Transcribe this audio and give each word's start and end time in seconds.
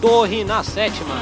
Torre 0.00 0.44
na 0.44 0.62
Sétima. 0.62 1.16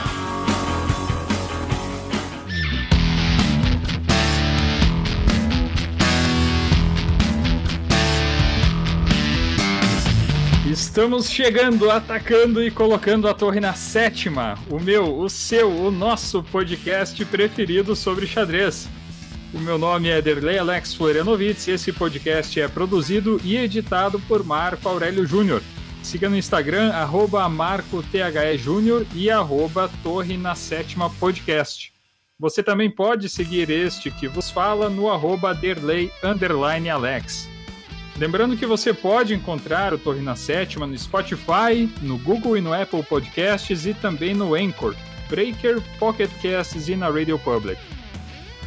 Estamos 10.70 11.30
chegando, 11.30 11.90
atacando 11.90 12.62
e 12.62 12.70
colocando 12.70 13.26
a 13.28 13.32
torre 13.32 13.60
na 13.60 13.72
sétima. 13.72 14.58
O 14.68 14.78
meu, 14.78 15.18
o 15.20 15.30
seu, 15.30 15.70
o 15.70 15.90
nosso 15.90 16.42
podcast 16.42 17.24
preferido 17.24 17.96
sobre 17.96 18.26
xadrez. 18.26 18.90
O 19.54 19.58
meu 19.58 19.78
nome 19.78 20.10
é 20.10 20.20
Derlei 20.20 20.58
Alex 20.58 20.92
Florianovitz 20.92 21.66
e 21.66 21.70
esse 21.70 21.92
podcast 21.92 22.60
é 22.60 22.68
produzido 22.68 23.40
e 23.42 23.56
editado 23.56 24.20
por 24.28 24.44
Marco 24.44 24.86
Aurélio 24.86 25.26
Júnior. 25.26 25.62
Siga 26.06 26.28
no 26.28 26.36
Instagram, 26.36 26.92
arroba 26.92 27.48
MarcoTHE 27.48 28.20
e 29.12 29.28
arroba 29.28 29.90
Torre 30.04 30.36
na 30.36 30.54
Sétima 30.54 31.10
Podcast. 31.10 31.92
Você 32.38 32.62
também 32.62 32.88
pode 32.88 33.28
seguir 33.28 33.68
este 33.70 34.12
que 34.12 34.28
vos 34.28 34.48
fala 34.48 34.88
no 34.88 35.10
arroba 35.10 35.52
Derlei 35.52 36.12
Alex. 36.92 37.50
Lembrando 38.16 38.56
que 38.56 38.64
você 38.64 38.94
pode 38.94 39.34
encontrar 39.34 39.92
o 39.92 39.98
Torre 39.98 40.20
na 40.22 40.36
Sétima 40.36 40.86
no 40.86 40.96
Spotify, 40.96 41.90
no 42.00 42.16
Google 42.18 42.56
e 42.56 42.60
no 42.60 42.72
Apple 42.72 43.02
Podcasts 43.02 43.84
e 43.84 43.92
também 43.92 44.32
no 44.32 44.54
Anchor, 44.54 44.94
Breaker, 45.28 45.82
Pocket 45.98 46.30
Casts 46.40 46.88
e 46.88 46.94
na 46.94 47.08
Radio 47.08 47.36
Public. 47.36 47.82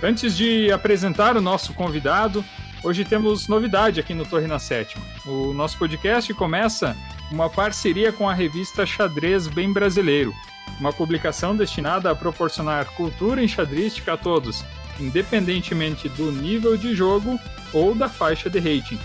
Antes 0.04 0.36
de 0.36 0.74
apresentar 0.74 1.38
o 1.38 1.42
nosso 1.42 1.74
convidado, 1.74 2.44
hoje 2.84 3.06
temos 3.06 3.48
novidade 3.48 3.98
aqui 3.98 4.14
no 4.14 4.26
Torre 4.26 4.46
na 4.46 4.60
Sétima. 4.60 5.06
O 5.26 5.54
nosso 5.54 5.78
podcast 5.78 6.34
começa 6.34 6.98
uma 7.32 7.50
parceria 7.50 8.12
com 8.12 8.28
a 8.28 8.34
revista 8.34 8.86
Xadrez 8.86 9.48
Bem 9.48 9.72
Brasileiro, 9.72 10.34
uma 10.80 10.92
publicação 10.92 11.56
destinada 11.56 12.10
a 12.10 12.16
proporcionar 12.16 12.86
cultura 12.94 13.44
enxadrística 13.44 14.14
a 14.14 14.18
todos, 14.18 14.64
independentemente 15.00 16.10
do 16.10 16.32
nível 16.32 16.76
de 16.78 16.96
jogo 16.96 17.40
ou 17.74 17.94
da 17.94 18.10
faixa 18.10 18.50
de 18.50 18.60
rating. 18.60 19.00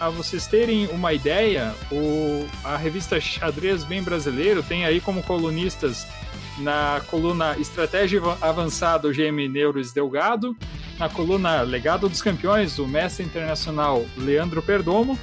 A 0.00 0.08
vocês 0.10 0.46
terem 0.46 0.86
uma 0.88 1.12
ideia, 1.12 1.74
o, 1.90 2.46
a 2.62 2.76
revista 2.76 3.20
Xadrez 3.20 3.82
Bem 3.82 4.02
Brasileiro 4.02 4.62
tem 4.62 4.84
aí 4.84 5.00
como 5.00 5.22
colunistas 5.22 6.06
na 6.58 7.00
coluna 7.08 7.56
Estratégia 7.58 8.20
Avançada 8.40 9.08
o 9.08 9.12
GM 9.12 9.48
Neuros 9.48 9.92
Delgado, 9.92 10.56
na 10.98 11.08
coluna 11.08 11.62
Legado 11.62 12.08
dos 12.08 12.20
Campeões 12.20 12.78
o 12.78 12.86
mestre 12.86 13.24
internacional 13.24 14.04
Leandro 14.16 14.62
Perdomo, 14.62 15.18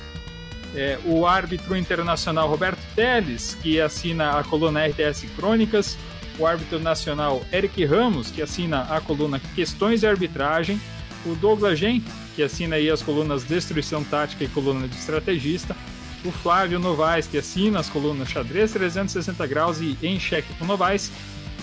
é, 0.76 1.00
o 1.06 1.26
árbitro 1.26 1.76
internacional 1.76 2.50
Roberto 2.50 2.80
Teles, 2.96 3.58
que 3.62 3.80
assina 3.80 4.38
a 4.38 4.44
coluna 4.44 4.86
RTS 4.86 5.28
Crônicas, 5.36 5.98
o 6.38 6.46
árbitro 6.46 6.80
nacional 6.80 7.42
Eric 7.52 7.84
Ramos, 7.86 8.30
que 8.30 8.42
assina 8.42 8.82
a 8.82 9.00
coluna 9.00 9.40
Questões 9.56 10.02
de 10.02 10.08
Arbitragem, 10.08 10.80
o 11.26 11.34
Douglas 11.36 11.80
Gen, 11.80 12.04
que 12.36 12.44
assina 12.44 12.76
aí 12.76 12.90
as 12.90 13.02
colunas 13.02 13.44
Destruição 13.44 14.04
Tática 14.04 14.44
e 14.44 14.48
coluna 14.48 14.88
de 14.88 14.96
Estrategista, 14.96 15.76
o 16.26 16.32
Flávio 16.32 16.80
Novaes, 16.80 17.28
que 17.28 17.38
assina 17.38 17.80
as 17.80 17.90
colunas 17.90 18.30
Xadrez 18.30 18.72
360 18.74 19.48
Graus 19.48 19.80
e 19.80 19.98
Em 20.04 20.20
Cheque 20.20 20.54
com 20.60 20.66
Novaes, 20.66 21.12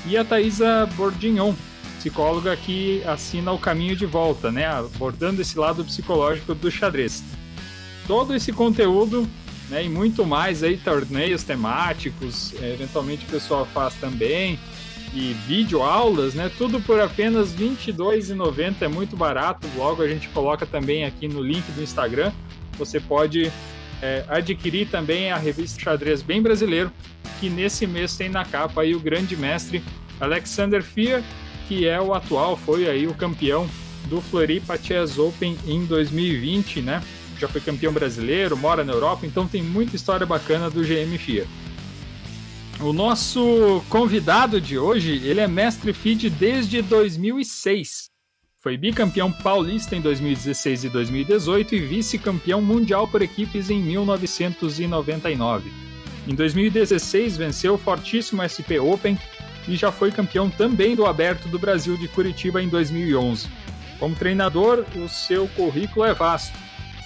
e 0.06 0.16
a 0.16 0.24
Thaisa 0.24 0.86
Bordignon, 0.96 1.54
psicóloga 1.98 2.56
que 2.56 3.02
assina 3.04 3.52
o 3.52 3.58
Caminho 3.58 3.94
de 3.94 4.06
Volta, 4.06 4.50
né, 4.50 4.66
abordando 4.66 5.42
esse 5.42 5.58
lado 5.58 5.84
psicológico 5.84 6.54
do 6.54 6.70
xadrez. 6.70 7.22
Todo 8.06 8.34
esse 8.34 8.52
conteúdo 8.52 9.28
né, 9.68 9.84
e 9.84 9.88
muito 9.88 10.26
mais 10.26 10.62
aí, 10.62 10.76
torneios 10.76 11.42
temáticos, 11.42 12.52
eventualmente 12.60 13.24
o 13.24 13.28
pessoal 13.28 13.66
faz 13.66 13.94
também, 13.94 14.58
e 15.14 15.34
vídeo 15.46 15.82
aulas, 15.82 16.34
né? 16.34 16.50
Tudo 16.56 16.80
por 16.80 16.98
apenas 16.98 17.52
R$ 17.52 17.68
22,90, 17.68 18.76
é 18.80 18.88
muito 18.88 19.16
barato. 19.16 19.66
Logo 19.76 20.02
a 20.02 20.08
gente 20.08 20.28
coloca 20.30 20.64
também 20.64 21.04
aqui 21.04 21.28
no 21.28 21.42
link 21.42 21.64
do 21.72 21.82
Instagram. 21.82 22.32
Você 22.78 22.98
pode 22.98 23.52
é, 24.00 24.24
adquirir 24.28 24.88
também 24.88 25.30
a 25.30 25.36
revista 25.36 25.78
Xadrez 25.80 26.22
Bem 26.22 26.40
Brasileiro, 26.40 26.90
que 27.38 27.50
nesse 27.50 27.86
mês 27.86 28.16
tem 28.16 28.30
na 28.30 28.44
capa 28.44 28.80
aí 28.80 28.94
o 28.94 29.00
grande 29.00 29.36
mestre 29.36 29.82
Alexander 30.18 30.82
Fia, 30.82 31.22
que 31.68 31.86
é 31.86 32.00
o 32.00 32.14
atual, 32.14 32.56
foi 32.56 32.88
aí 32.88 33.06
o 33.06 33.14
campeão 33.14 33.68
do 34.06 34.20
Floripa 34.20 34.78
Chess 34.78 35.18
Open 35.18 35.56
em 35.66 35.84
2020, 35.84 36.80
né? 36.80 37.02
Já 37.42 37.48
foi 37.48 37.60
campeão 37.60 37.92
brasileiro, 37.92 38.56
mora 38.56 38.84
na 38.84 38.92
Europa, 38.92 39.26
então 39.26 39.48
tem 39.48 39.60
muita 39.60 39.96
história 39.96 40.24
bacana 40.24 40.70
do 40.70 40.80
GM 40.80 41.18
FIA. 41.18 41.44
O 42.78 42.92
nosso 42.92 43.82
convidado 43.88 44.60
de 44.60 44.78
hoje, 44.78 45.20
ele 45.24 45.40
é 45.40 45.48
mestre 45.48 45.92
FIDE 45.92 46.30
desde 46.30 46.80
2006. 46.82 48.10
Foi 48.60 48.76
bicampeão 48.76 49.32
paulista 49.32 49.96
em 49.96 50.00
2016 50.00 50.84
e 50.84 50.88
2018 50.88 51.74
e 51.74 51.80
vice-campeão 51.80 52.62
mundial 52.62 53.08
por 53.08 53.22
equipes 53.22 53.70
em 53.70 53.82
1999. 53.82 55.68
Em 56.28 56.36
2016 56.36 57.36
venceu 57.36 57.74
o 57.74 57.78
fortíssimo 57.78 58.40
SP 58.46 58.78
Open 58.78 59.18
e 59.66 59.74
já 59.74 59.90
foi 59.90 60.12
campeão 60.12 60.48
também 60.48 60.94
do 60.94 61.06
Aberto 61.06 61.48
do 61.48 61.58
Brasil 61.58 61.96
de 61.96 62.06
Curitiba 62.06 62.62
em 62.62 62.68
2011. 62.68 63.48
Como 63.98 64.14
treinador, 64.14 64.84
o 64.94 65.08
seu 65.08 65.48
currículo 65.48 66.04
é 66.04 66.14
vasto. 66.14 66.56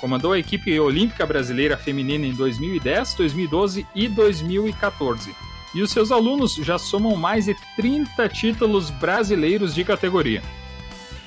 Comandou 0.00 0.32
a 0.32 0.38
equipe 0.38 0.78
olímpica 0.78 1.26
brasileira 1.26 1.76
feminina 1.76 2.26
em 2.26 2.34
2010, 2.34 3.14
2012 3.14 3.86
e 3.94 4.08
2014 4.08 5.46
e 5.76 5.82
os 5.82 5.90
seus 5.90 6.10
alunos 6.10 6.54
já 6.54 6.78
somam 6.78 7.14
mais 7.16 7.44
de 7.44 7.54
30 7.76 8.26
títulos 8.30 8.88
brasileiros 8.88 9.74
de 9.74 9.84
categoria. 9.84 10.42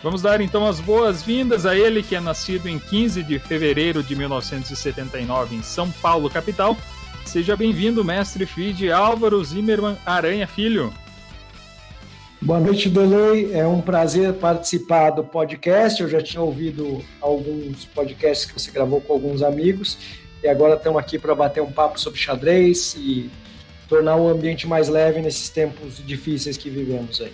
Vamos 0.01 0.23
dar 0.23 0.41
então 0.41 0.65
as 0.65 0.79
boas-vindas 0.79 1.67
a 1.67 1.77
ele, 1.77 2.01
que 2.01 2.15
é 2.15 2.19
nascido 2.19 2.67
em 2.67 2.79
15 2.79 3.21
de 3.21 3.37
fevereiro 3.37 4.01
de 4.01 4.15
1979 4.15 5.55
em 5.55 5.61
São 5.61 5.91
Paulo, 5.91 6.29
capital. 6.31 6.75
Seja 7.25 7.55
bem-vindo, 7.55 8.03
mestre 8.03 8.45
FID 8.47 8.91
Álvaro 8.91 9.43
Zimmermann 9.43 9.97
Aranha 10.03 10.47
Filho. 10.47 10.91
Boa 12.41 12.59
noite, 12.59 12.89
Delei. 12.89 13.53
É 13.53 13.67
um 13.67 13.81
prazer 13.81 14.33
participar 14.33 15.09
do 15.09 15.25
podcast. 15.25 16.01
Eu 16.01 16.07
já 16.07 16.21
tinha 16.21 16.41
ouvido 16.41 17.03
alguns 17.19 17.83
podcasts 17.83 18.45
que 18.45 18.53
você 18.53 18.71
gravou 18.71 19.01
com 19.01 19.11
alguns 19.11 19.41
amigos 19.41 19.97
e 20.41 20.47
agora 20.47 20.75
estamos 20.75 20.99
aqui 20.99 21.19
para 21.19 21.35
bater 21.35 21.61
um 21.61 21.71
papo 21.71 21.99
sobre 21.99 22.17
xadrez 22.17 22.95
e 22.95 23.29
tornar 23.89 24.15
o 24.15 24.29
ambiente 24.29 24.65
mais 24.65 24.87
leve 24.87 25.21
nesses 25.21 25.49
tempos 25.49 26.01
difíceis 26.05 26.55
que 26.55 26.69
vivemos 26.69 27.19
aí. 27.19 27.33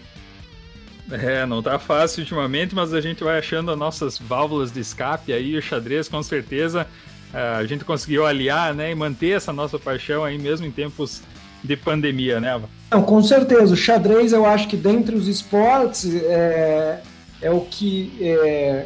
É, 1.11 1.45
não 1.45 1.61
tá 1.61 1.77
fácil 1.77 2.21
ultimamente, 2.21 2.73
mas 2.73 2.91
a 2.91 2.99
gente 2.99 3.23
vai 3.23 3.37
achando 3.37 3.69
as 3.69 3.77
nossas 3.77 4.17
válvulas 4.17 4.71
de 4.71 4.79
escape 4.79 5.31
aí, 5.31 5.55
o 5.55 5.61
xadrez 5.61 6.09
com 6.09 6.23
certeza 6.23 6.87
é, 7.31 7.39
a 7.39 7.63
gente 7.65 7.85
conseguiu 7.85 8.25
aliar, 8.25 8.73
né, 8.73 8.89
e 8.89 8.95
manter 8.95 9.35
essa 9.35 9.53
nossa 9.53 9.77
paixão 9.77 10.23
aí 10.23 10.39
mesmo 10.39 10.65
em 10.65 10.71
tempos 10.71 11.21
de 11.63 11.75
pandemia, 11.75 12.39
né, 12.39 12.51
Ava? 12.51 12.69
Não, 12.91 13.03
com 13.03 13.21
certeza, 13.21 13.73
o 13.73 13.77
xadrez 13.77 14.31
eu 14.31 14.45
acho 14.45 14.67
que 14.67 14.77
dentre 14.77 15.15
os 15.15 15.27
esportes 15.27 16.13
é, 16.23 17.01
é 17.41 17.51
o 17.51 17.61
que 17.61 18.11
é, 18.21 18.85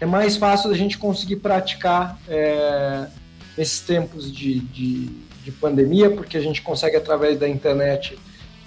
é 0.00 0.06
mais 0.06 0.36
fácil 0.36 0.70
da 0.70 0.76
gente 0.76 0.98
conseguir 0.98 1.36
praticar 1.36 2.18
é, 2.28 3.06
nesses 3.56 3.80
tempos 3.80 4.30
de, 4.30 4.60
de 4.60 5.28
de 5.48 5.52
pandemia, 5.52 6.10
porque 6.10 6.36
a 6.36 6.40
gente 6.40 6.62
consegue, 6.62 6.96
através 6.96 7.38
da 7.38 7.48
internet, 7.48 8.18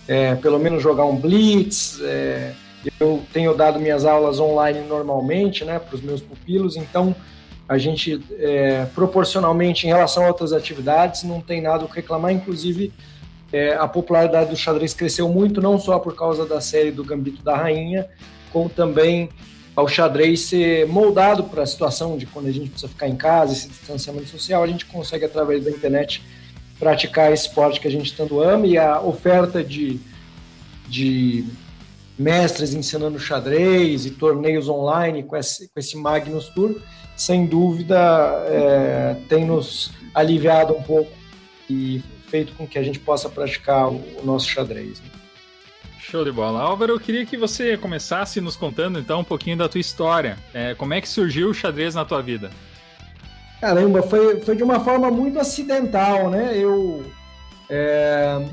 é, 0.07 0.35
pelo 0.35 0.59
menos 0.59 0.81
jogar 0.81 1.05
um 1.05 1.15
blitz. 1.15 1.99
É, 2.01 2.53
eu 2.99 3.23
tenho 3.31 3.53
dado 3.53 3.79
minhas 3.79 4.05
aulas 4.05 4.39
online 4.39 4.81
normalmente 4.87 5.63
né, 5.63 5.77
para 5.77 5.95
os 5.95 6.01
meus 6.01 6.19
pupilos, 6.19 6.75
então 6.75 7.15
a 7.69 7.77
gente, 7.77 8.21
é, 8.39 8.85
proporcionalmente, 8.95 9.85
em 9.85 9.89
relação 9.89 10.25
a 10.25 10.27
outras 10.27 10.51
atividades, 10.51 11.23
não 11.23 11.39
tem 11.39 11.61
nada 11.61 11.85
o 11.85 11.87
que 11.87 11.95
reclamar, 11.95 12.31
inclusive. 12.31 12.91
É, 13.51 13.73
a 13.73 13.87
popularidade 13.87 14.49
do 14.49 14.55
xadrez 14.55 14.93
cresceu 14.93 15.27
muito, 15.27 15.61
não 15.61 15.77
só 15.77 15.99
por 15.99 16.15
causa 16.15 16.45
da 16.45 16.61
série 16.61 16.91
do 16.91 17.03
Gambito 17.03 17.43
da 17.43 17.55
Rainha, 17.55 18.07
como 18.51 18.69
também 18.69 19.29
ao 19.75 19.87
xadrez 19.87 20.41
ser 20.41 20.87
moldado 20.87 21.45
para 21.45 21.63
a 21.63 21.65
situação 21.65 22.17
de 22.17 22.25
quando 22.25 22.47
a 22.47 22.51
gente 22.51 22.69
precisa 22.69 22.89
ficar 22.89 23.07
em 23.07 23.15
casa, 23.15 23.53
esse 23.53 23.67
distanciamento 23.67 24.27
social, 24.27 24.63
a 24.63 24.67
gente 24.67 24.85
consegue, 24.85 25.25
através 25.25 25.63
da 25.63 25.71
internet, 25.71 26.21
praticar 26.79 27.31
esse 27.31 27.47
esporte 27.47 27.79
que 27.79 27.87
a 27.87 27.91
gente 27.91 28.13
tanto 28.15 28.41
ama 28.41 28.65
e 28.65 28.77
a 28.77 28.99
oferta 29.01 29.63
de, 29.63 29.99
de 30.87 31.45
mestres 32.17 32.73
ensinando 32.73 33.19
xadrez 33.19 34.05
e 34.05 34.11
torneios 34.11 34.67
online 34.67 35.23
com 35.23 35.35
esse, 35.35 35.67
com 35.69 35.79
esse 35.79 35.95
Magnus 35.97 36.49
Tour, 36.49 36.81
sem 37.15 37.45
dúvida 37.45 37.97
é, 38.47 39.15
tem 39.29 39.45
nos 39.45 39.91
aliviado 40.13 40.73
um 40.73 40.81
pouco 40.81 41.11
e 41.69 42.01
feito 42.31 42.53
com 42.53 42.65
que 42.65 42.79
a 42.79 42.83
gente 42.83 42.97
possa 42.97 43.29
praticar 43.29 43.89
o, 43.89 44.01
nosso 44.23 44.49
xadrez. 44.49 45.01
Né? 45.01 45.09
Show 45.99 46.23
de 46.23 46.31
bola. 46.31 46.61
Álvaro, 46.61 46.93
eu 46.93 46.99
queria 46.99 47.25
que 47.25 47.35
você 47.35 47.77
começasse 47.77 48.39
nos 48.39 48.55
contando 48.55 48.97
então 48.97 49.19
um 49.19 49.23
pouquinho 49.23 49.57
da 49.57 49.67
tua 49.67 49.81
história. 49.81 50.37
É, 50.53 50.73
como 50.73 50.93
é 50.93 51.01
que 51.01 51.09
surgiu 51.09 51.49
o 51.49 51.53
xadrez 51.53 51.93
na 51.93 52.05
tua 52.05 52.21
vida? 52.21 52.49
Caramba, 53.59 54.01
foi, 54.01 54.39
foi 54.39 54.55
de 54.55 54.63
uma 54.63 54.79
forma 54.79 55.11
muito 55.11 55.39
acidental, 55.39 56.29
né? 56.29 56.57
Eu, 56.57 57.05
é, 57.69 58.43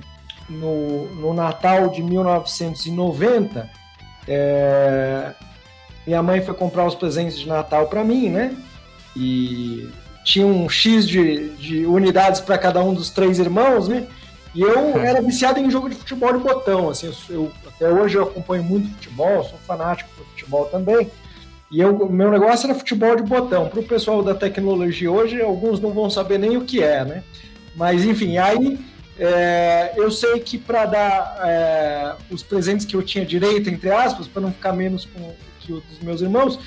no, 0.49 1.07
no 1.15 1.33
Natal 1.33 1.89
de 1.89 2.03
1990, 2.03 3.71
é, 4.27 5.35
minha 6.07 6.23
mãe 6.23 6.43
foi 6.43 6.55
comprar 6.55 6.85
os 6.85 6.95
presentes 6.95 7.39
de 7.39 7.49
Natal 7.49 7.87
para 7.87 8.05
mim, 8.05 8.29
né? 8.29 8.55
E 9.17 9.89
tinha 10.29 10.47
um 10.47 10.69
X 10.69 11.09
de, 11.09 11.49
de 11.57 11.87
unidades 11.87 12.39
para 12.39 12.59
cada 12.59 12.85
um 12.85 12.93
dos 12.93 13.09
três 13.09 13.39
irmãos, 13.39 13.89
né? 13.89 14.07
E 14.55 14.61
eu 14.61 14.99
era 15.01 15.23
viciado 15.23 15.59
em 15.59 15.71
jogo 15.71 15.89
de 15.89 15.95
futebol 15.95 16.37
de 16.37 16.45
botão, 16.45 16.91
assim, 16.91 17.11
eu, 17.31 17.51
até 17.67 17.89
hoje 17.89 18.17
eu 18.17 18.25
acompanho 18.25 18.63
muito 18.63 18.91
futebol, 18.91 19.43
sou 19.45 19.59
fanático 19.67 20.11
por 20.15 20.27
futebol 20.27 20.67
também. 20.67 21.11
E 21.71 21.83
o 21.83 22.11
meu 22.11 22.31
negócio 22.31 22.69
era 22.69 22.79
futebol 22.79 23.17
de 23.17 23.23
botão. 23.23 23.69
Para 23.69 23.81
o 23.81 23.83
pessoal 23.83 24.23
da 24.23 24.35
tecnologia 24.35 25.11
hoje, 25.11 25.41
alguns 25.41 25.81
não 25.81 25.93
vão 25.93 26.11
saber 26.11 26.39
nem 26.39 26.59
o 26.59 26.65
que 26.65 26.83
é, 26.83 27.05
né? 27.07 27.23
Mas 27.75 28.05
enfim, 28.05 28.37
aí 28.37 28.79
é, 29.19 29.95
eu 29.97 30.11
sei 30.11 30.41
que 30.41 30.59
para 30.59 30.85
dar 30.85 31.39
é, 31.43 32.17
os 32.31 32.43
presentes 32.43 32.85
que 32.85 32.95
eu 32.95 33.03
tinha 33.03 33.25
direito, 33.25 33.71
entre 33.71 33.91
aspas, 33.91 34.27
para 34.27 34.43
não 34.43 34.53
ficar 34.53 34.75
menos 34.75 35.07
com 35.07 35.35
que 35.61 35.73
o 35.73 35.81
dos 35.81 36.01
meus 36.01 36.21
irmãos, 36.21 36.59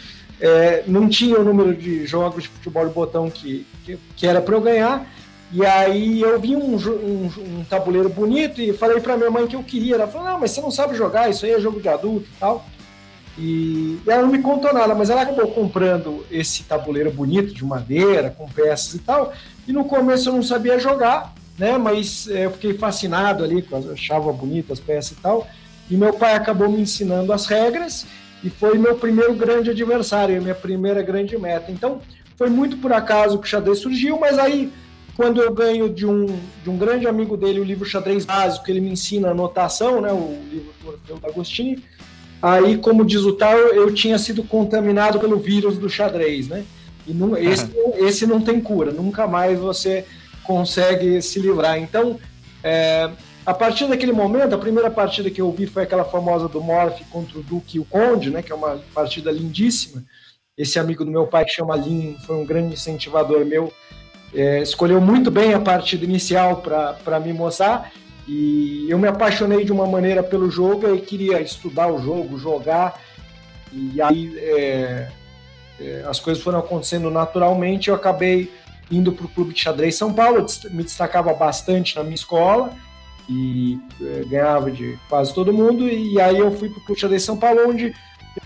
é, 0.42 0.84
não 0.88 1.08
tinha 1.08 1.40
o 1.40 1.44
número 1.44 1.76
de 1.76 2.06
jogos 2.08 2.44
de 2.44 2.50
futebol 2.50 2.88
de 2.88 2.94
botão 2.94 3.30
que, 3.30 3.66
que, 3.86 3.98
que 4.16 4.26
era 4.26 4.42
para 4.42 4.56
eu 4.56 4.62
ganhar. 4.62 5.08
E 5.54 5.64
aí 5.66 6.22
eu 6.22 6.40
vi 6.40 6.56
um, 6.56 6.76
um, 6.76 7.32
um 7.60 7.64
tabuleiro 7.70 8.10
bonito 8.10 8.60
e 8.60 8.74
falei 8.74 9.00
para 9.00 9.18
minha 9.18 9.30
mãe 9.30 9.46
que 9.46 9.56
eu 9.56 9.64
queria. 9.64 9.96
Ela 9.96 10.08
falou: 10.08 10.28
Não, 10.28 10.40
mas 10.40 10.52
você 10.52 10.62
não 10.62 10.72
sabe 10.72 10.96
jogar, 10.96 11.30
isso 11.30 11.46
aí 11.46 11.52
é 11.52 11.60
jogo 11.60 11.80
de 11.80 11.88
adulto 11.88 12.26
e 12.26 12.40
tal. 12.40 12.66
E 13.38 14.00
ela 14.08 14.24
não 14.24 14.30
me 14.30 14.42
contou 14.42 14.74
nada, 14.74 14.96
mas 14.96 15.10
ela 15.10 15.22
acabou 15.22 15.48
comprando 15.52 16.26
esse 16.30 16.64
tabuleiro 16.64 17.12
bonito 17.12 17.54
de 17.54 17.64
madeira, 17.64 18.34
com 18.36 18.48
peças 18.48 18.96
e 18.96 19.00
tal. 19.00 19.32
E 19.68 19.72
no 19.72 19.86
começo 19.86 20.30
eu 20.30 20.34
não 20.34 20.44
sabia 20.44 20.80
jogar, 20.80 21.34
né? 21.58 21.78
Mas 21.78 22.28
é, 22.30 22.46
eu 22.46 22.52
fiquei 22.52 22.74
fascinado 22.74 23.44
ali, 23.44 23.66
achava 23.94 24.34
bonitas 24.34 24.80
as 24.80 24.84
peças 24.84 25.12
e 25.12 25.22
tal. 25.22 25.48
E 25.90 25.96
meu 25.96 26.14
pai 26.14 26.34
acabou 26.34 26.70
me 26.70 26.82
ensinando 26.82 27.32
as 27.32 27.46
regras 27.46 28.08
e 28.44 28.50
foi 28.50 28.78
meu 28.78 28.96
primeiro 28.96 29.34
grande 29.34 29.70
adversário, 29.70 30.42
minha 30.42 30.56
primeira 30.56 31.02
grande 31.02 31.38
meta. 31.38 31.72
Então 31.72 32.02
foi 32.38 32.50
muito 32.50 32.78
por 32.78 32.92
acaso 32.92 33.38
que 33.38 33.46
o 33.46 33.50
xadrez 33.50 33.80
surgiu, 33.80 34.20
mas 34.20 34.38
aí 34.40 34.72
quando 35.16 35.42
eu 35.42 35.54
ganho 35.54 35.90
de 35.90 36.06
um, 36.06 36.26
de 36.64 36.70
um 36.70 36.78
grande 36.78 37.08
amigo 37.08 37.36
dele 37.38 37.60
o 37.60 37.64
livro 37.64 37.86
Xadrez 37.86 38.26
Básico, 38.26 38.66
que 38.66 38.72
ele 38.72 38.82
me 38.82 38.92
ensina 38.92 39.30
anotação, 39.30 40.02
né, 40.02 40.12
o 40.12 40.40
livro 40.50 40.74
do 41.06 41.28
Agostini, 41.28 41.84
aí, 42.42 42.78
como 42.78 43.06
diz 43.06 43.22
o 43.22 43.34
tal, 43.34 43.56
eu 43.56 43.94
tinha 43.94 44.18
sido 44.18 44.44
contaminado 44.44 45.20
pelo 45.20 45.38
vírus 45.38 45.78
do 45.78 45.90
xadrez, 45.90 46.48
né? 46.48 46.64
E 47.06 47.14
não, 47.14 47.38
esse, 47.38 47.70
esse 47.98 48.26
não 48.26 48.42
tem 48.42 48.60
cura, 48.60 48.92
nunca 48.92 49.28
mais 49.28 49.60
você 49.60 50.06
consegue 50.44 51.22
se 51.22 51.40
livrar. 51.40 51.78
Então, 51.78 52.20
é, 52.64 53.10
a 53.46 53.54
partir 53.54 53.88
daquele 53.88 54.12
momento, 54.12 54.54
a 54.54 54.58
primeira 54.58 54.90
partida 54.90 55.30
que 55.32 55.42
eu 55.42 55.52
vi 55.52 55.66
foi 55.66 55.84
aquela 55.84 56.04
famosa 56.04 56.48
do 56.48 56.62
Morph 56.62 57.02
contra 57.10 57.40
o 57.40 57.44
Duque 57.44 57.78
e 57.78 57.80
o 57.80 57.86
Conde, 57.86 58.30
né, 58.30 58.42
que 58.42 58.52
é 58.52 58.56
uma 58.56 58.80
partida 58.94 59.32
lindíssima. 59.32 60.04
Esse 60.56 60.78
amigo 60.78 61.04
do 61.04 61.10
meu 61.10 61.26
pai, 61.26 61.46
que 61.46 61.52
chama 61.52 61.76
Lin, 61.76 62.18
foi 62.26 62.36
um 62.36 62.46
grande 62.46 62.74
incentivador 62.74 63.44
meu, 63.44 63.74
é, 64.34 64.62
escolheu 64.62 65.02
muito 65.02 65.32
bem 65.32 65.54
a 65.54 65.60
partida 65.60 66.06
inicial 66.06 66.58
para 66.58 67.20
me 67.20 67.34
mostrar. 67.34 67.92
E 68.28 68.86
eu 68.88 69.00
me 69.00 69.08
apaixonei 69.08 69.66
de 69.66 69.72
uma 69.72 69.88
maneira 69.88 70.22
pelo 70.22 70.50
jogo 70.50 70.94
e 70.94 71.02
queria 71.02 71.42
estudar 71.42 71.88
o 71.88 72.00
jogo, 72.00 72.38
jogar. 72.38 73.02
E 73.74 74.00
aí 74.00 74.38
é, 74.38 75.10
é, 75.80 76.04
as 76.08 76.20
coisas 76.20 76.44
foram 76.44 76.60
acontecendo 76.60 77.10
naturalmente. 77.10 77.90
Eu 77.90 77.96
acabei 77.96 78.52
indo 78.92 79.12
para 79.12 79.26
o 79.26 79.30
Clube 79.30 79.54
de 79.54 79.62
Xadrez 79.62 79.96
São 79.96 80.14
Paulo, 80.14 80.46
eu 80.64 80.72
me 80.72 80.84
destacava 80.84 81.34
bastante 81.34 81.96
na 81.96 82.04
minha 82.04 82.16
escola 82.16 82.72
e 83.32 83.80
é, 84.02 84.24
ganhava 84.26 84.70
de 84.70 85.00
quase 85.08 85.34
todo 85.34 85.54
mundo. 85.54 85.88
E 85.88 86.20
aí 86.20 86.38
eu 86.38 86.52
fui 86.52 86.70
para 86.70 86.80
o 86.80 86.84
Clube 86.84 87.16
de 87.16 87.20
São 87.20 87.38
Paulo, 87.38 87.70
onde 87.70 87.94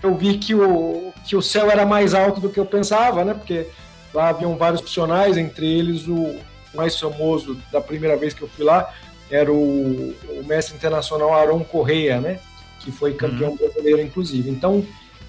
eu 0.00 0.14
vi 0.14 0.38
que 0.38 0.54
o, 0.54 1.12
que 1.26 1.34
o 1.34 1.42
céu 1.42 1.68
era 1.70 1.84
mais 1.84 2.14
alto 2.14 2.40
do 2.40 2.48
que 2.48 2.60
eu 2.60 2.64
pensava, 2.64 3.24
né? 3.24 3.34
Porque 3.34 3.66
lá 4.14 4.28
haviam 4.28 4.56
vários 4.56 4.80
profissionais, 4.80 5.36
entre 5.36 5.66
eles 5.66 6.06
o 6.06 6.36
mais 6.72 6.98
famoso 6.98 7.56
da 7.72 7.80
primeira 7.80 8.16
vez 8.16 8.32
que 8.32 8.42
eu 8.42 8.48
fui 8.48 8.64
lá, 8.64 8.92
era 9.28 9.52
o, 9.52 10.14
o 10.28 10.44
mestre 10.46 10.76
internacional 10.76 11.34
Aaron 11.34 11.64
Correia, 11.64 12.20
né? 12.20 12.38
Que 12.80 12.92
foi 12.92 13.14
campeão 13.14 13.50
uhum. 13.50 13.56
brasileiro, 13.56 14.00
inclusive. 14.00 14.48
Então, 14.48 14.86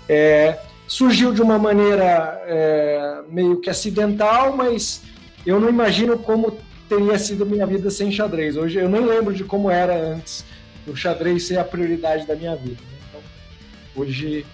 é, 0.08 0.60
surgiu 0.88 1.34
de 1.34 1.42
uma 1.42 1.58
maneira 1.58 2.42
é, 2.46 3.22
meio 3.28 3.60
que 3.60 3.72
acidental, 3.72 4.56
mas 4.56 5.02
eu 5.46 5.60
não 5.60 5.68
imagino 5.68 6.20
como 6.20 6.60
teria 6.88 7.18
sido 7.18 7.46
minha 7.46 7.66
vida 7.66 7.90
sem 7.90 8.12
xadrez. 8.12 8.56
Hoje 8.56 8.80
eu 8.80 8.90
nem 8.90 9.06
lembro 9.06 9.34
de 9.34 9.44
como 9.44 9.70
era 9.70 9.96
antes 9.96 10.46
o 10.88 10.96
xadrez 10.96 11.44
ser 11.44 11.60
a 11.60 11.64
prioridade 11.64 12.26
da 12.26 12.36
minha 12.36 12.56
vida. 12.56 12.82
Né? 12.82 12.98
Então, 13.10 13.22
hoje, 13.96 14.46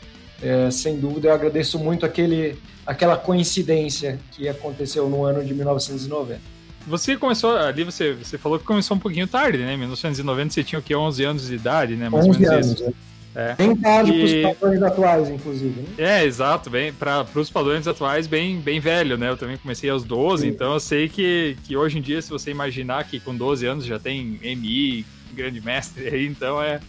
é, 0.42 0.70
sem 0.72 1.00
dúvida, 1.00 1.30
eu 1.30 1.34
agradeço 1.34 1.78
muito 1.78 2.06
aquele, 2.06 2.58
aquela 2.86 3.16
coincidência 3.16 4.20
que 4.32 4.48
aconteceu 4.50 5.08
no 5.08 5.24
ano 5.24 5.44
de 5.44 5.54
1990. 5.54 6.42
Você 6.86 7.16
começou 7.16 7.56
ali, 7.56 7.84
você, 7.84 8.14
você 8.14 8.38
falou 8.38 8.60
que 8.60 8.66
começou 8.66 8.98
um 8.98 9.00
pouquinho 9.00 9.28
tarde, 9.28 9.60
né? 9.60 9.74
Em 9.74 9.78
1990 9.78 10.54
você 10.54 10.64
tinha 10.64 10.80
o 10.80 10.82
que? 10.82 10.94
11 10.94 11.24
anos 11.24 11.48
de 11.48 11.56
idade, 11.56 11.96
né? 11.96 12.10
Mais 12.10 12.28
11 12.28 12.46
anos. 12.46 12.72
Isso. 12.72 12.94
É. 13.36 13.56
Bem 13.56 13.76
tarde 13.76 14.12
e... 14.12 14.42
para 14.42 14.52
os 14.52 14.58
padrões 14.60 14.84
atuais, 14.84 15.30
inclusive. 15.30 15.82
Né? 15.82 15.88
É, 15.98 16.26
exato, 16.26 16.70
bem 16.70 16.94
para 16.94 17.26
os 17.36 17.50
padrões 17.50 17.88
atuais, 17.88 18.28
bem, 18.28 18.60
bem 18.60 18.80
velho, 18.80 19.18
né? 19.18 19.30
Eu 19.30 19.38
também 19.38 19.58
comecei 19.58 19.90
aos 19.90 20.04
12, 20.04 20.44
Sim. 20.44 20.50
então 20.50 20.74
eu 20.74 20.80
sei 20.80 21.10
que, 21.10 21.58
que 21.64 21.76
hoje 21.76 21.98
em 21.98 22.02
dia, 22.02 22.22
se 22.22 22.30
você 22.30 22.52
imaginar 22.52 23.04
que 23.06 23.20
com 23.20 23.36
12 23.36 23.66
anos 23.66 23.86
já 23.86 23.98
tem 23.98 24.40
MI, 24.42 25.06
grande 25.34 25.62
mestre 25.62 26.08
aí, 26.08 26.28
então 26.28 26.62
é. 26.62 26.80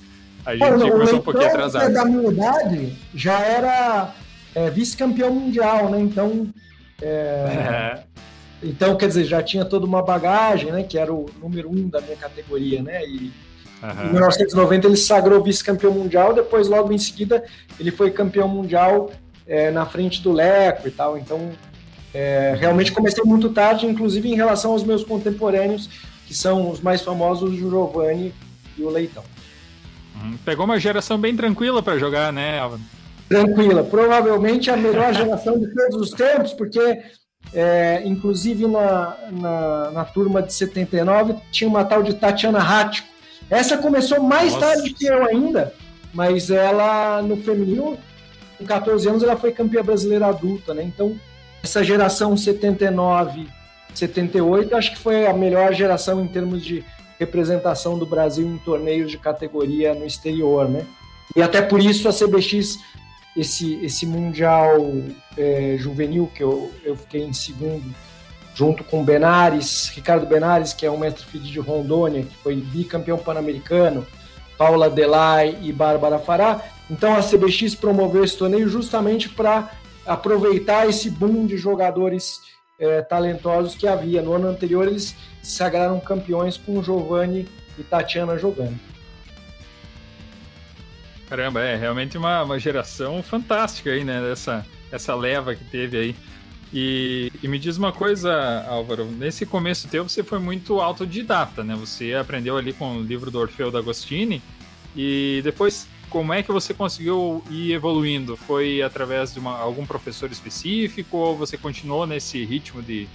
A 0.45 0.55
gente 0.55 0.69
Pô, 0.69 0.91
começou 0.91 1.19
um 1.19 1.23
pouquinho 1.23 1.47
atrasado. 1.47 1.91
da 1.91 2.05
minha 2.05 2.31
idade 2.31 2.93
já 3.15 3.41
era 3.41 4.15
é, 4.55 4.69
vice-campeão 4.69 5.33
mundial, 5.33 5.91
né? 5.91 5.99
Então. 5.99 6.49
É, 7.01 7.97
é. 8.05 8.15
Então, 8.63 8.97
quer 8.97 9.09
dizer, 9.09 9.25
já 9.25 9.43
tinha 9.43 9.65
toda 9.65 9.87
uma 9.87 10.03
bagagem, 10.03 10.71
né? 10.71 10.83
Que 10.83 10.99
era 10.99 11.13
o 11.13 11.27
número 11.41 11.71
um 11.71 11.89
da 11.89 12.01
minha 12.01 12.17
categoria, 12.17 12.83
né? 12.83 13.03
E 13.07 13.33
uhum. 13.85 14.09
em 14.09 14.13
1990 14.13 14.87
ele 14.87 14.97
sagrou 14.97 15.43
vice-campeão 15.43 15.93
mundial, 15.93 16.33
depois, 16.33 16.69
logo 16.69 16.93
em 16.93 16.99
seguida, 16.99 17.45
ele 17.79 17.91
foi 17.91 18.11
campeão 18.11 18.49
mundial 18.49 19.11
é, 19.47 19.71
na 19.71 19.87
frente 19.87 20.23
do 20.23 20.33
Leco 20.33 20.89
e 20.89 20.91
tal. 20.91 21.19
Então, 21.19 21.53
é, 22.13 22.57
realmente 22.59 22.93
comecei 22.93 23.25
muito 23.25 23.49
tarde, 23.51 23.87
inclusive 23.87 24.29
em 24.31 24.35
relação 24.35 24.73
aos 24.73 24.85
meus 24.85 25.05
contemporâneos, 25.05 25.89
que 26.27 26.35
são 26.35 26.71
os 26.71 26.81
mais 26.81 27.03
famosos, 27.03 27.53
o 27.53 27.57
Giovanni 27.57 28.33
e 28.79 28.83
o 28.83 28.89
Leitão. 28.89 29.25
Uhum. 30.15 30.37
Pegou 30.45 30.65
uma 30.65 30.79
geração 30.79 31.19
bem 31.19 31.37
tranquila 31.37 31.83
para 31.83 31.99
jogar, 31.99 32.33
né, 32.33 32.59
Alvan? 32.61 32.81
Tranquila, 33.29 33.83
provavelmente 33.83 34.71
a 34.71 34.77
melhor 34.77 35.13
geração 35.13 35.59
de 35.59 35.73
todos 35.75 36.01
os 36.01 36.11
tempos, 36.11 36.53
porque 36.53 37.01
é, 37.53 38.03
inclusive 38.05 38.67
na, 38.67 39.17
na, 39.31 39.91
na, 39.91 40.05
turma 40.05 40.43
de 40.43 40.53
79 40.53 41.35
tinha 41.51 41.69
uma 41.69 41.85
tal 41.85 42.03
de 42.03 42.15
Tatiana 42.15 42.59
Rático. 42.59 43.09
Essa 43.51 43.79
começou 43.79 44.23
mais 44.23 44.53
Nossa. 44.53 44.67
tarde 44.67 44.93
que 44.93 45.07
eu 45.07 45.25
ainda, 45.25 45.75
mas 46.13 46.51
ela 46.51 47.23
no 47.23 47.37
feminino, 47.37 47.99
com 48.59 48.65
14 48.65 49.09
anos, 49.09 49.23
ela 49.23 49.37
foi 49.37 49.53
campeã 49.53 49.83
brasileira 49.83 50.27
adulta, 50.27 50.73
né? 50.73 50.83
Então, 50.83 51.19
essa 51.63 51.83
geração 51.83 52.37
79, 52.37 53.47
78, 53.95 54.77
acho 54.77 54.93
que 54.93 54.99
foi 54.99 55.27
a 55.27 55.33
melhor 55.33 55.73
geração 55.73 56.23
em 56.23 56.29
termos 56.29 56.65
de 56.65 56.85
representação 57.19 57.99
do 57.99 58.07
Brasil 58.07 58.47
em 58.47 58.59
torneios 58.59 59.11
de 59.11 59.19
categoria 59.19 59.95
no 59.95 60.05
exterior, 60.05 60.69
né? 60.69 60.87
E 61.37 61.43
até 61.43 61.63
por 61.63 61.81
isso 61.81 62.09
a 62.09 62.13
CBX 62.13 62.79
esse, 63.37 63.75
esse 63.85 64.07
Mundial 64.07 64.77
é, 65.37 65.77
Juvenil, 65.79 66.31
que 66.35 66.43
eu, 66.43 66.73
eu 66.85 66.97
fiquei 66.97 67.23
em 67.23 67.33
segundo, 67.33 67.95
junto 68.55 68.85
com 68.85 69.05
Benares, 69.05 69.91
Ricardo 69.95 70.27
Benares, 70.27 70.73
que 70.73 70.87
é 70.87 70.91
um 70.91 70.97
mestre 70.97 71.25
filho 71.25 71.45
de 71.45 71.59
Rondônia, 71.59 72.23
que 72.23 72.37
foi 72.37 72.55
bicampeão 72.55 73.19
pan-americano, 73.19 74.07
Paula 74.57 74.89
Delay 74.89 75.59
e 75.61 75.73
Bárbara 75.73 76.19
Fará. 76.19 76.63
Então 76.89 77.15
a 77.15 77.23
CBX 77.23 77.75
promoveu 77.75 78.23
esse 78.23 78.39
torneio 78.39 78.69
justamente 78.69 79.29
para 79.29 79.71
aproveitar 80.07 80.89
esse 80.89 81.11
boom 81.11 81.47
de 81.47 81.57
jogadores 81.57 82.41
é, 82.79 83.03
talentosos 83.03 83.75
que 83.75 83.87
havia. 83.87 84.23
No 84.23 84.33
ano 84.33 84.49
anterior 84.49 84.87
eles 84.87 85.17
se 85.43 85.57
sagraram 85.57 85.99
campeões 85.99 86.57
com 86.57 86.83
Giovanni 86.83 87.49
e 87.79 87.83
Tatiana 87.83 88.39
jogando. 88.39 88.79
Caramba, 91.29 91.63
é 91.63 91.75
realmente 91.75 92.17
uma, 92.17 92.43
uma 92.43 92.59
geração 92.59 93.23
fantástica 93.23 93.91
aí, 93.91 94.05
né? 94.05 94.31
Essa, 94.31 94.65
essa 94.93 95.15
leva 95.15 95.55
que 95.55 95.65
teve 95.65 95.97
aí. 95.97 96.17
E, 96.77 97.31
e, 97.41 97.47
me 97.47 97.57
diz 97.57 97.77
uma 97.77 97.93
coisa, 97.93 98.67
Álvaro, 98.69 99.05
nesse 99.05 99.47
começo 99.47 99.87
teu 99.87 100.03
você 100.03 100.25
foi 100.25 100.41
muito 100.41 100.81
autodidata, 100.81 101.63
né? 101.63 101.77
Você 101.77 102.15
aprendeu 102.15 102.57
ali 102.57 102.73
com 102.73 102.97
o 102.97 103.01
livro 103.01 103.31
do 103.31 103.39
Orfeu 103.39 103.71
da 103.71 103.79
Agostini 103.79 104.43
e 104.97 105.41
depois 105.45 105.87
como 106.11 106.33
é 106.33 106.43
que 106.43 106.51
você 106.51 106.75
conseguiu 106.75 107.45
ir 107.49 107.73
evoluindo? 107.73 108.37
Foi 108.37 108.83
através 108.83 109.33
de 109.33 109.39
uma, 109.39 109.57
algum 109.57 109.87
professor 109.87 110.29
específico 110.33 111.17
ou 111.17 111.37
você 111.37 111.57
continuou 111.57 112.09
nesse 112.09 112.45
ritmo 112.45 112.83
de, 112.83 113.07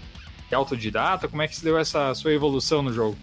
de 0.48 0.56
autodidata? 0.56 1.28
Como 1.28 1.42
é 1.42 1.48
que 1.48 1.58
se 1.58 1.64
deu 1.64 1.78
essa 1.78 2.14
sua 2.14 2.32
evolução 2.32 2.82
no 2.82 2.94
jogo? 2.94 3.18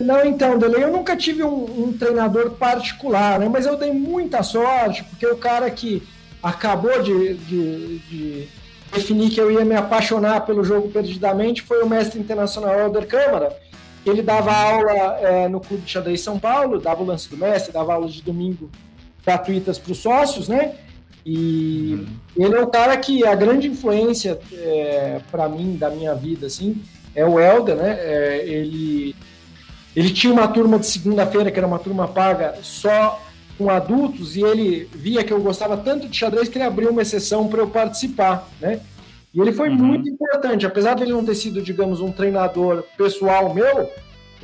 Não, 0.00 0.24
então, 0.24 0.58
Dele, 0.58 0.82
eu 0.82 0.90
nunca 0.90 1.14
tive 1.14 1.42
um, 1.42 1.88
um, 1.88 1.92
treinador 1.92 2.52
particular, 2.52 3.38
né? 3.38 3.50
Mas 3.50 3.66
eu 3.66 3.76
dei 3.76 3.92
muita 3.92 4.42
sorte, 4.42 5.04
porque 5.04 5.26
o 5.26 5.36
cara 5.36 5.70
que 5.70 6.02
acabou 6.42 7.02
de, 7.02 7.34
de, 7.34 7.98
de 7.98 8.48
definir 8.92 9.30
que 9.30 9.40
eu 9.40 9.50
ia 9.50 9.64
me 9.64 9.74
apaixonar 9.74 10.42
pelo 10.42 10.62
jogo 10.62 10.88
perdidamente 10.88 11.62
foi 11.62 11.82
o 11.82 11.88
mestre 11.88 12.20
internacional 12.20 12.78
Helder 12.78 13.06
Câmara. 13.06 13.56
Ele 14.04 14.20
dava 14.20 14.52
aula 14.52 15.18
é, 15.20 15.48
no 15.48 15.60
Clube 15.60 15.84
de 15.84 15.90
Xadrez 15.90 16.20
São 16.20 16.38
Paulo, 16.38 16.80
dava 16.80 17.02
o 17.02 17.06
lance 17.06 17.28
do 17.28 17.36
mestre, 17.36 17.72
dava 17.72 17.94
aulas 17.94 18.12
de 18.12 18.22
domingo 18.22 18.70
gratuitas 19.24 19.78
para 19.78 19.92
os 19.92 19.98
sócios, 19.98 20.48
né? 20.48 20.74
E 21.24 22.04
uhum. 22.36 22.44
ele 22.44 22.56
é 22.56 22.60
o 22.60 22.66
cara 22.66 22.96
que 22.96 23.24
a 23.24 23.34
grande 23.34 23.68
influência 23.68 24.40
é, 24.52 25.20
para 25.30 25.48
mim 25.48 25.76
da 25.76 25.88
minha 25.88 26.14
vida, 26.14 26.46
assim, 26.46 26.82
é 27.14 27.24
o 27.24 27.38
Helder, 27.38 27.76
né? 27.76 27.96
É, 28.00 28.44
ele 28.44 29.14
ele 29.94 30.10
tinha 30.10 30.32
uma 30.32 30.48
turma 30.48 30.78
de 30.78 30.86
segunda-feira 30.86 31.50
que 31.50 31.58
era 31.58 31.66
uma 31.66 31.78
turma 31.78 32.08
paga 32.08 32.54
só 32.62 33.22
com 33.58 33.70
adultos 33.70 34.36
e 34.36 34.42
ele 34.42 34.88
via 34.92 35.22
que 35.22 35.32
eu 35.32 35.40
gostava 35.40 35.76
tanto 35.76 36.08
de 36.08 36.16
xadrez 36.16 36.48
que 36.48 36.58
ele 36.58 36.64
abriu 36.64 36.90
uma 36.90 37.02
exceção 37.02 37.48
para 37.48 37.60
eu 37.60 37.68
participar, 37.68 38.48
né? 38.60 38.80
E 39.34 39.40
ele 39.40 39.52
foi 39.52 39.70
uhum. 39.70 39.76
muito 39.76 40.08
importante, 40.08 40.66
apesar 40.66 40.94
de 40.94 41.04
ele 41.04 41.12
não 41.12 41.24
ter 41.24 41.34
sido, 41.34 41.62
digamos, 41.62 42.00
um 42.00 42.12
treinador 42.12 42.84
pessoal 42.98 43.54
meu, 43.54 43.90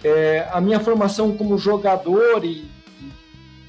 é, 0.03 0.47
a 0.51 0.61
minha 0.61 0.81
formação 0.81 1.37
como 1.37 1.59
jogador 1.59 2.43
e, 2.45 2.65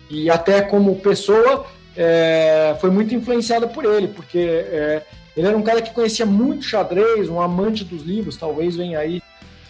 e 0.10 0.30
até 0.30 0.62
como 0.62 0.96
pessoa 1.00 1.66
é, 1.96 2.78
foi 2.80 2.90
muito 2.90 3.14
influenciada 3.14 3.68
por 3.68 3.84
ele, 3.84 4.08
porque 4.08 4.40
é, 4.40 5.06
ele 5.36 5.48
era 5.48 5.58
um 5.58 5.62
cara 5.62 5.82
que 5.82 5.94
conhecia 5.94 6.26
muito 6.26 6.64
xadrez, 6.64 7.28
um 7.28 7.42
amante 7.42 7.84
dos 7.84 8.04
livros, 8.04 8.38
talvez 8.38 8.76
venha 8.76 9.00
aí 9.00 9.22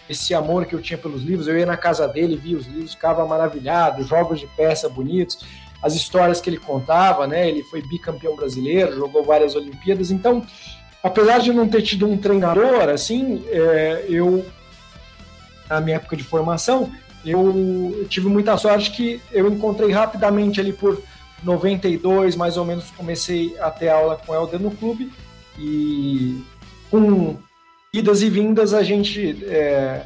esse 0.09 0.33
amor 0.33 0.65
que 0.65 0.73
eu 0.73 0.81
tinha 0.81 0.97
pelos 0.97 1.21
livros. 1.21 1.47
Eu 1.47 1.57
ia 1.57 1.65
na 1.65 1.77
casa 1.77 2.07
dele, 2.07 2.35
via 2.35 2.57
os 2.57 2.65
livros, 2.65 2.93
ficava 2.93 3.25
maravilhado, 3.25 4.03
jogos 4.03 4.39
de 4.39 4.47
peça 4.47 4.89
bonitos, 4.89 5.45
as 5.81 5.93
histórias 5.93 6.41
que 6.41 6.49
ele 6.49 6.57
contava, 6.57 7.27
né? 7.27 7.47
Ele 7.47 7.63
foi 7.63 7.81
bicampeão 7.81 8.35
brasileiro, 8.35 8.95
jogou 8.95 9.23
várias 9.23 9.55
Olimpíadas. 9.55 10.09
Então, 10.09 10.45
apesar 11.03 11.39
de 11.39 11.53
não 11.53 11.69
ter 11.69 11.83
tido 11.83 12.07
um 12.07 12.17
treinador, 12.17 12.89
assim, 12.89 13.45
é, 13.47 14.05
eu, 14.09 14.45
na 15.69 15.79
minha 15.79 15.97
época 15.97 16.17
de 16.17 16.23
formação, 16.23 16.91
eu 17.23 18.05
tive 18.09 18.27
muita 18.27 18.57
sorte 18.57 18.91
que 18.91 19.21
eu 19.31 19.47
encontrei 19.47 19.91
rapidamente 19.91 20.59
ali 20.59 20.73
por 20.73 21.01
92, 21.43 22.35
mais 22.35 22.57
ou 22.57 22.65
menos, 22.65 22.89
comecei 22.91 23.57
a 23.59 23.69
ter 23.69 23.89
aula 23.89 24.17
com 24.17 24.31
o 24.31 24.35
Helder 24.35 24.59
no 24.59 24.71
clube 24.71 25.11
e 25.57 26.43
com 26.89 27.37
idas 27.93 28.21
e 28.21 28.29
vindas 28.29 28.73
a 28.73 28.83
gente 28.83 29.43
é, 29.45 30.03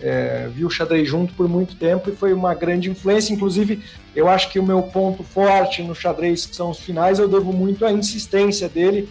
é, 0.00 0.48
viu 0.52 0.68
o 0.68 0.70
xadrez 0.70 1.08
junto 1.08 1.34
por 1.34 1.48
muito 1.48 1.76
tempo 1.76 2.10
e 2.10 2.16
foi 2.16 2.32
uma 2.32 2.54
grande 2.54 2.90
influência. 2.90 3.32
Inclusive, 3.32 3.82
eu 4.14 4.28
acho 4.28 4.50
que 4.50 4.58
o 4.58 4.62
meu 4.62 4.82
ponto 4.82 5.22
forte 5.22 5.82
no 5.82 5.94
xadrez, 5.94 6.46
que 6.46 6.56
são 6.56 6.70
os 6.70 6.78
finais, 6.78 7.18
eu 7.18 7.28
devo 7.28 7.52
muito 7.52 7.84
à 7.84 7.92
insistência 7.92 8.68
dele. 8.68 9.08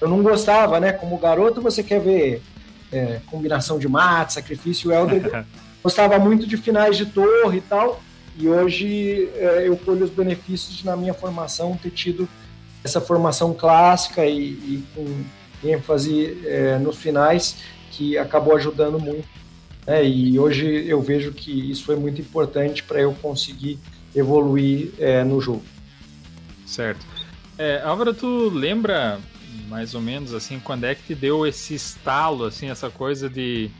Eu 0.00 0.08
não 0.08 0.22
gostava, 0.22 0.78
né? 0.80 0.92
Como 0.92 1.18
garoto, 1.18 1.60
você 1.60 1.82
quer 1.82 2.00
ver 2.00 2.42
é, 2.92 3.20
combinação 3.26 3.78
de 3.78 3.88
mate, 3.88 4.34
sacrifício. 4.34 4.90
O 4.90 4.92
Helder 4.92 5.44
gostava 5.82 6.18
muito 6.18 6.46
de 6.46 6.56
finais 6.56 6.96
de 6.96 7.06
torre 7.06 7.58
e 7.58 7.62
tal. 7.62 8.00
E 8.38 8.48
hoje 8.48 9.30
é, 9.34 9.64
eu 9.66 9.76
colho 9.76 10.04
os 10.04 10.10
benefícios 10.10 10.76
de, 10.76 10.84
na 10.84 10.96
minha 10.96 11.14
formação, 11.14 11.78
ter 11.82 11.90
tido 11.90 12.28
essa 12.84 13.00
formação 13.00 13.54
clássica 13.54 14.24
e, 14.26 14.42
e 14.42 14.84
com 14.94 15.24
ênfase 15.64 16.38
é, 16.44 16.78
nos 16.78 16.96
finais, 16.96 17.58
que 17.90 18.16
acabou 18.18 18.54
ajudando 18.56 18.98
muito. 18.98 19.26
Né? 19.86 20.06
E 20.06 20.38
hoje 20.38 20.86
eu 20.86 21.00
vejo 21.00 21.32
que 21.32 21.70
isso 21.70 21.84
foi 21.84 21.96
muito 21.96 22.20
importante 22.20 22.82
para 22.82 23.00
eu 23.00 23.12
conseguir 23.14 23.78
evoluir 24.14 24.92
é, 24.98 25.22
no 25.22 25.40
jogo. 25.40 25.64
Certo. 26.66 27.04
É, 27.58 27.80
Álvaro, 27.82 28.12
tu 28.12 28.48
lembra 28.48 29.18
mais 29.68 29.94
ou 29.94 30.00
menos 30.00 30.34
assim 30.34 30.60
quando 30.60 30.84
é 30.84 30.94
que 30.94 31.02
te 31.02 31.14
deu 31.14 31.46
esse 31.46 31.74
estalo, 31.74 32.44
assim, 32.44 32.68
essa 32.68 32.90
coisa 32.90 33.28
de 33.28 33.70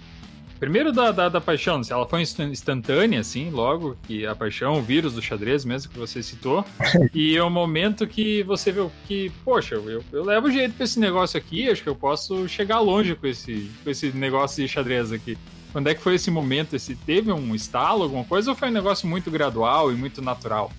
Primeiro 0.58 0.90
da, 0.90 1.12
da, 1.12 1.28
da, 1.28 1.40
paixão, 1.40 1.84
se 1.84 1.92
ela 1.92 2.06
foi 2.08 2.22
instantânea, 2.22 3.20
assim, 3.20 3.50
logo, 3.50 3.94
que 4.06 4.26
a 4.26 4.34
paixão, 4.34 4.78
o 4.78 4.82
vírus 4.82 5.12
do 5.12 5.20
xadrez 5.20 5.66
mesmo 5.66 5.92
que 5.92 5.98
você 5.98 6.22
citou, 6.22 6.64
e 7.14 7.36
é 7.36 7.42
o 7.42 7.50
momento 7.50 8.06
que 8.06 8.42
você 8.42 8.72
viu 8.72 8.90
que, 9.06 9.30
poxa, 9.44 9.74
eu, 9.74 10.02
eu 10.10 10.24
levo 10.24 10.50
jeito 10.50 10.74
pra 10.74 10.84
esse 10.84 10.98
negócio 10.98 11.36
aqui, 11.36 11.68
acho 11.68 11.82
que 11.82 11.88
eu 11.88 11.94
posso 11.94 12.48
chegar 12.48 12.80
longe 12.80 13.14
com 13.14 13.26
esse, 13.26 13.70
com 13.84 13.90
esse 13.90 14.10
negócio 14.12 14.62
de 14.62 14.68
xadrez 14.68 15.12
aqui. 15.12 15.36
Quando 15.72 15.88
é 15.88 15.94
que 15.94 16.00
foi 16.00 16.14
esse 16.14 16.30
momento? 16.30 16.74
Esse, 16.74 16.96
teve 16.96 17.30
um 17.30 17.54
estalo, 17.54 18.04
alguma 18.04 18.24
coisa, 18.24 18.50
ou 18.50 18.56
foi 18.56 18.70
um 18.70 18.72
negócio 18.72 19.06
muito 19.06 19.30
gradual 19.30 19.92
e 19.92 19.94
muito 19.94 20.22
natural? 20.22 20.70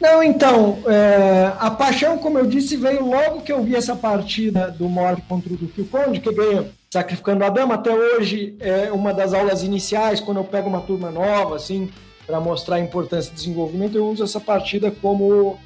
Não, 0.00 0.22
então, 0.22 0.82
é, 0.86 1.52
a 1.58 1.70
paixão, 1.70 2.16
como 2.16 2.38
eu 2.38 2.46
disse, 2.46 2.76
veio 2.76 3.04
logo 3.04 3.42
que 3.42 3.52
eu 3.52 3.62
vi 3.62 3.74
essa 3.74 3.94
partida 3.94 4.70
do 4.70 4.88
Morte 4.88 5.22
contra 5.28 5.52
o 5.52 5.56
Duque 5.56 5.84
Conde, 5.84 6.20
que 6.20 6.32
ganha 6.32 6.66
sacrificando 6.96 7.44
a 7.44 7.50
dama. 7.50 7.74
Até 7.74 7.92
hoje 7.92 8.56
é 8.58 8.90
uma 8.90 9.12
das 9.12 9.34
aulas 9.34 9.62
iniciais, 9.62 10.18
quando 10.18 10.38
eu 10.38 10.44
pego 10.44 10.68
uma 10.68 10.80
turma 10.80 11.10
nova, 11.10 11.56
assim, 11.56 11.90
para 12.26 12.40
mostrar 12.40 12.76
a 12.76 12.80
importância 12.80 13.30
do 13.30 13.34
desenvolvimento, 13.34 13.96
eu 13.96 14.06
uso 14.08 14.24
essa 14.24 14.40
partida 14.40 14.90
como 14.90 15.58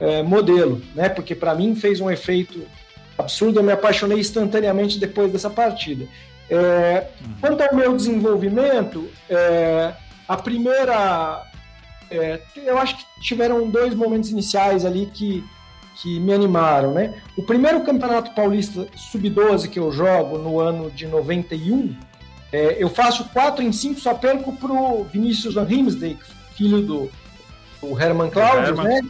é, 0.00 0.22
modelo, 0.22 0.82
né? 0.94 1.08
Porque 1.08 1.34
para 1.34 1.54
mim 1.54 1.76
fez 1.76 2.00
um 2.00 2.10
efeito 2.10 2.62
absurdo, 3.16 3.60
eu 3.60 3.62
me 3.62 3.72
apaixonei 3.72 4.18
instantaneamente 4.18 4.98
depois 4.98 5.30
dessa 5.30 5.48
partida. 5.48 6.06
É, 6.50 7.06
quanto 7.40 7.62
ao 7.62 7.74
meu 7.74 7.96
desenvolvimento, 7.96 9.08
é, 9.30 9.92
a 10.26 10.36
primeira 10.36 11.42
é, 12.10 12.40
eu 12.56 12.76
acho 12.76 12.96
que 12.96 13.04
tiveram 13.22 13.70
dois 13.70 13.94
momentos 13.94 14.30
iniciais 14.30 14.84
ali 14.84 15.06
que, 15.06 15.44
que 15.96 16.18
me 16.20 16.32
animaram, 16.32 16.92
né? 16.92 17.14
O 17.36 17.42
primeiro 17.42 17.82
campeonato 17.82 18.34
paulista 18.34 18.86
sub-12 18.94 19.68
que 19.68 19.78
eu 19.78 19.90
jogo 19.92 20.38
no 20.38 20.60
ano 20.60 20.90
de 20.90 21.06
91, 21.06 21.94
é, 22.52 22.76
eu 22.78 22.90
faço 22.90 23.24
4 23.30 23.62
em 23.62 23.72
5, 23.72 24.00
só 24.00 24.14
perco 24.14 24.52
pro 24.52 25.04
Vinícius 25.04 25.54
Van 25.54 25.64
Rimsdijk, 25.64 26.22
filho 26.54 26.82
do, 26.82 27.10
do 27.80 28.00
Herman 28.00 28.30
Claudius, 28.30 28.78
né? 28.78 29.00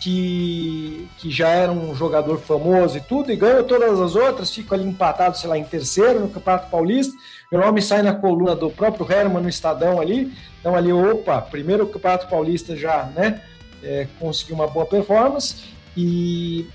Que, 0.00 1.06
que 1.18 1.30
já 1.30 1.48
era 1.48 1.70
um 1.70 1.94
jogador 1.94 2.38
famoso 2.38 2.96
e 2.96 3.02
tudo, 3.02 3.30
e 3.30 3.36
ganho 3.36 3.64
todas 3.64 4.00
as 4.00 4.16
outras, 4.16 4.54
fico 4.54 4.74
ali 4.74 4.84
empatado, 4.84 5.36
sei 5.36 5.50
lá, 5.50 5.58
em 5.58 5.64
terceiro 5.64 6.20
no 6.20 6.30
Campeonato 6.30 6.70
Paulista. 6.70 7.14
Meu 7.52 7.60
nome 7.60 7.82
sai 7.82 8.00
na 8.00 8.14
coluna 8.14 8.56
do 8.56 8.70
próprio 8.70 9.06
Herman 9.10 9.42
no 9.42 9.48
Estadão 9.48 10.00
ali. 10.00 10.32
Então 10.58 10.74
ali, 10.74 10.90
opa, 10.90 11.42
primeiro 11.42 11.86
Campeonato 11.86 12.28
Paulista 12.28 12.74
já, 12.74 13.04
né? 13.14 13.42
É, 13.82 14.06
conseguiu 14.18 14.54
uma 14.54 14.66
boa 14.66 14.86
performance. 14.86 15.68
E 15.96 16.66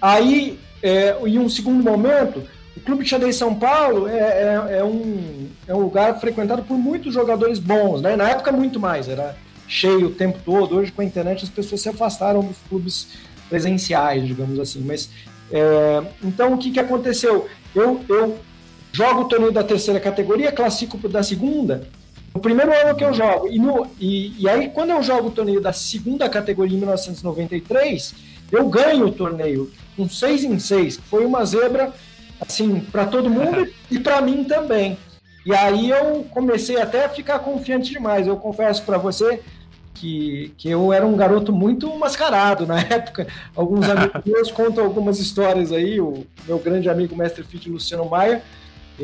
aí, 0.00 0.58
é, 0.82 1.16
em 1.26 1.38
um 1.38 1.48
segundo 1.48 1.82
momento, 1.82 2.42
o 2.76 2.80
Clube 2.80 3.04
de 3.04 3.10
Xadrez 3.10 3.36
São 3.36 3.54
Paulo 3.54 4.08
é, 4.08 4.18
é, 4.18 4.78
é, 4.78 4.84
um, 4.84 5.48
é 5.66 5.74
um 5.74 5.80
lugar 5.80 6.18
frequentado 6.20 6.62
por 6.62 6.78
muitos 6.78 7.12
jogadores 7.12 7.58
bons, 7.58 8.00
né? 8.00 8.16
Na 8.16 8.30
época, 8.30 8.52
muito 8.52 8.80
mais, 8.80 9.08
era 9.08 9.36
cheio 9.68 10.06
o 10.06 10.10
tempo 10.10 10.38
todo. 10.44 10.76
Hoje, 10.76 10.90
com 10.90 11.02
a 11.02 11.04
internet, 11.04 11.44
as 11.44 11.50
pessoas 11.50 11.80
se 11.80 11.88
afastaram 11.88 12.42
dos 12.42 12.56
clubes 12.68 13.08
presenciais, 13.48 14.26
digamos 14.26 14.58
assim. 14.58 14.80
Mas, 14.80 15.10
é, 15.50 16.02
então, 16.22 16.54
o 16.54 16.58
que, 16.58 16.70
que 16.70 16.80
aconteceu? 16.80 17.46
Eu, 17.74 18.00
eu 18.08 18.38
jogo 18.92 19.22
o 19.22 19.24
torneio 19.26 19.52
da 19.52 19.62
terceira 19.62 20.00
categoria, 20.00 20.50
classifico 20.50 21.08
da 21.08 21.22
segunda. 21.22 21.88
No 22.34 22.40
primeiro 22.40 22.72
ano 22.72 22.94
que 22.94 23.04
eu 23.04 23.12
jogo. 23.12 23.48
E, 23.48 23.58
no, 23.58 23.86
e, 23.98 24.42
e 24.42 24.48
aí, 24.48 24.68
quando 24.68 24.90
eu 24.90 25.02
jogo 25.02 25.28
o 25.28 25.32
torneio 25.32 25.60
da 25.60 25.72
segunda 25.72 26.28
categoria 26.28 26.76
em 26.76 26.80
1993, 26.80 28.14
eu 28.52 28.68
ganho 28.68 29.06
o 29.06 29.12
torneio 29.12 29.70
com 29.96 30.08
6 30.08 30.44
em 30.44 30.58
6. 30.58 31.00
Foi 31.08 31.24
uma 31.24 31.44
zebra, 31.44 31.92
assim, 32.40 32.80
para 32.80 33.06
todo 33.06 33.30
mundo 33.30 33.68
e 33.90 33.98
para 33.98 34.20
mim 34.20 34.44
também. 34.44 34.96
E 35.44 35.54
aí 35.54 35.90
eu 35.90 36.24
comecei 36.30 36.80
até 36.80 37.04
a 37.04 37.08
ficar 37.08 37.40
confiante 37.40 37.90
demais. 37.90 38.26
Eu 38.26 38.36
confesso 38.36 38.84
para 38.84 38.98
você 38.98 39.40
que, 39.94 40.52
que 40.56 40.68
eu 40.68 40.92
era 40.92 41.06
um 41.06 41.16
garoto 41.16 41.52
muito 41.52 41.92
mascarado 41.98 42.66
na 42.66 42.78
época. 42.80 43.26
Alguns 43.56 43.88
amigos 43.88 44.22
meus 44.24 44.50
contam 44.50 44.84
algumas 44.84 45.18
histórias 45.18 45.72
aí. 45.72 46.00
O 46.00 46.24
meu 46.46 46.58
grande 46.58 46.88
amigo 46.88 47.16
mestre 47.16 47.42
Fit 47.42 47.68
Luciano 47.68 48.08
Maia 48.08 48.42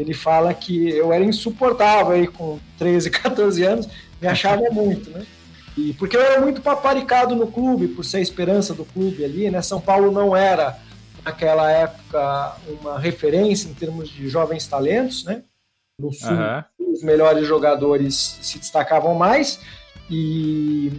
ele 0.00 0.14
fala 0.14 0.52
que 0.52 0.88
eu 0.90 1.12
era 1.12 1.24
insuportável 1.24 2.12
aí 2.12 2.26
com 2.26 2.58
13, 2.78 3.10
14 3.10 3.62
anos, 3.64 3.88
me 4.20 4.28
achava 4.28 4.62
muito, 4.70 5.10
né? 5.10 5.26
E 5.76 5.92
porque 5.94 6.16
eu 6.16 6.22
era 6.22 6.40
muito 6.40 6.60
paparicado 6.62 7.36
no 7.36 7.46
clube, 7.46 7.88
por 7.88 8.04
ser 8.04 8.18
a 8.18 8.22
esperança 8.22 8.72
do 8.72 8.84
clube 8.84 9.24
ali, 9.24 9.50
né? 9.50 9.60
São 9.60 9.80
Paulo 9.80 10.10
não 10.10 10.34
era, 10.34 10.78
naquela 11.24 11.70
época, 11.70 12.56
uma 12.80 12.98
referência 12.98 13.68
em 13.68 13.74
termos 13.74 14.08
de 14.08 14.28
jovens 14.28 14.66
talentos, 14.66 15.24
né? 15.24 15.42
No 15.98 16.12
sul, 16.12 16.30
uhum. 16.30 16.92
os 16.92 17.02
melhores 17.02 17.46
jogadores 17.46 18.38
se 18.40 18.58
destacavam 18.58 19.14
mais. 19.14 19.60
E 20.10 20.92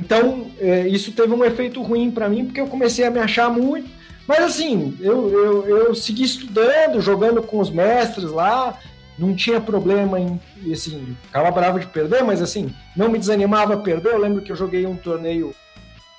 então, 0.00 0.50
é, 0.58 0.86
isso 0.88 1.12
teve 1.12 1.32
um 1.32 1.44
efeito 1.44 1.82
ruim 1.82 2.10
para 2.10 2.28
mim, 2.28 2.44
porque 2.44 2.60
eu 2.60 2.68
comecei 2.68 3.04
a 3.04 3.10
me 3.10 3.18
achar 3.18 3.50
muito 3.50 3.97
mas 4.28 4.44
assim, 4.44 4.94
eu, 5.00 5.30
eu, 5.30 5.68
eu 5.68 5.94
segui 5.94 6.22
estudando, 6.22 7.00
jogando 7.00 7.42
com 7.42 7.58
os 7.58 7.70
mestres 7.70 8.30
lá, 8.30 8.78
não 9.18 9.34
tinha 9.34 9.58
problema 9.58 10.20
em, 10.20 10.38
assim, 10.70 11.16
ficava 11.24 11.50
bravo 11.50 11.80
de 11.80 11.86
perder, 11.86 12.22
mas 12.22 12.42
assim, 12.42 12.72
não 12.94 13.08
me 13.08 13.18
desanimava 13.18 13.72
a 13.72 13.78
perder. 13.78 14.12
Eu 14.12 14.18
lembro 14.18 14.42
que 14.42 14.52
eu 14.52 14.56
joguei 14.56 14.84
um 14.84 14.94
torneio, 14.94 15.54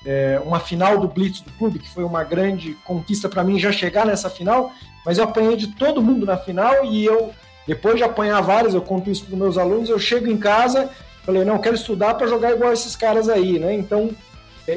é, 0.03 0.41
uma 0.43 0.59
final 0.59 0.97
do 0.97 1.07
Blitz 1.07 1.41
do 1.41 1.51
clube, 1.51 1.77
que 1.77 1.93
foi 1.93 2.03
uma 2.03 2.23
grande 2.23 2.73
conquista 2.83 3.29
para 3.29 3.43
mim 3.43 3.59
já 3.59 3.71
chegar 3.71 4.07
nessa 4.07 4.27
final, 4.27 4.71
mas 5.05 5.19
eu 5.19 5.25
apanhei 5.25 5.55
de 5.55 5.67
todo 5.67 6.01
mundo 6.01 6.25
na 6.25 6.35
final 6.35 6.83
e 6.85 7.05
eu, 7.05 7.31
depois 7.67 7.95
de 7.95 8.03
apanhar 8.03 8.41
várias, 8.41 8.73
eu 8.73 8.81
conto 8.81 9.11
isso 9.11 9.23
para 9.25 9.37
meus 9.37 9.55
alunos, 9.55 9.87
eu 9.87 9.99
chego 9.99 10.27
em 10.27 10.37
casa, 10.37 10.89
falei, 11.23 11.45
não, 11.45 11.59
quero 11.59 11.75
estudar 11.75 12.15
para 12.15 12.25
jogar 12.25 12.53
igual 12.53 12.73
esses 12.73 12.95
caras 12.95 13.29
aí, 13.29 13.59
né? 13.59 13.71
Então, 13.71 14.09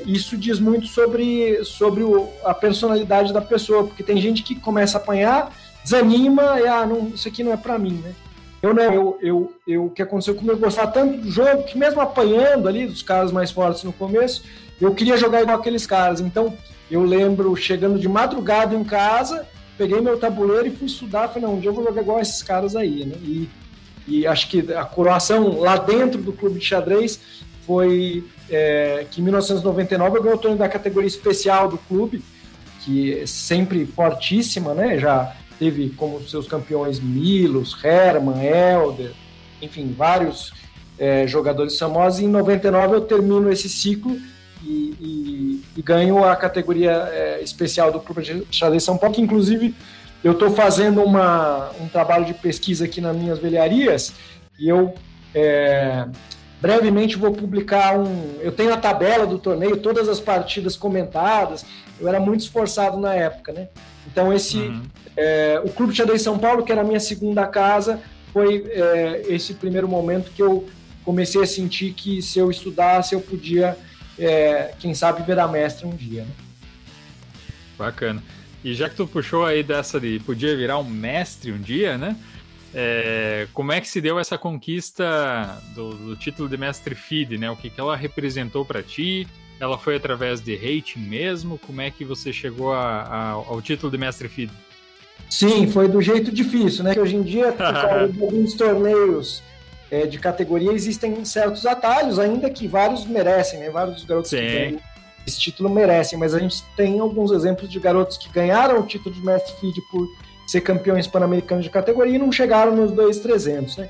isso 0.01 0.37
diz 0.37 0.59
muito 0.59 0.87
sobre, 0.87 1.63
sobre 1.65 2.03
o, 2.03 2.29
a 2.45 2.55
personalidade 2.55 3.33
da 3.33 3.41
pessoa, 3.41 3.85
porque 3.85 4.03
tem 4.03 4.21
gente 4.21 4.43
que 4.43 4.55
começa 4.55 4.97
a 4.97 5.01
apanhar 5.01 5.53
desanima 5.83 6.61
e, 6.61 6.67
ah, 6.67 6.87
não, 6.87 7.09
isso 7.09 7.29
aqui 7.29 7.43
não 7.43 7.53
é 7.53 7.57
para 7.57 7.79
mim, 7.79 8.01
né? 8.03 8.15
Eu 8.63 8.73
não, 8.73 8.83
eu, 8.83 9.19
eu, 9.21 9.53
eu, 9.67 9.85
o 9.87 9.91
que 9.91 10.03
aconteceu 10.03 10.37
comigo, 10.37 10.55
eu 10.55 10.59
gostava 10.59 10.93
tanto 10.93 11.21
do 11.21 11.31
jogo, 11.31 11.65
que 11.65 11.77
mesmo 11.77 12.01
apanhando 12.01 12.69
ali 12.69 12.87
dos 12.87 13.03
caras 13.03 13.33
mais 13.33 13.51
fortes 13.51 13.83
no 13.83 13.93
começo, 13.93 14.45
eu 14.81 14.95
queria 14.95 15.17
jogar 15.17 15.43
igual 15.43 15.59
aqueles 15.59 15.85
caras. 15.85 16.21
Então, 16.21 16.57
eu 16.89 17.03
lembro 17.03 17.57
chegando 17.57 17.99
de 17.99 18.09
madrugada 18.09 18.75
em 18.75 18.85
casa, 18.85 19.47
peguei 19.77 20.01
meu 20.01 20.17
tabuleiro 20.17 20.69
e 20.69 20.71
fui 20.71 20.87
estudar, 20.87 21.29
falei, 21.29 21.43
não, 21.43 21.55
um 21.55 21.61
dia 21.61 21.71
eu 21.71 21.75
vou 21.75 21.85
jogar 21.85 22.03
igual 22.03 22.21
esses 22.21 22.41
caras 22.41 22.77
aí, 22.77 23.05
né? 23.05 23.17
E, 23.23 23.49
e 24.07 24.27
acho 24.27 24.49
que 24.49 24.73
a 24.73 24.85
coroação 24.85 25.59
lá 25.59 25.77
dentro 25.77 26.23
do 26.23 26.33
clube 26.33 26.61
de 26.61 26.65
xadrez 26.65 27.21
foi 27.67 28.25
é, 28.51 29.07
que 29.11 29.21
em 29.21 29.25
1999 29.25 30.19
eu 30.19 30.23
ganhei 30.23 30.37
o 30.37 30.41
torneio 30.41 30.59
da 30.59 30.69
categoria 30.69 31.07
especial 31.07 31.69
do 31.69 31.79
clube, 31.79 32.23
que 32.85 33.19
é 33.19 33.27
sempre 33.27 33.87
fortíssima, 33.87 34.75
né? 34.75 34.99
Já 34.99 35.35
teve 35.59 35.91
como 35.91 36.21
seus 36.29 36.47
campeões 36.47 36.99
Milos, 36.99 37.77
Herman, 37.83 38.45
Helder, 38.45 39.13
enfim, 39.61 39.95
vários 39.97 40.53
é, 40.99 41.27
jogadores 41.27 41.79
famosos. 41.79 42.21
E 42.21 42.25
em 42.25 42.29
99 42.29 42.97
eu 42.97 43.01
termino 43.03 43.51
esse 43.51 43.69
ciclo 43.69 44.17
e, 44.65 44.95
e, 45.01 45.65
e 45.77 45.83
ganho 45.83 46.25
a 46.25 46.35
categoria 46.35 47.09
é, 47.13 47.41
especial 47.43 47.93
do 47.93 48.01
Clube 48.01 48.23
de 48.23 48.47
Xadrez 48.51 48.83
São 48.83 48.99
Paulo, 48.99 49.15
que 49.15 49.21
inclusive 49.21 49.75
eu 50.23 50.33
estou 50.33 50.51
fazendo 50.51 51.03
uma, 51.03 51.71
um 51.81 51.89
trabalho 51.89 52.25
de 52.25 52.35
pesquisa 52.35 52.85
aqui 52.85 53.01
nas 53.01 53.17
minhas 53.17 53.39
velharias 53.39 54.13
e 54.59 54.69
eu 54.69 54.95
é, 55.35 56.07
brevemente 56.63 57.17
vou 57.17 57.33
publicar 57.33 57.99
um. 57.99 58.39
Eu 58.41 58.53
tenho 58.53 58.73
a 58.73 58.77
tabela 58.77 59.27
do 59.27 59.37
torneio, 59.37 59.77
todas 59.79 60.09
as 60.09 60.21
partidas 60.21 60.77
comentadas. 60.77 61.67
Eu 62.01 62.07
era 62.07 62.21
muito 62.21 62.43
esforçado 62.43 62.99
na 62.99 63.13
época, 63.13 63.53
né? 63.53 63.69
Então 64.07 64.33
esse 64.33 64.59
uhum. 64.59 64.83
é, 65.17 65.61
o 65.65 65.71
Clube 65.71 65.91
de 65.93 65.99
Xadrez 65.99 66.23
São 66.23 66.39
Paulo, 66.39 66.65
que 66.65 66.71
era 66.71 66.83
a 66.83 66.85
minha 66.85 67.01
segunda 67.01 67.45
casa, 67.49 68.01
foi 68.33 68.65
é, 68.69 69.23
esse 69.29 69.55
primeiro 69.55 69.89
momento 69.89 70.31
que 70.31 70.41
eu 70.41 70.69
comecei 71.05 71.43
a 71.43 71.47
sentir 71.47 71.95
que 71.95 72.23
se 72.23 72.39
eu 72.39 72.49
estudasse 72.49 73.13
eu 73.13 73.21
podia, 73.21 73.77
é, 74.17 74.73
quem 74.79 74.95
sabe, 74.95 75.25
virar 75.25 75.49
mestre 75.49 75.85
um 75.85 75.97
dia. 75.97 76.23
Né? 76.23 76.31
Bacana. 77.77 78.23
E 78.63 78.73
já 78.73 78.89
que 78.89 78.95
tu 78.95 79.09
puxou 79.09 79.45
aí 79.45 79.65
dessa 79.65 79.99
de 79.99 80.21
podia 80.21 80.57
virar 80.57 80.79
um 80.79 80.85
mestre 80.85 81.51
um 81.51 81.59
dia, 81.59 81.99
né? 81.99 82.17
É, 82.75 83.47
como 83.53 83.73
é 83.73 83.81
que 83.81 83.89
se 83.89 84.01
deu 84.01 84.19
essa 84.19 84.39
conquista 84.39 85.61
do, 85.75 85.93
do 85.93 86.17
título 86.17 86.49
de 86.49 86.57
mestre 86.57 86.95
FIDE, 86.95 87.37
né? 87.37 87.51
O 87.51 87.57
que, 87.57 87.69
que 87.69 87.81
ela 87.81 87.95
representou 87.97 88.65
para 88.65 88.83
ti? 88.83 89.27
Ela 89.61 89.79
foi 89.79 89.97
através 89.97 90.41
de 90.41 90.57
rating 90.57 91.01
mesmo? 91.01 91.59
Como 91.59 91.81
é 91.81 91.91
que 91.91 92.05
você 92.05 92.33
chegou 92.33 92.73
a, 92.73 93.03
a, 93.03 93.31
ao 93.31 93.61
título 93.61 93.93
de 93.93 93.99
mestre 93.99 94.29
FIDE? 94.29 94.53
Sim, 95.29 95.67
foi 95.71 95.89
do 95.89 96.01
jeito 96.01 96.33
difícil, 96.33 96.83
né? 96.85 96.95
Que 96.95 97.01
hoje 97.01 97.17
em 97.17 97.23
dia, 97.23 97.53
por 97.53 98.25
alguns 98.25 98.55
torneios 98.55 99.43
é, 99.91 100.07
de 100.07 100.19
categoria, 100.19 100.73
existem 100.73 101.25
certos 101.25 101.67
atalhos, 101.67 102.19
ainda 102.19 102.49
que 102.51 102.67
vários 102.67 103.05
merecem, 103.05 103.61
né? 103.61 103.71
Vários 103.71 104.05
garotos 104.05 104.31
Sim. 104.31 104.39
que 104.39 104.47
ganham 104.47 104.93
esse 105.27 105.39
título 105.39 105.71
merecem, 105.71 106.19
mas 106.19 106.35
a 106.35 106.39
gente 106.39 106.63
tem 106.77 106.99
alguns 106.99 107.31
exemplos 107.31 107.71
de 107.71 107.79
garotos 107.79 108.17
que 108.17 108.29
ganharam 108.31 108.81
o 108.81 108.87
título 108.87 109.15
de 109.15 109.25
mestre 109.25 109.55
FIDE 109.61 109.81
por 109.91 110.09
ser 110.53 110.61
campeões 110.61 111.07
pan-americanos 111.07 111.65
de 111.65 111.71
categoria 111.71 112.17
e 112.17 112.19
não 112.19 112.31
chegaram 112.31 112.77
nos 112.77 112.93
2.300, 112.93 113.79
né? 113.79 113.89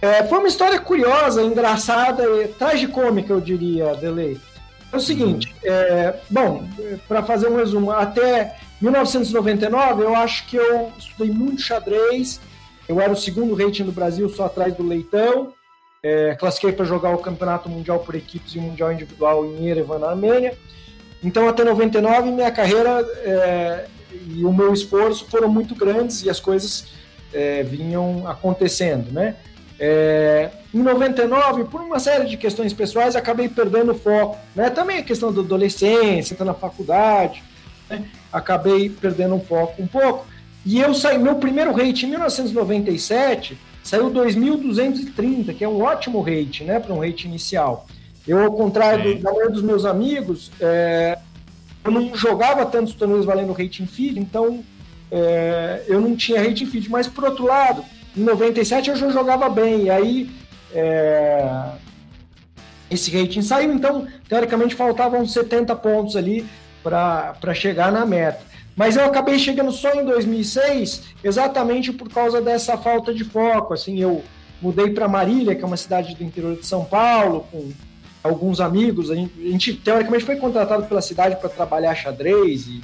É, 0.00 0.24
foi 0.24 0.38
uma 0.38 0.48
história 0.48 0.78
curiosa, 0.78 1.42
engraçada 1.42 2.22
e 2.42 2.48
tragicômica, 2.48 3.32
eu 3.32 3.40
diria, 3.40 3.94
Delay. 3.94 4.38
É 4.92 4.96
o 4.96 5.00
seguinte, 5.00 5.54
é, 5.62 6.14
bom, 6.30 6.66
para 7.06 7.22
fazer 7.22 7.48
um 7.48 7.56
resumo, 7.56 7.90
até 7.90 8.56
1999 8.80 10.02
eu 10.02 10.14
acho 10.14 10.46
que 10.46 10.56
eu 10.56 10.90
estudei 10.96 11.30
muito 11.30 11.60
xadrez, 11.60 12.40
eu 12.88 13.00
era 13.00 13.12
o 13.12 13.16
segundo 13.16 13.54
rating 13.54 13.84
do 13.84 13.92
Brasil, 13.92 14.28
só 14.30 14.46
atrás 14.46 14.72
do 14.74 14.86
Leitão, 14.86 15.52
é, 16.02 16.34
classifiquei 16.36 16.72
para 16.72 16.86
jogar 16.86 17.10
o 17.10 17.18
Campeonato 17.18 17.68
Mundial 17.68 17.98
por 17.98 18.14
Equipes 18.14 18.54
e 18.54 18.58
o 18.58 18.62
Mundial 18.62 18.92
Individual 18.92 19.44
em 19.44 19.66
Yerevan, 19.66 19.98
na 19.98 20.10
Armênia. 20.10 20.56
Então, 21.22 21.48
até 21.48 21.64
99, 21.64 22.30
minha 22.30 22.50
carreira 22.52 23.04
é, 23.24 23.86
e 24.34 24.44
o 24.44 24.52
meu 24.52 24.72
esforço 24.72 25.26
foram 25.30 25.48
muito 25.48 25.74
grandes 25.74 26.22
e 26.22 26.30
as 26.30 26.40
coisas 26.40 26.86
é, 27.32 27.62
vinham 27.62 28.26
acontecendo, 28.26 29.12
né? 29.12 29.36
É, 29.80 30.50
em 30.74 30.82
99, 30.82 31.64
por 31.64 31.80
uma 31.80 32.00
série 32.00 32.28
de 32.28 32.36
questões 32.36 32.72
pessoais, 32.72 33.14
acabei 33.14 33.48
perdendo 33.48 33.92
o 33.92 33.94
foco. 33.94 34.36
Né? 34.54 34.68
Também 34.70 34.98
a 34.98 35.02
questão 35.02 35.32
da 35.32 35.40
adolescência, 35.40 36.36
tá 36.36 36.44
na 36.44 36.54
faculdade, 36.54 37.44
né? 37.88 38.04
acabei 38.32 38.90
perdendo 38.90 39.36
o 39.36 39.40
foco 39.40 39.80
um 39.80 39.86
pouco. 39.86 40.26
E 40.66 40.80
eu 40.80 40.92
saí, 40.92 41.16
meu 41.16 41.36
primeiro 41.36 41.72
rate 41.72 42.06
em 42.06 42.10
1997 42.10 43.56
saiu 43.82 44.10
2.230, 44.10 45.54
que 45.54 45.64
é 45.64 45.68
um 45.68 45.80
ótimo 45.80 46.20
rate, 46.20 46.62
né, 46.62 46.78
para 46.78 46.92
um 46.92 46.98
rate 46.98 47.26
inicial. 47.26 47.86
Eu, 48.26 48.44
ao 48.44 48.52
contrário 48.52 49.16
do, 49.16 49.22
da 49.22 49.30
maioria 49.30 49.50
dos 49.50 49.62
meus 49.62 49.86
amigos, 49.86 50.50
é, 50.60 51.18
eu 51.84 51.90
não 51.90 52.14
jogava 52.14 52.66
tantos 52.66 52.94
torneios 52.94 53.24
valendo 53.24 53.52
rating 53.52 53.86
feed, 53.86 54.18
então 54.18 54.62
é, 55.10 55.84
eu 55.86 56.00
não 56.00 56.16
tinha 56.16 56.42
rating 56.42 56.66
feed. 56.66 56.90
Mas, 56.90 57.06
por 57.06 57.24
outro 57.24 57.46
lado, 57.46 57.84
em 58.16 58.22
97 58.22 58.90
eu 58.90 58.96
já 58.96 59.10
jogava 59.10 59.48
bem, 59.48 59.84
e 59.84 59.90
aí 59.90 60.30
é, 60.72 61.70
esse 62.90 63.10
rating 63.10 63.42
saiu, 63.42 63.72
então 63.72 64.06
teoricamente 64.28 64.74
faltavam 64.74 65.26
70 65.26 65.74
pontos 65.76 66.16
ali 66.16 66.46
para 66.82 67.54
chegar 67.54 67.92
na 67.92 68.04
meta. 68.06 68.46
Mas 68.74 68.96
eu 68.96 69.04
acabei 69.04 69.38
chegando 69.38 69.72
só 69.72 69.92
em 69.94 70.04
2006, 70.04 71.02
exatamente 71.24 71.92
por 71.92 72.08
causa 72.08 72.40
dessa 72.40 72.78
falta 72.78 73.12
de 73.12 73.24
foco. 73.24 73.74
Assim, 73.74 74.00
eu 74.00 74.22
mudei 74.62 74.90
para 74.90 75.08
Marília, 75.08 75.54
que 75.54 75.64
é 75.64 75.66
uma 75.66 75.76
cidade 75.76 76.14
do 76.14 76.22
interior 76.22 76.56
de 76.56 76.64
São 76.64 76.84
Paulo, 76.84 77.46
com 77.50 77.72
alguns 78.22 78.60
amigos. 78.60 79.10
A 79.10 79.14
gente, 79.14 79.32
a 79.38 79.50
gente 79.50 79.74
teoricamente 79.74 80.24
foi 80.24 80.36
contratado 80.36 80.86
pela 80.86 81.02
cidade 81.02 81.36
para 81.36 81.48
trabalhar 81.48 81.94
xadrez 81.94 82.66
e, 82.66 82.82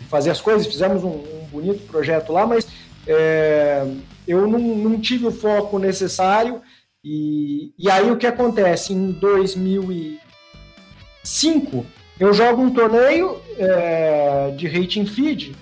e, 0.00 0.04
fazer 0.08 0.30
as 0.30 0.40
coisas. 0.40 0.66
Fizemos 0.66 1.04
um, 1.04 1.10
um 1.10 1.46
bonito 1.50 1.86
projeto 1.86 2.32
lá, 2.32 2.46
mas 2.46 2.66
é, 3.06 3.86
eu 4.26 4.46
não, 4.46 4.58
não, 4.58 4.98
tive 5.00 5.26
o 5.26 5.32
foco 5.32 5.78
necessário. 5.78 6.62
E, 7.04 7.72
e 7.78 7.90
aí 7.90 8.10
o 8.10 8.16
que 8.16 8.26
acontece? 8.26 8.92
Em 8.92 9.12
2005, 9.12 11.86
eu 12.18 12.34
jogo 12.34 12.62
um 12.62 12.72
torneio 12.72 13.40
é, 13.58 14.52
de 14.56 14.66
rating 14.68 15.06
feed, 15.06 15.56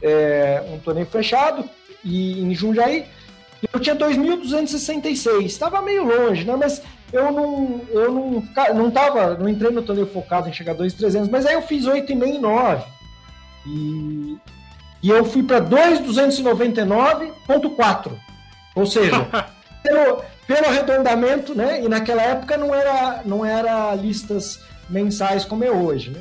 é, 0.00 0.62
um 0.72 0.78
torneio 0.78 1.06
fechado, 1.06 1.68
e 2.04 2.40
em 2.40 2.54
Jundiaí, 2.54 3.06
eu 3.72 3.80
tinha 3.80 3.96
2.266, 3.96 5.46
estava 5.46 5.82
meio 5.82 6.04
longe, 6.04 6.44
né? 6.44 6.54
Mas 6.54 6.80
eu 7.14 7.30
não, 7.30 7.80
eu 7.90 8.10
não, 8.10 8.42
não 8.74 8.90
tava, 8.90 9.38
não 9.38 9.48
entrei 9.48 9.70
no 9.70 9.82
torneio 9.82 10.08
focado 10.08 10.48
em 10.48 10.52
chegar 10.52 10.72
a 10.72 10.76
2.300, 10.76 11.30
mas 11.30 11.46
aí 11.46 11.54
eu 11.54 11.62
fiz 11.62 11.86
8,5 11.86 12.34
e 12.34 12.38
9. 12.38 12.84
E, 13.66 14.36
e 15.00 15.10
eu 15.10 15.24
fui 15.24 15.44
para 15.44 15.60
2.299.4. 15.60 18.10
Ou 18.74 18.84
seja, 18.84 19.28
pelo, 19.80 20.24
pelo 20.44 20.66
arredondamento, 20.66 21.54
né? 21.54 21.84
E 21.84 21.88
naquela 21.88 22.20
época 22.20 22.56
não 22.56 22.74
era, 22.74 23.22
não 23.24 23.44
era 23.44 23.94
listas 23.94 24.58
mensais 24.90 25.44
como 25.44 25.62
é 25.62 25.70
hoje, 25.70 26.10
né? 26.10 26.20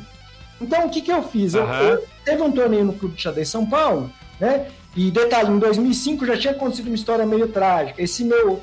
Então, 0.61 0.85
o 0.85 0.91
que, 0.91 1.01
que 1.01 1.11
eu 1.11 1.23
fiz? 1.23 1.55
Uhum. 1.55 1.61
Eu, 1.61 1.89
eu, 1.89 2.05
teve 2.23 2.43
um 2.43 2.51
torneio 2.51 2.85
no 2.85 2.93
Clube 2.93 3.15
de 3.15 3.23
Xadrez 3.23 3.49
São 3.49 3.65
Paulo, 3.65 4.13
né? 4.39 4.67
E 4.95 5.09
detalhe, 5.09 5.49
em 5.49 5.57
2005 5.57 6.23
já 6.23 6.37
tinha 6.37 6.53
acontecido 6.53 6.85
uma 6.85 6.93
história 6.93 7.25
meio 7.25 7.47
trágica. 7.47 7.99
Esse 7.99 8.23
meu 8.23 8.61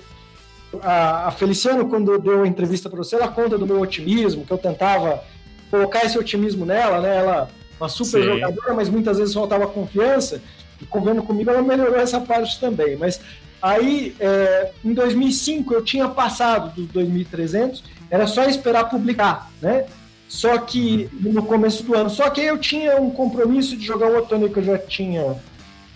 a, 0.83 1.29
a 1.29 1.31
Feliciano, 1.31 1.89
quando 1.89 2.19
deu 2.19 2.43
a 2.43 2.47
entrevista 2.47 2.89
para 2.89 2.99
você, 2.99 3.17
ela 3.17 3.29
conta 3.29 3.59
do 3.59 3.67
meu 3.67 3.81
otimismo, 3.81 4.45
que 4.45 4.53
eu 4.53 4.59
tentava 4.59 5.23
colocar 5.71 6.05
esse 6.05 6.19
otimismo 6.19 6.65
nela, 6.65 7.01
né? 7.01 7.17
Ela 7.17 7.49
uma 7.81 7.89
super 7.89 8.23
Sim. 8.23 8.29
jogadora, 8.29 8.75
mas 8.75 8.89
muitas 8.91 9.19
vezes 9.19 9.33
faltava 9.33 9.67
confiança. 9.67 10.43
E 10.81 10.85
convendo 10.85 11.23
comigo, 11.23 11.51
ela 11.51 11.63
melhorou 11.63 11.97
essa 11.97 12.21
parte 12.21 12.61
também. 12.61 12.97
Mas 12.97 13.21
aí, 13.61 14.15
é, 14.21 14.71
em 14.85 14.93
2005, 14.93 15.73
eu 15.73 15.83
tinha 15.83 16.07
passado 16.09 16.75
dos 16.75 16.89
2.300, 16.93 17.83
era 18.11 18.27
só 18.27 18.45
esperar 18.45 18.91
publicar, 18.91 19.51
né? 19.63 19.87
Só 20.29 20.59
que 20.59 21.09
no 21.13 21.43
começo 21.43 21.83
do 21.83 21.95
ano, 21.95 22.09
só 22.11 22.31
que 22.31 22.41
eu 22.41 22.59
tinha 22.59 23.01
um 23.01 23.11
compromisso 23.11 23.77
de 23.77 23.85
jogar 23.85 24.09
outro 24.09 24.29
torneio 24.29 24.53
que 24.53 24.61
eu 24.61 24.65
já 24.65 24.79
tinha 24.79 25.37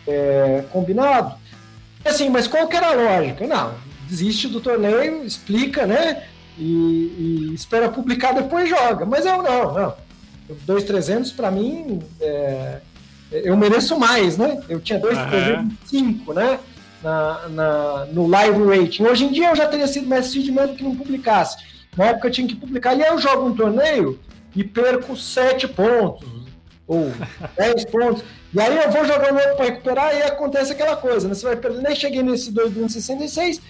é, 0.09 0.65
combinado 0.73 1.37
Assim, 2.05 2.29
mas 2.29 2.47
qual 2.47 2.69
que 2.69 2.77
era 2.77 2.89
a 2.89 2.95
lógica? 2.95 3.47
Não, 3.47 3.73
desiste 4.15 4.47
do 4.47 4.61
torneio, 4.61 5.25
explica, 5.25 5.87
né? 5.87 6.23
E, 6.57 7.51
e 7.53 7.55
espera 7.55 7.89
publicar, 7.89 8.33
depois 8.33 8.69
joga. 8.69 9.05
Mas 9.05 9.27
eu 9.27 9.43
não, 9.43 9.75
não. 9.75 9.95
2,300 10.49 11.33
para 11.33 11.51
mim, 11.51 12.01
é, 12.21 12.81
eu 13.33 13.57
mereço 13.57 13.99
mais, 13.99 14.39
né? 14.39 14.63
Eu 14.69 14.79
tinha 14.79 14.99
2,305, 15.01 16.31
uhum. 16.31 16.37
né? 16.37 16.61
Na, 17.03 17.49
na, 17.49 18.07
no 18.07 18.27
live 18.29 18.63
rating. 18.65 19.05
Hoje 19.05 19.25
em 19.25 19.33
dia 19.33 19.51
eu 19.51 19.57
já 19.57 19.67
teria 19.67 19.87
sido 19.87 20.07
mais 20.07 20.33
feed 20.33 20.51
mesmo 20.51 20.77
que 20.77 20.85
não 20.85 20.97
publicasse. 20.97 21.57
Na 21.97 22.07
época 22.07 22.29
eu 22.29 22.33
tinha 22.33 22.47
que 22.47 22.57
publicar. 22.57 22.95
E 22.95 23.03
aí 23.03 23.11
eu 23.11 23.19
jogo 23.19 23.47
um 23.47 23.55
torneio 23.55 24.19
e 24.55 24.63
perco 24.63 25.17
7 25.17 25.69
pontos, 25.69 26.27
ou 26.87 27.13
10 27.59 27.85
pontos. 27.87 28.25
E 28.55 28.61
aí 28.61 28.77
eu 28.77 28.91
vou 28.91 29.05
jogar 29.05 29.33
um 29.33 29.37
outro 29.37 29.57
para 29.57 29.65
recuperar 29.65 30.17
e 30.17 30.23
acontece 30.23 30.73
aquela 30.73 30.97
coisa, 30.97 31.27
né? 31.27 31.35
Você 31.35 31.45
vai 31.45 31.57
perder. 31.57 31.83
Nem 31.83 31.97
cheguei 31.97 32.23
nesse 32.23 32.53
2,66 32.53 33.61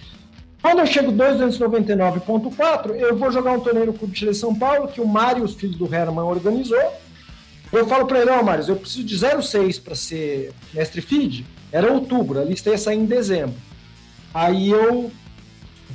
quando 0.65 0.79
eu 0.79 0.87
chego 0.87 1.11
299.4, 1.11 2.95
eu 2.95 3.15
vou 3.15 3.31
jogar 3.31 3.51
um 3.51 3.59
torneio 3.59 3.85
no 3.85 3.93
Clube 3.93 4.15
de 4.15 4.33
São 4.33 4.55
Paulo, 4.55 4.87
que 4.87 4.99
o 4.99 5.07
Mário, 5.07 5.43
os 5.43 5.53
filhos 5.53 5.75
do 5.75 5.85
Herman, 5.93 6.25
organizou. 6.25 6.91
Eu 7.71 7.85
falo 7.85 8.07
para 8.07 8.21
ele, 8.21 8.31
ó, 8.31 8.39
oh, 8.39 8.43
Mário, 8.43 8.65
eu 8.67 8.75
preciso 8.75 9.03
de 9.03 9.15
0,6 9.15 9.79
para 9.79 9.93
ser 9.93 10.51
mestre 10.73 11.01
feed. 11.01 11.45
Era 11.71 11.93
outubro, 11.93 12.39
a 12.39 12.43
lista 12.43 12.71
ia 12.71 12.79
sair 12.79 12.97
em 12.97 13.05
dezembro. 13.05 13.53
Aí 14.33 14.71
eu 14.71 15.11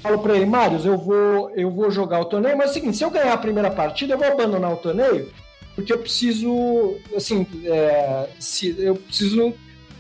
falo 0.01 0.21
para 0.21 0.37
ele, 0.37 0.47
Mário, 0.47 0.79
eu 0.85 0.97
vou, 0.97 1.51
eu 1.57 1.69
vou 1.69 1.91
jogar 1.91 2.21
o 2.21 2.27
torneio, 2.27 2.57
mas 2.57 2.69
é 2.69 2.71
o 2.71 2.75
seguinte, 2.75 2.97
se 2.97 3.03
eu 3.03 3.11
ganhar 3.11 3.33
a 3.33 3.39
primeira 3.39 3.73
partida, 3.73 4.15
eu 4.15 4.19
vou 4.19 4.29
abandonar 4.29 4.73
o 4.73 4.77
torneio, 4.77 5.33
porque 5.75 5.93
eu 5.93 5.99
preciso, 5.99 6.95
assim, 7.17 7.45
é, 7.65 8.29
se, 8.39 8.77
eu 8.79 8.95
preciso 8.95 9.53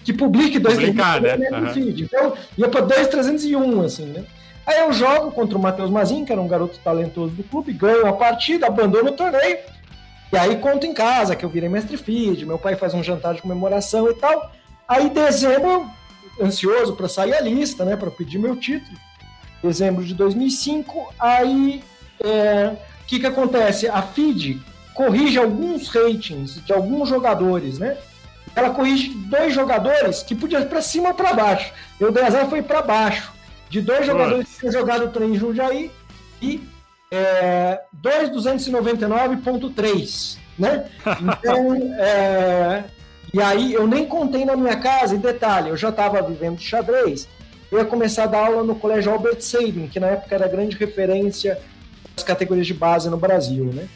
que 0.04 0.12
publique 0.12 0.60
dois 0.60 0.76
Publicar, 0.76 1.20
né? 1.20 1.36
Uhum. 1.50 1.74
feed. 1.74 2.04
Então, 2.04 2.34
ia 2.56 2.68
para 2.68 2.82
2,301, 2.82 3.82
assim, 3.82 4.04
né? 4.04 4.24
Aí 4.66 4.80
eu 4.80 4.92
jogo 4.92 5.30
contra 5.32 5.56
o 5.56 5.60
Matheus 5.60 5.90
Mazin, 5.90 6.24
que 6.24 6.32
era 6.32 6.40
um 6.40 6.48
garoto 6.48 6.78
talentoso 6.78 7.34
do 7.34 7.42
clube, 7.42 7.72
ganho 7.72 8.06
a 8.06 8.12
partida, 8.12 8.66
abandono 8.66 9.10
o 9.10 9.16
torneio. 9.16 9.58
E 10.32 10.36
aí 10.36 10.56
conto 10.58 10.86
em 10.86 10.94
casa 10.94 11.34
que 11.34 11.44
eu 11.44 11.48
virei 11.48 11.68
mestre 11.68 11.96
feed, 11.96 12.46
meu 12.46 12.58
pai 12.58 12.76
faz 12.76 12.94
um 12.94 13.02
jantar 13.02 13.34
de 13.34 13.42
comemoração 13.42 14.08
e 14.08 14.14
tal. 14.14 14.52
Aí 14.86 15.10
dezembro, 15.10 15.90
ansioso 16.40 16.94
para 16.94 17.08
sair 17.08 17.34
a 17.34 17.40
lista, 17.40 17.84
né, 17.84 17.96
para 17.96 18.10
pedir 18.10 18.38
meu 18.38 18.54
título. 18.56 18.96
Dezembro 19.62 20.04
de 20.04 20.14
2005, 20.14 21.14
aí 21.18 21.82
é, 22.22 22.76
o 23.02 23.06
que 23.06 23.18
que 23.18 23.26
acontece? 23.26 23.88
A 23.88 24.02
feed 24.02 24.62
corrige 24.94 25.38
alguns 25.38 25.88
ratings 25.88 26.64
de 26.64 26.72
alguns 26.72 27.08
jogadores, 27.08 27.78
né? 27.78 27.96
Ela 28.54 28.70
corrige 28.70 29.10
dois 29.28 29.52
jogadores 29.52 30.22
que 30.22 30.34
podia 30.34 30.64
para 30.64 30.82
cima 30.82 31.10
ou 31.10 31.14
para 31.14 31.32
baixo. 31.32 31.72
Eu 31.98 32.12
dei 32.12 32.22
azar 32.22 32.48
foi 32.48 32.62
para 32.62 32.82
baixo 32.82 33.32
de 33.70 33.80
dois 33.80 34.04
jogadores 34.04 34.46
que 34.48 34.58
tinham 34.58 34.72
jogado 34.72 35.06
o 35.06 35.08
trem 35.08 35.30
em 35.30 35.38
Jundiaí 35.38 35.90
e 36.42 36.62
é, 37.10 37.80
2.299.3, 38.02 40.36
né? 40.58 40.84
Então, 41.22 41.74
é, 41.98 42.84
e 43.32 43.40
aí 43.40 43.72
eu 43.72 43.86
nem 43.86 44.04
contei 44.06 44.44
na 44.44 44.56
minha 44.56 44.74
casa, 44.76 45.14
e 45.14 45.18
detalhe, 45.18 45.70
eu 45.70 45.76
já 45.76 45.90
estava 45.90 46.20
vivendo 46.20 46.60
xadrez, 46.60 47.28
eu 47.70 47.78
ia 47.78 47.84
começar 47.84 48.24
a 48.24 48.26
dar 48.26 48.46
aula 48.46 48.64
no 48.64 48.74
colégio 48.74 49.12
Albert 49.12 49.40
Sabin, 49.40 49.86
que 49.86 50.00
na 50.00 50.08
época 50.08 50.34
era 50.34 50.48
grande 50.48 50.76
referência 50.76 51.56
das 52.16 52.24
categorias 52.24 52.66
de 52.66 52.74
base 52.74 53.08
no 53.08 53.16
Brasil, 53.16 53.66
né? 53.66 53.86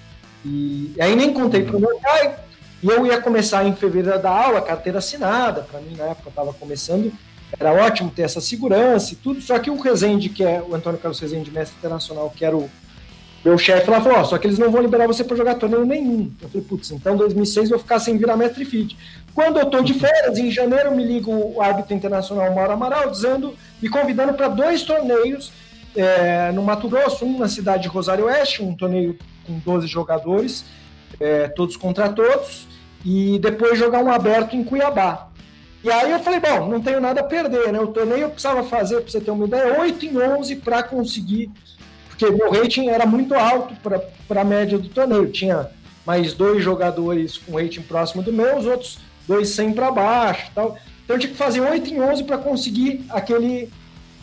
E, 0.45 0.95
e 0.97 1.03
aí 1.03 1.17
nem 1.17 1.33
contei 1.33 1.65
para 1.65 1.77
o 1.77 1.81
meu 1.81 1.99
pai, 1.99 2.37
e 2.81 2.87
eu 2.87 3.05
ia 3.05 3.21
começar 3.21 3.65
em 3.65 3.75
fevereiro 3.75 4.23
da 4.23 4.31
aula, 4.31 4.61
carteira 4.61 4.99
assinada, 4.99 5.63
para 5.63 5.81
mim 5.81 5.97
na 5.97 6.05
época 6.05 6.29
estava 6.29 6.53
começando, 6.53 7.13
era 7.59 7.73
ótimo 7.73 8.11
ter 8.11 8.23
essa 8.23 8.41
segurança 8.41 9.13
e 9.13 9.17
tudo, 9.17 9.41
só 9.41 9.59
que 9.59 9.71
o 9.71 9.81
Rezende, 9.81 10.29
que 10.29 10.43
é 10.43 10.63
o 10.63 10.75
Antônio 10.75 10.99
Carlos 10.99 11.21
Rezende, 11.21 11.51
mestre 11.51 11.77
internacional, 11.79 12.33
que 12.35 12.45
era 12.45 12.57
o 12.57 12.71
meu 13.45 13.59
chefe, 13.59 13.91
lá 13.91 14.01
falou, 14.01 14.19
ó, 14.19 14.25
só 14.25 14.39
que 14.39 14.47
eles 14.47 14.59
não 14.59 14.71
vão 14.71 14.81
liberar 14.81 15.07
você 15.07 15.23
para 15.23 15.37
jogar 15.37 15.57
torneio 15.57 15.85
nenhum. 15.85 16.33
Eu 16.41 16.49
falei, 16.49 16.67
putz, 16.67 16.91
então 16.91 17.15
2006 17.17 17.71
eu 17.71 17.77
vou 17.77 17.79
ficar 17.79 17.99
sem 17.99 18.17
virar 18.17 18.37
mestre 18.37 18.65
feed. 18.65 18.97
Quando 19.35 19.59
eu 19.59 19.67
tô 19.67 19.83
de 19.83 19.93
férias, 19.93 20.39
em 20.39 20.51
janeiro, 20.51 20.97
me 20.97 21.05
liga 21.05 21.29
o 21.29 21.61
árbitro 21.61 21.95
internacional 21.95 22.55
Mauro 22.55 22.73
Amaral, 22.73 23.11
dizendo, 23.11 23.55
me 23.83 23.89
convidando 23.89 24.33
para 24.33 24.49
dois 24.49 24.83
torneios 24.83 25.53
é, 25.95 26.51
no 26.53 26.63
Mato 26.63 26.89
Grosso, 26.89 27.27
um 27.27 27.39
na 27.39 27.49
cidade 27.49 27.83
de 27.83 27.89
Rosário 27.89 28.25
Oeste, 28.25 28.63
um 28.63 28.75
torneio 28.75 29.19
com 29.47 29.59
12 29.59 29.87
jogadores, 29.87 30.65
é, 31.21 31.49
todos 31.49 31.77
contra 31.77 32.09
todos, 32.09 32.67
e 33.05 33.39
depois 33.41 33.79
jogar 33.79 34.03
um 34.03 34.11
aberto 34.11 34.57
em 34.57 34.65
Cuiabá. 34.65 35.29
E 35.85 35.91
aí 35.91 36.13
eu 36.13 36.19
falei, 36.21 36.41
bom, 36.41 36.67
não 36.67 36.81
tenho 36.81 36.99
nada 36.99 37.21
a 37.21 37.25
perder, 37.25 37.71
né? 37.71 37.79
O 37.79 37.89
torneio 37.89 38.23
eu 38.23 38.31
precisava 38.31 38.65
fazer, 38.65 39.03
para 39.03 39.11
você 39.11 39.21
ter 39.21 39.31
uma 39.31 39.45
ideia, 39.45 39.79
8 39.79 40.07
em 40.07 40.17
11 40.17 40.57
para 40.57 40.83
conseguir, 40.83 41.51
porque 42.09 42.31
meu 42.31 42.51
rating 42.51 42.89
era 42.89 43.05
muito 43.05 43.35
alto 43.35 43.75
para 44.27 44.41
a 44.41 44.45
média 44.45 44.79
do 44.79 44.89
torneio. 44.89 45.31
Tinha 45.31 45.69
mais 46.07 46.33
dois 46.33 46.65
jogadores 46.65 47.37
com 47.37 47.61
rating 47.61 47.83
próximo 47.83 48.23
do 48.23 48.33
meu, 48.33 48.57
os 48.57 48.67
outros 48.67 48.99
dois 49.29 49.51
100 49.51 49.75
para 49.75 49.91
baixo 49.91 50.51
tal. 50.55 50.79
Então 51.05 51.17
eu 51.17 51.21
tinha 51.21 51.33
que 51.33 51.39
fazer 51.39 51.61
8 51.61 51.93
em 51.93 52.01
11 52.01 52.25
para 52.25 52.39
conseguir 52.39 53.05
aquele 53.11 53.71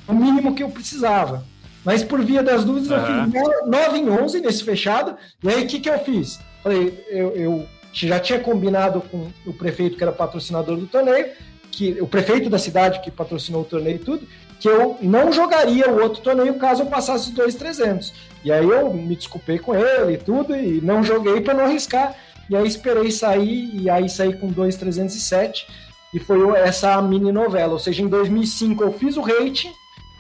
o 0.08 0.14
mínimo 0.14 0.56
que 0.56 0.64
eu 0.64 0.70
precisava. 0.70 1.46
Mas 1.86 2.04
por 2.04 2.24
via 2.24 2.42
das 2.42 2.64
dúvidas, 2.64 2.90
uhum. 2.90 3.26
eu 3.26 3.32
fiz 3.32 3.68
9 3.68 3.98
em 4.00 4.10
11 4.10 4.42
nesse 4.42 4.64
fechado. 4.64 5.16
E 5.44 5.50
aí 5.50 5.64
o 5.64 5.68
que, 5.68 5.80
que 5.80 5.90
eu 5.90 6.00
fiz? 6.00 6.40
Falei, 6.64 7.04
eu, 7.10 7.36
eu 7.36 7.68
já 7.94 8.20
tinha 8.20 8.40
combinado 8.40 9.02
com 9.02 9.30
o 9.46 9.54
prefeito, 9.54 9.98
que 9.98 10.04
era 10.04 10.12
patrocinador 10.12 10.78
do 10.78 10.88
torneio, 10.88 11.32
que 11.72 11.98
o 12.02 12.08
prefeito 12.08 12.50
da 12.50 12.60
cidade 12.60 13.00
que 13.02 13.10
patrocinou 13.10 13.62
o 13.62 13.66
torneio 13.66 13.96
e 13.96 14.00
tudo, 14.00 14.28
que 14.60 14.70
eu 14.70 14.98
não 15.02 15.32
jogaria 15.32 15.90
o 15.90 16.00
outro 16.02 16.22
torneio 16.22 16.54
caso 16.56 16.84
eu 16.84 16.86
passasse 16.86 17.30
os 17.30 17.34
2,300. 17.34 18.14
E 18.44 18.52
aí 18.52 18.64
eu 18.64 18.94
me 18.94 19.16
desculpei 19.16 19.58
com 19.58 19.74
ele 19.74 20.14
e 20.14 20.18
tudo, 20.18 20.56
e 20.56 20.80
não 20.82 21.04
joguei 21.04 21.42
para 21.42 21.56
não 21.56 21.66
arriscar. 21.66 22.16
E 22.48 22.56
aí 22.56 22.68
esperei 22.68 23.10
sair, 23.10 23.72
e 23.74 23.90
aí 23.90 24.08
saí 24.08 24.34
com 24.34 24.50
2,307. 24.50 25.66
E 26.14 26.20
foi 26.20 26.60
essa 26.60 27.02
mini 27.02 27.32
novela. 27.32 27.74
Ou 27.74 27.80
seja, 27.80 28.04
em 28.04 28.08
2005 28.08 28.84
eu 28.84 28.94
fiz 28.94 29.18
o 29.18 29.22
rating, 29.22 29.72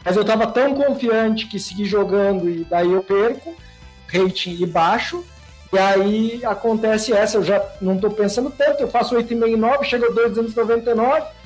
mas 0.04 0.16
eu 0.16 0.22
estava 0.22 0.48
tão 0.48 0.74
confiante 0.74 1.48
que 1.48 1.60
segui 1.60 1.86
jogando 1.86 2.50
e 2.50 2.64
daí 2.64 2.92
eu 2.92 3.04
perco, 3.04 3.54
rating 4.08 4.58
e 4.60 4.66
baixo. 4.66 5.24
E 5.72 5.78
aí 5.78 6.42
acontece 6.46 7.14
essa, 7.14 7.38
eu 7.38 7.44
já 7.44 7.64
não 7.80 7.96
estou 7.96 8.10
pensando 8.10 8.50
tanto, 8.50 8.82
eu 8.82 8.88
faço 8.88 9.16
8,5 9.16 9.56
9, 9.56 9.86
chega 9.86 10.08
a 10.08 10.12
299 10.12 11.40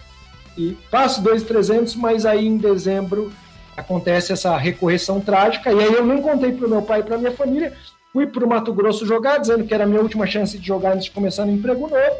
e 0.57 0.77
passo 0.89 1.21
2,300, 1.21 1.95
mas 1.95 2.25
aí 2.25 2.45
em 2.45 2.57
dezembro 2.57 3.31
acontece 3.75 4.31
essa 4.31 4.55
recorreção 4.57 5.19
trágica, 5.19 5.71
e 5.71 5.79
aí 5.79 5.93
eu 5.93 6.05
não 6.05 6.21
contei 6.21 6.51
para 6.51 6.65
o 6.65 6.69
meu 6.69 6.81
pai 6.81 7.01
e 7.01 7.03
para 7.03 7.17
minha 7.17 7.31
família, 7.31 7.73
fui 8.13 8.25
para 8.25 8.45
o 8.45 8.47
Mato 8.47 8.73
Grosso 8.73 9.05
jogar, 9.05 9.37
dizendo 9.37 9.65
que 9.65 9.73
era 9.73 9.83
a 9.83 9.87
minha 9.87 10.01
última 10.01 10.25
chance 10.25 10.57
de 10.57 10.65
jogar 10.65 10.93
antes 10.93 11.05
de 11.05 11.11
começar 11.11 11.45
no 11.45 11.51
emprego 11.51 11.81
novo, 11.81 12.15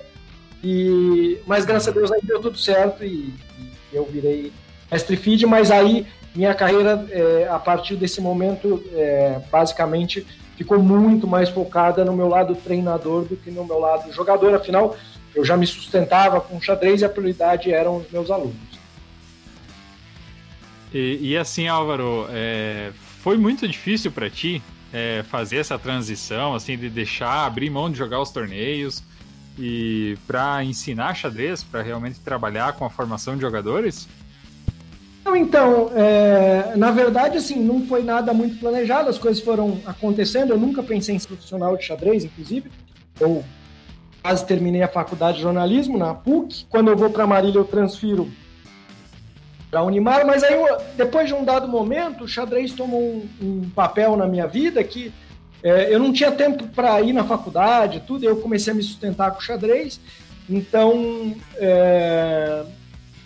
e, 0.63 1.39
mas 1.45 1.63
graças 1.63 1.88
a 1.88 1.91
Deus 1.91 2.12
aí 2.12 2.19
deu 2.24 2.41
tudo 2.41 2.58
certo 2.58 3.04
e, 3.04 3.34
e 3.60 3.95
eu 3.95 4.06
virei 4.06 4.52
mestre 4.91 5.15
feed, 5.15 5.45
mas 5.45 5.71
aí 5.71 6.06
minha 6.36 6.54
carreira, 6.54 7.06
é, 7.10 7.48
a 7.50 7.58
partir 7.58 7.95
desse 7.95 8.19
momento, 8.19 8.84
é, 8.93 9.39
basicamente 9.50 10.26
ficou 10.58 10.80
muito 10.80 11.28
mais 11.28 11.50
focada 11.50 12.04
no 12.04 12.13
meu 12.13 12.28
lado 12.28 12.56
treinador 12.56 13.24
do 13.24 13.36
que 13.36 13.50
no 13.50 13.63
meu 13.63 13.80
lado 13.80 14.12
jogador, 14.12 14.54
afinal 14.54 14.95
eu 15.36 15.43
já 15.43 15.58
me 15.58 15.67
sustentava 15.67 16.39
com 16.39 16.62
xadrez 16.62 17.02
e 17.02 17.06
a 17.06 17.10
prioridade 17.10 17.71
eram 17.71 17.98
os 17.98 18.12
meus 18.12 18.32
alunos. 18.32 18.56
E, 20.93 21.19
e 21.21 21.38
assim, 21.38 21.67
Álvaro, 21.67 22.28
é, 22.30 22.91
foi 23.21 23.38
muito 23.38 23.67
difícil 23.67 24.12
para 24.12 24.30
ti 24.30 24.63
é, 24.93 25.24
fazer 25.24 25.58
essa 25.58 25.78
transição, 25.78 26.56
assim, 26.56 26.78
de 26.78 26.89
deixar, 26.89 27.45
abrir 27.45 27.69
mão 27.69 27.91
de 27.91 27.98
jogar 27.98 28.21
os 28.21 28.32
torneios 28.32 29.04
e 29.60 30.17
para 30.26 30.63
ensinar 30.63 31.13
xadrez, 31.15 31.63
para 31.63 31.82
realmente 31.82 32.19
trabalhar 32.19 32.74
com 32.74 32.86
a 32.86 32.89
formação 32.89 33.36
de 33.36 33.41
jogadores? 33.41 34.08
Então, 35.36 35.91
é, 35.95 36.76
na 36.78 36.91
verdade, 36.91 37.38
assim, 37.38 37.60
não 37.60 37.86
foi 37.88 38.04
nada 38.04 38.34
muito 38.34 38.60
planejado, 38.60 39.10
as 39.10 39.17
coisas 39.17 39.43
foram 39.43 39.82
acontecendo. 39.86 40.52
Eu 40.52 40.60
nunca 40.60 40.84
pensei 40.84 41.15
em 41.15 41.19
ser 41.19 41.28
profissional 41.28 41.76
de 41.76 41.84
xadrez, 41.84 42.24
inclusive. 42.24 42.71
Eu 43.19 43.43
quase 44.25 44.43
terminei 44.43 44.81
a 44.81 44.88
faculdade 44.88 45.38
de 45.38 45.43
jornalismo 45.43 45.99
na 45.99 46.11
PUC. 46.15 46.65
Quando 46.67 46.89
eu 46.89 46.97
vou 46.97 47.11
para 47.11 47.27
Marília, 47.27 47.59
eu 47.59 47.63
transfiro 47.63 48.27
para 49.69 49.83
Unimar. 49.83 50.25
Mas 50.25 50.43
aí, 50.43 50.55
depois 50.97 51.27
de 51.27 51.35
um 51.35 51.45
dado 51.45 51.67
momento, 51.67 52.23
o 52.23 52.27
xadrez 52.27 52.73
tomou 52.73 52.99
um, 52.99 53.29
um 53.39 53.69
papel 53.69 54.17
na 54.17 54.25
minha 54.25 54.47
vida 54.47 54.83
que 54.83 55.13
é, 55.61 55.93
eu 55.93 55.99
não 55.99 56.11
tinha 56.11 56.31
tempo 56.31 56.67
para 56.69 56.99
ir 57.01 57.13
na 57.13 57.23
faculdade, 57.23 58.01
tudo. 58.07 58.25
Eu 58.25 58.38
comecei 58.38 58.73
a 58.73 58.75
me 58.75 58.81
sustentar 58.81 59.29
com 59.29 59.38
o 59.38 59.43
xadrez. 59.43 60.01
Então, 60.49 61.35
é, 61.57 62.63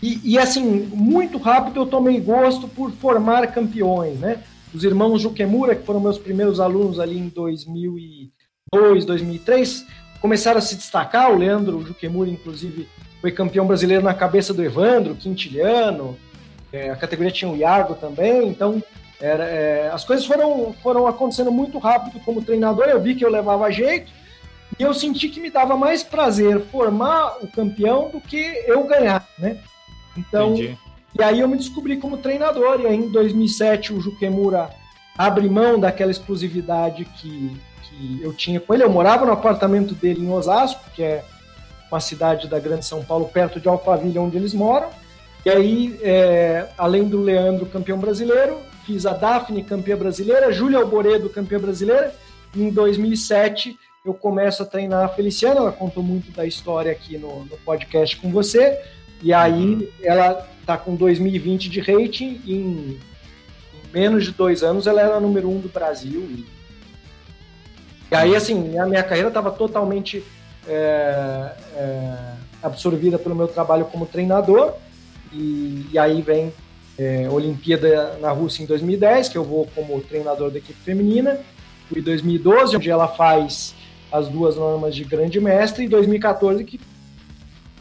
e, 0.04 0.34
e, 0.34 0.38
assim, 0.38 0.90
muito 0.94 1.38
rápido 1.38 1.80
eu 1.80 1.86
tomei 1.86 2.20
gosto 2.20 2.68
por 2.68 2.92
formar 2.92 3.48
campeões, 3.54 4.20
né? 4.20 4.44
Os 4.74 4.84
irmãos 4.84 5.22
Juquemura, 5.22 5.76
que 5.76 5.86
foram 5.86 6.02
meus 6.02 6.18
primeiros 6.18 6.60
alunos 6.60 7.00
ali 7.00 7.18
em 7.18 7.30
2002, 7.30 9.06
2003, 9.06 9.86
começaram 10.22 10.58
a 10.58 10.62
se 10.62 10.76
destacar. 10.76 11.32
O 11.32 11.38
Leandro 11.38 11.86
Juquemura, 11.86 12.30
inclusive, 12.30 12.88
foi 13.22 13.32
campeão 13.32 13.66
brasileiro 13.66 14.04
na 14.04 14.14
cabeça 14.14 14.54
do 14.54 14.64
Evandro, 14.64 15.16
Quintiliano. 15.16 16.18
é, 16.72 16.90
a 16.90 16.96
categoria 16.96 17.32
tinha 17.32 17.52
o 17.52 17.58
Iago 17.58 17.96
também, 17.96 18.48
então 18.48 18.82
era, 19.20 19.44
é, 19.44 19.90
as 19.92 20.06
coisas 20.06 20.26
foram, 20.26 20.74
foram 20.82 21.08
acontecendo 21.08 21.52
muito 21.52 21.78
rápido 21.78 22.20
como 22.24 22.42
treinador, 22.42 22.86
eu 22.86 23.02
vi 23.02 23.16
que 23.16 23.26
eu 23.26 23.30
levava 23.30 23.70
jeito, 23.72 24.12
e 24.78 24.84
eu 24.84 24.94
senti 24.94 25.28
que 25.28 25.42
me 25.42 25.50
dava 25.50 25.76
mais 25.76 26.04
prazer 26.04 26.62
formar 26.72 27.38
o 27.42 27.48
campeão 27.48 28.10
do 28.10 28.22
que 28.22 28.38
eu 28.66 28.84
ganhar, 28.84 29.28
né? 29.38 29.58
Então, 30.16 30.54
Entendi. 30.54 30.78
e 31.18 31.24
aí 31.24 31.40
eu 31.40 31.48
me 31.48 31.58
descobri 31.58 31.98
como 31.98 32.18
treinador, 32.18 32.80
e 32.80 32.88
aí 32.88 32.96
em 32.96 33.10
2007 33.10 33.94
o 33.94 34.00
Juquemura 34.00 34.70
abre 35.20 35.50
mão 35.50 35.78
daquela 35.78 36.12
exclusividade 36.12 37.04
que, 37.04 37.52
que 37.84 38.22
eu 38.24 38.34
tinha 38.34 38.58
com 38.58 38.74
ele. 38.74 38.84
Eu 38.84 38.90
morava 38.90 39.26
no 39.26 39.34
apartamento 39.34 39.94
dele 39.94 40.22
em 40.22 40.32
Osasco, 40.32 40.82
que 40.96 41.04
é 41.04 41.26
uma 41.92 42.00
cidade 42.00 42.48
da 42.48 42.58
Grande 42.58 42.86
São 42.86 43.04
Paulo, 43.04 43.28
perto 43.28 43.60
de 43.60 43.68
Alphaville, 43.68 44.18
onde 44.18 44.38
eles 44.38 44.54
moram. 44.54 44.88
E 45.46 45.50
aí, 45.50 46.00
é, 46.02 46.70
além 46.78 47.04
do 47.04 47.22
Leandro, 47.22 47.66
campeão 47.66 47.98
brasileiro, 47.98 48.60
fiz 48.86 49.06
a 49.06 49.12
Daphne, 49.12 49.62
campeã 49.62 49.98
brasileira, 49.98 50.54
Júlia 50.54 50.80
Alboredo, 50.80 51.30
campeã 51.30 51.60
brasileira. 51.60 52.16
Em 52.56 52.70
2007, 52.70 53.78
eu 54.06 54.14
começo 54.14 54.64
a 54.64 54.66
treinar 54.66 55.04
a 55.04 55.10
Feliciana, 55.10 55.60
ela 55.60 55.72
contou 55.74 56.02
muito 56.02 56.32
da 56.32 56.46
história 56.46 56.94
aqui 56.94 57.18
no, 57.18 57.44
no 57.44 57.58
podcast 57.66 58.16
com 58.16 58.32
você. 58.32 58.80
E 59.22 59.34
aí, 59.34 59.92
ela 60.02 60.48
está 60.62 60.78
com 60.78 60.96
2020 60.96 61.70
de 61.70 61.82
rating, 61.82 62.40
em, 62.48 63.00
menos 63.94 64.26
de 64.26 64.32
dois 64.32 64.64
anos, 64.64 64.88
ela 64.88 65.02
era 65.02 65.16
a 65.16 65.20
número 65.20 65.50
um 65.50 65.60
do 65.60 65.70
Brasil. 65.70 66.22
E, 66.22 66.46
e 68.12 68.16
aí, 68.16 68.36
assim, 68.36 68.78
a 68.78 68.86
minha 68.86 69.04
carreira 69.04 69.30
estava 69.30 69.52
totalmente 69.52 70.24
é, 70.68 71.52
é, 71.76 72.18
absorvida 72.62 73.18
pelo 73.18 73.36
meu 73.36 73.48
trabalho 73.48 73.86
como 73.86 74.06
treinador. 74.06 74.74
E, 75.32 75.88
e 75.92 76.00
aí 76.00 76.22
vem 76.22 76.52
é, 76.98 77.30
Olimpíada 77.30 78.18
na 78.20 78.32
Rússia 78.32 78.64
em 78.64 78.66
2010, 78.66 79.30
que 79.30 79.38
eu 79.38 79.44
vou 79.44 79.68
como 79.74 80.02
treinador 80.02 80.52
da 80.52 80.58
equipe 80.58 80.80
feminina. 80.82 81.40
Fui 81.88 82.02
2012, 82.02 82.76
onde 82.76 82.90
ela 82.90 83.08
faz 83.08 83.74
as 84.12 84.28
duas 84.28 84.56
normas 84.56 84.96
de 84.96 85.04
grande 85.04 85.40
mestre, 85.40 85.86
e 85.86 85.88
2014, 85.88 86.64
que 86.64 86.80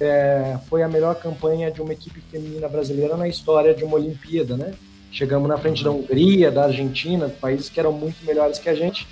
é, 0.01 0.59
foi 0.69 0.83
a 0.83 0.89
melhor 0.89 1.15
campanha 1.17 1.71
de 1.71 1.83
uma 1.83 1.93
equipe 1.93 2.21
feminina 2.31 2.69
brasileira 2.69 3.17
na 3.17 3.27
história 3.27 3.75
de 3.75 3.85
uma 3.85 3.97
Olimpíada, 3.97 4.57
né? 4.57 4.75
Chegamos 5.11 5.49
na 5.49 5.57
frente 5.57 5.83
da 5.83 5.91
Hungria, 5.91 6.51
da 6.51 6.65
Argentina, 6.65 7.29
países 7.29 7.69
que 7.69 7.81
eram 7.81 7.93
muito 7.93 8.25
melhores 8.25 8.59
que 8.59 8.69
a 8.69 8.75
gente. 8.75 9.07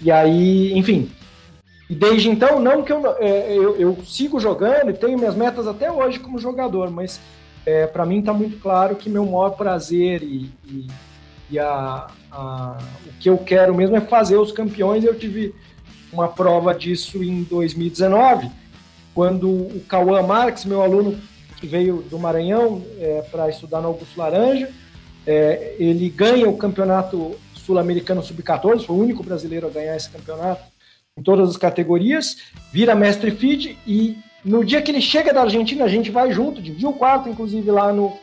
E 0.00 0.10
aí, 0.10 0.72
enfim, 0.76 1.10
e 1.88 1.94
desde 1.94 2.28
então, 2.28 2.60
não 2.60 2.82
que 2.82 2.92
eu, 2.92 3.06
é, 3.18 3.56
eu, 3.56 3.76
eu, 3.76 3.98
sigo 4.04 4.38
jogando 4.38 4.90
e 4.90 4.94
tenho 4.94 5.18
minhas 5.18 5.34
metas 5.34 5.66
até 5.66 5.90
hoje 5.90 6.18
como 6.18 6.38
jogador, 6.38 6.90
mas 6.90 7.18
é, 7.64 7.86
para 7.86 8.04
mim 8.04 8.18
está 8.20 8.32
muito 8.32 8.58
claro 8.58 8.94
que 8.94 9.08
meu 9.08 9.24
maior 9.24 9.50
prazer 9.50 10.22
e, 10.22 10.52
e, 10.66 10.86
e 11.50 11.58
a, 11.58 12.08
a, 12.30 12.78
o 13.06 13.12
que 13.18 13.30
eu 13.30 13.38
quero 13.38 13.74
mesmo 13.74 13.96
é 13.96 14.00
fazer 14.02 14.36
os 14.36 14.52
campeões. 14.52 15.02
Eu 15.02 15.18
tive 15.18 15.54
uma 16.12 16.28
prova 16.28 16.74
disso 16.74 17.22
em 17.24 17.42
2019, 17.44 18.50
quando 19.14 19.48
o 19.48 19.82
Cauã 19.88 20.22
Marques, 20.22 20.66
meu 20.66 20.82
aluno 20.82 21.18
que 21.58 21.66
veio 21.66 22.04
do 22.08 22.18
Maranhão 22.18 22.82
é, 23.00 23.22
para 23.30 23.48
estudar 23.48 23.80
no 23.80 23.88
Augusto 23.88 24.18
Laranja, 24.18 24.70
é, 25.28 25.74
ele 25.78 26.08
ganha 26.08 26.48
o 26.48 26.56
campeonato 26.56 27.36
sul-americano 27.54 28.22
sub-14, 28.22 28.86
foi 28.86 28.96
o 28.96 28.98
único 28.98 29.22
brasileiro 29.22 29.66
a 29.66 29.70
ganhar 29.70 29.94
esse 29.94 30.08
campeonato 30.08 30.62
em 31.18 31.22
todas 31.22 31.50
as 31.50 31.56
categorias, 31.58 32.38
vira 32.72 32.94
mestre 32.94 33.30
feed 33.30 33.78
e 33.86 34.16
no 34.42 34.64
dia 34.64 34.80
que 34.80 34.90
ele 34.90 35.02
chega 35.02 35.34
da 35.34 35.42
Argentina, 35.42 35.84
a 35.84 35.88
gente 35.88 36.10
vai 36.10 36.32
junto, 36.32 36.62
dividiu 36.62 36.88
o 36.88 36.94
quarto, 36.94 37.28
inclusive 37.28 37.70
lá 37.70 37.92
no, 37.92 38.16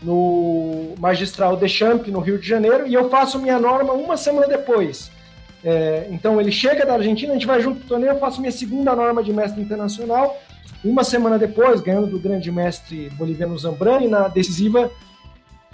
no 0.00 0.94
Magistral 1.00 1.56
de 1.56 1.68
Champ, 1.68 2.06
no 2.06 2.20
Rio 2.20 2.38
de 2.38 2.46
Janeiro, 2.46 2.86
e 2.86 2.94
eu 2.94 3.10
faço 3.10 3.36
minha 3.40 3.58
norma 3.58 3.92
uma 3.92 4.16
semana 4.16 4.46
depois. 4.46 5.10
É, 5.64 6.06
então 6.10 6.40
ele 6.40 6.52
chega 6.52 6.86
da 6.86 6.94
Argentina, 6.94 7.32
a 7.32 7.34
gente 7.34 7.46
vai 7.46 7.60
junto 7.60 7.80
pro 7.80 7.88
torneio, 7.88 8.12
eu 8.12 8.20
faço 8.20 8.40
minha 8.40 8.52
segunda 8.52 8.94
norma 8.94 9.20
de 9.20 9.32
mestre 9.32 9.60
internacional. 9.60 10.40
Uma 10.84 11.02
semana 11.02 11.38
depois, 11.38 11.80
ganhando 11.80 12.06
do 12.06 12.20
grande 12.20 12.52
mestre 12.52 13.10
boliviano 13.10 13.58
Zambrani, 13.58 14.06
na 14.06 14.28
decisiva, 14.28 14.90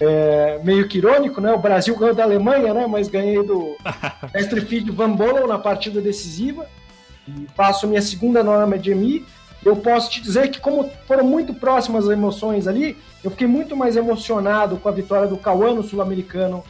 é, 0.01 0.61
meio 0.63 0.89
que 0.89 0.99
irônico, 0.99 1.41
né? 1.41 1.53
O 1.53 1.59
Brasil 1.59 1.97
ganhou 1.97 2.15
da 2.15 2.25
Alemanha, 2.25 2.75
né? 2.75 2.87
Mas 2.87 3.09
ganhei 3.09 3.43
do 3.43 3.77
mestre 4.35 4.61
Feed 4.61 4.91
Van 4.91 5.13
Bolen 5.13 5.47
na 5.47 5.59
partida 5.59 6.01
decisiva. 6.01 6.67
E 7.29 7.47
faço 7.57 7.89
minha 7.89 8.03
segunda 8.03 8.43
norma 8.43 8.79
de 8.79 8.93
EMI 8.93 9.27
eu 9.67 9.75
posso 9.77 10.11
te 10.11 10.21
dizer 10.21 10.49
que, 10.51 10.61
como 10.61 10.89
foram 11.07 11.25
muito 11.25 11.53
próximas 11.53 12.05
as 12.05 12.13
emoções 12.13 12.69
ali, 12.69 12.97
eu 13.25 13.33
fiquei 13.33 13.49
muito 13.49 13.77
mais 13.77 13.97
emocionado 13.97 14.77
com 14.77 14.89
a 14.89 14.93
vitória 14.93 15.27
do 15.27 15.37
Cauã 15.37 15.75
no 15.75 15.83
Sul-Americano 15.83 16.63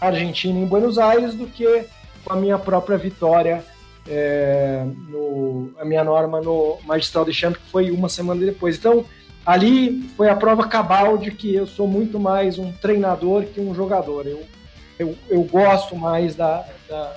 Argentina 0.00 0.56
em 0.56 0.64
Buenos 0.64 0.96
Aires 0.96 1.34
do 1.34 1.46
que 1.46 1.84
com 2.24 2.32
a 2.32 2.36
minha 2.36 2.58
própria 2.58 2.96
vitória, 2.96 3.64
é, 4.08 4.84
no, 5.08 5.72
a 5.78 5.84
minha 5.84 6.04
norma 6.04 6.40
no 6.40 6.78
Magistral 6.84 7.24
de 7.24 7.32
Champ, 7.32 7.56
que 7.56 7.70
foi 7.70 7.90
uma 7.90 8.08
semana 8.08 8.44
depois. 8.44 8.76
Então, 8.76 9.04
ali 9.44 10.08
foi 10.16 10.28
a 10.28 10.36
prova 10.36 10.66
cabal 10.66 11.18
de 11.18 11.30
que 11.30 11.54
eu 11.54 11.66
sou 11.66 11.86
muito 11.86 12.18
mais 12.18 12.58
um 12.58 12.72
treinador 12.72 13.44
que 13.44 13.60
um 13.60 13.74
jogador. 13.74 14.26
Eu, 14.26 14.42
eu, 14.98 15.16
eu 15.28 15.42
gosto 15.42 15.96
mais 15.96 16.34
da, 16.34 16.64
da, 16.88 17.16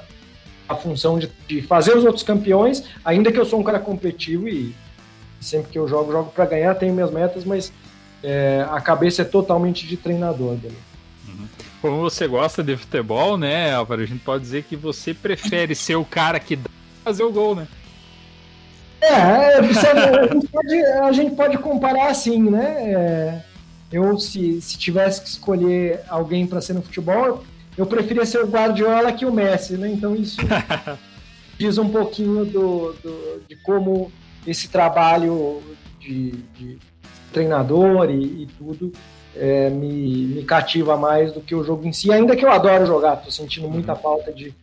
da 0.67 0.75
função 0.75 1.19
de, 1.19 1.31
de 1.47 1.61
fazer 1.61 1.95
os 1.95 2.03
outros 2.03 2.23
campeões, 2.23 2.83
ainda 3.03 3.31
que 3.31 3.39
eu 3.39 3.45
sou 3.45 3.59
um 3.59 3.63
cara 3.63 3.79
competitivo 3.79 4.47
e 4.47 4.75
Sempre 5.39 5.71
que 5.71 5.79
eu 5.79 5.87
jogo, 5.87 6.11
jogo 6.11 6.31
para 6.31 6.45
ganhar, 6.45 6.73
tenho 6.75 6.93
minhas 6.93 7.11
metas, 7.11 7.45
mas 7.45 7.71
é, 8.23 8.65
a 8.69 8.81
cabeça 8.81 9.21
é 9.21 9.25
totalmente 9.25 9.87
de 9.87 9.95
treinador 9.95 10.55
dele. 10.55 10.77
Uhum. 11.27 11.47
Como 11.81 11.97
você 12.01 12.27
gosta 12.27 12.63
de 12.63 12.75
futebol, 12.75 13.37
né, 13.37 13.73
Álvaro? 13.73 14.01
A 14.01 14.05
gente 14.05 14.23
pode 14.23 14.43
dizer 14.43 14.63
que 14.63 14.75
você 14.75 15.13
prefere 15.13 15.75
ser 15.75 15.95
o 15.95 16.05
cara 16.05 16.39
que 16.39 16.55
dá 16.55 16.69
fazer 17.03 17.23
o 17.23 17.31
gol, 17.31 17.55
né? 17.55 17.67
É, 19.01 19.07
é 19.07 19.57
a 19.57 20.33
gente 20.33 20.47
pode, 20.47 20.85
a 20.85 21.11
gente 21.11 21.35
pode 21.35 21.57
comparar 21.57 22.09
assim, 22.09 22.49
né? 22.49 22.93
É, 22.93 23.41
eu, 23.91 24.17
se, 24.17 24.61
se 24.61 24.77
tivesse 24.77 25.21
que 25.21 25.29
escolher 25.29 26.01
alguém 26.09 26.45
para 26.45 26.61
ser 26.61 26.73
no 26.73 26.81
futebol, 26.81 27.43
eu 27.77 27.85
preferia 27.85 28.25
ser 28.25 28.43
o 28.43 28.47
Guardiola 28.47 29.13
que 29.13 29.25
o 29.25 29.31
Messi, 29.31 29.77
né? 29.77 29.89
Então 29.89 30.15
isso 30.15 30.37
diz 31.57 31.77
um 31.77 31.89
pouquinho 31.89 32.45
do, 32.45 32.93
do 33.03 33.41
de 33.47 33.55
como 33.57 34.11
esse 34.45 34.67
trabalho 34.67 35.61
de, 35.99 36.31
de 36.55 36.77
treinador 37.31 38.09
e, 38.09 38.43
e 38.43 38.47
tudo 38.57 38.91
é, 39.35 39.69
me, 39.69 40.25
me, 40.27 40.43
cativa 40.43 40.97
mais 40.97 41.31
do 41.31 41.41
que 41.41 41.53
o 41.53 41.63
jogo 41.63 41.85
em 41.85 41.93
si, 41.93 42.11
ainda 42.11 42.35
que 42.35 42.43
eu 42.43 42.51
adoro 42.51 42.85
jogar, 42.85 43.15
estou 43.15 43.31
sentindo 43.31 43.69
muita 43.69 43.93
uhum. 43.93 43.99
falta 43.99 44.33
de 44.33 44.53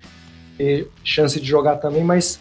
chance 1.03 1.41
de 1.41 1.47
jogar 1.47 1.77
também, 1.77 2.03
mas 2.03 2.41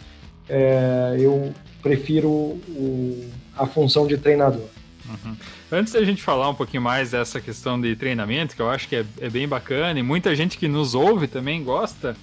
é, 0.49 1.15
eu 1.19 1.53
prefiro 1.83 2.29
o, 2.29 3.29
a 3.55 3.67
função 3.67 4.07
de 4.07 4.17
treinador. 4.17 4.67
Uhum. 5.07 5.35
Antes 5.71 5.93
da 5.93 6.03
gente 6.03 6.23
falar 6.23 6.49
um 6.49 6.55
pouquinho 6.55 6.81
mais 6.81 7.11
dessa 7.11 7.41
questão 7.41 7.79
de 7.79 7.95
treinamento, 7.95 8.55
que 8.55 8.61
eu 8.61 8.69
acho 8.69 8.87
que 8.87 8.95
é, 8.95 9.05
é 9.19 9.29
bem 9.29 9.47
bacana, 9.47 9.99
e 9.99 10.03
muita 10.03 10.33
gente 10.35 10.57
que 10.57 10.67
nos 10.67 10.95
ouve 10.95 11.27
também 11.27 11.61
gosta, 11.61 12.15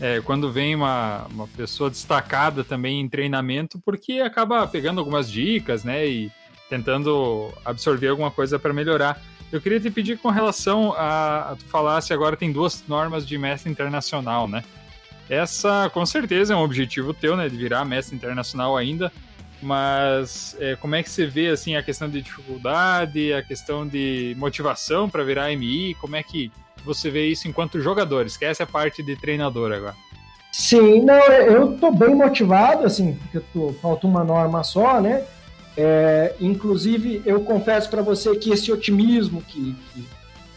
é, 0.00 0.20
quando 0.20 0.52
vem 0.52 0.74
uma, 0.74 1.26
uma 1.30 1.48
pessoa 1.48 1.88
destacada 1.88 2.62
também 2.62 3.00
em 3.00 3.08
treinamento, 3.08 3.80
porque 3.84 4.20
acaba 4.20 4.66
pegando 4.66 4.98
algumas 4.98 5.30
dicas, 5.30 5.82
né, 5.82 6.06
e 6.06 6.30
tentando 6.68 7.50
absorver 7.64 8.08
alguma 8.08 8.30
coisa 8.30 8.58
para 8.58 8.72
melhorar. 8.74 9.20
Eu 9.50 9.60
queria 9.60 9.80
te 9.80 9.90
pedir 9.90 10.18
com 10.18 10.28
relação 10.28 10.92
a, 10.92 11.52
a 11.52 11.56
tu 11.56 11.64
falasse 11.64 12.12
agora 12.12 12.36
tem 12.36 12.52
duas 12.52 12.84
normas 12.86 13.26
de 13.26 13.38
mestre 13.38 13.70
internacional, 13.70 14.46
né? 14.46 14.62
Essa 15.28 15.90
com 15.92 16.04
certeza 16.06 16.54
é 16.54 16.56
um 16.56 16.62
objetivo 16.62 17.12
teu, 17.12 17.36
né, 17.36 17.48
de 17.48 17.56
virar 17.56 17.84
mestre 17.84 18.16
internacional 18.16 18.76
ainda. 18.76 19.12
Mas 19.60 20.56
é, 20.60 20.76
como 20.76 20.94
é 20.94 21.02
que 21.02 21.10
você 21.10 21.26
vê 21.26 21.48
assim 21.48 21.74
a 21.74 21.82
questão 21.82 22.08
de 22.08 22.22
dificuldade, 22.22 23.32
a 23.32 23.42
questão 23.42 23.86
de 23.86 24.34
motivação 24.38 25.08
para 25.08 25.24
virar 25.24 25.50
MI? 25.50 25.94
Como 26.00 26.14
é 26.14 26.22
que 26.22 26.50
você 26.84 27.10
vê 27.10 27.26
isso 27.26 27.48
enquanto 27.48 27.80
jogador? 27.80 28.24
Esquece 28.24 28.62
a 28.62 28.66
parte 28.66 29.02
de 29.02 29.16
treinador 29.16 29.72
agora. 29.72 29.96
Sim, 30.52 31.02
não, 31.02 31.20
eu 31.26 31.76
tô 31.76 31.90
bem 31.90 32.14
motivado, 32.14 32.86
assim, 32.86 33.14
porque 33.14 33.40
tô, 33.52 33.72
falta 33.74 34.06
uma 34.06 34.24
norma 34.24 34.64
só, 34.64 35.00
né? 35.00 35.24
É, 35.76 36.34
inclusive, 36.40 37.22
eu 37.24 37.42
confesso 37.42 37.88
para 37.90 38.02
você 38.02 38.34
que 38.36 38.50
esse 38.50 38.72
otimismo 38.72 39.42
que, 39.42 39.76
que, 39.92 40.04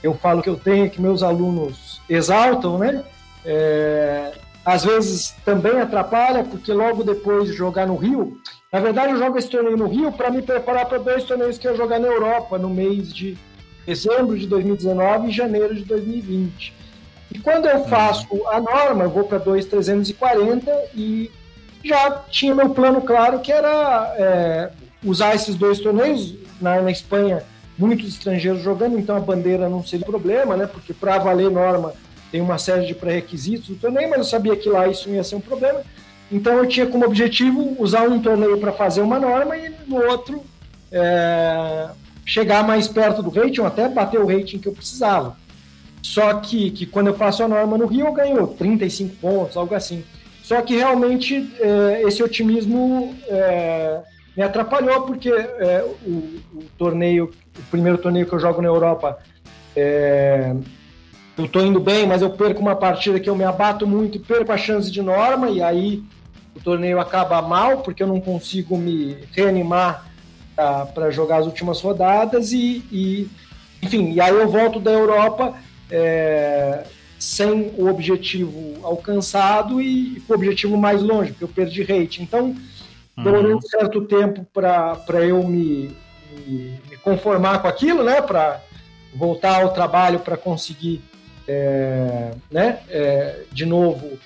eu 0.01 0.13
falo 0.13 0.41
que 0.41 0.49
eu 0.49 0.55
tenho, 0.55 0.89
que 0.89 1.01
meus 1.01 1.21
alunos 1.21 2.01
exaltam, 2.09 2.77
né? 2.77 3.03
É, 3.45 4.31
às 4.65 4.85
vezes 4.85 5.33
também 5.43 5.79
atrapalha, 5.79 6.43
porque 6.43 6.71
logo 6.71 7.03
depois 7.03 7.49
de 7.49 7.53
jogar 7.53 7.87
no 7.87 7.95
Rio, 7.95 8.39
na 8.71 8.79
verdade 8.79 9.13
eu 9.13 9.17
jogo 9.17 9.37
esse 9.37 9.49
torneio 9.49 9.77
no 9.77 9.87
Rio 9.87 10.11
para 10.11 10.29
me 10.29 10.41
preparar 10.41 10.85
para 10.85 10.99
dois 10.99 11.23
torneios 11.23 11.57
que 11.57 11.67
eu 11.67 11.75
jogar 11.75 11.99
na 11.99 12.07
Europa 12.07 12.57
no 12.57 12.69
mês 12.69 13.13
de 13.13 13.37
dezembro 13.85 14.37
de 14.37 14.45
2019 14.47 15.29
e 15.29 15.31
janeiro 15.31 15.73
de 15.73 15.83
2020. 15.83 16.73
E 17.31 17.39
quando 17.39 17.65
eu 17.65 17.85
faço 17.85 18.27
a 18.49 18.59
norma, 18.59 19.05
eu 19.05 19.09
vou 19.09 19.23
para 19.23 19.37
2,340 19.37 20.71
e 20.95 21.31
já 21.83 22.11
tinha 22.29 22.53
meu 22.53 22.69
plano 22.69 23.01
claro 23.01 23.39
que 23.39 23.51
era 23.51 24.13
é, 24.17 24.71
usar 25.03 25.33
esses 25.33 25.55
dois 25.55 25.79
torneios 25.79 26.35
na, 26.59 26.81
na 26.81 26.91
Espanha 26.91 27.43
muitos 27.77 28.09
estrangeiros 28.09 28.61
jogando, 28.61 28.99
então 28.99 29.15
a 29.15 29.19
bandeira 29.19 29.67
não 29.67 29.83
seria 29.83 30.05
problema, 30.05 30.55
né? 30.55 30.67
Porque 30.67 30.93
para 30.93 31.17
valer 31.17 31.49
norma 31.49 31.93
tem 32.31 32.41
uma 32.41 32.57
série 32.57 32.85
de 32.85 32.95
pré-requisitos 32.95 33.67
do 33.67 33.75
torneio, 33.75 34.09
mas 34.09 34.19
eu 34.19 34.25
sabia 34.25 34.55
que 34.55 34.69
lá 34.69 34.87
isso 34.87 35.09
ia 35.09 35.23
ser 35.23 35.35
um 35.35 35.41
problema. 35.41 35.81
Então 36.31 36.53
eu 36.53 36.65
tinha 36.65 36.87
como 36.87 37.05
objetivo 37.05 37.75
usar 37.77 38.07
um 38.07 38.21
torneio 38.21 38.57
para 38.57 38.71
fazer 38.71 39.01
uma 39.01 39.19
norma 39.19 39.57
e 39.57 39.73
no 39.85 39.97
outro 39.97 40.41
é, 40.91 41.89
chegar 42.25 42.65
mais 42.65 42.87
perto 42.87 43.21
do 43.21 43.29
rating, 43.29 43.61
até 43.61 43.89
bater 43.89 44.19
o 44.19 44.25
rating 44.25 44.59
que 44.59 44.67
eu 44.67 44.73
precisava. 44.73 45.35
Só 46.01 46.33
que, 46.35 46.71
que 46.71 46.85
quando 46.85 47.07
eu 47.07 47.13
faço 47.13 47.43
a 47.43 47.47
norma 47.47 47.77
no 47.77 47.85
Rio, 47.85 48.07
eu 48.07 48.13
ganho 48.13 48.47
35 48.47 49.15
pontos, 49.17 49.57
algo 49.57 49.75
assim. 49.75 50.03
Só 50.41 50.61
que 50.61 50.75
realmente 50.75 51.51
é, 51.59 52.01
esse 52.03 52.23
otimismo 52.23 53.15
é, 53.27 53.99
me 54.35 54.43
atrapalhou, 54.43 55.03
porque 55.03 55.29
é, 55.29 55.85
o, 56.05 56.09
o, 56.55 56.63
torneio, 56.77 57.31
o 57.57 57.61
primeiro 57.69 57.97
torneio 57.97 58.25
que 58.25 58.33
eu 58.33 58.39
jogo 58.39 58.61
na 58.61 58.67
Europa, 58.67 59.19
é, 59.75 60.55
eu 61.37 61.45
estou 61.45 61.65
indo 61.65 61.79
bem, 61.79 62.05
mas 62.05 62.21
eu 62.21 62.29
perco 62.29 62.61
uma 62.61 62.75
partida 62.75 63.19
que 63.19 63.29
eu 63.29 63.35
me 63.35 63.43
abato 63.43 63.87
muito 63.87 64.17
e 64.17 64.19
perco 64.19 64.51
a 64.51 64.57
chance 64.57 64.91
de 64.91 65.01
norma, 65.01 65.49
e 65.49 65.61
aí 65.61 66.03
o 66.55 66.59
torneio 66.59 66.99
acaba 66.99 67.41
mal, 67.41 67.79
porque 67.79 68.03
eu 68.03 68.07
não 68.07 68.19
consigo 68.19 68.77
me 68.77 69.17
reanimar 69.31 70.05
para 70.93 71.09
jogar 71.09 71.37
as 71.37 71.45
últimas 71.45 71.81
rodadas, 71.81 72.51
e, 72.51 72.83
e, 72.91 73.29
enfim, 73.81 74.11
e 74.11 74.21
aí 74.21 74.33
eu 74.33 74.47
volto 74.49 74.79
da 74.79 74.91
Europa 74.91 75.55
é, 75.89 76.83
sem 77.19 77.71
o 77.77 77.87
objetivo 77.87 78.79
alcançado 78.83 79.81
e 79.81 80.21
com 80.25 80.33
o 80.33 80.35
objetivo 80.35 80.75
mais 80.77 81.03
longe, 81.03 81.31
porque 81.31 81.43
eu 81.43 81.47
perdi 81.47 81.83
rate. 81.83 82.23
Então, 82.23 82.55
demorou 83.15 83.51
uhum. 83.51 83.57
um 83.57 83.61
certo 83.61 84.01
tempo 84.01 84.45
para 84.53 85.25
eu 85.25 85.43
me, 85.43 85.95
me, 86.47 86.79
me, 86.89 86.97
conformar 87.03 87.59
com 87.59 87.67
aquilo, 87.67 88.03
né? 88.03 88.21
Para 88.21 88.61
voltar 89.13 89.61
ao 89.61 89.73
trabalho 89.73 90.19
para 90.19 90.37
conseguir, 90.37 91.01
é, 91.51 92.31
né? 92.49 92.79
É, 92.89 93.41
de 93.51 93.65
novo 93.65 94.17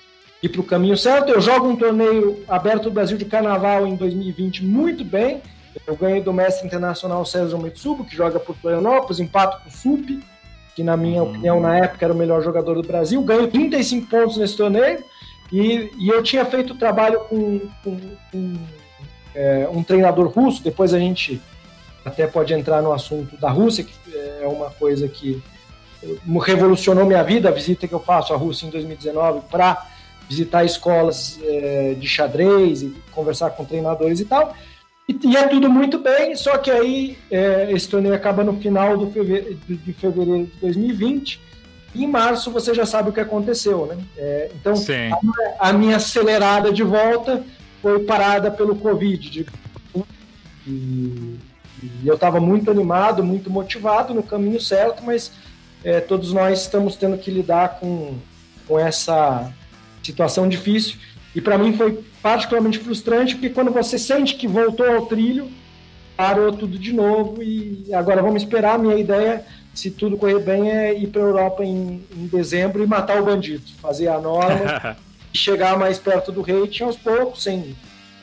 ir 0.42 0.48
para 0.48 0.60
o 0.60 0.64
caminho 0.64 0.96
certo. 0.96 1.30
Eu 1.30 1.40
jogo 1.40 1.68
um 1.68 1.76
torneio 1.76 2.44
aberto 2.46 2.84
do 2.84 2.90
Brasil 2.90 3.16
de 3.16 3.24
Carnaval 3.24 3.86
em 3.86 3.96
2020 3.96 4.64
muito 4.64 5.04
bem. 5.04 5.42
Eu 5.86 5.96
ganhei 5.96 6.22
do 6.22 6.32
mestre 6.32 6.66
internacional 6.66 7.24
César 7.26 7.58
Metsubo, 7.58 8.04
que 8.04 8.16
joga 8.16 8.40
por 8.40 8.56
Florianópolis, 8.56 9.20
empato 9.20 9.62
com 9.62 9.68
o 9.68 9.72
SUP 9.72 10.22
que 10.76 10.84
na 10.84 10.94
minha 10.94 11.22
uhum. 11.22 11.30
opinião 11.30 11.58
na 11.58 11.78
época 11.78 12.04
era 12.04 12.12
o 12.12 12.16
melhor 12.16 12.42
jogador 12.42 12.74
do 12.74 12.86
Brasil, 12.86 13.20
ganho 13.22 13.48
35 13.48 14.06
pontos 14.08 14.36
nesse 14.36 14.58
torneio 14.58 15.02
e, 15.50 15.90
e 15.98 16.08
eu 16.10 16.22
tinha 16.22 16.44
feito 16.44 16.74
trabalho 16.74 17.20
com, 17.20 17.60
com, 17.82 17.98
com 18.30 18.54
é, 19.34 19.66
um 19.72 19.82
treinador 19.82 20.28
russo, 20.28 20.62
depois 20.62 20.92
a 20.92 20.98
gente 20.98 21.40
até 22.04 22.26
pode 22.26 22.52
entrar 22.52 22.82
no 22.82 22.92
assunto 22.92 23.38
da 23.38 23.48
Rússia, 23.48 23.84
que 23.84 23.92
é 24.14 24.46
uma 24.46 24.70
coisa 24.70 25.08
que 25.08 25.42
revolucionou 26.38 27.06
minha 27.06 27.22
vida, 27.22 27.48
a 27.48 27.52
visita 27.52 27.86
que 27.86 27.94
eu 27.94 28.00
faço 28.00 28.32
à 28.32 28.36
Rússia 28.36 28.66
em 28.66 28.70
2019 28.70 29.42
para 29.50 29.86
visitar 30.28 30.64
escolas 30.64 31.38
é, 31.42 31.94
de 31.98 32.06
xadrez 32.06 32.82
e 32.82 32.94
conversar 33.12 33.50
com 33.50 33.64
treinadores 33.64 34.20
e 34.20 34.24
tal. 34.24 34.54
E 35.08 35.16
ia 35.28 35.48
tudo 35.48 35.70
muito 35.70 35.98
bem, 35.98 36.34
só 36.34 36.58
que 36.58 36.70
aí 36.70 37.16
é, 37.30 37.70
esse 37.70 37.88
torneio 37.88 38.14
acaba 38.14 38.42
no 38.42 38.58
final 38.58 38.96
do 38.96 39.08
fevereiro, 39.10 39.56
de 39.68 39.92
fevereiro 39.92 40.46
de 40.46 40.60
2020. 40.60 41.40
E 41.94 42.04
em 42.04 42.08
março 42.08 42.50
você 42.50 42.74
já 42.74 42.84
sabe 42.84 43.10
o 43.10 43.12
que 43.12 43.20
aconteceu, 43.20 43.86
né? 43.86 43.96
É, 44.18 44.50
então 44.54 44.74
a, 45.58 45.70
a, 45.70 45.72
minha 45.72 45.96
acelerada 45.96 46.72
de 46.72 46.82
volta 46.82 47.44
foi 47.80 48.00
parada 48.00 48.50
pelo 48.50 48.74
Covid. 48.74 49.30
De, 49.30 49.46
e, 50.66 51.38
e, 51.82 51.90
eu 52.04 52.14
estava 52.14 52.40
muito 52.40 52.68
animado, 52.68 53.22
muito 53.22 53.48
motivado 53.48 54.12
no 54.12 54.24
caminho 54.24 54.60
certo, 54.60 55.04
mas 55.04 55.30
é, 55.86 56.00
todos 56.00 56.32
nós 56.32 56.62
estamos 56.62 56.96
tendo 56.96 57.16
que 57.16 57.30
lidar 57.30 57.78
com, 57.78 58.16
com 58.66 58.76
essa 58.76 59.52
situação 60.02 60.48
difícil. 60.48 60.96
E 61.32 61.40
para 61.40 61.56
mim 61.56 61.74
foi 61.74 62.04
particularmente 62.20 62.80
frustrante, 62.80 63.36
porque 63.36 63.50
quando 63.50 63.70
você 63.70 63.96
sente 63.96 64.34
que 64.34 64.48
voltou 64.48 64.84
ao 64.84 65.06
trilho, 65.06 65.48
parou 66.16 66.52
tudo 66.52 66.76
de 66.76 66.92
novo 66.92 67.40
e 67.40 67.86
agora 67.92 68.20
vamos 68.20 68.42
esperar. 68.42 68.74
A 68.74 68.78
minha 68.78 68.96
ideia, 68.96 69.44
se 69.72 69.92
tudo 69.92 70.16
correr 70.16 70.40
bem, 70.40 70.72
é 70.72 70.92
ir 70.92 71.06
para 71.06 71.22
a 71.22 71.26
Europa 71.26 71.64
em, 71.64 72.04
em, 72.16 72.26
dezembro 72.26 72.82
e 72.82 72.86
matar 72.86 73.22
o 73.22 73.24
bandido, 73.24 73.62
fazer 73.80 74.08
a 74.08 74.20
norma 74.20 74.96
e 75.32 75.38
chegar 75.38 75.78
mais 75.78 76.00
perto 76.00 76.32
do 76.32 76.42
rating 76.42 76.82
aos 76.82 76.96
poucos, 76.96 77.44
sem. 77.44 77.76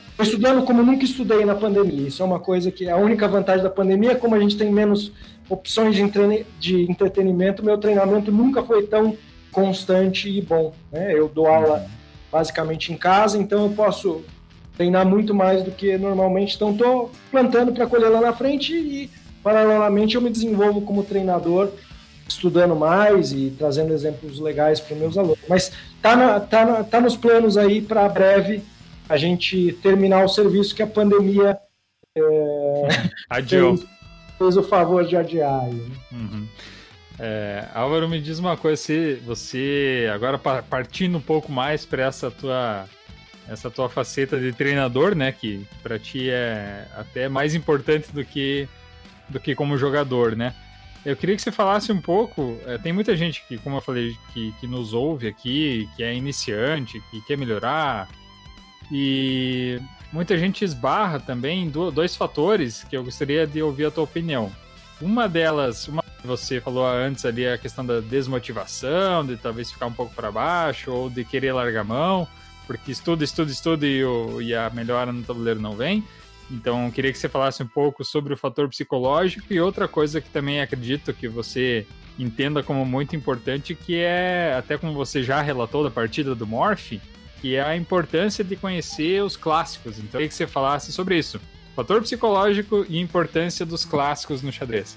Estou 0.09 0.25
estudando 0.25 0.65
como 0.65 0.83
nunca 0.83 1.05
estudei 1.05 1.45
na 1.45 1.55
pandemia. 1.55 2.09
Isso 2.09 2.21
é 2.21 2.25
uma 2.25 2.41
coisa 2.41 2.69
que 2.69 2.89
a 2.89 2.97
única 2.97 3.25
vantagem 3.25 3.63
da 3.63 3.69
pandemia 3.69 4.11
é 4.11 4.15
como 4.15 4.35
a 4.35 4.39
gente 4.39 4.57
tem 4.57 4.69
menos 4.69 5.13
opções 5.49 5.95
de, 5.95 6.01
entre... 6.01 6.45
de 6.59 6.83
entretenimento, 6.83 7.63
meu 7.63 7.77
treinamento 7.77 8.31
nunca 8.31 8.63
foi 8.63 8.83
tão 8.87 9.17
constante 9.51 10.29
e 10.29 10.41
bom. 10.41 10.73
Né? 10.91 11.13
Eu 11.13 11.29
dou 11.29 11.47
aula 11.47 11.85
basicamente 12.31 12.91
em 12.91 12.97
casa, 12.97 13.37
então 13.37 13.65
eu 13.65 13.71
posso 13.71 14.23
treinar 14.75 15.05
muito 15.05 15.33
mais 15.33 15.63
do 15.63 15.71
que 15.71 15.97
normalmente. 15.97 16.55
Então 16.55 16.71
estou 16.71 17.11
plantando 17.29 17.71
para 17.71 17.87
colher 17.87 18.09
lá 18.09 18.19
na 18.19 18.33
frente 18.33 18.73
e 18.73 19.09
paralelamente 19.43 20.15
eu 20.15 20.21
me 20.21 20.29
desenvolvo 20.29 20.81
como 20.81 21.03
treinador, 21.03 21.69
estudando 22.27 22.75
mais 22.75 23.31
e 23.31 23.53
trazendo 23.57 23.93
exemplos 23.93 24.39
legais 24.39 24.79
para 24.79 24.93
os 24.93 24.99
meus 24.99 25.17
alunos. 25.17 25.39
Mas 25.47 25.71
tá, 26.01 26.15
na, 26.15 26.39
tá, 26.39 26.65
na, 26.65 26.83
tá 26.83 26.99
nos 26.99 27.15
planos 27.15 27.57
aí 27.57 27.81
para 27.81 28.09
breve 28.09 28.63
a 29.07 29.17
gente 29.17 29.73
terminar 29.83 30.23
o 30.23 30.29
serviço 30.29 30.73
que 30.73 30.81
a 30.81 30.87
pandemia 30.87 31.59
é, 32.15 32.87
Adiou. 33.29 33.75
Fez, 34.37 34.57
o 34.57 34.63
favor 34.63 35.05
de 35.05 35.15
adiar. 35.15 35.69
Uhum. 36.11 36.47
É, 37.19 37.67
Álvaro, 37.73 38.09
me 38.09 38.19
diz 38.19 38.39
uma 38.39 38.57
coisa, 38.57 38.81
se 38.81 39.15
você 39.25 40.09
agora 40.13 40.37
partindo 40.37 41.17
um 41.17 41.21
pouco 41.21 41.51
mais 41.51 41.85
para 41.85 42.03
essa 42.03 42.31
tua 42.31 42.85
essa 43.47 43.69
tua 43.69 43.89
faceta 43.89 44.39
de 44.39 44.53
treinador, 44.53 45.13
né, 45.15 45.31
que 45.33 45.67
para 45.83 45.99
ti 45.99 46.29
é 46.29 46.87
até 46.95 47.27
mais 47.27 47.53
importante 47.53 48.09
do 48.11 48.23
que 48.23 48.67
do 49.29 49.39
que 49.39 49.53
como 49.53 49.77
jogador, 49.77 50.35
né? 50.35 50.53
Eu 51.05 51.17
queria 51.17 51.35
que 51.35 51.41
você 51.41 51.51
falasse 51.51 51.91
um 51.91 51.99
pouco. 51.99 52.57
É, 52.65 52.77
tem 52.77 52.93
muita 52.93 53.15
gente 53.15 53.43
que, 53.47 53.57
como 53.57 53.77
eu 53.77 53.81
falei, 53.81 54.15
que, 54.33 54.53
que 54.59 54.67
nos 54.67 54.93
ouve 54.93 55.27
aqui, 55.27 55.89
que 55.95 56.03
é 56.03 56.13
iniciante, 56.13 57.01
que 57.11 57.21
quer 57.25 57.37
melhorar, 57.37 58.07
e 58.91 59.79
muita 60.13 60.37
gente 60.37 60.63
esbarra 60.63 61.19
também 61.19 61.63
em 61.63 61.69
dois 61.69 62.15
fatores 62.15 62.83
que 62.83 62.95
eu 62.95 63.03
gostaria 63.03 63.47
de 63.47 63.61
ouvir 63.61 63.85
a 63.85 63.91
tua 63.91 64.03
opinião. 64.03 64.51
Uma 65.01 65.27
delas, 65.27 65.87
uma 65.87 66.03
você 66.23 66.61
falou 66.61 66.87
antes 66.87 67.25
ali 67.25 67.45
a 67.45 67.57
questão 67.57 67.85
da 67.85 67.99
desmotivação, 67.99 69.25
de 69.25 69.35
talvez 69.35 69.69
ficar 69.69 69.87
um 69.87 69.91
pouco 69.91 70.15
para 70.15 70.31
baixo, 70.31 70.89
ou 70.89 71.09
de 71.09 71.25
querer 71.25 71.51
largar 71.51 71.81
a 71.81 71.83
mão, 71.83 72.27
porque 72.65 72.91
estuda, 72.91 73.25
estuda, 73.25 73.51
estuda 73.51 73.85
e, 73.85 74.05
o, 74.05 74.41
e 74.41 74.55
a 74.55 74.69
melhora 74.69 75.11
no 75.11 75.21
tabuleiro 75.23 75.59
não 75.59 75.73
vem. 75.73 76.01
Então, 76.49 76.89
queria 76.91 77.11
que 77.11 77.17
você 77.17 77.27
falasse 77.27 77.61
um 77.61 77.67
pouco 77.67 78.05
sobre 78.05 78.33
o 78.33 78.37
fator 78.37 78.69
psicológico 78.69 79.51
e 79.51 79.59
outra 79.59 79.87
coisa 79.87 80.21
que 80.21 80.29
também 80.29 80.61
acredito 80.61 81.13
que 81.13 81.27
você 81.27 81.85
entenda 82.17 82.61
como 82.61 82.85
muito 82.85 83.15
importante, 83.15 83.75
que 83.75 83.97
é, 83.97 84.53
até 84.57 84.77
como 84.77 84.93
você 84.93 85.23
já 85.23 85.41
relatou 85.41 85.83
da 85.83 85.91
partida 85.91 86.35
do 86.35 86.47
Morph, 86.47 86.93
que 87.43 87.57
é 87.57 87.61
a 87.61 87.75
importância 87.75 88.41
de 88.41 88.55
conhecer 88.55 89.21
os 89.21 89.35
clássicos. 89.35 89.97
Então, 89.97 90.11
queria 90.11 90.29
que 90.29 90.33
você 90.33 90.47
falasse 90.47 90.93
sobre 90.93 91.17
isso. 91.17 91.41
Fator 91.75 92.01
psicológico 92.01 92.85
e 92.87 92.97
importância 93.01 93.65
dos 93.65 93.83
clássicos 93.83 94.41
no 94.41 94.49
xadrez. 94.49 94.95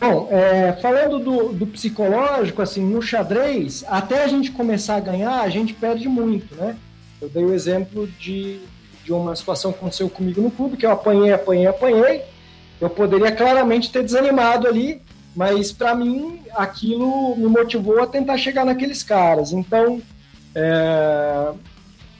Bom, 0.00 0.28
é, 0.30 0.74
falando 0.74 1.18
do, 1.18 1.52
do, 1.52 1.66
psicológico, 1.66 2.62
assim, 2.62 2.80
no 2.80 3.02
xadrez, 3.02 3.84
até 3.88 4.22
a 4.22 4.28
gente 4.28 4.52
começar 4.52 4.94
a 4.94 5.00
ganhar, 5.00 5.40
a 5.40 5.48
gente 5.48 5.74
perde 5.74 6.08
muito, 6.08 6.54
né? 6.54 6.76
Eu 7.20 7.28
dei 7.28 7.44
o 7.44 7.52
exemplo 7.52 8.06
de, 8.06 8.60
de 9.04 9.12
uma 9.12 9.34
situação 9.34 9.72
que 9.72 9.78
aconteceu 9.78 10.08
comigo 10.08 10.40
no 10.40 10.52
clube, 10.52 10.76
que 10.76 10.86
eu 10.86 10.92
apanhei, 10.92 11.32
apanhei, 11.32 11.66
apanhei. 11.66 12.22
Eu 12.80 12.88
poderia 12.88 13.32
claramente 13.32 13.90
ter 13.90 14.04
desanimado 14.04 14.68
ali, 14.68 15.02
mas 15.34 15.72
para 15.72 15.92
mim 15.92 16.40
aquilo 16.54 17.34
me 17.34 17.48
motivou 17.48 18.00
a 18.00 18.06
tentar 18.06 18.38
chegar 18.38 18.64
naqueles 18.64 19.02
caras. 19.02 19.50
Então, 19.50 20.00
é, 20.58 21.52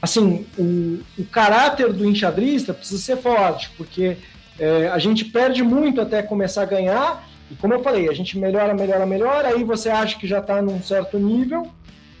assim, 0.01 0.45
o, 0.57 0.99
o, 1.17 1.25
caráter 1.25 1.91
do 1.91 2.05
enxadrista 2.05 2.73
precisa 2.73 3.01
ser 3.01 3.17
forte, 3.17 3.69
porque 3.77 4.17
é, 4.57 4.87
a 4.87 4.97
gente 4.97 5.25
perde 5.25 5.63
muito 5.63 5.99
até 5.99 6.21
começar 6.21 6.63
a 6.63 6.65
ganhar 6.65 7.29
e 7.51 7.55
como 7.55 7.73
eu 7.73 7.81
falei, 7.81 8.07
a 8.07 8.13
gente 8.13 8.37
melhora, 8.37 8.73
melhora, 8.73 9.05
melhora, 9.05 9.47
aí 9.49 9.63
você 9.63 9.89
acha 9.89 10.17
que 10.17 10.27
já 10.27 10.39
está 10.39 10.61
num 10.61 10.81
certo 10.81 11.17
nível, 11.17 11.67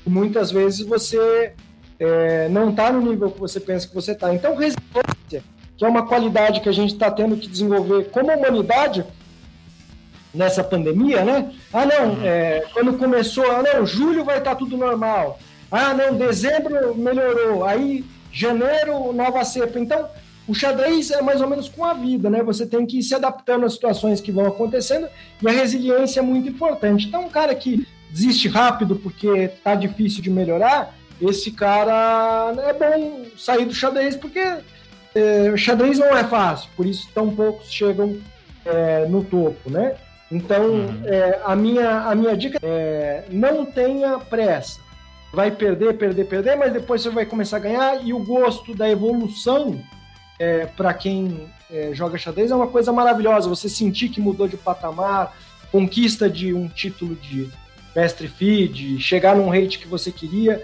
e 0.05 0.09
muitas 0.09 0.51
vezes 0.51 0.85
você 0.85 1.53
é, 1.99 2.49
não 2.49 2.71
está 2.71 2.91
no 2.91 3.01
nível 3.01 3.29
que 3.29 3.39
você 3.39 3.59
pensa 3.59 3.87
que 3.87 3.93
você 3.93 4.13
está. 4.13 4.33
Então, 4.33 4.55
resiliência, 4.55 5.43
que 5.77 5.85
é 5.85 5.87
uma 5.87 6.07
qualidade 6.07 6.61
que 6.61 6.69
a 6.69 6.71
gente 6.71 6.93
está 6.93 7.11
tendo 7.11 7.37
que 7.37 7.47
desenvolver 7.47 8.09
como 8.09 8.31
humanidade 8.33 9.05
nessa 10.33 10.63
pandemia, 10.63 11.23
né? 11.23 11.51
Ah, 11.71 11.85
não, 11.85 12.13
uhum. 12.13 12.25
é, 12.25 12.63
quando 12.73 12.97
começou, 12.97 13.45
ah, 13.51 13.61
não, 13.61 13.85
julho 13.85 14.23
vai 14.23 14.39
estar 14.39 14.51
tá 14.51 14.55
tudo 14.55 14.77
normal. 14.77 15.39
Ah, 15.71 15.93
não, 15.93 16.17
dezembro 16.17 16.95
melhorou. 16.95 17.63
Aí, 17.63 18.03
janeiro, 18.31 19.13
nova 19.13 19.43
cepa. 19.43 19.79
Então, 19.79 20.07
o 20.47 20.55
xadrez 20.55 21.11
é 21.11 21.21
mais 21.21 21.41
ou 21.41 21.47
menos 21.47 21.69
com 21.69 21.85
a 21.85 21.93
vida, 21.93 22.29
né? 22.29 22.41
Você 22.41 22.65
tem 22.65 22.85
que 22.85 22.99
ir 22.99 23.03
se 23.03 23.13
adaptando 23.13 23.65
às 23.65 23.73
situações 23.73 24.19
que 24.19 24.31
vão 24.31 24.47
acontecendo 24.47 25.07
e 25.41 25.47
a 25.47 25.51
resiliência 25.51 26.21
é 26.21 26.23
muito 26.23 26.49
importante. 26.49 27.07
Então, 27.07 27.25
um 27.25 27.29
cara 27.29 27.53
que 27.53 27.87
desiste 28.09 28.47
rápido 28.47 28.95
porque 28.95 29.51
tá 29.63 29.75
difícil 29.75 30.23
de 30.23 30.29
melhorar, 30.31 30.95
esse 31.21 31.51
cara 31.51 32.53
é 32.63 32.73
bom 32.73 33.25
sair 33.37 33.65
do 33.65 33.75
xadrez 33.75 34.15
porque 34.15 34.39
é, 35.13 35.55
xadrez 35.55 35.99
não 35.99 36.17
é 36.17 36.23
fácil, 36.23 36.69
por 36.75 36.85
isso 36.87 37.07
tão 37.13 37.29
poucos 37.29 37.71
chegam 37.71 38.17
é, 38.65 39.05
no 39.05 39.23
topo, 39.23 39.69
né? 39.69 39.95
Então, 40.31 40.63
uhum. 40.63 41.01
é, 41.05 41.39
a, 41.43 41.55
minha, 41.55 42.01
a 42.01 42.15
minha 42.15 42.35
dica 42.35 42.59
é 42.63 43.25
não 43.29 43.65
tenha 43.65 44.17
pressa. 44.17 44.79
Vai 45.31 45.51
perder, 45.51 45.95
perder, 45.95 46.25
perder, 46.25 46.55
mas 46.55 46.73
depois 46.73 47.01
você 47.01 47.09
vai 47.09 47.25
começar 47.25 47.57
a 47.57 47.59
ganhar 47.59 48.05
e 48.05 48.13
o 48.13 48.19
gosto 48.19 48.73
da 48.73 48.89
evolução 48.89 49.79
é, 50.39 50.65
para 50.65 50.93
quem 50.93 51.47
é, 51.69 51.91
joga 51.93 52.17
xadrez 52.17 52.49
é 52.49 52.55
uma 52.55 52.67
coisa 52.67 52.91
maravilhosa. 52.91 53.49
Você 53.49 53.69
sentir 53.69 54.09
que 54.09 54.21
mudou 54.21 54.47
de 54.47 54.57
patamar, 54.57 55.37
conquista 55.71 56.29
de 56.29 56.53
um 56.53 56.67
título 56.67 57.15
de 57.15 57.49
mestre 57.95 58.27
feed, 58.27 58.99
chegar 58.99 59.35
num 59.35 59.49
rate 59.49 59.77
que 59.77 59.87
você 59.87 60.11
queria. 60.11 60.63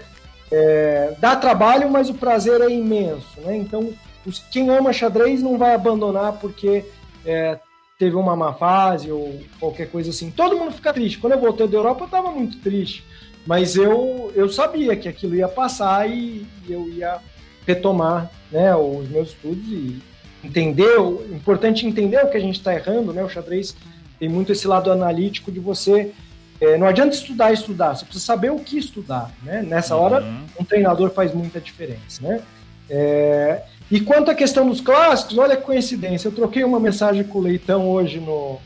É, 0.50 1.14
dá 1.18 1.36
trabalho, 1.36 1.90
mas 1.90 2.08
o 2.08 2.14
prazer 2.14 2.60
é 2.60 2.70
imenso. 2.70 3.40
Né? 3.40 3.56
Então, 3.56 3.92
os, 4.24 4.38
quem 4.50 4.70
ama 4.70 4.92
xadrez 4.92 5.42
não 5.42 5.58
vai 5.58 5.74
abandonar 5.74 6.34
porque 6.34 6.84
é, 7.24 7.58
teve 7.98 8.16
uma 8.16 8.36
má 8.36 8.52
fase 8.52 9.10
ou 9.10 9.40
qualquer 9.58 9.90
coisa 9.90 10.10
assim. 10.10 10.30
Todo 10.30 10.56
mundo 10.56 10.72
fica 10.72 10.92
triste. 10.92 11.18
Quando 11.18 11.34
eu 11.34 11.40
voltei 11.40 11.66
da 11.66 11.76
Europa, 11.76 12.02
eu 12.02 12.06
estava 12.06 12.30
muito 12.30 12.58
triste. 12.60 13.04
Mas 13.46 13.76
eu, 13.76 14.32
eu 14.34 14.48
sabia 14.48 14.96
que 14.96 15.08
aquilo 15.08 15.36
ia 15.36 15.48
passar 15.48 16.10
e, 16.10 16.44
e 16.66 16.72
eu 16.72 16.88
ia 16.88 17.18
retomar 17.66 18.30
né, 18.50 18.74
os 18.74 19.08
meus 19.08 19.28
estudos 19.28 19.64
e 19.68 20.02
entender. 20.42 20.98
O 20.98 21.24
importante 21.32 21.86
entender 21.86 22.24
o 22.24 22.28
que 22.28 22.36
a 22.36 22.40
gente 22.40 22.58
está 22.58 22.74
errando. 22.74 23.12
Né? 23.12 23.22
O 23.22 23.28
xadrez 23.28 23.76
tem 24.18 24.28
muito 24.28 24.52
esse 24.52 24.66
lado 24.66 24.90
analítico 24.90 25.52
de 25.52 25.60
você. 25.60 26.12
É, 26.60 26.78
não 26.78 26.86
adianta 26.86 27.14
estudar 27.14 27.52
estudar, 27.52 27.94
você 27.94 28.04
precisa 28.04 28.24
saber 28.24 28.50
o 28.50 28.58
que 28.58 28.78
estudar. 28.78 29.30
Né? 29.42 29.62
Nessa 29.62 29.94
hora, 29.94 30.22
uhum. 30.22 30.44
um 30.60 30.64
treinador 30.64 31.10
faz 31.10 31.34
muita 31.34 31.60
diferença. 31.60 32.22
Né? 32.22 32.40
É, 32.88 33.62
e 33.90 34.00
quanto 34.00 34.30
à 34.30 34.34
questão 34.34 34.68
dos 34.68 34.80
clássicos, 34.80 35.36
olha 35.38 35.56
que 35.56 35.62
coincidência. 35.62 36.28
Eu 36.28 36.32
troquei 36.32 36.64
uma 36.64 36.80
mensagem 36.80 37.22
com 37.24 37.38
o 37.38 37.42
Leitão 37.42 37.88
hoje 37.88 38.18
no, 38.18 38.58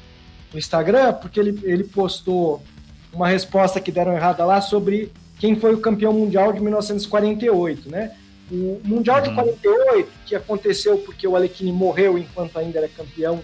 no 0.53 0.59
Instagram, 0.59 1.15
porque 1.15 1.41
ele, 1.41 1.59
ele 1.65 1.85
postou 1.85 2.63
uma 3.13 3.29
resposta 3.29 3.81
que 3.81 3.93
deram 3.93 4.13
errada 4.13 4.45
lá 4.45 4.61
sobre 4.61 5.13
quem 5.39 5.57
foi 5.57 5.75
o 5.75 5.81
campeão 5.81 6.13
mundial 6.13 6.53
de 6.53 6.61
1948, 6.61 7.91
né? 7.91 8.13
O 8.51 8.81
Mundial 8.85 9.21
de 9.21 9.33
48, 9.33 10.07
uhum. 10.07 10.13
que 10.27 10.35
aconteceu 10.35 10.99
porque 10.99 11.27
o 11.27 11.37
Alekhine 11.37 11.73
morreu 11.73 12.19
enquanto 12.19 12.59
ainda 12.59 12.79
era 12.79 12.89
campeão 12.89 13.43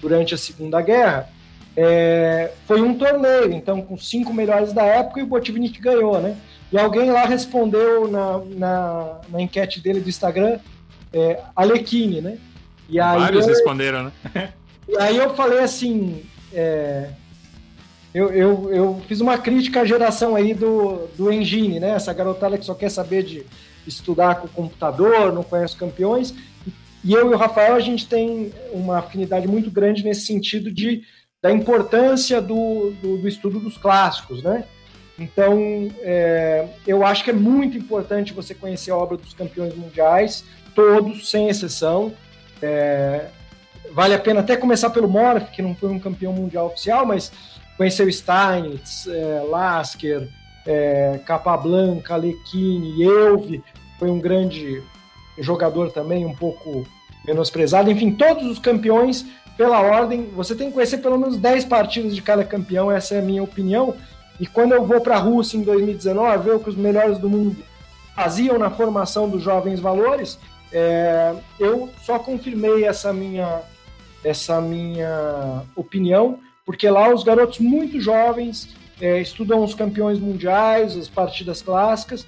durante 0.00 0.34
a 0.34 0.38
Segunda 0.38 0.80
Guerra, 0.80 1.28
é, 1.76 2.52
foi 2.66 2.80
um 2.80 2.96
torneio, 2.96 3.52
então 3.52 3.82
com 3.82 3.98
cinco 3.98 4.32
melhores 4.32 4.72
da 4.72 4.82
época 4.82 5.20
e 5.20 5.22
o 5.22 5.26
Botvinnik 5.26 5.78
ganhou, 5.78 6.20
né? 6.20 6.36
E 6.72 6.78
alguém 6.78 7.10
lá 7.10 7.26
respondeu 7.26 8.08
na, 8.08 8.38
na, 8.38 9.20
na 9.28 9.42
enquete 9.42 9.80
dele 9.80 10.00
do 10.00 10.08
Instagram 10.08 10.58
é, 11.12 11.40
Alequine, 11.54 12.22
né? 12.22 12.38
E 12.88 12.98
aí 12.98 13.20
Vários 13.20 13.46
eu, 13.46 13.52
responderam, 13.52 14.04
né? 14.04 14.12
e 14.88 14.96
aí 14.98 15.16
eu 15.16 15.34
falei 15.34 15.58
assim, 15.58 16.24
é, 16.52 17.10
eu, 18.16 18.30
eu, 18.30 18.72
eu 18.72 19.02
fiz 19.06 19.20
uma 19.20 19.36
crítica 19.36 19.82
à 19.82 19.84
geração 19.84 20.34
aí 20.34 20.54
do, 20.54 21.06
do 21.18 21.30
Engine, 21.30 21.78
né? 21.78 21.90
Essa 21.90 22.14
garotada 22.14 22.56
que 22.56 22.64
só 22.64 22.74
quer 22.74 22.88
saber 22.88 23.22
de 23.22 23.44
estudar 23.86 24.36
com 24.36 24.46
o 24.46 24.50
computador, 24.50 25.34
não 25.34 25.42
conhece 25.42 25.76
campeões. 25.76 26.34
E 27.04 27.12
eu 27.12 27.30
e 27.30 27.34
o 27.34 27.36
Rafael, 27.36 27.74
a 27.74 27.80
gente 27.80 28.08
tem 28.08 28.54
uma 28.72 29.00
afinidade 29.00 29.46
muito 29.46 29.70
grande 29.70 30.02
nesse 30.02 30.22
sentido 30.22 30.72
de, 30.72 31.02
da 31.42 31.52
importância 31.52 32.40
do, 32.40 32.90
do, 33.02 33.18
do 33.18 33.28
estudo 33.28 33.60
dos 33.60 33.76
clássicos, 33.76 34.42
né? 34.42 34.64
Então, 35.18 35.90
é, 36.00 36.66
eu 36.86 37.04
acho 37.04 37.22
que 37.22 37.30
é 37.30 37.34
muito 37.34 37.76
importante 37.76 38.32
você 38.32 38.54
conhecer 38.54 38.92
a 38.92 38.96
obra 38.96 39.18
dos 39.18 39.34
campeões 39.34 39.74
mundiais, 39.76 40.42
todos, 40.74 41.30
sem 41.30 41.50
exceção. 41.50 42.14
É, 42.62 43.26
vale 43.92 44.14
a 44.14 44.18
pena 44.18 44.40
até 44.40 44.56
começar 44.56 44.88
pelo 44.88 45.06
Morph, 45.06 45.50
que 45.50 45.60
não 45.60 45.74
foi 45.74 45.90
um 45.90 45.98
campeão 45.98 46.32
mundial 46.32 46.68
oficial, 46.68 47.04
mas 47.04 47.30
conheceu 47.76 48.10
Steinitz, 48.10 49.06
é, 49.06 49.42
Lasker, 49.48 50.28
é, 50.66 51.20
Capablanca, 51.24 52.14
Alekhine, 52.14 53.02
Elve, 53.02 53.62
foi 53.98 54.10
um 54.10 54.18
grande 54.18 54.82
jogador 55.38 55.90
também, 55.90 56.24
um 56.24 56.34
pouco 56.34 56.86
menosprezado. 57.26 57.90
Enfim, 57.90 58.12
todos 58.12 58.44
os 58.44 58.58
campeões, 58.58 59.26
pela 59.56 59.80
ordem, 59.80 60.30
você 60.34 60.54
tem 60.54 60.68
que 60.68 60.74
conhecer 60.74 60.98
pelo 60.98 61.18
menos 61.18 61.36
10 61.36 61.64
partidas 61.66 62.14
de 62.14 62.22
cada 62.22 62.44
campeão, 62.44 62.90
essa 62.90 63.14
é 63.14 63.18
a 63.18 63.22
minha 63.22 63.42
opinião. 63.42 63.94
E 64.38 64.46
quando 64.46 64.72
eu 64.72 64.84
vou 64.84 65.00
para 65.00 65.16
a 65.16 65.20
Rússia 65.20 65.56
em 65.56 65.62
2019, 65.62 66.44
ver 66.44 66.54
o 66.54 66.60
que 66.60 66.68
os 66.68 66.76
melhores 66.76 67.18
do 67.18 67.28
mundo 67.28 67.56
faziam 68.14 68.58
na 68.58 68.70
formação 68.70 69.28
dos 69.28 69.42
jovens 69.42 69.80
valores, 69.80 70.38
é, 70.72 71.34
eu 71.58 71.90
só 72.02 72.18
confirmei 72.18 72.84
essa 72.84 73.12
minha, 73.12 73.60
essa 74.24 74.60
minha 74.60 75.62
opinião, 75.74 76.38
porque 76.66 76.90
lá 76.90 77.14
os 77.14 77.22
garotos 77.22 77.60
muito 77.60 78.00
jovens 78.00 78.68
é, 79.00 79.20
estudam 79.20 79.62
os 79.62 79.74
campeões 79.74 80.18
mundiais, 80.18 80.96
as 80.96 81.08
partidas 81.08 81.62
clássicas, 81.62 82.26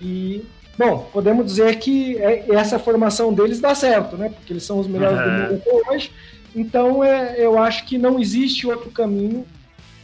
e, 0.00 0.44
bom, 0.78 1.08
podemos 1.12 1.46
dizer 1.46 1.78
que 1.78 2.16
é, 2.18 2.44
essa 2.50 2.78
formação 2.78 3.32
deles 3.32 3.60
dá 3.60 3.74
certo, 3.74 4.16
né? 4.16 4.28
Porque 4.28 4.52
eles 4.52 4.62
são 4.62 4.78
os 4.78 4.86
melhores 4.86 5.18
uhum. 5.18 5.46
do 5.46 5.52
mundo 5.54 5.86
hoje. 5.88 6.12
Então, 6.54 7.02
é, 7.02 7.36
eu 7.38 7.58
acho 7.58 7.86
que 7.86 7.96
não 7.98 8.20
existe 8.20 8.66
outro 8.66 8.90
caminho 8.90 9.44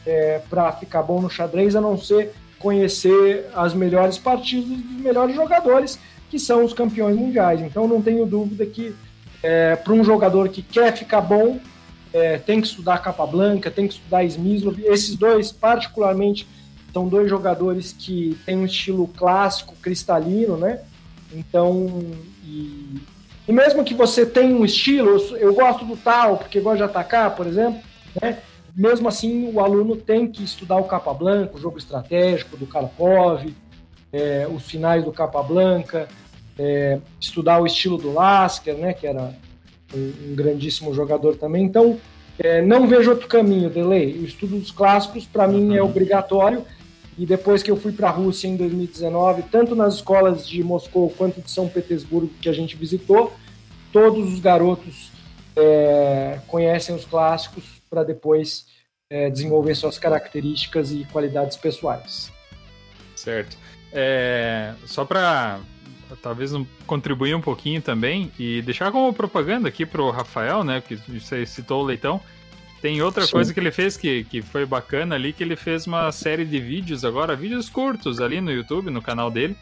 é, 0.06 0.40
para 0.50 0.72
ficar 0.72 1.02
bom 1.02 1.20
no 1.20 1.30
xadrez 1.30 1.76
a 1.76 1.80
não 1.80 1.96
ser 1.98 2.32
conhecer 2.58 3.46
as 3.54 3.74
melhores 3.74 4.16
partidas 4.16 4.66
dos 4.66 5.00
melhores 5.02 5.34
jogadores 5.34 5.98
que 6.30 6.38
são 6.38 6.64
os 6.64 6.72
campeões 6.72 7.14
mundiais. 7.14 7.60
Então 7.60 7.86
não 7.86 8.00
tenho 8.00 8.24
dúvida 8.24 8.64
que 8.64 8.94
é, 9.42 9.76
para 9.76 9.92
um 9.92 10.02
jogador 10.02 10.48
que 10.48 10.62
quer 10.62 10.96
ficar 10.96 11.20
bom, 11.20 11.60
é, 12.14 12.38
tem 12.38 12.60
que 12.60 12.68
estudar 12.68 12.98
Capa 12.98 13.26
Blanca, 13.26 13.72
tem 13.72 13.88
que 13.88 13.94
estudar 13.94 14.22
Smyslov. 14.22 14.80
Esses 14.86 15.16
dois, 15.16 15.50
particularmente, 15.50 16.46
são 16.92 17.08
dois 17.08 17.28
jogadores 17.28 17.92
que 17.92 18.38
têm 18.46 18.56
um 18.56 18.64
estilo 18.64 19.08
clássico, 19.08 19.74
cristalino, 19.82 20.56
né? 20.56 20.80
Então, 21.32 22.00
e, 22.44 23.00
e 23.48 23.52
mesmo 23.52 23.82
que 23.82 23.94
você 23.94 24.24
tenha 24.24 24.54
um 24.54 24.64
estilo, 24.64 25.10
eu, 25.10 25.36
eu 25.38 25.54
gosto 25.54 25.84
do 25.84 25.96
tal, 25.96 26.36
porque 26.36 26.60
gosto 26.60 26.76
de 26.76 26.82
atacar, 26.84 27.34
por 27.34 27.48
exemplo, 27.48 27.80
né? 28.22 28.38
Mesmo 28.76 29.08
assim, 29.08 29.52
o 29.52 29.60
aluno 29.60 29.96
tem 29.96 30.28
que 30.28 30.42
estudar 30.42 30.76
o 30.76 30.84
Capa 30.84 31.12
Blanca, 31.12 31.56
o 31.56 31.60
jogo 31.60 31.78
estratégico 31.78 32.56
do 32.56 32.66
Karpov, 32.66 33.44
é, 34.12 34.48
os 34.52 34.64
finais 34.64 35.04
do 35.04 35.12
Capa 35.12 35.42
Blanca, 35.42 36.08
é, 36.56 37.00
estudar 37.20 37.60
o 37.60 37.66
estilo 37.66 37.98
do 37.98 38.12
Lasker, 38.12 38.76
né, 38.76 38.92
que 38.92 39.06
era 39.06 39.34
um, 39.94 40.30
um 40.30 40.34
grandíssimo 40.34 40.92
jogador 40.94 41.36
também. 41.36 41.64
Então, 41.64 41.98
é, 42.38 42.60
não 42.62 42.86
vejo 42.86 43.10
outro 43.10 43.28
caminho, 43.28 43.70
Delay. 43.70 44.18
O 44.18 44.24
estudo 44.24 44.58
dos 44.58 44.70
clássicos, 44.70 45.26
para 45.26 45.46
mim, 45.46 45.76
é 45.76 45.82
uhum. 45.82 45.88
obrigatório. 45.88 46.64
E 47.16 47.24
depois 47.24 47.62
que 47.62 47.70
eu 47.70 47.76
fui 47.76 47.92
para 47.92 48.08
a 48.08 48.12
Rússia 48.12 48.48
em 48.48 48.56
2019, 48.56 49.44
tanto 49.50 49.76
nas 49.76 49.94
escolas 49.94 50.46
de 50.46 50.64
Moscou 50.64 51.10
quanto 51.10 51.40
de 51.40 51.50
São 51.50 51.68
Petersburgo 51.68 52.30
que 52.40 52.48
a 52.48 52.52
gente 52.52 52.76
visitou, 52.76 53.32
todos 53.92 54.32
os 54.32 54.40
garotos 54.40 55.12
é, 55.56 56.40
conhecem 56.48 56.92
os 56.92 57.04
clássicos 57.04 57.64
para 57.88 58.02
depois 58.02 58.66
é, 59.08 59.30
desenvolver 59.30 59.76
suas 59.76 59.96
características 59.96 60.90
e 60.90 61.06
qualidades 61.12 61.56
pessoais. 61.56 62.32
Certo. 63.14 63.56
É, 63.92 64.74
só 64.84 65.04
para 65.04 65.60
talvez 66.22 66.52
contribuir 66.86 67.34
um 67.34 67.40
pouquinho 67.40 67.80
também 67.80 68.30
e 68.38 68.62
deixar 68.62 68.90
como 68.90 69.12
propaganda 69.12 69.68
aqui 69.68 69.84
pro 69.84 70.10
Rafael, 70.10 70.64
né? 70.64 70.80
Que 70.80 70.96
você 70.96 71.44
citou 71.46 71.82
o 71.82 71.86
Leitão. 71.86 72.20
Tem 72.80 73.00
outra 73.00 73.24
Sim. 73.24 73.32
coisa 73.32 73.54
que 73.54 73.60
ele 73.60 73.70
fez 73.70 73.96
que, 73.96 74.24
que 74.24 74.42
foi 74.42 74.66
bacana 74.66 75.14
ali, 75.14 75.32
que 75.32 75.42
ele 75.42 75.56
fez 75.56 75.86
uma 75.86 76.12
série 76.12 76.44
de 76.44 76.60
vídeos 76.60 77.04
agora, 77.04 77.34
vídeos 77.34 77.68
curtos 77.68 78.20
ali 78.20 78.40
no 78.40 78.52
YouTube, 78.52 78.90
no 78.90 79.00
canal 79.00 79.30
dele, 79.30 79.56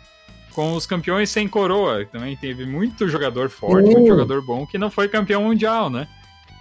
com 0.52 0.74
os 0.74 0.86
campeões 0.86 1.30
sem 1.30 1.46
coroa. 1.46 2.04
Também 2.06 2.36
teve 2.36 2.66
muito 2.66 3.08
jogador 3.08 3.48
forte, 3.48 3.88
uh. 3.88 3.92
muito 3.92 4.08
jogador 4.08 4.44
bom 4.44 4.66
que 4.66 4.76
não 4.76 4.90
foi 4.90 5.08
campeão 5.08 5.44
mundial, 5.44 5.88
né? 5.88 6.08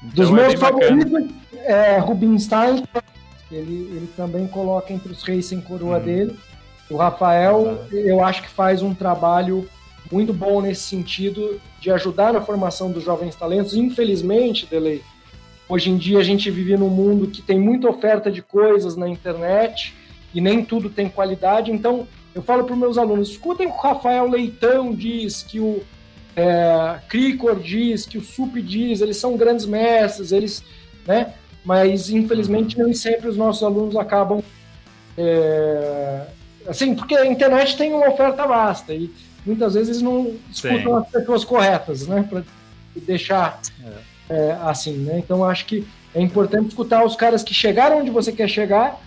Então, 0.04 0.26
Dos 0.26 0.30
é 0.30 0.32
meus 0.32 0.54
favoritos 0.60 1.32
é 1.54 1.98
Rubinstein, 2.00 2.84
ele, 3.52 3.90
ele 3.92 4.10
também 4.16 4.48
coloca 4.48 4.94
entre 4.94 5.12
os 5.12 5.24
reis 5.24 5.46
sem 5.46 5.62
coroa 5.62 5.98
hum. 5.98 6.04
dele. 6.04 6.40
O 6.92 6.98
Rafael, 6.98 7.86
eu 7.90 8.22
acho 8.22 8.42
que 8.42 8.50
faz 8.50 8.82
um 8.82 8.94
trabalho 8.94 9.66
muito 10.12 10.34
bom 10.34 10.62
nesse 10.62 10.82
sentido 10.82 11.62
de 11.80 11.90
ajudar 11.90 12.34
na 12.34 12.42
formação 12.42 12.92
dos 12.92 13.02
jovens 13.02 13.34
talentos. 13.34 13.76
Infelizmente, 13.76 14.66
Delei, 14.66 15.02
hoje 15.70 15.90
em 15.90 15.96
dia 15.96 16.20
a 16.20 16.24
gente 16.24 16.52
vive 16.52 16.76
num 16.76 16.90
mundo 16.90 17.28
que 17.28 17.42
tem 17.42 17.58
muita 17.58 17.88
oferta 17.88 18.30
de 18.30 18.42
coisas 18.42 18.98
na 18.98 19.08
internet 19.08 19.96
e 20.34 20.42
nem 20.42 20.66
tudo 20.66 20.90
tem 20.90 21.08
qualidade. 21.08 21.72
Então, 21.72 22.06
eu 22.36 22.42
falo 22.42 22.66
para 22.66 22.74
os 22.74 22.80
meus 22.80 22.98
alunos: 22.98 23.30
escutem 23.30 23.68
o 23.68 23.72
Rafael 23.72 24.28
Leitão 24.28 24.94
diz 24.94 25.44
que 25.44 25.62
o 25.62 25.82
é, 26.36 27.00
Krikor 27.08 27.58
diz, 27.58 28.06
que 28.06 28.18
o 28.18 28.22
Sup 28.22 28.58
diz, 28.58 29.00
eles 29.00 29.16
são 29.16 29.38
grandes 29.38 29.66
mestres, 29.66 30.34
eles, 30.34 30.62
né? 31.08 31.36
Mas 31.64 32.10
infelizmente 32.10 32.78
nem 32.78 32.94
sempre 32.94 33.30
os 33.30 33.38
nossos 33.38 33.64
alunos 33.64 33.96
acabam 33.96 34.44
é, 35.18 36.26
assim, 36.68 36.96
porque 36.96 37.16
a 37.16 37.26
internet 37.26 37.78
tem 37.78 37.94
uma 37.94 38.10
oferta 38.10 38.46
vasta 38.46 38.94
e 38.94 39.12
muitas 39.46 39.74
vezes 39.74 40.02
não 40.02 40.36
escutam 40.50 40.80
Sim. 40.80 40.94
as 40.94 41.10
pessoas 41.10 41.44
corretas, 41.46 42.08
né? 42.08 42.26
Para 42.30 42.44
deixar 42.96 43.60
é. 43.84 44.12
É, 44.34 44.58
assim, 44.64 44.98
né? 44.98 45.20
Então 45.20 45.44
acho 45.44 45.66
que 45.66 45.88
é 46.14 46.22
importante 46.22 46.70
escutar 46.70 47.04
os 47.06 47.16
caras 47.16 47.44
que 47.44 47.54
chegaram 47.54 48.00
onde 48.00 48.10
você 48.10 48.32
quer 48.32 48.48
chegar 48.48 49.00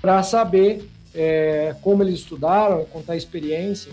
para 0.00 0.22
saber 0.22 0.88
é, 1.14 1.74
como 1.82 2.02
eles 2.02 2.20
estudaram, 2.20 2.84
contar 2.86 3.14
a 3.14 3.16
experiência. 3.16 3.92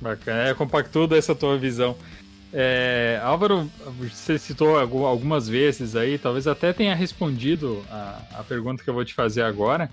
Bacana, 0.00 0.48
é, 0.48 0.54
compactudo 0.54 1.16
essa 1.16 1.34
tua 1.34 1.56
visão. 1.58 1.96
É, 2.52 3.20
Álvaro, 3.22 3.70
você 3.98 4.38
citou 4.38 4.78
algumas 4.78 5.48
vezes 5.48 5.96
aí, 5.96 6.16
talvez 6.16 6.46
até 6.46 6.72
tenha 6.72 6.94
respondido 6.94 7.84
a, 7.90 8.20
a 8.34 8.44
pergunta 8.44 8.82
que 8.82 8.88
eu 8.88 8.94
vou 8.94 9.04
te 9.04 9.14
fazer 9.14 9.42
agora. 9.42 9.90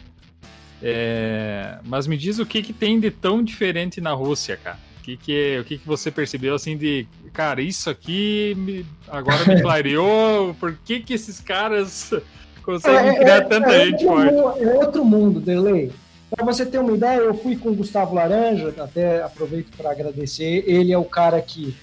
É, 0.86 1.78
mas 1.86 2.06
me 2.06 2.18
diz 2.18 2.40
o 2.40 2.46
que, 2.46 2.62
que 2.62 2.74
tem 2.74 3.00
de 3.00 3.10
tão 3.10 3.42
diferente 3.42 4.02
na 4.02 4.12
Rússia, 4.12 4.58
cara. 4.62 4.78
O 5.00 5.04
que, 5.04 5.16
que, 5.16 5.58
o 5.60 5.64
que, 5.64 5.78
que 5.78 5.88
você 5.88 6.12
percebeu 6.12 6.56
assim 6.56 6.78
de, 6.78 7.08
cara, 7.32 7.62
isso 7.62 7.90
aqui 7.90 8.54
me, 8.58 8.86
agora 9.08 9.46
me 9.46 9.60
clareou, 9.64 10.54
por 10.56 10.78
que, 10.86 11.00
que 11.00 11.14
esses 11.14 11.40
caras 11.40 12.12
conseguem 12.64 13.12
é, 13.12 13.16
criar 13.16 13.36
é, 13.38 13.42
tanta 13.42 13.74
é 13.74 13.86
gente 13.86 14.04
forte? 14.04 14.34
É 14.62 14.74
outro 14.76 15.06
mundo, 15.06 15.40
Delay. 15.40 15.92
Para 16.30 16.46
você 16.46 16.66
ter 16.66 16.80
uma 16.80 16.92
ideia, 16.92 17.20
eu 17.20 17.34
fui 17.36 17.56
com 17.56 17.70
o 17.70 17.76
Gustavo 17.76 18.16
Laranja, 18.16 18.74
até 18.78 19.22
aproveito 19.22 19.76
para 19.78 19.92
agradecer. 19.92 20.64
Ele 20.68 20.92
é 20.92 20.98
o 20.98 21.06
cara 21.06 21.40
que 21.42 21.76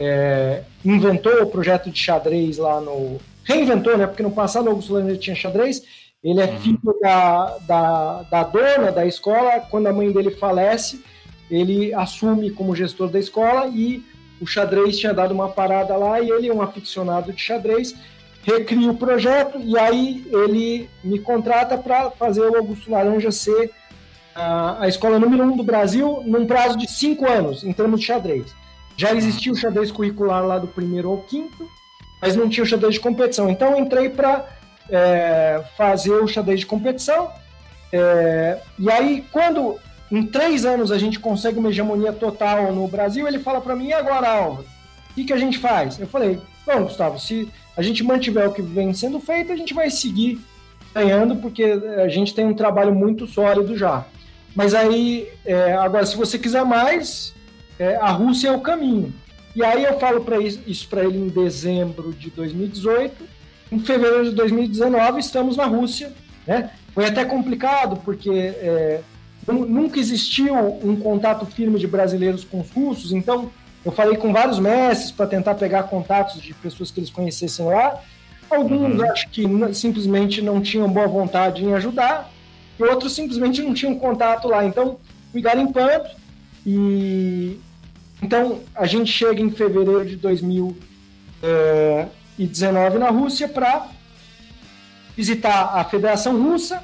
é, 0.00 0.62
inventou 0.84 1.42
o 1.42 1.46
projeto 1.46 1.90
de 1.90 1.98
xadrez 1.98 2.58
lá 2.58 2.80
no. 2.80 3.18
Reinventou, 3.44 3.96
né? 3.96 4.06
Porque 4.06 4.22
no 4.22 4.30
passado 4.30 4.66
o 4.66 4.70
Augusto 4.70 4.94
Laranja 4.94 5.18
tinha 5.18 5.36
xadrez. 5.36 5.82
Ele 6.22 6.40
é 6.40 6.46
uhum. 6.46 6.60
filho 6.60 6.98
da, 7.00 7.58
da, 7.66 8.22
da 8.24 8.42
dona 8.42 8.90
da 8.90 9.06
escola. 9.06 9.60
Quando 9.70 9.86
a 9.86 9.92
mãe 9.92 10.10
dele 10.10 10.30
falece, 10.30 11.04
ele 11.50 11.94
assume 11.94 12.50
como 12.50 12.74
gestor 12.74 13.08
da 13.08 13.18
escola 13.18 13.68
e 13.68 14.04
o 14.40 14.46
xadrez 14.46 14.98
tinha 14.98 15.14
dado 15.14 15.32
uma 15.32 15.48
parada 15.48 15.96
lá 15.96 16.20
e 16.20 16.30
ele 16.30 16.48
é 16.48 16.54
um 16.54 16.62
aficionado 16.62 17.32
de 17.32 17.40
xadrez 17.40 17.94
recria 18.48 18.90
o 18.90 18.96
projeto 18.96 19.60
e 19.60 19.78
aí 19.78 20.24
ele 20.32 20.88
me 21.04 21.18
contrata 21.18 21.76
para 21.76 22.10
fazer 22.10 22.40
o 22.40 22.56
Augusto 22.56 22.90
Laranja 22.90 23.30
ser 23.30 23.70
a, 24.34 24.84
a 24.84 24.88
escola 24.88 25.18
número 25.18 25.44
um 25.44 25.56
do 25.56 25.62
Brasil 25.62 26.22
num 26.24 26.46
prazo 26.46 26.78
de 26.78 26.90
cinco 26.90 27.28
anos, 27.28 27.62
em 27.62 27.72
termos 27.72 28.00
de 28.00 28.06
xadrez. 28.06 28.54
Já 28.96 29.14
existia 29.14 29.52
o 29.52 29.56
xadrez 29.56 29.90
curricular 29.90 30.44
lá 30.46 30.58
do 30.58 30.66
primeiro 30.66 31.10
ao 31.10 31.18
quinto, 31.18 31.68
mas 32.22 32.34
não 32.34 32.48
tinha 32.48 32.64
o 32.64 32.66
xadrez 32.66 32.94
de 32.94 33.00
competição. 33.00 33.50
Então 33.50 33.72
eu 33.72 33.78
entrei 33.78 34.08
para 34.08 34.46
é, 34.90 35.62
fazer 35.76 36.12
o 36.12 36.26
xadrez 36.26 36.60
de 36.60 36.66
competição. 36.66 37.30
É, 37.92 38.58
e 38.78 38.90
aí, 38.90 39.24
quando 39.30 39.78
em 40.10 40.26
três 40.26 40.64
anos 40.64 40.90
a 40.90 40.98
gente 40.98 41.18
consegue 41.18 41.58
uma 41.58 41.68
hegemonia 41.68 42.12
total 42.12 42.72
no 42.72 42.86
Brasil, 42.88 43.26
ele 43.26 43.38
fala 43.38 43.60
para 43.60 43.76
mim, 43.76 43.88
e 43.88 43.92
agora, 43.92 44.28
Álvaro? 44.28 44.66
O 45.10 45.14
que, 45.14 45.24
que 45.24 45.32
a 45.32 45.38
gente 45.38 45.58
faz? 45.58 45.98
Eu 45.98 46.06
falei, 46.06 46.38
bom, 46.66 46.84
Gustavo, 46.84 47.18
se 47.18 47.48
a 47.76 47.82
gente 47.82 48.02
mantiver 48.02 48.48
o 48.48 48.52
que 48.52 48.62
vem 48.62 48.92
sendo 48.94 49.20
feito, 49.20 49.52
a 49.52 49.56
gente 49.56 49.74
vai 49.74 49.90
seguir 49.90 50.40
ganhando, 50.94 51.36
porque 51.36 51.64
a 51.64 52.08
gente 52.08 52.34
tem 52.34 52.46
um 52.46 52.54
trabalho 52.54 52.94
muito 52.94 53.26
sólido 53.26 53.76
já. 53.76 54.06
Mas 54.54 54.74
aí, 54.74 55.28
é, 55.44 55.74
agora, 55.74 56.06
se 56.06 56.16
você 56.16 56.38
quiser 56.38 56.64
mais, 56.64 57.34
é, 57.78 57.96
a 57.96 58.10
Rússia 58.10 58.48
é 58.48 58.52
o 58.52 58.60
caminho. 58.60 59.12
E 59.54 59.64
aí 59.64 59.84
eu 59.84 59.98
falo 59.98 60.20
para 60.22 60.38
isso 60.38 60.88
para 60.88 61.04
ele 61.04 61.18
em 61.18 61.28
dezembro 61.28 62.12
de 62.12 62.30
2018. 62.30 63.37
Em 63.70 63.78
fevereiro 63.80 64.24
de 64.24 64.30
2019 64.32 65.20
estamos 65.20 65.56
na 65.56 65.66
Rússia. 65.66 66.12
Né? 66.46 66.70
Foi 66.94 67.04
até 67.06 67.24
complicado 67.24 68.00
porque 68.04 68.30
é, 68.30 69.00
nunca 69.46 69.98
existiu 69.98 70.54
um 70.82 70.96
contato 70.96 71.46
firme 71.46 71.78
de 71.78 71.86
brasileiros 71.86 72.44
com 72.44 72.60
os 72.60 72.70
russos. 72.70 73.12
Então 73.12 73.50
eu 73.84 73.92
falei 73.92 74.16
com 74.16 74.32
vários 74.32 74.58
mestres 74.58 75.10
para 75.10 75.26
tentar 75.26 75.54
pegar 75.54 75.84
contatos 75.84 76.40
de 76.40 76.54
pessoas 76.54 76.90
que 76.90 77.00
eles 77.00 77.10
conhecessem 77.10 77.66
lá. 77.66 78.00
Alguns 78.50 78.98
uhum. 78.98 79.10
acho 79.10 79.28
que 79.28 79.44
simplesmente 79.74 80.40
não 80.40 80.60
tinham 80.60 80.88
boa 80.88 81.06
vontade 81.06 81.64
em 81.64 81.74
ajudar 81.74 82.30
e 82.78 82.82
outros 82.82 83.14
simplesmente 83.14 83.60
não 83.62 83.74
tinham 83.74 83.94
contato 83.98 84.48
lá. 84.48 84.64
Então, 84.64 84.98
fui 85.30 85.42
garimpando 85.42 86.08
e 86.66 87.60
então 88.22 88.60
a 88.74 88.86
gente 88.86 89.12
chega 89.12 89.40
em 89.40 89.50
fevereiro 89.50 90.04
de 90.04 90.16
2019 92.38 92.98
na 92.98 93.10
Rússia 93.10 93.48
para 93.48 93.88
visitar 95.16 95.74
a 95.74 95.84
Federação 95.84 96.40
Russa, 96.40 96.82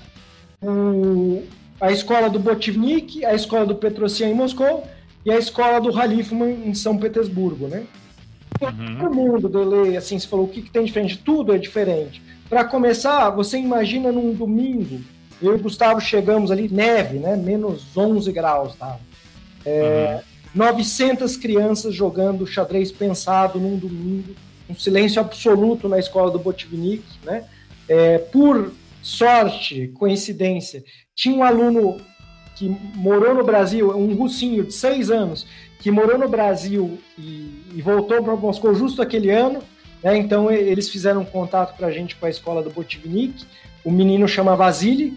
o, 0.60 1.44
a 1.80 1.92
escola 1.92 2.28
do 2.28 2.38
Botivnik, 2.40 3.24
a 3.24 3.34
escola 3.34 3.64
do 3.64 3.76
Petrosian 3.76 4.28
em 4.28 4.34
Moscou 4.34 4.84
e 5.24 5.30
a 5.30 5.38
escola 5.38 5.80
do 5.80 5.96
Halifman 5.96 6.66
em 6.66 6.74
São 6.74 6.98
Petersburgo, 6.98 7.68
né? 7.68 7.84
Uhum. 8.60 8.98
Todo 8.98 9.14
mundo, 9.14 9.48
Delay, 9.48 9.96
assim, 9.96 10.18
você 10.18 10.26
falou 10.26 10.46
o 10.46 10.48
que, 10.48 10.62
que 10.62 10.70
tem 10.70 10.84
diferente? 10.84 11.18
Tudo 11.18 11.54
é 11.54 11.58
diferente. 11.58 12.22
Para 12.48 12.64
começar, 12.64 13.30
você 13.30 13.58
imagina 13.58 14.10
num 14.10 14.32
domingo 14.32 15.00
eu 15.42 15.52
e 15.52 15.56
o 15.56 15.58
Gustavo 15.58 16.00
chegamos 16.00 16.50
ali, 16.50 16.68
neve, 16.68 17.18
né? 17.18 17.36
Menos 17.36 17.96
11 17.96 18.30
graus, 18.32 18.74
tá? 18.76 18.98
É, 19.64 20.20
uhum. 20.54 20.64
900 20.66 21.36
crianças 21.36 21.94
jogando 21.94 22.46
xadrez 22.46 22.92
pensado 22.92 23.58
num 23.58 23.76
domingo, 23.76 24.34
um 24.68 24.74
silêncio 24.74 25.20
absoluto 25.20 25.88
na 25.88 25.98
escola 25.98 26.30
do 26.30 26.38
Botivnik, 26.38 27.04
né? 27.24 27.44
É, 27.88 28.18
por 28.18 28.72
sorte, 29.02 29.88
coincidência, 29.88 30.82
tinha 31.14 31.36
um 31.36 31.42
aluno 31.42 32.00
que 32.56 32.68
morou 32.94 33.34
no 33.34 33.44
Brasil, 33.44 33.90
um 33.96 34.14
russinho 34.14 34.64
de 34.64 34.72
seis 34.72 35.10
anos, 35.10 35.46
que 35.80 35.90
morou 35.90 36.18
no 36.18 36.28
Brasil 36.28 36.98
e, 37.18 37.62
e 37.74 37.82
voltou 37.82 38.22
para 38.22 38.34
Moscou 38.36 38.74
justo 38.74 39.02
aquele 39.02 39.30
ano, 39.30 39.60
né? 40.02 40.16
Então 40.16 40.50
eles 40.50 40.88
fizeram 40.88 41.22
um 41.22 41.26
contato 41.26 41.76
para 41.76 41.88
a 41.88 41.90
gente 41.90 42.16
com 42.16 42.26
a 42.26 42.30
escola 42.30 42.62
do 42.62 42.70
Botivnik. 42.70 43.44
O 43.84 43.90
menino 43.90 44.26
chama 44.26 44.56
Vasily, 44.56 45.14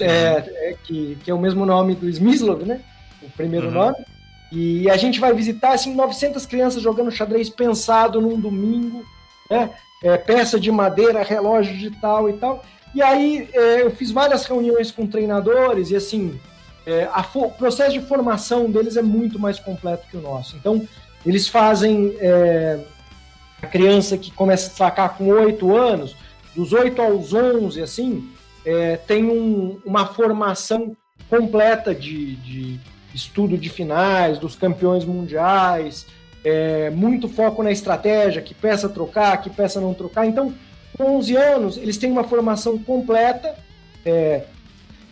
é, 0.00 0.06
é, 0.06 0.76
que, 0.84 1.18
que 1.24 1.30
é 1.30 1.34
o 1.34 1.38
mesmo 1.38 1.66
nome 1.66 1.94
do 1.94 2.08
Smyslov, 2.08 2.64
né? 2.64 2.80
O 3.22 3.30
primeiro 3.30 3.66
uhum. 3.68 3.74
nome. 3.74 3.96
E 4.52 4.90
a 4.90 4.98
gente 4.98 5.18
vai 5.18 5.32
visitar 5.32 5.72
assim 5.72 5.94
900 5.94 6.44
crianças 6.44 6.82
jogando 6.82 7.10
xadrez 7.10 7.48
pensado 7.48 8.20
num 8.20 8.38
domingo, 8.38 9.02
né? 9.50 9.70
É, 10.04 10.18
peça 10.18 10.60
de 10.60 10.70
madeira, 10.70 11.22
relógio 11.22 11.72
digital 11.72 12.28
e 12.28 12.34
tal. 12.34 12.62
E 12.94 13.00
aí 13.00 13.48
é, 13.54 13.82
eu 13.82 13.90
fiz 13.90 14.10
várias 14.10 14.44
reuniões 14.44 14.90
com 14.90 15.06
treinadores 15.06 15.90
e 15.90 15.96
assim 15.96 16.38
é, 16.86 17.08
o 17.34 17.50
processo 17.50 17.92
de 17.92 18.00
formação 18.00 18.70
deles 18.70 18.96
é 18.96 19.02
muito 19.02 19.38
mais 19.38 19.58
completo 19.58 20.06
que 20.10 20.18
o 20.18 20.20
nosso. 20.20 20.56
Então 20.56 20.86
eles 21.24 21.48
fazem 21.48 22.14
é, 22.20 22.80
a 23.62 23.66
criança 23.66 24.18
que 24.18 24.30
começa 24.30 24.68
a 24.70 24.74
sacar 24.74 25.16
com 25.16 25.28
8 25.28 25.74
anos, 25.74 26.14
dos 26.54 26.72
8 26.72 27.00
aos 27.00 27.32
11, 27.32 27.80
assim, 27.80 28.28
é, 28.66 28.96
tem 28.96 29.24
um, 29.24 29.80
uma 29.84 30.06
formação 30.06 30.96
completa 31.30 31.94
de, 31.94 32.36
de, 32.36 32.80
estudo 33.14 33.56
de 33.58 33.68
finais, 33.68 34.38
dos 34.38 34.54
campeões 34.54 35.04
mundiais, 35.04 36.06
é, 36.44 36.90
muito 36.90 37.28
foco 37.28 37.62
na 37.62 37.70
estratégia, 37.70 38.42
que 38.42 38.54
peça 38.54 38.88
trocar, 38.88 39.40
que 39.40 39.50
peça 39.50 39.80
não 39.80 39.94
trocar. 39.94 40.26
Então, 40.26 40.52
com 40.96 41.16
11 41.16 41.36
anos, 41.36 41.76
eles 41.76 41.96
têm 41.96 42.10
uma 42.10 42.24
formação 42.24 42.78
completa, 42.78 43.54
é, 44.04 44.44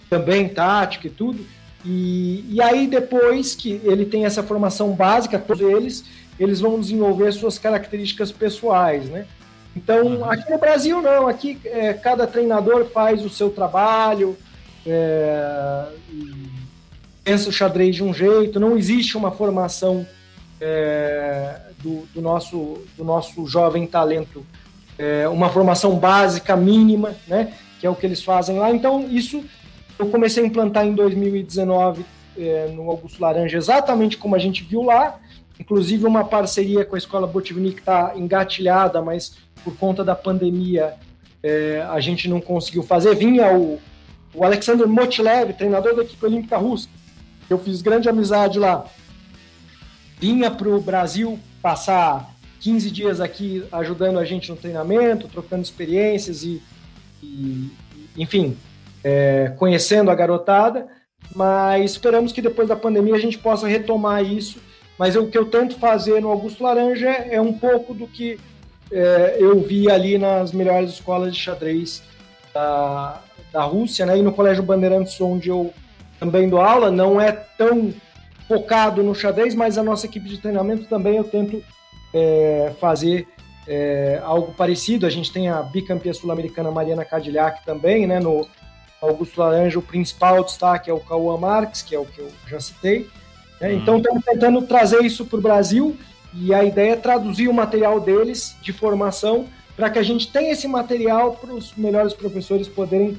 também 0.09 0.49
tática 0.49 1.07
e 1.07 1.11
tudo. 1.11 1.47
E, 1.85 2.45
e 2.49 2.61
aí, 2.61 2.87
depois 2.87 3.55
que 3.55 3.81
ele 3.85 4.05
tem 4.05 4.27
essa 4.27 4.43
formação 4.43 4.93
básica, 4.93 5.39
todos 5.39 5.63
eles, 5.63 6.05
eles 6.39 6.61
vão 6.61 6.79
desenvolver 6.79 7.33
suas 7.33 7.59
características 7.59 8.33
pessoais, 8.33 9.09
né? 9.09 9.27
Então, 9.75 10.05
uhum. 10.05 10.25
aqui 10.25 10.51
no 10.51 10.59
Brasil, 10.59 11.01
não. 11.01 11.29
Aqui, 11.29 11.59
é, 11.65 11.93
cada 11.93 12.27
treinador 12.27 12.87
faz 12.87 13.25
o 13.25 13.31
seu 13.31 13.51
trabalho, 13.51 14.37
é, 14.85 15.87
pensa 17.23 17.49
o 17.49 17.53
xadrez 17.53 17.97
de 17.97 18.03
um 18.03 18.13
jeito, 18.13 18.59
não 18.59 18.77
existe 18.77 19.17
uma 19.17 19.31
formação 19.31 20.07
é, 20.61 21.57
do, 21.79 22.07
do, 22.15 22.21
nosso, 22.21 22.83
do 22.97 23.05
nosso 23.05 23.47
jovem 23.47 23.87
talento, 23.87 24.45
é, 24.99 25.29
uma 25.29 25.49
formação 25.49 25.97
básica, 25.97 26.57
mínima, 26.57 27.15
né? 27.27 27.53
Que 27.81 27.87
é 27.87 27.91
o 27.91 27.95
que 27.95 28.05
eles 28.05 28.23
fazem 28.23 28.59
lá. 28.59 28.71
Então, 28.71 29.09
isso 29.11 29.43
eu 29.99 30.07
comecei 30.07 30.43
a 30.43 30.47
implantar 30.47 30.87
em 30.87 30.95
2019 30.95 32.05
é, 32.39 32.69
no 32.69 32.91
Augusto 32.91 33.21
Laranja, 33.21 33.57
exatamente 33.57 34.17
como 34.17 34.35
a 34.35 34.39
gente 34.39 34.63
viu 34.63 34.83
lá. 34.83 35.19
Inclusive, 35.59 36.07
uma 36.07 36.25
parceria 36.25 36.85
com 36.85 36.95
a 36.95 36.99
Escola 36.99 37.27
Botivnik 37.27 37.81
está 37.81 38.13
engatilhada, 38.17 39.03
mas 39.03 39.37
por 39.63 39.77
conta 39.77 40.03
da 40.03 40.15
pandemia, 40.15 40.95
é, 41.43 41.87
a 41.91 42.01
gente 42.01 42.29
não 42.29 42.41
conseguiu 42.41 42.83
fazer. 42.83 43.15
Vinha 43.15 43.55
o, 43.55 43.79
o 44.35 44.45
Alexander 44.45 44.87
Motilev, 44.87 45.53
treinador 45.53 45.95
da 45.95 46.03
equipe 46.03 46.25
olímpica 46.25 46.57
russa. 46.57 46.89
Eu 47.51 47.59
fiz 47.59 47.83
grande 47.83 48.09
amizade 48.09 48.61
lá. 48.61 48.87
vinha 50.21 50.49
para 50.53 50.69
o 50.69 50.81
Brasil 50.81 51.37
passar 51.61 52.33
15 52.61 52.91
dias 52.93 53.21
aqui 53.21 53.65
ajudando 53.73 54.21
a 54.21 54.25
gente 54.25 54.49
no 54.49 54.57
treinamento, 54.57 55.27
trocando 55.27 55.63
experiências 55.63 56.45
e, 56.45 56.63
e 57.21 57.69
enfim, 58.17 58.57
é, 59.03 59.53
conhecendo 59.59 60.13
a 60.13 60.15
garotada. 60.15 60.87
Mas 61.35 61.91
esperamos 61.91 62.33
que 62.33 62.41
depois 62.41 62.69
da 62.69 62.77
pandemia 62.77 63.17
a 63.17 63.21
gente 63.21 63.37
possa 63.37 63.67
retomar 63.67 64.25
isso. 64.25 64.61
Mas 64.97 65.17
o 65.17 65.27
que 65.27 65.37
eu 65.37 65.47
tento 65.47 65.77
fazer 65.77 66.23
no 66.23 66.29
Augusto 66.29 66.63
Laranja 66.63 67.09
é 67.09 67.41
um 67.41 67.53
pouco 67.53 67.93
do 67.93 68.07
que 68.07 68.39
é, 68.93 69.39
eu 69.41 69.61
vi 69.61 69.91
ali 69.91 70.19
nas 70.19 70.53
melhores 70.53 70.91
escolas 70.91 71.35
de 71.35 71.41
xadrez 71.41 72.01
da, 72.55 73.23
da 73.53 73.63
Rússia, 73.65 74.07
né? 74.07 74.19
E 74.19 74.23
no 74.23 74.33
Colégio 74.33 74.63
Bandeirantes, 74.63 75.21
onde 75.21 75.49
eu 75.49 75.73
também 76.21 76.49
dou 76.49 76.61
aula, 76.61 76.91
não 76.91 77.19
é 77.19 77.33
tão 77.33 77.93
focado 78.47 79.03
no 79.03 79.15
xadrez, 79.15 79.55
mas 79.55 79.79
a 79.79 79.83
nossa 79.83 80.05
equipe 80.07 80.29
de 80.29 80.39
treinamento 80.39 80.85
também 80.85 81.17
eu 81.17 81.25
tento 81.25 81.63
é, 82.13 82.73
fazer 82.79 83.27
é, 83.67 84.21
algo 84.23 84.53
parecido. 84.53 85.07
A 85.07 85.11
gente 85.11 85.33
tem 85.33 85.49
a 85.49 85.63
bicampeã 85.63 86.13
sul-americana 86.13 86.71
Mariana 86.71 87.05
Cadillac 87.05 87.65
também, 87.65 88.07
né? 88.07 88.21
No 88.21 88.47
Augusto 89.01 89.41
Laranja, 89.41 89.79
o 89.79 89.83
principal 89.83 90.45
destaque 90.45 90.91
é 90.91 90.93
o 90.93 91.01
Cauã 91.01 91.39
Marques, 91.39 91.81
que 91.81 91.95
é 91.95 91.99
o 91.99 92.05
que 92.05 92.19
eu 92.19 92.29
já 92.47 92.61
citei. 92.61 93.09
Né? 93.61 93.69
Uhum. 93.69 93.77
Então, 93.77 93.97
estamos 93.97 94.25
tentando 94.25 94.63
trazer 94.63 95.03
isso 95.03 95.25
para 95.25 95.39
o 95.39 95.43
Brasil 95.43 95.97
e 96.35 96.53
a 96.53 96.63
ideia 96.63 96.93
é 96.93 96.97
traduzir 96.97 97.49
o 97.49 97.55
material 97.55 97.99
deles 97.99 98.57
de 98.61 98.73
formação 98.73 99.47
para 99.75 99.89
que 99.89 99.99
a 99.99 100.03
gente 100.03 100.31
tenha 100.31 100.53
esse 100.53 100.69
material 100.69 101.33
para 101.37 101.55
os 101.55 101.75
melhores 101.75 102.13
professores 102.13 102.69
poderem 102.69 103.17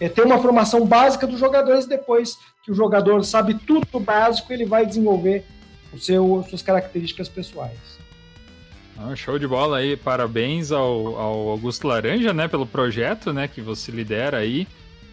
é, 0.00 0.08
ter 0.08 0.24
uma 0.24 0.38
formação 0.38 0.86
básica 0.86 1.26
dos 1.26 1.38
jogadores 1.38 1.86
depois 1.86 2.38
que 2.64 2.70
o 2.70 2.74
jogador 2.74 3.24
sabe 3.24 3.54
tudo 3.54 3.86
do 3.90 4.00
básico, 4.00 4.52
ele 4.52 4.64
vai 4.64 4.86
desenvolver 4.86 5.44
o 5.92 5.98
seu, 5.98 6.44
suas 6.48 6.62
características 6.62 7.28
pessoais. 7.28 7.98
Ah, 8.96 9.14
show 9.14 9.38
de 9.38 9.46
bola 9.46 9.78
aí, 9.78 9.96
parabéns 9.96 10.72
ao, 10.72 11.16
ao, 11.16 11.48
Augusto 11.50 11.86
Laranja, 11.86 12.32
né, 12.32 12.48
pelo 12.48 12.66
projeto, 12.66 13.32
né, 13.32 13.46
que 13.46 13.60
você 13.60 13.92
lidera 13.92 14.38
aí, 14.38 14.66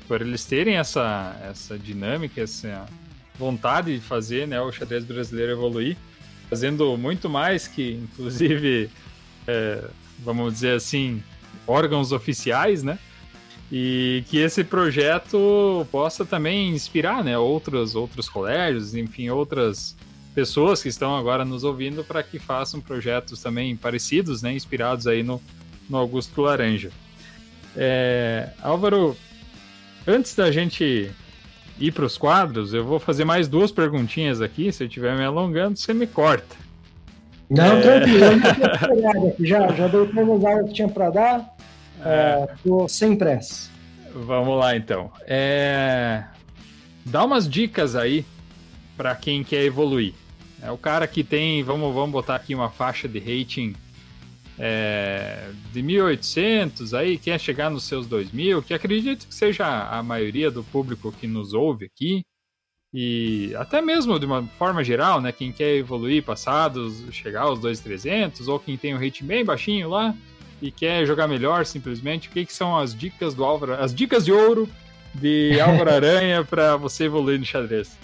por 0.08 0.22
eles 0.22 0.44
terem 0.44 0.78
essa, 0.78 1.36
essa 1.48 1.78
dinâmica, 1.78 2.42
essa 2.42 2.88
vontade 3.38 3.94
de 3.94 4.02
fazer, 4.02 4.48
né, 4.48 4.60
o 4.60 4.72
xadrez 4.72 5.04
brasileiro 5.04 5.52
evoluir, 5.52 5.96
fazendo 6.50 6.98
muito 6.98 7.30
mais 7.30 7.68
que, 7.68 7.94
inclusive, 8.04 8.90
é, 9.48 9.84
vamos 10.20 10.54
dizer 10.54 10.78
assim, 10.78 11.22
órgãos 11.68 12.12
oficiais, 12.12 12.82
né, 12.82 12.98
e 13.72 14.24
que 14.30 14.38
esse 14.38 14.64
projeto 14.64 15.86
possa 15.92 16.26
também 16.26 16.70
inspirar, 16.70 17.24
né, 17.24 17.38
outros, 17.38 17.96
outros 17.96 18.30
colégios, 18.30 18.96
enfim, 18.96 19.30
outras 19.30 19.96
pessoas 20.34 20.84
que 20.84 20.90
estão 20.90 21.16
agora 21.16 21.44
nos 21.46 21.64
ouvindo 21.64 22.04
para 22.04 22.22
que 22.22 22.38
façam 22.38 22.80
projetos 22.82 23.42
também 23.42 23.76
parecidos, 23.76 24.42
né, 24.42 24.54
inspirados 24.54 25.08
aí 25.08 25.24
no, 25.24 25.42
no 25.90 25.98
Augusto 25.98 26.42
Laranja. 26.42 26.92
É, 27.76 28.50
Álvaro, 28.62 29.16
antes 30.08 30.36
da 30.36 30.52
gente 30.52 31.12
ir 31.80 31.92
para 31.92 32.06
os 32.06 32.18
quadros, 32.18 32.74
eu 32.74 32.86
vou 32.86 33.00
fazer 33.00 33.26
mais 33.26 33.48
duas 33.48 33.72
perguntinhas 33.72 34.42
aqui. 34.42 34.72
Se 34.72 34.84
eu 34.84 34.88
estiver 34.88 35.16
me 35.18 35.24
alongando, 35.24 35.78
você 35.78 35.94
me 35.94 36.08
corta. 36.08 36.56
Não, 37.50 37.78
é... 37.78 37.82
tranquilo, 37.82 39.36
já, 39.40 39.68
já 39.74 39.88
dei 39.88 40.06
todas 40.08 40.30
as 40.30 40.46
aulas 40.46 40.68
que 40.68 40.74
tinha 40.74 40.88
para 40.88 41.10
dar, 41.12 41.55
estou 42.56 42.86
é... 42.86 42.88
sem 42.88 43.16
pressa. 43.16 43.70
Vamos 44.14 44.58
lá 44.58 44.76
então. 44.76 45.12
É... 45.28 46.24
Dá 47.06 47.24
umas 47.24 47.48
dicas 47.48 47.96
aí 47.96 48.26
para 48.96 49.16
quem 49.16 49.44
quer 49.44 49.64
evoluir. 49.64 50.14
É 50.62 50.72
o 50.72 50.78
cara 50.78 51.06
que 51.06 51.24
tem, 51.24 51.62
vamos, 51.64 51.94
vamos 51.94 52.12
botar 52.12 52.36
aqui 52.36 52.56
uma 52.56 52.70
faixa 52.70 53.08
de 53.08 53.20
rating 53.20 53.76
é, 54.58 55.52
de 55.72 55.82
1800, 55.84 56.94
aí 56.94 57.18
quer 57.18 57.40
chegar 57.40 57.70
nos 57.70 57.84
seus 57.84 58.08
2000, 58.08 58.64
que 58.64 58.74
acredito 58.74 59.28
que 59.28 59.36
seja 59.36 59.66
a 59.90 60.02
maioria 60.02 60.50
do 60.50 60.64
público 60.64 61.12
que 61.12 61.28
nos 61.28 61.54
ouve 61.54 61.86
aqui, 61.86 62.24
e 62.94 63.54
até 63.58 63.82
mesmo 63.82 64.18
de 64.18 64.26
uma 64.26 64.44
forma 64.58 64.84
geral, 64.84 65.20
né, 65.20 65.32
quem 65.32 65.52
quer 65.52 65.76
evoluir 65.76 66.24
passados, 66.24 67.04
chegar 67.12 67.42
aos 67.42 67.60
2300, 67.60 68.48
ou 68.48 68.58
quem 68.58 68.78
tem 68.78 68.96
um 68.96 69.00
rating 69.00 69.26
bem 69.26 69.44
baixinho 69.44 69.90
lá 69.90 70.16
e 70.66 70.72
quer 70.72 71.06
jogar 71.06 71.28
melhor 71.28 71.64
simplesmente, 71.64 72.28
o 72.28 72.32
que, 72.32 72.44
que 72.44 72.54
são 72.54 72.76
as 72.76 72.96
dicas 72.96 73.36
do 73.36 73.44
Álvaro, 73.44 73.74
as 73.76 73.94
dicas 73.94 74.26
de 74.26 74.32
ouro 74.32 74.68
de 75.14 75.58
Álvaro 75.62 75.92
Aranha 75.92 76.44
para 76.44 76.76
você 76.76 77.04
evoluir 77.04 77.38
no 77.38 77.46
xadrez? 77.46 77.96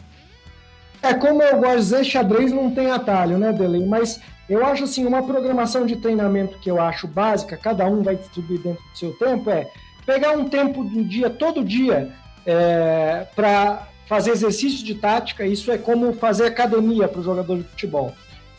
É, 1.02 1.16
como 1.16 1.42
eu 1.42 1.58
gosto 1.58 1.76
de 1.78 1.82
dizer, 1.82 2.04
xadrez 2.04 2.52
não 2.52 2.70
tem 2.70 2.92
atalho, 2.92 3.40
né, 3.40 3.52
Delay? 3.52 3.84
Mas 3.84 4.22
eu 4.48 4.64
acho 4.64 4.84
assim, 4.84 5.08
uma 5.08 5.24
programação 5.24 5.88
de 5.88 5.96
treinamento 5.96 6.60
que 6.60 6.70
eu 6.70 6.80
acho 6.80 7.08
básica, 7.08 7.58
cada 7.58 7.88
um 7.88 8.04
vai 8.04 8.16
distribuir 8.16 8.60
dentro 8.60 8.84
do 8.84 8.98
seu 8.98 9.14
tempo, 9.14 9.50
é 9.50 9.68
pegar 10.06 10.34
um 10.34 10.48
tempo 10.48 10.84
do 10.84 11.04
dia, 11.04 11.32
todo 11.32 11.64
dia, 11.64 12.14
é, 12.46 13.26
para 13.36 13.88
fazer 14.06 14.32
exercício 14.32 14.86
de 14.86 14.94
tática. 14.94 15.44
Isso 15.48 15.72
é 15.72 15.80
como 15.80 16.14
fazer 16.14 16.46
academia 16.46 17.08
para 17.08 17.22
o 17.22 17.24
jogador 17.24 17.58
de 17.58 17.64
futebol. 17.64 18.14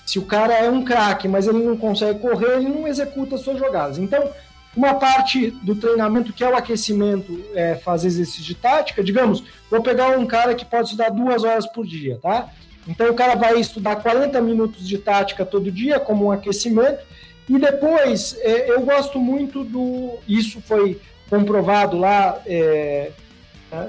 Se 0.05 0.18
o 0.18 0.22
cara 0.22 0.55
é 0.55 0.68
um 0.68 0.84
craque, 0.84 1.28
mas 1.28 1.46
ele 1.46 1.62
não 1.62 1.76
consegue 1.76 2.18
correr, 2.18 2.57
ele 2.57 2.68
não 2.68 2.86
executa 2.86 3.36
as 3.36 3.40
suas 3.40 3.59
jogadas. 3.59 3.98
Então, 3.98 4.30
uma 4.76 4.94
parte 4.94 5.50
do 5.62 5.76
treinamento 5.76 6.32
que 6.32 6.42
é 6.42 6.48
o 6.48 6.57
aquecimento, 6.57 7.44
é 7.55 7.74
fazer 7.76 8.09
exercício 8.09 8.42
de 8.42 8.55
tática, 8.55 9.05
digamos, 9.05 9.44
vou 9.70 9.82
pegar 9.82 10.18
um 10.18 10.26
cara 10.26 10.55
que 10.55 10.64
pode 10.64 10.84
estudar 10.84 11.11
duas 11.11 11.44
horas 11.44 11.66
por 11.66 11.86
dia, 11.86 12.18
tá? 12.20 12.48
Então 12.86 13.11
o 13.11 13.14
cara 13.14 13.36
vai 13.36 13.59
estudar 13.61 13.96
40 13.96 14.40
minutos 14.40 14.86
de 14.86 14.98
tática 14.98 15.44
todo 15.44 15.70
dia 15.70 16.00
como 16.00 16.26
um 16.26 16.32
aquecimento 16.32 17.05
e 17.48 17.59
depois 17.59 18.36
é, 18.40 18.70
eu 18.70 18.80
gosto 18.82 19.20
muito 19.20 19.62
do 19.62 20.18
isso 20.26 20.61
foi 20.61 21.00
comprovado 21.28 21.96
lá 21.96 22.40
é, 22.46 23.12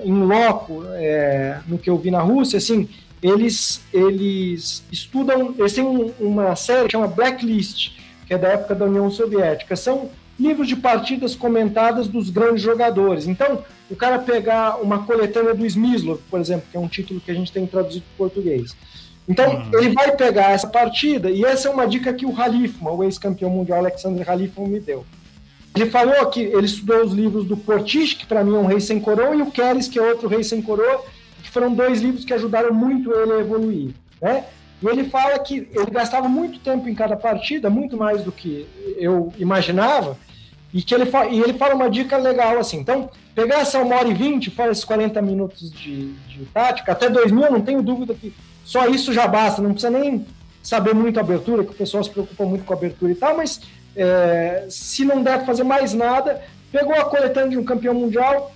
em 0.03 0.13
loco 0.13 0.83
é, 0.93 1.59
no 1.67 1.77
que 1.77 1.89
eu 1.89 1.97
vi 1.97 2.11
na 2.11 2.21
Rússia 2.21 2.57
assim 2.57 2.87
eles 3.23 3.81
eles 3.93 4.83
estudam 4.91 5.55
eles 5.57 5.73
têm 5.73 6.13
uma 6.19 6.55
série 6.55 6.85
que 6.85 6.91
chama 6.91 7.07
Blacklist 7.07 7.91
que 8.27 8.33
é 8.33 8.37
da 8.37 8.49
época 8.49 8.75
da 8.75 8.85
União 8.85 9.09
Soviética 9.09 9.75
são 9.75 10.09
livros 10.39 10.67
de 10.67 10.75
partidas 10.75 11.35
comentadas 11.35 12.07
dos 12.07 12.29
grandes 12.29 12.61
jogadores. 12.61 13.27
Então, 13.27 13.63
o 13.89 13.95
cara 13.95 14.19
pegar 14.19 14.81
uma 14.81 15.05
coletânea 15.05 15.53
do 15.53 15.65
Smyslov, 15.65 16.19
por 16.29 16.39
exemplo, 16.39 16.65
que 16.71 16.77
é 16.77 16.79
um 16.79 16.87
título 16.87 17.21
que 17.21 17.31
a 17.31 17.33
gente 17.33 17.51
tem 17.51 17.65
traduzido 17.65 18.03
para 18.09 18.25
português. 18.25 18.75
Então, 19.27 19.55
uhum. 19.55 19.79
ele 19.79 19.93
vai 19.93 20.15
pegar 20.15 20.51
essa 20.51 20.67
partida, 20.67 21.29
e 21.29 21.45
essa 21.45 21.69
é 21.69 21.71
uma 21.71 21.87
dica 21.87 22.13
que 22.13 22.25
o 22.25 22.35
Halifman, 22.35 22.91
o 22.91 23.03
ex-campeão 23.03 23.49
mundial 23.49 23.79
Alexander 23.79 24.29
Halifman, 24.29 24.67
me 24.67 24.79
deu. 24.79 25.05
Ele 25.75 25.89
falou 25.89 26.25
que 26.27 26.41
ele 26.41 26.65
estudou 26.65 27.03
os 27.03 27.13
livros 27.13 27.45
do 27.45 27.55
Portisch, 27.55 28.15
que 28.15 28.25
para 28.25 28.43
mim 28.43 28.55
é 28.55 28.59
um 28.59 28.65
rei 28.65 28.79
sem 28.79 28.99
coroa, 28.99 29.35
e 29.35 29.41
o 29.41 29.49
Keres, 29.49 29.87
que 29.87 29.97
é 29.97 30.01
outro 30.01 30.27
rei 30.27 30.43
sem 30.43 30.61
coroa, 30.61 31.03
foram 31.53 31.73
dois 31.73 32.01
livros 32.01 32.25
que 32.25 32.33
ajudaram 32.33 32.73
muito 32.73 33.13
ele 33.13 33.33
a 33.33 33.39
evoluir. 33.39 33.91
Né? 34.21 34.43
E 34.81 34.87
ele 34.87 35.05
fala 35.05 35.39
que 35.39 35.69
ele 35.71 35.91
gastava 35.91 36.27
muito 36.27 36.59
tempo 36.59 36.89
em 36.89 36.95
cada 36.95 37.15
partida, 37.15 37.69
muito 37.69 37.95
mais 37.95 38.23
do 38.23 38.31
que 38.31 38.67
eu 38.97 39.31
imaginava, 39.37 40.17
e 40.73 40.81
que 40.81 40.93
ele, 40.93 41.09
e 41.31 41.39
ele 41.39 41.53
fala 41.53 41.75
uma 41.75 41.89
dica 41.89 42.17
legal 42.17 42.57
assim. 42.57 42.79
Então, 42.79 43.09
pegar 43.35 43.59
essa 43.59 43.79
1 43.79 43.93
hora 43.93 44.07
e 44.09 44.13
20, 44.13 44.49
faz 44.49 44.71
esses 44.71 44.83
40 44.83 45.21
minutos 45.21 45.71
de, 45.71 46.11
de 46.27 46.45
tática, 46.53 46.91
até 46.91 47.09
2000, 47.09 47.51
não 47.51 47.61
tenho 47.61 47.81
dúvida 47.81 48.13
que 48.13 48.33
só 48.65 48.87
isso 48.87 49.13
já 49.13 49.27
basta, 49.27 49.61
não 49.61 49.71
precisa 49.71 49.91
nem 49.91 50.25
saber 50.61 50.95
muito 50.95 51.17
a 51.17 51.21
abertura, 51.21 51.63
que 51.63 51.71
o 51.71 51.75
pessoal 51.75 52.03
se 52.03 52.09
preocupa 52.09 52.43
muito 52.45 52.65
com 52.65 52.73
a 52.73 52.77
abertura 52.77 53.11
e 53.11 53.15
tal, 53.15 53.37
mas 53.37 53.61
é, 53.95 54.65
se 54.69 55.05
não 55.05 55.21
der 55.21 55.37
para 55.37 55.45
fazer 55.45 55.63
mais 55.63 55.93
nada, 55.93 56.41
pegou 56.71 56.95
a 56.95 57.05
coletânea 57.05 57.51
de 57.51 57.57
um 57.57 57.63
campeão 57.63 57.93
mundial, 57.93 58.51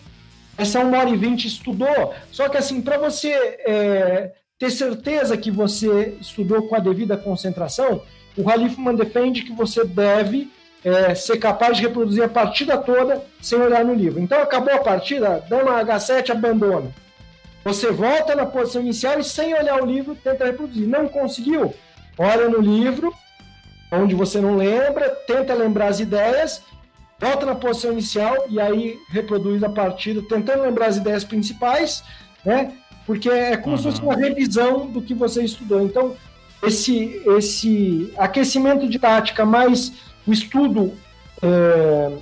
essa 0.57 0.79
1 0.79 0.97
hora 0.97 1.09
e 1.09 1.15
20 1.15 1.45
estudou, 1.45 2.13
só 2.31 2.49
que 2.49 2.57
assim, 2.57 2.81
para 2.81 2.97
você 2.97 3.31
é, 3.31 4.31
ter 4.57 4.71
certeza 4.71 5.37
que 5.37 5.51
você 5.51 6.17
estudou 6.19 6.67
com 6.67 6.75
a 6.75 6.79
devida 6.79 7.15
concentração, 7.15 8.01
o 8.35 8.49
Halifman 8.49 8.95
defende 8.95 9.43
que 9.43 9.53
você 9.53 9.83
deve 9.85 10.51
é, 10.83 11.13
ser 11.15 11.37
capaz 11.37 11.77
de 11.77 11.83
reproduzir 11.83 12.23
a 12.23 12.29
partida 12.29 12.77
toda 12.77 13.23
sem 13.41 13.59
olhar 13.59 13.83
no 13.83 13.93
livro. 13.93 14.19
Então 14.19 14.41
acabou 14.41 14.73
a 14.73 14.79
partida, 14.79 15.43
dama 15.49 15.83
H7 15.83 16.31
abandona. 16.31 16.91
Você 17.63 17.91
volta 17.91 18.33
na 18.35 18.45
posição 18.45 18.81
inicial 18.81 19.19
e 19.19 19.23
sem 19.23 19.53
olhar 19.53 19.81
o 19.81 19.85
livro 19.85 20.15
tenta 20.15 20.45
reproduzir. 20.45 20.87
Não 20.87 21.07
conseguiu? 21.07 21.73
Olha 22.17 22.47
no 22.47 22.61
livro, 22.61 23.13
onde 23.91 24.15
você 24.15 24.39
não 24.39 24.55
lembra, 24.55 25.09
tenta 25.09 25.53
lembrar 25.53 25.87
as 25.87 25.99
ideias, 25.99 26.61
volta 27.19 27.45
na 27.45 27.55
posição 27.55 27.91
inicial 27.91 28.45
e 28.49 28.59
aí 28.59 28.99
reproduz 29.09 29.63
a 29.63 29.69
partida, 29.69 30.21
tentando 30.21 30.63
lembrar 30.63 30.87
as 30.87 30.97
ideias 30.97 31.23
principais, 31.23 32.03
né? 32.45 32.73
porque 33.05 33.29
é 33.29 33.55
como 33.55 33.75
uhum. 33.75 33.77
se 33.77 33.83
fosse 33.85 34.01
uma 34.01 34.15
revisão 34.15 34.85
do 34.87 35.01
que 35.01 35.13
você 35.13 35.41
estudou. 35.43 35.81
Então, 35.81 36.15
esse, 36.61 37.21
esse 37.37 38.13
aquecimento 38.17 38.87
de 38.89 38.99
tática 38.99 39.45
mais 39.45 39.93
o 40.27 40.33
estudo 40.33 40.93
é, 41.41 42.17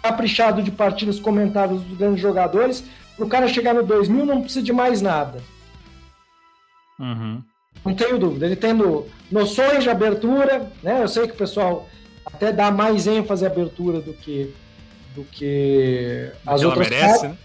caprichado 0.00 0.62
de 0.62 0.70
partidas 0.70 1.18
comentadas 1.18 1.82
dos 1.82 1.98
grandes 1.98 2.20
jogadores, 2.20 2.84
para 3.16 3.26
o 3.26 3.28
cara 3.28 3.48
chegar 3.48 3.74
no 3.74 3.82
2000 3.82 4.24
não 4.24 4.42
precisa 4.42 4.64
de 4.64 4.72
mais 4.72 5.02
nada. 5.02 5.40
Uhum. 7.00 7.42
Não 7.84 7.94
tenho 7.94 8.18
dúvida. 8.18 8.46
Ele 8.46 8.56
tendo 8.56 9.06
noções 9.30 9.82
de 9.82 9.90
abertura, 9.90 10.70
né? 10.82 11.02
Eu 11.02 11.08
sei 11.08 11.26
que 11.26 11.34
o 11.34 11.36
pessoal 11.36 11.88
até 12.26 12.52
dá 12.52 12.70
mais 12.70 13.06
ênfase 13.06 13.44
à 13.44 13.48
abertura 13.48 14.00
do 14.00 14.12
que 14.12 14.52
do 15.14 15.24
que 15.24 16.30
as 16.44 16.60
Ela 16.60 16.70
outras 16.70 16.90
merece, 16.90 17.28
né? 17.28 17.36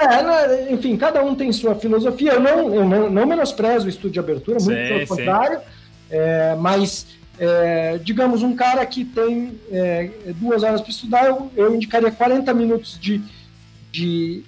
É, 0.00 0.72
enfim, 0.72 0.96
cada 0.96 1.22
um 1.22 1.34
tem 1.34 1.52
sua 1.52 1.74
filosofia. 1.74 2.32
Eu 2.32 2.40
não, 2.40 2.74
eu 2.74 2.84
não, 2.84 3.10
não 3.10 3.26
menosprezo 3.26 3.86
o 3.86 3.88
estudo 3.88 4.12
de 4.12 4.18
abertura, 4.18 4.58
muito 4.60 4.76
sim, 4.76 4.88
pelo 4.88 5.06
contrário. 5.06 5.60
É, 6.10 6.56
mas, 6.56 7.06
é, 7.38 7.98
digamos, 7.98 8.42
um 8.42 8.56
cara 8.56 8.84
que 8.84 9.04
tem 9.04 9.58
é, 9.70 10.10
duas 10.36 10.62
horas 10.62 10.80
para 10.80 10.90
estudar, 10.90 11.26
eu, 11.26 11.50
eu, 11.54 11.74
indicaria 11.74 12.10
40 12.10 12.52
minutos 12.52 12.98
de, 13.00 13.22
de 13.92 14.42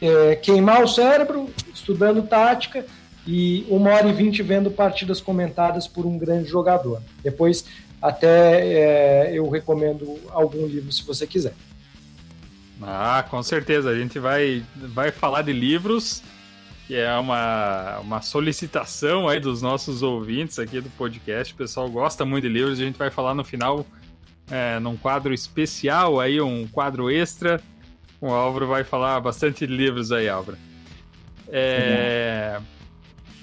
é, 0.00 0.36
queimar 0.36 0.84
o 0.84 0.88
cérebro, 0.88 1.50
estudando 1.74 2.22
tática, 2.22 2.84
e 3.26 3.66
uma 3.68 3.90
hora 3.90 4.08
e 4.08 4.12
vinte 4.12 4.42
vendo 4.42 4.70
partidas 4.70 5.20
comentadas 5.20 5.86
por 5.86 6.06
um 6.06 6.16
grande 6.16 6.48
jogador. 6.48 7.02
Depois, 7.22 7.64
até 8.00 8.66
é, 8.66 9.30
eu 9.32 9.48
recomendo 9.48 10.18
algum 10.30 10.66
livro 10.66 10.90
se 10.90 11.04
você 11.04 11.26
quiser. 11.26 11.54
Ah, 12.82 13.24
com 13.28 13.42
certeza. 13.42 13.90
A 13.90 13.98
gente 13.98 14.18
vai, 14.18 14.64
vai 14.74 15.10
falar 15.10 15.42
de 15.42 15.52
livros, 15.52 16.22
que 16.86 16.94
é 16.94 17.14
uma, 17.16 17.98
uma 17.98 18.22
solicitação 18.22 19.28
aí 19.28 19.38
dos 19.38 19.60
nossos 19.60 20.02
ouvintes 20.02 20.58
aqui 20.58 20.80
do 20.80 20.88
podcast. 20.90 21.52
O 21.52 21.56
pessoal 21.56 21.90
gosta 21.90 22.24
muito 22.24 22.48
de 22.48 22.52
livros. 22.52 22.80
A 22.80 22.82
gente 22.82 22.96
vai 22.96 23.10
falar 23.10 23.34
no 23.34 23.44
final, 23.44 23.86
é, 24.50 24.78
num 24.78 24.96
quadro 24.96 25.34
especial 25.34 26.18
aí, 26.18 26.40
um 26.40 26.66
quadro 26.66 27.10
extra. 27.10 27.60
O 28.20 28.28
Álvaro 28.28 28.66
vai 28.66 28.84
falar 28.84 29.20
bastante 29.20 29.66
de 29.66 29.74
livros 29.74 30.10
aí, 30.12 30.28
Álvaro. 30.28 30.56
É... 31.48 32.60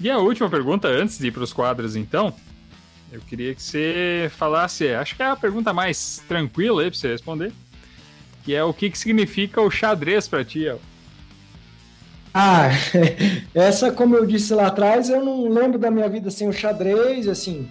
E 0.00 0.08
a 0.08 0.18
última 0.18 0.48
pergunta, 0.48 0.88
antes 0.88 1.18
de 1.18 1.26
ir 1.26 1.30
para 1.32 1.42
os 1.42 1.52
quadros, 1.52 1.96
então, 1.96 2.32
eu 3.10 3.20
queria 3.20 3.54
que 3.54 3.62
você 3.62 4.30
falasse, 4.36 4.88
acho 4.88 5.16
que 5.16 5.22
é 5.22 5.26
a 5.26 5.36
pergunta 5.36 5.72
mais 5.72 6.22
tranquila 6.28 6.82
aí 6.82 6.90
para 6.90 6.98
você 6.98 7.08
responder 7.08 7.52
que 8.48 8.54
é 8.54 8.64
o 8.64 8.72
que, 8.72 8.88
que 8.88 8.96
significa 8.96 9.60
o 9.60 9.70
xadrez 9.70 10.26
para 10.26 10.42
ti, 10.42 10.64
El? 10.64 10.80
Ah, 12.32 12.70
essa, 13.54 13.92
como 13.92 14.16
eu 14.16 14.24
disse 14.24 14.54
lá 14.54 14.68
atrás, 14.68 15.10
eu 15.10 15.22
não 15.22 15.50
lembro 15.50 15.78
da 15.78 15.90
minha 15.90 16.08
vida 16.08 16.30
sem 16.30 16.48
o 16.48 16.52
xadrez, 16.52 17.28
assim, 17.28 17.68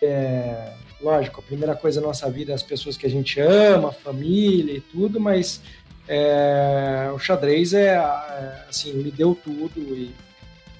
é, 0.00 0.74
lógico, 1.00 1.40
a 1.40 1.42
primeira 1.42 1.74
coisa 1.74 2.00
da 2.00 2.06
nossa 2.06 2.30
vida 2.30 2.52
é 2.52 2.54
as 2.54 2.62
pessoas 2.62 2.96
que 2.96 3.04
a 3.04 3.10
gente 3.10 3.40
ama, 3.40 3.88
a 3.88 3.92
família 3.92 4.76
e 4.76 4.80
tudo, 4.80 5.18
mas 5.18 5.60
é, 6.06 7.10
o 7.12 7.18
xadrez 7.18 7.74
é, 7.74 7.94
é, 7.96 8.64
assim, 8.70 8.92
me 8.92 9.10
deu 9.10 9.34
tudo 9.34 9.72
e, 9.76 10.14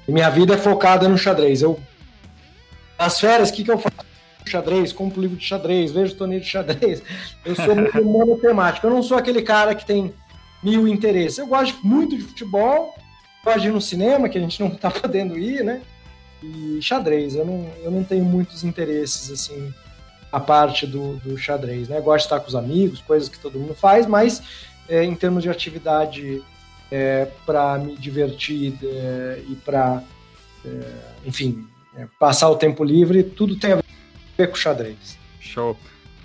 e, 0.07 0.13
minha 0.13 0.31
vida 0.31 0.55
é 0.55 0.57
focada 0.57 1.09
no 1.09 1.19
xadrez. 1.19 1.63
Eu, 1.63 1.81
nas 2.99 3.19
férias, 3.19 3.51
o 3.51 3.53
que, 3.53 3.65
que 3.65 3.71
eu 3.71 3.79
faço? 3.79 4.13
xadrez, 4.49 4.93
compro 4.93 5.21
livro 5.21 5.37
de 5.37 5.45
xadrez, 5.45 5.93
vejo 5.93 6.15
torneio 6.15 6.41
de 6.41 6.47
xadrez. 6.47 7.03
Eu 7.45 7.55
sou 7.55 7.75
muito 7.75 8.03
monotemático. 8.05 8.87
Eu 8.87 8.91
não 8.91 9.03
sou 9.03 9.17
aquele 9.17 9.43
cara 9.43 9.75
que 9.75 9.87
tem 9.87 10.13
mil 10.63 10.87
interesses. 10.87 11.39
Eu 11.39 11.47
gosto 11.47 11.85
muito 11.87 12.17
de 12.17 12.23
futebol, 12.23 12.95
gosto 13.45 13.61
de 13.61 13.69
ir 13.69 13.73
no 13.73 13.81
cinema, 13.81 14.29
que 14.29 14.39
a 14.39 14.41
gente 14.41 14.61
não 14.61 14.69
está 14.69 14.91
podendo 14.93 15.39
ir, 15.39 15.65
né? 15.65 15.83
E 16.43 16.81
xadrez. 16.83 17.35
Eu 17.35 17.45
não, 17.45 17.71
eu 17.83 17.91
não 17.91 18.05
tenho 18.05 18.25
muitos 18.25 18.65
interesses, 18.65 19.31
assim, 19.31 19.73
a 20.31 20.41
parte 20.41 20.87
do, 20.87 21.17
do 21.17 21.37
xadrez, 21.39 21.89
né? 21.89 21.99
Eu 21.99 22.03
gosto 22.03 22.25
de 22.25 22.27
estar 22.27 22.41
com 22.41 22.49
os 22.49 22.57
amigos, 22.57 23.01
coisas 23.01 23.29
que 23.29 23.39
todo 23.39 23.59
mundo 23.59 23.75
faz, 23.75 24.07
mas 24.07 24.43
é, 24.89 25.05
em 25.05 25.15
termos 25.15 25.43
de 25.43 25.51
atividade 25.51 26.43
é, 26.91 27.29
para 27.47 27.79
me 27.79 27.97
divertir 27.97 28.77
é, 28.83 29.43
e 29.49 29.55
para, 29.55 30.03
é, 30.65 30.81
enfim, 31.25 31.67
é, 31.97 32.07
passar 32.19 32.49
o 32.51 32.57
tempo 32.57 32.83
livre, 32.83 33.23
tudo 33.23 33.57
tem 33.57 33.73
a 33.73 33.83
ver 34.37 34.47
com 34.49 34.55
xadrez. 34.55 35.19
Show. 35.41 35.77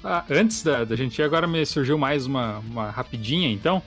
Ah, 0.04 0.24
antes 0.30 0.64
da, 0.64 0.84
da, 0.86 0.96
gente 0.96 1.20
ir, 1.20 1.24
agora 1.24 1.48
me 1.48 1.66
surgiu 1.66 1.98
mais 1.98 2.26
uma, 2.26 2.60
uma 2.60 2.90
rapidinha, 2.90 3.50
então. 3.50 3.82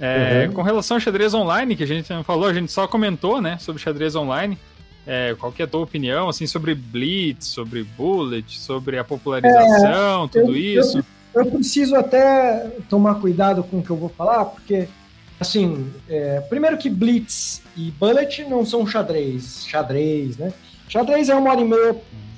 É, 0.00 0.46
uhum. 0.46 0.54
Com 0.54 0.62
relação 0.62 0.96
ao 0.96 1.00
xadrez 1.00 1.32
online, 1.34 1.76
que 1.76 1.84
a 1.84 1.86
gente 1.86 2.10
não 2.10 2.24
falou, 2.24 2.48
a 2.48 2.54
gente 2.54 2.72
só 2.72 2.88
comentou, 2.88 3.40
né, 3.40 3.58
sobre 3.58 3.80
xadrez 3.80 4.16
online. 4.16 4.58
É, 5.06 5.36
qual 5.38 5.52
que 5.52 5.62
é 5.62 5.66
a 5.66 5.68
tua 5.68 5.82
opinião, 5.82 6.28
assim, 6.28 6.46
sobre 6.46 6.74
Blitz, 6.74 7.46
sobre 7.48 7.84
Bullet, 7.84 8.58
sobre 8.58 8.98
a 8.98 9.04
popularização, 9.04 10.24
é, 10.24 10.28
tudo 10.28 10.56
eu, 10.56 10.80
isso? 10.80 11.04
Eu, 11.34 11.44
eu, 11.44 11.50
preciso 11.50 11.94
até 11.94 12.70
tomar 12.88 13.16
cuidado 13.16 13.62
com 13.62 13.78
o 13.78 13.82
que 13.82 13.90
eu 13.90 13.96
vou 13.96 14.08
falar, 14.08 14.46
porque, 14.46 14.88
assim, 15.38 15.92
é, 16.08 16.40
primeiro 16.48 16.78
que 16.78 16.88
Blitz 16.88 17.62
e 17.76 17.90
Bullet 17.90 18.44
não 18.44 18.64
são 18.64 18.86
xadrez, 18.86 19.66
xadrez, 19.66 20.38
né? 20.38 20.52
Xadrez 20.88 21.28
é 21.28 21.34
uma 21.34 21.50
hora 21.50 21.60
e 21.60 21.64
meia 21.64 21.96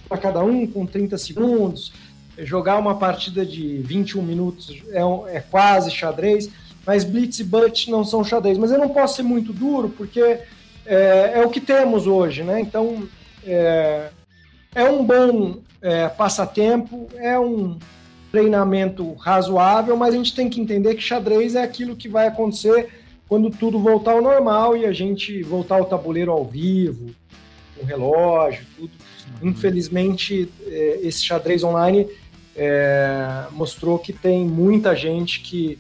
para 0.08 0.18
cada 0.18 0.42
um, 0.42 0.66
com 0.66 0.86
30 0.86 1.18
segundos. 1.18 1.92
Jogar 2.38 2.78
uma 2.78 2.96
partida 2.96 3.44
de 3.44 3.78
21 3.78 4.22
minutos 4.22 4.82
é, 4.90 5.36
é 5.36 5.40
quase 5.40 5.90
xadrez, 5.90 6.50
mas 6.86 7.02
Blitz 7.02 7.38
e 7.40 7.44
Bullet 7.44 7.90
não 7.90 8.04
são 8.04 8.22
xadrez. 8.22 8.58
Mas 8.58 8.70
eu 8.70 8.78
não 8.78 8.90
posso 8.90 9.16
ser 9.16 9.22
muito 9.22 9.52
duro, 9.52 9.88
porque 9.88 10.20
é, 10.84 11.32
é 11.34 11.44
o 11.44 11.50
que 11.50 11.60
temos 11.60 12.06
hoje, 12.06 12.42
né? 12.42 12.60
Então, 12.60 13.08
é, 13.44 14.10
é 14.74 14.84
um 14.84 15.04
bom 15.04 15.56
é, 15.80 16.08
passatempo, 16.08 17.08
é 17.16 17.38
um 17.38 17.78
treinamento 18.30 19.14
razoável, 19.14 19.96
mas 19.96 20.14
a 20.14 20.16
gente 20.18 20.34
tem 20.34 20.48
que 20.48 20.60
entender 20.60 20.94
que 20.94 21.02
xadrez 21.02 21.54
é 21.54 21.62
aquilo 21.62 21.96
que 21.96 22.08
vai 22.08 22.26
acontecer 22.26 22.88
quando 23.28 23.50
tudo 23.50 23.78
voltar 23.78 24.12
ao 24.12 24.22
normal 24.22 24.76
e 24.76 24.84
a 24.84 24.92
gente 24.92 25.42
voltar 25.42 25.76
ao 25.76 25.86
tabuleiro 25.86 26.30
ao 26.30 26.44
vivo, 26.44 27.10
com 27.78 27.84
relógio, 27.84 28.64
tudo. 28.76 28.90
Infelizmente, 29.42 30.50
é, 30.66 31.00
esse 31.02 31.24
xadrez 31.24 31.62
online 31.62 32.08
é, 32.56 33.44
mostrou 33.52 33.98
que 33.98 34.12
tem 34.12 34.46
muita 34.46 34.96
gente 34.96 35.40
que 35.40 35.78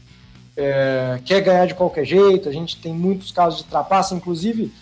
é, 0.56 1.18
quer 1.24 1.40
ganhar 1.40 1.66
de 1.66 1.74
qualquer 1.74 2.04
jeito. 2.04 2.48
A 2.48 2.52
gente 2.52 2.76
tem 2.80 2.92
muitos 2.92 3.30
casos 3.30 3.62
de 3.62 3.64
trapaça, 3.64 4.14
inclusive 4.14 4.72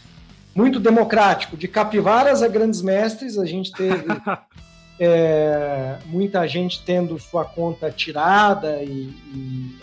muito 0.54 0.78
democrático, 0.78 1.56
de 1.56 1.68
capivaras 1.68 2.42
a 2.42 2.48
grandes 2.48 2.82
mestres. 2.82 3.38
A 3.38 3.44
gente 3.44 3.72
teve 3.72 4.06
é, 4.98 5.96
muita 6.06 6.46
gente 6.48 6.82
tendo 6.84 7.18
sua 7.18 7.44
conta 7.44 7.90
tirada 7.90 8.82
e, 8.82 9.12
e, 9.34 9.78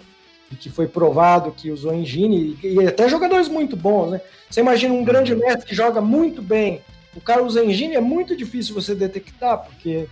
e, 0.52 0.56
que 0.56 0.70
foi 0.70 0.88
provado 0.88 1.52
que 1.52 1.72
usou 1.72 1.94
engine, 1.94 2.58
e, 2.64 2.76
e 2.76 2.88
até 2.88 3.08
jogadores 3.08 3.48
muito 3.48 3.76
bons. 3.76 4.12
Né? 4.12 4.22
Você 4.50 4.60
imagina 4.60 4.94
um 4.94 5.04
grande 5.04 5.36
mestre 5.36 5.66
que 5.66 5.76
joga 5.76 6.02
muito 6.02 6.42
bem 6.42 6.82
o 7.16 7.22
cara 7.22 7.44
usa 7.44 7.64
engine, 7.64 7.96
é 7.96 8.02
muito 8.02 8.36
difícil 8.36 8.74
você 8.74 8.96
detectar, 8.96 9.58
porque 9.58 10.08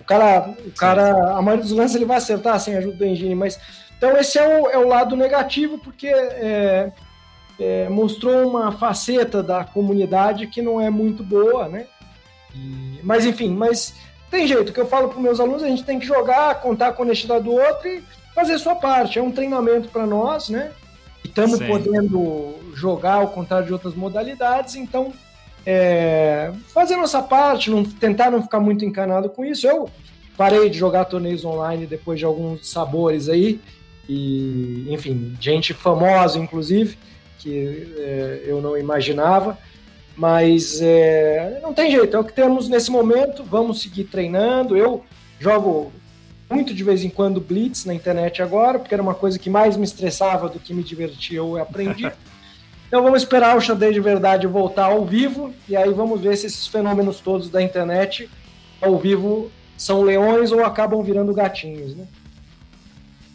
o 0.00 0.04
cara, 0.04 0.54
o 0.66 0.70
cara 0.72 1.36
a 1.36 1.42
maioria 1.42 1.64
dos 1.64 1.72
lances 1.72 1.96
ele 1.96 2.04
vai 2.04 2.18
acertar 2.18 2.58
sem 2.60 2.74
a 2.74 2.78
ajuda 2.78 2.96
do 2.96 3.04
engine, 3.06 3.34
mas 3.34 3.58
então 3.96 4.16
esse 4.16 4.38
é 4.38 4.46
o, 4.46 4.68
é 4.68 4.78
o 4.78 4.88
lado 4.88 5.16
negativo, 5.16 5.78
porque 5.78 6.08
é, 6.08 6.92
é, 7.58 7.88
mostrou 7.88 8.48
uma 8.48 8.72
faceta 8.72 9.42
da 9.42 9.64
comunidade 9.64 10.48
que 10.48 10.60
não 10.60 10.80
é 10.80 10.90
muito 10.90 11.22
boa, 11.22 11.68
né? 11.68 11.86
E, 12.54 13.00
mas 13.02 13.24
enfim, 13.24 13.50
mas 13.50 13.94
tem 14.30 14.46
jeito, 14.46 14.70
o 14.70 14.72
que 14.72 14.80
eu 14.80 14.86
falo 14.86 15.08
para 15.08 15.20
meus 15.20 15.38
alunos, 15.38 15.62
a 15.62 15.68
gente 15.68 15.84
tem 15.84 15.98
que 15.98 16.06
jogar, 16.06 16.60
contar 16.60 16.92
com 16.92 17.02
a 17.02 17.06
honestidade 17.06 17.44
do 17.44 17.52
outro 17.52 17.88
e 17.88 18.02
fazer 18.34 18.58
sua 18.58 18.74
parte. 18.74 19.18
É 19.18 19.22
um 19.22 19.30
treinamento 19.30 19.88
para 19.88 20.06
nós, 20.06 20.48
né? 20.48 20.72
Estamos 21.24 21.60
podendo 21.60 22.56
jogar 22.74 23.14
ao 23.14 23.28
contrário 23.28 23.66
de 23.66 23.72
outras 23.72 23.94
modalidades, 23.94 24.74
então 24.74 25.12
é, 25.64 26.52
fazer 26.68 26.96
nossa 26.96 27.22
parte, 27.22 27.70
não, 27.70 27.84
tentar 27.84 28.30
não 28.30 28.42
ficar 28.42 28.60
muito 28.60 28.84
encanado 28.84 29.28
com 29.28 29.44
isso. 29.44 29.66
Eu 29.66 29.88
parei 30.36 30.68
de 30.68 30.78
jogar 30.78 31.04
torneios 31.04 31.44
online 31.44 31.86
depois 31.86 32.18
de 32.18 32.24
alguns 32.24 32.68
sabores 32.68 33.28
aí, 33.28 33.60
e 34.08 34.86
enfim, 34.88 35.36
gente 35.40 35.72
famosa, 35.72 36.38
inclusive, 36.38 36.98
que 37.38 37.94
é, 37.98 38.42
eu 38.46 38.60
não 38.60 38.76
imaginava. 38.76 39.58
Mas 40.16 40.80
é, 40.82 41.58
não 41.62 41.72
tem 41.72 41.90
jeito, 41.90 42.16
é 42.16 42.20
o 42.20 42.24
que 42.24 42.34
temos 42.34 42.68
nesse 42.68 42.90
momento. 42.90 43.42
Vamos 43.44 43.80
seguir 43.80 44.04
treinando. 44.04 44.76
Eu 44.76 45.02
jogo 45.40 45.90
muito 46.50 46.74
de 46.74 46.84
vez 46.84 47.02
em 47.02 47.08
quando 47.08 47.40
Blitz 47.40 47.86
na 47.86 47.94
internet 47.94 48.42
agora, 48.42 48.78
porque 48.78 48.94
era 48.94 49.02
uma 49.02 49.14
coisa 49.14 49.38
que 49.38 49.48
mais 49.48 49.76
me 49.76 49.84
estressava 49.84 50.48
do 50.48 50.58
que 50.58 50.74
me 50.74 50.82
divertia, 50.82 51.38
eu 51.38 51.56
aprendi. 51.56 52.10
Então 52.92 53.02
vamos 53.02 53.22
esperar 53.22 53.56
o 53.56 53.60
xadrez 53.60 53.94
de 53.94 54.00
verdade 54.02 54.46
voltar 54.46 54.84
ao 54.84 55.02
vivo 55.06 55.50
e 55.66 55.74
aí 55.74 55.90
vamos 55.94 56.20
ver 56.20 56.36
se 56.36 56.44
esses 56.44 56.66
fenômenos 56.66 57.20
todos 57.20 57.48
da 57.48 57.62
internet 57.62 58.28
ao 58.82 58.98
vivo 58.98 59.50
são 59.78 60.02
leões 60.02 60.52
ou 60.52 60.62
acabam 60.62 61.02
virando 61.02 61.32
gatinhos, 61.32 61.96
né? 61.96 62.06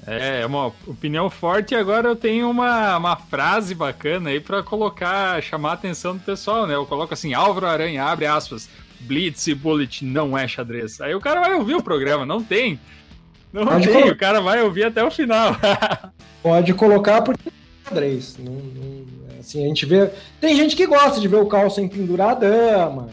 É, 0.06 0.42
é 0.42 0.46
uma 0.46 0.68
opinião 0.86 1.28
forte 1.28 1.74
e 1.74 1.76
agora 1.76 2.08
eu 2.08 2.16
tenho 2.16 2.48
uma, 2.52 2.98
uma 2.98 3.16
frase 3.16 3.74
bacana 3.74 4.30
aí 4.30 4.40
para 4.40 4.62
colocar, 4.62 5.42
chamar 5.42 5.72
a 5.72 5.74
atenção 5.74 6.16
do 6.16 6.24
pessoal, 6.24 6.68
né? 6.68 6.76
Eu 6.76 6.86
coloco 6.86 7.16
assim, 7.16 7.34
Álvaro 7.34 7.66
Aranha, 7.66 8.04
abre 8.04 8.28
aspas, 8.28 8.70
Blitz 9.00 9.48
e 9.48 9.56
Bullet 9.56 10.06
não 10.06 10.38
é 10.38 10.48
xadrez. 10.48 11.02
Aí 11.02 11.16
o 11.16 11.20
cara 11.20 11.42
vai 11.42 11.56
ouvir 11.56 11.74
o 11.74 11.82
programa, 11.82 12.28
não 12.28 12.44
tem. 12.44 12.80
Não 13.52 13.66
Pode 13.66 13.86
tem, 13.86 13.94
colocar. 13.94 14.14
o 14.14 14.18
cara 14.20 14.40
vai 14.40 14.62
ouvir 14.62 14.84
até 14.84 15.04
o 15.04 15.10
final. 15.10 15.56
Pode 16.44 16.76
colocar 16.76 17.24
porque 17.24 17.50
é 17.50 17.90
xadrez. 17.90 18.38
Não, 18.38 18.54
não, 18.54 19.18
Assim, 19.40 19.64
a 19.64 19.68
gente 19.68 19.86
vê. 19.86 20.10
Tem 20.40 20.56
gente 20.56 20.76
que 20.76 20.86
gosta 20.86 21.20
de 21.20 21.28
ver 21.28 21.38
o 21.38 21.48
Carlsen 21.48 21.88
pendurar 21.88 22.32
a 22.32 22.36
dama. 22.36 23.10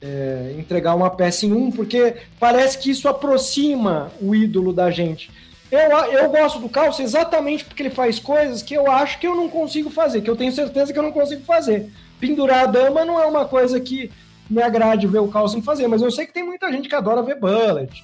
é, 0.00 0.54
entregar 0.58 0.94
uma 0.94 1.10
peça 1.10 1.44
em 1.44 1.52
um, 1.52 1.70
porque 1.70 2.16
parece 2.38 2.78
que 2.78 2.90
isso 2.90 3.08
aproxima 3.08 4.10
o 4.20 4.34
ídolo 4.34 4.72
da 4.72 4.90
gente. 4.90 5.30
Eu, 5.70 5.78
eu 5.80 6.30
gosto 6.30 6.58
do 6.58 6.68
Calço 6.68 7.00
exatamente 7.00 7.64
porque 7.64 7.82
ele 7.82 7.90
faz 7.90 8.18
coisas 8.18 8.60
que 8.60 8.74
eu 8.74 8.90
acho 8.90 9.20
que 9.20 9.26
eu 9.26 9.36
não 9.36 9.48
consigo 9.48 9.88
fazer, 9.88 10.20
que 10.20 10.28
eu 10.28 10.34
tenho 10.34 10.50
certeza 10.50 10.92
que 10.92 10.98
eu 10.98 11.02
não 11.02 11.12
consigo 11.12 11.44
fazer. 11.44 11.88
Pendurar 12.18 12.64
a 12.64 12.66
dama 12.66 13.04
não 13.04 13.20
é 13.20 13.26
uma 13.26 13.44
coisa 13.44 13.78
que 13.78 14.10
me 14.48 14.60
agrade 14.60 15.06
ver 15.06 15.20
o 15.20 15.28
Carlson 15.28 15.62
fazer, 15.62 15.86
mas 15.86 16.02
eu 16.02 16.10
sei 16.10 16.26
que 16.26 16.32
tem 16.32 16.42
muita 16.42 16.72
gente 16.72 16.88
que 16.88 16.94
adora 16.94 17.22
ver 17.22 17.36
Bullet. 17.36 18.02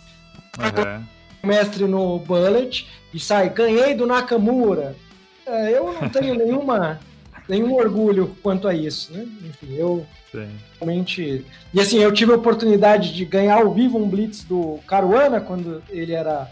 Uhum. 0.58 1.04
Mestre 1.42 1.86
no 1.86 2.18
Bullet 2.20 2.86
e 3.12 3.18
sai, 3.18 3.50
ganhei 3.50 3.94
do 3.94 4.06
Nakamura. 4.06 4.94
É, 5.44 5.76
eu 5.76 5.92
não 5.92 6.08
tenho 6.08 6.34
nenhuma, 6.34 7.00
nenhum 7.48 7.74
orgulho 7.74 8.36
quanto 8.42 8.66
a 8.68 8.74
isso, 8.74 9.12
né? 9.12 9.26
Enfim, 9.44 9.74
eu 9.74 10.06
Sim. 10.32 10.48
realmente. 10.78 11.44
E 11.72 11.80
assim, 11.80 11.98
eu 11.98 12.12
tive 12.12 12.32
a 12.32 12.36
oportunidade 12.36 13.14
de 13.14 13.24
ganhar 13.24 13.56
ao 13.56 13.72
vivo 13.72 13.98
um 13.98 14.08
Blitz 14.08 14.44
do 14.44 14.78
Caruana 14.86 15.40
quando 15.40 15.82
ele 15.88 16.12
era 16.12 16.50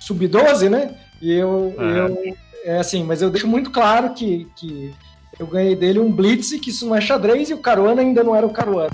sub-12, 0.00 0.68
né? 0.68 0.94
E 1.20 1.32
eu, 1.32 1.74
é. 1.78 1.98
eu. 1.98 2.36
É 2.66 2.78
assim, 2.78 3.04
mas 3.04 3.20
eu 3.20 3.28
deixo 3.28 3.46
muito 3.46 3.70
claro 3.70 4.14
que, 4.14 4.48
que 4.56 4.94
eu 5.38 5.46
ganhei 5.46 5.76
dele 5.76 5.98
um 5.98 6.10
Blitz, 6.10 6.58
que 6.58 6.70
isso 6.70 6.86
não 6.86 6.96
é 6.96 7.00
xadrez, 7.00 7.50
e 7.50 7.54
o 7.54 7.58
Caruana 7.58 8.00
ainda 8.00 8.24
não 8.24 8.34
era 8.34 8.46
o 8.46 8.52
Caruana. 8.52 8.90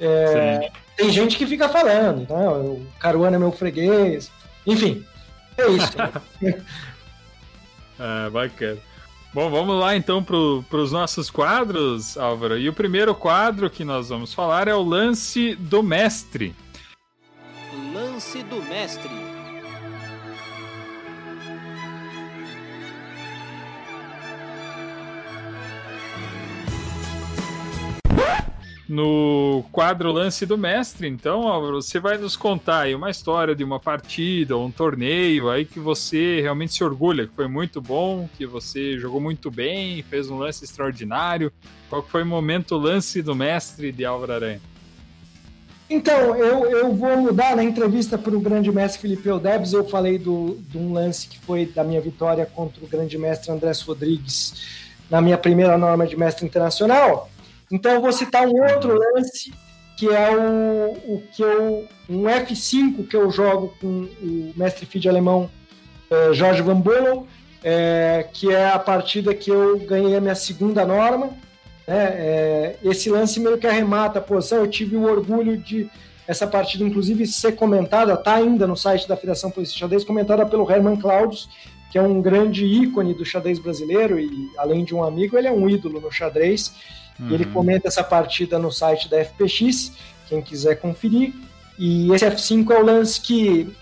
É, 0.00 0.70
tem 0.96 1.10
gente 1.10 1.36
que 1.36 1.46
fica 1.46 1.68
falando, 1.68 2.26
né? 2.28 2.48
O 2.48 2.86
Caruana 2.98 3.36
é 3.36 3.38
meu 3.38 3.52
freguês. 3.52 4.30
Enfim, 4.66 5.04
é 5.56 5.68
isso. 5.70 5.92
ah, 7.98 8.28
bacana. 8.32 8.87
Bom, 9.32 9.50
vamos 9.50 9.78
lá 9.78 9.94
então 9.94 10.24
para 10.24 10.78
os 10.78 10.90
nossos 10.90 11.30
quadros, 11.30 12.16
Álvaro. 12.16 12.58
E 12.58 12.68
o 12.68 12.72
primeiro 12.72 13.14
quadro 13.14 13.68
que 13.68 13.84
nós 13.84 14.08
vamos 14.08 14.32
falar 14.32 14.68
é 14.68 14.74
o 14.74 14.82
lance 14.82 15.54
do 15.56 15.82
mestre. 15.82 16.54
Lance 17.92 18.42
do 18.44 18.62
mestre. 18.62 19.27
No 28.88 29.64
quadro 29.70 30.10
Lance 30.10 30.46
do 30.46 30.56
Mestre, 30.56 31.06
então, 31.06 31.46
Álvaro, 31.46 31.82
você 31.82 32.00
vai 32.00 32.16
nos 32.16 32.36
contar 32.36 32.80
aí 32.80 32.94
uma 32.94 33.10
história 33.10 33.54
de 33.54 33.62
uma 33.62 33.78
partida, 33.78 34.56
um 34.56 34.70
torneio 34.70 35.50
aí 35.50 35.66
que 35.66 35.78
você 35.78 36.40
realmente 36.40 36.72
se 36.72 36.82
orgulha, 36.82 37.26
que 37.26 37.34
foi 37.34 37.46
muito 37.46 37.82
bom, 37.82 38.26
que 38.38 38.46
você 38.46 38.98
jogou 38.98 39.20
muito 39.20 39.50
bem, 39.50 40.02
fez 40.04 40.30
um 40.30 40.38
lance 40.38 40.64
extraordinário. 40.64 41.52
Qual 41.90 42.02
foi 42.02 42.22
o 42.22 42.26
momento 42.26 42.78
Lance 42.78 43.20
do 43.20 43.34
Mestre 43.34 43.92
de 43.92 44.06
Álvaro 44.06 44.32
Aranha? 44.32 44.60
Então, 45.90 46.34
eu, 46.36 46.64
eu 46.70 46.94
vou 46.94 47.14
mudar 47.18 47.56
na 47.56 47.64
entrevista 47.64 48.16
para 48.16 48.34
o 48.34 48.40
grande 48.40 48.72
mestre 48.72 49.02
Felipe 49.02 49.28
Eudebs. 49.28 49.74
Eu 49.74 49.86
falei 49.86 50.18
do, 50.18 50.58
de 50.68 50.78
um 50.78 50.94
lance 50.94 51.28
que 51.28 51.38
foi 51.38 51.66
da 51.66 51.84
minha 51.84 52.00
vitória 52.00 52.46
contra 52.46 52.82
o 52.82 52.88
grande 52.88 53.18
mestre 53.18 53.50
Andrés 53.50 53.82
Rodrigues 53.82 54.88
na 55.10 55.20
minha 55.20 55.36
primeira 55.36 55.76
norma 55.76 56.06
de 56.06 56.16
mestre 56.16 56.46
internacional. 56.46 57.30
Então 57.70 57.92
eu 57.92 58.00
vou 58.00 58.12
citar 58.12 58.46
um 58.46 58.62
outro 58.62 58.98
lance 58.98 59.52
que 59.96 60.08
é 60.08 60.30
o, 60.30 60.92
o 60.92 61.22
que 61.32 61.42
eu 61.42 61.86
um 62.08 62.22
F5 62.22 63.08
que 63.08 63.16
eu 63.16 63.30
jogo 63.30 63.74
com 63.80 64.08
o 64.22 64.52
mestre 64.56 64.86
feed 64.86 65.08
alemão 65.08 65.50
é, 66.10 66.32
Jorge 66.32 66.62
Van 66.62 66.80
Bollow, 66.80 67.26
é, 67.62 68.26
que 68.32 68.52
é 68.52 68.70
a 68.70 68.78
partida 68.78 69.34
que 69.34 69.50
eu 69.50 69.78
ganhei 69.80 70.16
a 70.16 70.20
minha 70.20 70.34
segunda 70.34 70.84
norma. 70.86 71.30
Né? 71.86 71.96
É, 71.96 72.76
esse 72.82 73.10
lance 73.10 73.38
meio 73.40 73.58
que 73.58 73.66
arremata 73.66 74.18
a 74.18 74.22
posição. 74.22 74.58
Eu 74.58 74.68
tive 74.68 74.96
o 74.96 75.02
orgulho 75.02 75.56
de 75.56 75.90
essa 76.26 76.46
partida, 76.46 76.84
inclusive, 76.84 77.26
ser 77.26 77.52
comentada, 77.52 78.12
está 78.12 78.34
ainda 78.34 78.66
no 78.66 78.76
site 78.76 79.08
da 79.08 79.16
Federação 79.16 79.50
Polícia 79.50 79.78
Xadrez, 79.78 80.04
comentada 80.04 80.44
pelo 80.44 80.70
Herman 80.70 80.96
Claudius, 80.96 81.48
que 81.90 81.96
é 81.96 82.02
um 82.02 82.20
grande 82.20 82.66
ícone 82.66 83.14
do 83.14 83.24
xadrez 83.24 83.58
brasileiro 83.58 84.20
e, 84.20 84.30
além 84.58 84.84
de 84.84 84.94
um 84.94 85.02
amigo, 85.02 85.38
ele 85.38 85.48
é 85.48 85.52
um 85.52 85.68
ídolo 85.70 86.00
no 86.00 86.12
xadrez. 86.12 86.74
Uhum. 87.18 87.30
Ele 87.30 87.44
comenta 87.46 87.88
essa 87.88 88.04
partida 88.04 88.58
no 88.58 88.70
site 88.70 89.08
da 89.08 89.24
FPX, 89.24 89.92
quem 90.28 90.40
quiser 90.40 90.76
conferir. 90.76 91.34
E 91.78 92.12
esse 92.12 92.26
F5 92.26 92.70
é 92.70 92.78
o 92.78 92.84
lance 92.84 93.20
que 93.20 93.74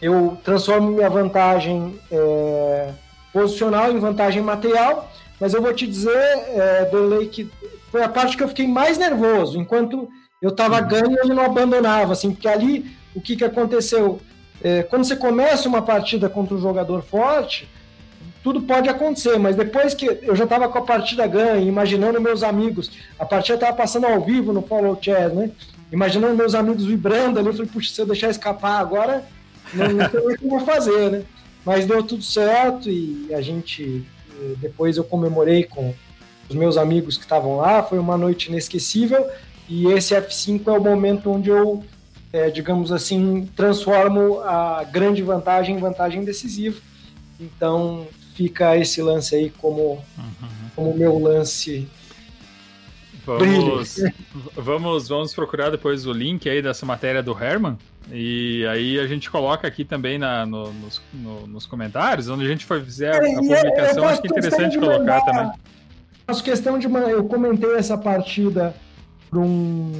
eu 0.00 0.38
transformo 0.42 0.90
minha 0.90 1.08
vantagem 1.08 1.98
é, 2.10 2.90
posicional 3.32 3.90
em 3.92 3.98
vantagem 3.98 4.42
material, 4.42 5.10
mas 5.40 5.54
eu 5.54 5.62
vou 5.62 5.72
te 5.72 5.86
dizer, 5.86 6.10
é, 6.10 6.84
Dorley, 6.90 7.28
que 7.28 7.50
foi 7.90 8.02
a 8.02 8.08
parte 8.08 8.36
que 8.36 8.42
eu 8.42 8.48
fiquei 8.48 8.66
mais 8.66 8.98
nervoso. 8.98 9.58
Enquanto 9.58 10.08
eu 10.40 10.50
estava 10.50 10.80
uhum. 10.80 10.88
ganhando, 10.88 11.18
ele 11.18 11.34
não 11.34 11.44
abandonava, 11.44 12.12
assim, 12.12 12.32
porque 12.32 12.48
ali 12.48 12.96
o 13.14 13.20
que, 13.20 13.36
que 13.36 13.44
aconteceu? 13.44 14.20
É, 14.62 14.82
quando 14.82 15.04
você 15.04 15.16
começa 15.16 15.68
uma 15.68 15.82
partida 15.82 16.28
contra 16.28 16.54
um 16.54 16.60
jogador 16.60 17.02
forte, 17.02 17.68
tudo 18.42 18.62
pode 18.62 18.88
acontecer, 18.88 19.38
mas 19.38 19.54
depois 19.54 19.94
que 19.94 20.06
eu 20.22 20.34
já 20.34 20.44
estava 20.44 20.68
com 20.68 20.78
a 20.78 20.82
partida 20.82 21.26
ganha, 21.26 21.64
imaginando 21.64 22.20
meus 22.20 22.42
amigos, 22.42 22.90
a 23.18 23.24
partida 23.24 23.54
estava 23.54 23.76
passando 23.76 24.06
ao 24.06 24.20
vivo 24.24 24.52
no 24.52 24.62
Follow 24.62 24.98
Chess, 25.00 25.32
né? 25.32 25.50
Imaginando 25.92 26.34
meus 26.34 26.54
amigos 26.54 26.84
vibrando 26.84 27.38
ali, 27.38 27.48
eu 27.48 27.52
falei, 27.52 27.70
puxa, 27.70 27.94
se 27.94 28.00
eu 28.00 28.06
deixar 28.06 28.30
escapar 28.30 28.80
agora, 28.80 29.24
não, 29.72 29.88
não 29.88 30.10
sei 30.10 30.20
o 30.20 30.38
que 30.38 30.44
eu 30.44 30.50
vou 30.50 30.60
fazer, 30.60 31.10
né? 31.10 31.22
Mas 31.64 31.86
deu 31.86 32.02
tudo 32.02 32.24
certo 32.24 32.90
e 32.90 33.32
a 33.32 33.40
gente, 33.40 34.04
eh, 34.28 34.54
depois 34.56 34.96
eu 34.96 35.04
comemorei 35.04 35.64
com 35.64 35.94
os 36.48 36.56
meus 36.56 36.76
amigos 36.76 37.16
que 37.16 37.22
estavam 37.22 37.56
lá, 37.56 37.82
foi 37.82 37.98
uma 37.98 38.16
noite 38.16 38.48
inesquecível 38.48 39.24
e 39.68 39.86
esse 39.86 40.14
F5 40.14 40.66
é 40.66 40.72
o 40.72 40.82
momento 40.82 41.30
onde 41.30 41.50
eu, 41.50 41.84
é, 42.32 42.50
digamos 42.50 42.90
assim, 42.90 43.48
transformo 43.54 44.40
a 44.40 44.82
grande 44.82 45.22
vantagem 45.22 45.76
em 45.76 45.78
vantagem 45.78 46.24
decisiva. 46.24 46.80
Então, 47.38 48.06
fica 48.34 48.76
esse 48.76 49.00
lance 49.02 49.34
aí 49.34 49.50
como 49.50 50.02
uhum. 50.18 50.48
como 50.74 50.96
meu 50.96 51.18
lance 51.18 51.88
Vamos, 53.24 54.02
vamos, 54.56 55.08
vamos 55.08 55.34
procurar 55.34 55.70
depois 55.70 56.06
o 56.06 56.12
link 56.12 56.48
aí 56.50 56.60
dessa 56.60 56.84
matéria 56.84 57.22
do 57.22 57.32
Herman. 57.32 57.78
E 58.10 58.66
aí 58.66 58.98
a 58.98 59.06
gente 59.06 59.30
coloca 59.30 59.66
aqui 59.66 59.84
também 59.84 60.18
na, 60.18 60.44
no, 60.44 60.72
nos, 60.72 61.00
no, 61.14 61.46
nos 61.46 61.66
comentários, 61.66 62.28
onde 62.28 62.44
a 62.44 62.48
gente 62.48 62.64
for 62.64 62.82
fizer 62.82 63.14
a, 63.14 63.24
a 63.24 63.28
é, 63.28 63.34
publicação, 63.34 64.08
acho 64.08 64.22
que 64.22 64.26
é 64.26 64.30
interessante 64.30 64.76
colocar 64.76 64.98
mandar, 64.98 65.24
também. 65.24 65.52
Faço 66.26 66.42
questão 66.42 66.78
de 66.78 66.86
eu 66.86 67.24
comentei 67.24 67.76
essa 67.76 67.96
partida 67.96 68.74
para 69.30 69.38
um, 69.38 69.92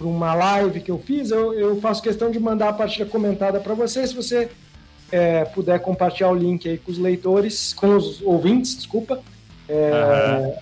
uma 0.00 0.32
live 0.34 0.80
que 0.80 0.92
eu 0.92 0.98
fiz, 0.98 1.32
eu, 1.32 1.52
eu 1.54 1.80
faço 1.80 2.00
questão 2.00 2.30
de 2.30 2.38
mandar 2.38 2.68
a 2.68 2.72
partida 2.72 3.04
comentada 3.04 3.58
para 3.58 3.74
você. 3.74 4.06
Se 4.06 4.14
você 4.14 4.48
é, 5.14 5.44
puder 5.44 5.78
compartilhar 5.78 6.30
o 6.30 6.34
link 6.34 6.68
aí 6.68 6.76
com 6.76 6.90
os 6.90 6.98
leitores, 6.98 7.72
com 7.72 7.94
os 7.94 8.20
ouvintes, 8.20 8.74
desculpa. 8.74 9.22
É, 9.68 9.90
uhum. 9.92 10.54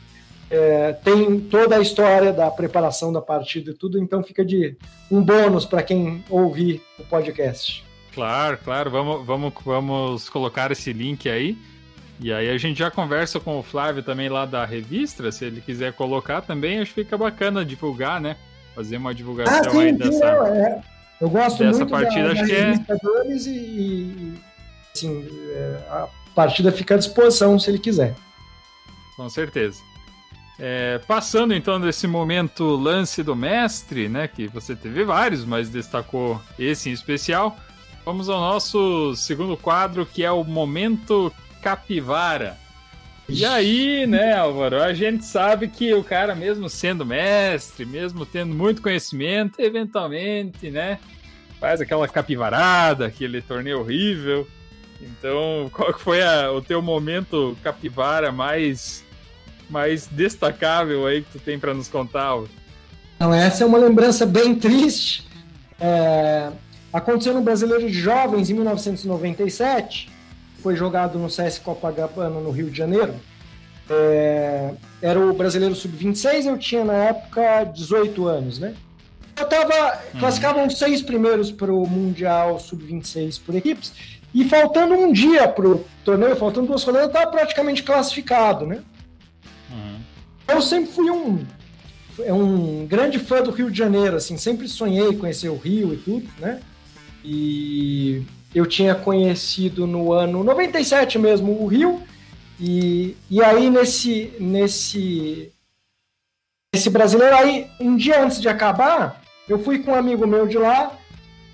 é, 0.50 0.92
tem 0.92 1.40
toda 1.40 1.76
a 1.76 1.80
história 1.80 2.34
da 2.34 2.50
preparação 2.50 3.10
da 3.10 3.22
partida 3.22 3.70
e 3.70 3.74
tudo, 3.74 3.98
então 3.98 4.22
fica 4.22 4.44
de 4.44 4.76
um 5.10 5.22
bônus 5.22 5.64
para 5.64 5.82
quem 5.82 6.22
ouvir 6.28 6.82
o 6.98 7.04
podcast. 7.04 7.82
Claro, 8.14 8.58
claro, 8.62 8.90
vamos, 8.90 9.26
vamos, 9.26 9.54
vamos 9.64 10.28
colocar 10.28 10.70
esse 10.70 10.92
link 10.92 11.30
aí. 11.30 11.56
E 12.20 12.30
aí 12.30 12.50
a 12.50 12.58
gente 12.58 12.78
já 12.78 12.90
conversa 12.90 13.40
com 13.40 13.58
o 13.58 13.62
Flávio 13.62 14.02
também 14.02 14.28
lá 14.28 14.44
da 14.44 14.66
revista, 14.66 15.32
se 15.32 15.46
ele 15.46 15.62
quiser 15.62 15.94
colocar 15.94 16.42
também, 16.42 16.78
acho 16.78 16.92
que 16.92 17.04
fica 17.04 17.16
bacana 17.16 17.64
divulgar, 17.64 18.20
né? 18.20 18.36
Fazer 18.74 18.98
uma 18.98 19.14
divulgação 19.14 19.60
ah, 19.60 19.70
sim, 19.70 19.80
aí 19.80 19.92
dessa. 19.92 20.26
É, 20.26 20.80
eu 21.22 21.30
gosto 21.30 21.62
dessa 21.62 21.78
muito 21.78 21.90
partida, 21.90 22.24
da, 22.24 22.32
acho 22.32 22.44
que 22.44 22.52
é. 22.52 22.74
E, 23.28 23.50
e 23.50 24.34
assim, 24.92 25.24
é, 25.52 25.78
a 25.88 26.08
partida 26.34 26.72
fica 26.72 26.96
à 26.96 26.98
disposição 26.98 27.56
se 27.60 27.70
ele 27.70 27.78
quiser. 27.78 28.16
Com 29.16 29.28
certeza. 29.28 29.80
É, 30.58 30.98
passando 31.06 31.54
então 31.54 31.80
desse 31.80 32.08
momento 32.08 32.64
lance 32.74 33.22
do 33.22 33.36
mestre, 33.36 34.08
né? 34.08 34.26
Que 34.26 34.48
você 34.48 34.74
teve 34.74 35.04
vários, 35.04 35.44
mas 35.44 35.70
destacou 35.70 36.42
esse 36.58 36.90
em 36.90 36.92
especial. 36.92 37.56
Vamos 38.04 38.28
ao 38.28 38.40
nosso 38.40 39.14
segundo 39.14 39.56
quadro, 39.56 40.04
que 40.04 40.24
é 40.24 40.32
o 40.32 40.42
momento 40.42 41.32
capivara. 41.62 42.58
E 43.28 43.44
aí, 43.44 44.06
né, 44.06 44.34
Álvaro, 44.34 44.82
a 44.82 44.92
gente 44.92 45.24
sabe 45.24 45.68
que 45.68 45.94
o 45.94 46.04
cara, 46.04 46.34
mesmo 46.34 46.68
sendo 46.68 47.06
mestre, 47.06 47.86
mesmo 47.86 48.26
tendo 48.26 48.54
muito 48.54 48.82
conhecimento, 48.82 49.60
eventualmente, 49.60 50.70
né, 50.70 50.98
faz 51.58 51.80
aquela 51.80 52.06
capivarada, 52.08 53.06
aquele 53.06 53.40
torneio 53.40 53.80
horrível. 53.80 54.46
Então, 55.00 55.70
qual 55.72 55.98
foi 55.98 56.22
a, 56.22 56.50
o 56.52 56.60
teu 56.60 56.82
momento 56.82 57.56
capivara 57.62 58.30
mais, 58.30 59.04
mais 59.70 60.06
destacável 60.06 61.06
aí 61.06 61.22
que 61.22 61.38
tu 61.38 61.38
tem 61.38 61.58
para 61.58 61.72
nos 61.72 61.88
contar? 61.88 62.24
Álvaro? 62.24 62.50
Não, 63.18 63.32
essa 63.32 63.62
é 63.62 63.66
uma 63.66 63.78
lembrança 63.78 64.26
bem 64.26 64.54
triste. 64.54 65.26
É, 65.80 66.50
aconteceu 66.92 67.32
no 67.32 67.40
Brasileiro 67.40 67.86
de 67.86 67.94
Jovens 67.94 68.50
em 68.50 68.54
1997 68.54 70.11
foi 70.62 70.76
jogado 70.76 71.18
no 71.18 71.28
CS 71.28 71.58
Copacabana, 71.58 72.40
no 72.40 72.50
Rio 72.50 72.70
de 72.70 72.78
Janeiro. 72.78 73.14
É, 73.90 74.70
era 75.02 75.18
o 75.18 75.32
brasileiro 75.32 75.74
sub-26, 75.74 76.46
eu 76.46 76.56
tinha 76.56 76.84
na 76.84 76.94
época 76.94 77.64
18 77.64 78.26
anos, 78.26 78.58
né? 78.58 78.74
eu 79.42 79.48
tava. 79.48 80.00
Uhum. 80.14 80.20
Classificavam 80.20 80.70
seis 80.70 81.02
primeiros 81.02 81.50
para 81.50 81.72
o 81.72 81.86
Mundial 81.86 82.58
Sub-26 82.58 83.40
por 83.44 83.54
equipes. 83.54 83.92
E 84.34 84.44
faltando 84.44 84.94
um 84.94 85.12
dia 85.12 85.46
para 85.46 85.68
o 85.68 85.84
torneio, 86.04 86.36
faltando 86.36 86.68
duas 86.68 86.82
rodadas, 86.82 87.08
eu 87.08 87.12
estava 87.12 87.30
praticamente 87.30 87.82
classificado, 87.82 88.66
né? 88.66 88.82
Uhum. 89.70 90.00
Eu 90.48 90.62
sempre 90.62 90.90
fui 90.90 91.10
um, 91.10 91.44
um 92.28 92.86
grande 92.86 93.18
fã 93.18 93.42
do 93.42 93.50
Rio 93.50 93.70
de 93.70 93.76
Janeiro, 93.76 94.16
assim, 94.16 94.38
sempre 94.38 94.68
sonhei 94.68 95.14
conhecer 95.16 95.50
o 95.50 95.56
Rio 95.56 95.92
e 95.92 95.98
tudo, 95.98 96.28
né? 96.38 96.60
E 97.22 98.22
eu 98.54 98.66
tinha 98.66 98.94
conhecido 98.94 99.86
no 99.86 100.12
ano 100.12 100.44
97 100.44 101.18
mesmo 101.18 101.62
o 101.62 101.66
Rio, 101.66 102.02
e, 102.60 103.16
e 103.30 103.42
aí 103.42 103.70
nesse, 103.70 104.32
nesse, 104.38 105.52
nesse 106.74 106.90
brasileiro, 106.90 107.34
aí 107.34 107.70
um 107.80 107.96
dia 107.96 108.22
antes 108.22 108.40
de 108.40 108.48
acabar, 108.48 109.22
eu 109.48 109.58
fui 109.58 109.80
com 109.80 109.92
um 109.92 109.96
amigo 109.96 110.26
meu 110.26 110.46
de 110.46 110.58
lá, 110.58 110.96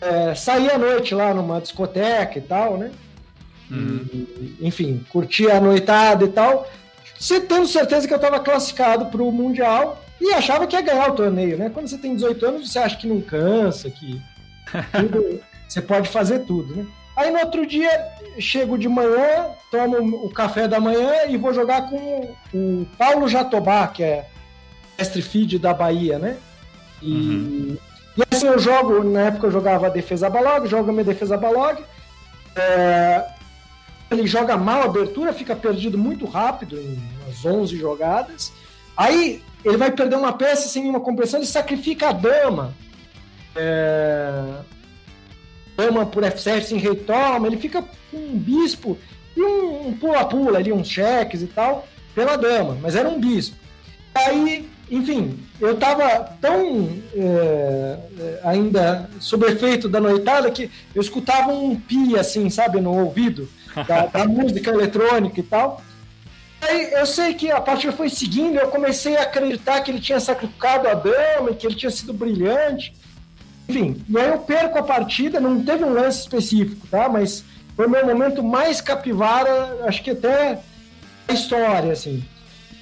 é, 0.00 0.34
saí 0.34 0.70
à 0.70 0.78
noite 0.78 1.14
lá 1.14 1.32
numa 1.32 1.60
discoteca 1.60 2.38
e 2.38 2.42
tal, 2.42 2.76
né? 2.76 2.90
Uhum. 3.70 4.06
E, 4.12 4.56
enfim, 4.60 5.04
curti 5.10 5.50
a 5.50 5.60
noitada 5.60 6.24
e 6.24 6.28
tal, 6.28 6.68
tendo 7.48 7.66
certeza 7.66 8.06
que 8.06 8.12
eu 8.12 8.18
estava 8.18 8.40
classificado 8.40 9.06
para 9.06 9.22
o 9.22 9.32
Mundial 9.32 10.02
e 10.20 10.32
achava 10.32 10.66
que 10.66 10.76
ia 10.76 10.82
ganhar 10.82 11.10
o 11.10 11.14
torneio, 11.14 11.56
né? 11.56 11.70
Quando 11.70 11.88
você 11.88 11.98
tem 11.98 12.14
18 12.14 12.46
anos, 12.46 12.72
você 12.72 12.78
acha 12.78 12.96
que 12.96 13.06
não 13.06 13.20
cansa, 13.20 13.90
que 13.90 14.20
tudo, 14.92 15.40
você 15.68 15.82
pode 15.82 16.08
fazer 16.08 16.40
tudo, 16.40 16.74
né? 16.74 16.86
Aí 17.14 17.30
no 17.32 17.40
outro 17.40 17.66
dia, 17.66 17.90
chego 18.38 18.78
de 18.78 18.88
manhã, 18.88 19.50
tomo 19.70 20.24
o 20.24 20.30
café 20.30 20.68
da 20.68 20.78
manhã 20.78 21.26
e 21.28 21.36
vou 21.36 21.52
jogar 21.52 21.90
com 21.90 22.34
o 22.54 22.86
Paulo 22.96 23.28
Jatobá, 23.28 23.88
que 23.88 24.04
é 24.04 24.28
mestre 24.96 25.20
feed 25.20 25.58
da 25.58 25.74
Bahia, 25.74 26.18
né? 26.18 26.36
E, 27.02 27.12
uhum. 27.12 27.78
e 28.16 28.22
assim 28.30 28.46
eu 28.46 28.58
jogo, 28.58 29.02
na 29.02 29.22
época 29.22 29.48
eu 29.48 29.50
jogava 29.50 29.90
defesa 29.90 30.30
balog, 30.30 30.68
jogo 30.68 30.92
minha 30.92 31.04
defesa 31.04 31.36
balog. 31.36 31.82
É, 32.54 33.24
ele 34.10 34.26
joga 34.26 34.56
mal 34.56 34.82
a 34.82 34.84
abertura, 34.86 35.32
fica 35.32 35.54
perdido 35.54 35.98
muito 35.98 36.24
rápido, 36.24 36.80
em 36.80 36.98
umas 37.24 37.44
11 37.44 37.76
jogadas. 37.76 38.52
Aí 38.96 39.42
ele 39.64 39.76
vai 39.76 39.90
perder 39.90 40.16
uma 40.16 40.32
peça 40.32 40.68
sem 40.68 40.82
nenhuma 40.82 41.00
compressão, 41.00 41.40
ele 41.40 41.46
sacrifica 41.46 42.08
a 42.08 42.12
dama. 42.12 42.72
É, 43.56 44.60
dama 45.78 46.04
por 46.04 46.24
F7 46.24 46.62
sem 46.62 46.78
rei 46.78 46.96
toma, 46.96 47.46
ele 47.46 47.56
fica 47.56 47.82
com 48.10 48.16
um 48.16 48.36
bispo 48.36 48.98
e 49.36 49.40
um 49.40 49.92
pula-pula 49.92 50.58
ali, 50.58 50.72
uns 50.72 50.88
cheques 50.88 51.40
e 51.40 51.46
tal, 51.46 51.86
pela 52.14 52.36
dama, 52.36 52.76
mas 52.82 52.96
era 52.96 53.08
um 53.08 53.20
bispo. 53.20 53.56
Aí 54.12 54.68
enfim, 54.90 55.38
eu 55.60 55.74
estava 55.74 56.36
tão 56.40 56.88
é, 57.14 57.98
ainda 58.42 59.08
sob 59.20 59.46
efeito 59.46 59.88
da 59.88 60.00
noitada 60.00 60.50
que 60.50 60.70
eu 60.94 61.02
escutava 61.02 61.52
um 61.52 61.78
pi, 61.78 62.18
assim, 62.18 62.48
sabe, 62.48 62.80
no 62.80 62.98
ouvido 62.98 63.48
da, 63.86 64.06
da 64.08 64.24
música 64.26 64.70
eletrônica 64.70 65.38
e 65.38 65.42
tal. 65.42 65.82
Aí 66.60 66.92
eu 66.92 67.06
sei 67.06 67.34
que 67.34 67.50
a 67.50 67.60
partida 67.60 67.92
foi 67.92 68.08
seguindo, 68.08 68.58
eu 68.58 68.68
comecei 68.68 69.16
a 69.16 69.22
acreditar 69.22 69.80
que 69.82 69.90
ele 69.90 70.00
tinha 70.00 70.18
sacrificado 70.18 70.88
a 70.88 70.94
dama, 70.94 71.54
que 71.54 71.66
ele 71.66 71.76
tinha 71.76 71.90
sido 71.90 72.12
brilhante. 72.12 72.94
Enfim, 73.68 74.02
e 74.08 74.18
aí 74.18 74.28
eu 74.28 74.38
perco 74.38 74.78
a 74.78 74.82
partida, 74.82 75.38
não 75.38 75.62
teve 75.62 75.84
um 75.84 75.92
lance 75.92 76.20
específico, 76.20 76.86
tá? 76.90 77.08
Mas 77.08 77.44
foi 77.76 77.86
o 77.86 77.90
meu 77.90 78.06
momento 78.06 78.42
mais 78.42 78.80
capivara, 78.80 79.84
acho 79.86 80.02
que 80.02 80.10
até 80.10 80.58
a 81.28 81.32
história, 81.32 81.92
assim. 81.92 82.24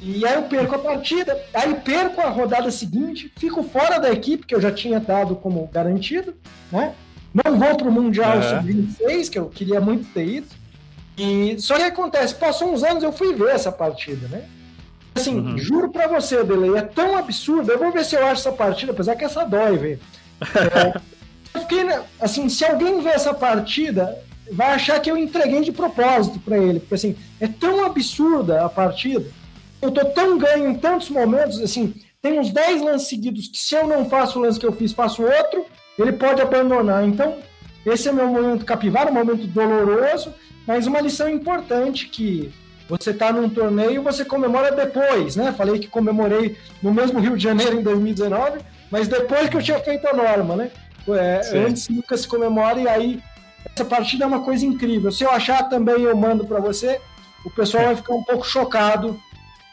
E 0.00 0.24
aí 0.26 0.34
eu 0.34 0.42
perco 0.42 0.74
a 0.76 0.78
partida, 0.78 1.36
aí 1.52 1.74
perco 1.74 2.20
a 2.20 2.28
rodada 2.28 2.70
seguinte, 2.70 3.32
fico 3.36 3.62
fora 3.64 3.98
da 3.98 4.12
equipe 4.12 4.46
que 4.46 4.54
eu 4.54 4.60
já 4.60 4.70
tinha 4.70 5.00
dado 5.00 5.34
como 5.36 5.68
garantido, 5.72 6.34
né? 6.70 6.94
Não 7.32 7.58
vou 7.58 7.76
para 7.76 7.88
o 7.88 7.92
Mundial 7.92 8.36
uhum. 8.36 8.42
Sub-26, 8.42 9.30
que 9.30 9.38
eu 9.38 9.46
queria 9.48 9.80
muito 9.80 10.06
ter 10.12 10.26
ido. 10.26 10.46
E 11.18 11.56
só 11.58 11.76
que 11.76 11.82
acontece, 11.82 12.34
passou 12.34 12.72
uns 12.72 12.82
anos 12.82 13.02
eu 13.02 13.12
fui 13.12 13.34
ver 13.34 13.54
essa 13.54 13.72
partida, 13.72 14.28
né? 14.28 14.44
Assim, 15.14 15.38
uhum. 15.38 15.58
juro 15.58 15.90
para 15.90 16.06
você, 16.06 16.44
Delay, 16.44 16.76
é 16.76 16.82
tão 16.82 17.16
absurdo. 17.16 17.72
Eu 17.72 17.78
vou 17.78 17.90
ver 17.90 18.04
se 18.04 18.14
eu 18.14 18.24
acho 18.26 18.40
essa 18.46 18.52
partida, 18.52 18.92
apesar 18.92 19.16
que 19.16 19.24
essa 19.24 19.44
dói, 19.44 19.78
velho. 19.78 20.00
É, 20.40 21.58
fiquei, 21.60 21.84
né, 21.84 22.02
assim, 22.20 22.48
se 22.48 22.64
alguém 22.64 23.00
ver 23.00 23.14
essa 23.14 23.32
partida, 23.32 24.18
vai 24.52 24.74
achar 24.74 25.00
que 25.00 25.10
eu 25.10 25.16
entreguei 25.16 25.62
de 25.62 25.72
propósito 25.72 26.38
para 26.38 26.58
ele, 26.58 26.80
porque 26.80 26.94
assim, 26.94 27.16
é 27.40 27.48
tão 27.48 27.84
absurda 27.84 28.64
a 28.64 28.68
partida 28.68 29.26
eu 29.80 29.90
tô 29.90 30.04
tão 30.06 30.38
ganho 30.38 30.68
em 30.68 30.74
tantos 30.74 31.08
momentos, 31.10 31.60
assim, 31.60 31.94
tem 32.20 32.38
uns 32.38 32.50
10 32.50 32.82
lances 32.82 33.08
seguidos 33.08 33.48
que 33.48 33.58
se 33.58 33.74
eu 33.74 33.86
não 33.86 34.08
faço 34.08 34.38
o 34.38 34.42
lance 34.42 34.58
que 34.58 34.66
eu 34.66 34.72
fiz, 34.72 34.92
faço 34.92 35.22
outro, 35.22 35.64
ele 35.98 36.12
pode 36.12 36.40
abandonar. 36.40 37.06
Então, 37.06 37.36
esse 37.84 38.08
é 38.08 38.12
meu 38.12 38.26
momento 38.26 38.64
capivara, 38.64 39.10
um 39.10 39.14
momento 39.14 39.46
doloroso, 39.46 40.34
mas 40.66 40.86
uma 40.86 41.00
lição 41.00 41.28
importante 41.28 42.08
que 42.08 42.52
você 42.88 43.10
está 43.10 43.32
num 43.32 43.48
torneio, 43.48 44.02
você 44.02 44.24
comemora 44.24 44.72
depois, 44.72 45.36
né? 45.36 45.52
Falei 45.56 45.78
que 45.78 45.88
comemorei 45.88 46.56
no 46.82 46.92
mesmo 46.92 47.20
Rio 47.20 47.36
de 47.36 47.42
Janeiro 47.42 47.78
em 47.78 47.82
2019, 47.82 48.60
mas 48.90 49.08
depois 49.08 49.48
que 49.48 49.56
eu 49.56 49.62
tinha 49.62 49.78
feito 49.80 50.06
a 50.06 50.12
norma, 50.12 50.56
né? 50.56 50.70
É, 51.08 51.58
antes 51.58 51.88
nunca 51.88 52.16
se 52.16 52.26
comemora 52.26 52.80
e 52.80 52.88
aí 52.88 53.22
essa 53.72 53.84
partida 53.84 54.24
é 54.24 54.26
uma 54.26 54.42
coisa 54.42 54.66
incrível. 54.66 55.12
Se 55.12 55.24
eu 55.24 55.30
achar 55.30 55.68
também 55.68 56.02
eu 56.02 56.16
mando 56.16 56.44
para 56.44 56.60
você, 56.60 57.00
o 57.44 57.50
pessoal 57.50 57.84
vai 57.84 57.96
ficar 57.96 58.14
um 58.14 58.24
pouco 58.24 58.44
chocado 58.44 59.20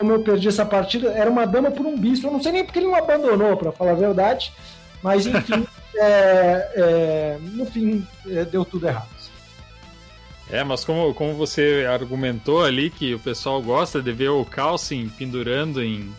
como 0.03 0.11
eu 0.11 0.21
perdi 0.21 0.49
essa 0.49 0.65
partida, 0.65 1.11
era 1.11 1.29
uma 1.29 1.45
dama 1.45 1.71
por 1.71 1.85
um 1.85 1.97
bispo. 1.97 2.27
Eu 2.27 2.31
não 2.33 2.43
sei 2.43 2.51
nem 2.51 2.65
porque 2.65 2.79
ele 2.79 2.87
não 2.87 2.95
abandonou, 2.95 3.55
para 3.55 3.71
falar 3.71 3.91
a 3.91 3.95
verdade. 3.95 4.51
Mas, 5.01 5.25
enfim, 5.25 5.65
é, 5.95 6.71
é, 6.75 7.37
no 7.41 7.65
fim, 7.65 8.05
é, 8.27 8.43
deu 8.43 8.65
tudo 8.65 8.87
errado. 8.87 9.13
É, 10.49 10.61
mas 10.63 10.83
como, 10.83 11.13
como 11.13 11.33
você 11.35 11.87
argumentou 11.89 12.63
ali 12.63 12.89
que 12.89 13.15
o 13.15 13.19
pessoal 13.19 13.61
gosta 13.61 14.01
de 14.01 14.11
ver 14.11 14.29
o 14.29 14.43
Calcin 14.43 15.09
pendurando 15.17 15.81
em, 15.81 16.13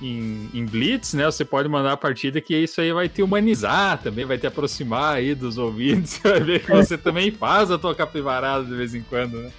em, 0.00 0.50
em, 0.52 0.64
Blitz, 0.64 1.14
né? 1.14 1.24
Você 1.24 1.44
pode 1.44 1.68
mandar 1.68 1.92
a 1.92 1.96
partida 1.96 2.40
que 2.40 2.56
isso 2.56 2.80
aí 2.80 2.92
vai 2.92 3.08
te 3.08 3.22
humanizar 3.22 3.98
também, 4.02 4.24
vai 4.24 4.38
te 4.38 4.46
aproximar 4.46 5.16
aí 5.16 5.34
dos 5.34 5.58
ouvintes. 5.58 6.12
Você 6.14 6.28
vai 6.28 6.40
ver 6.40 6.64
que 6.64 6.70
você 6.70 6.96
também 6.98 7.30
faz 7.30 7.70
a 7.70 7.78
tua 7.78 7.94
capivarada 7.94 8.64
de 8.64 8.74
vez 8.74 8.94
em 8.94 9.02
quando, 9.02 9.38
né? 9.38 9.50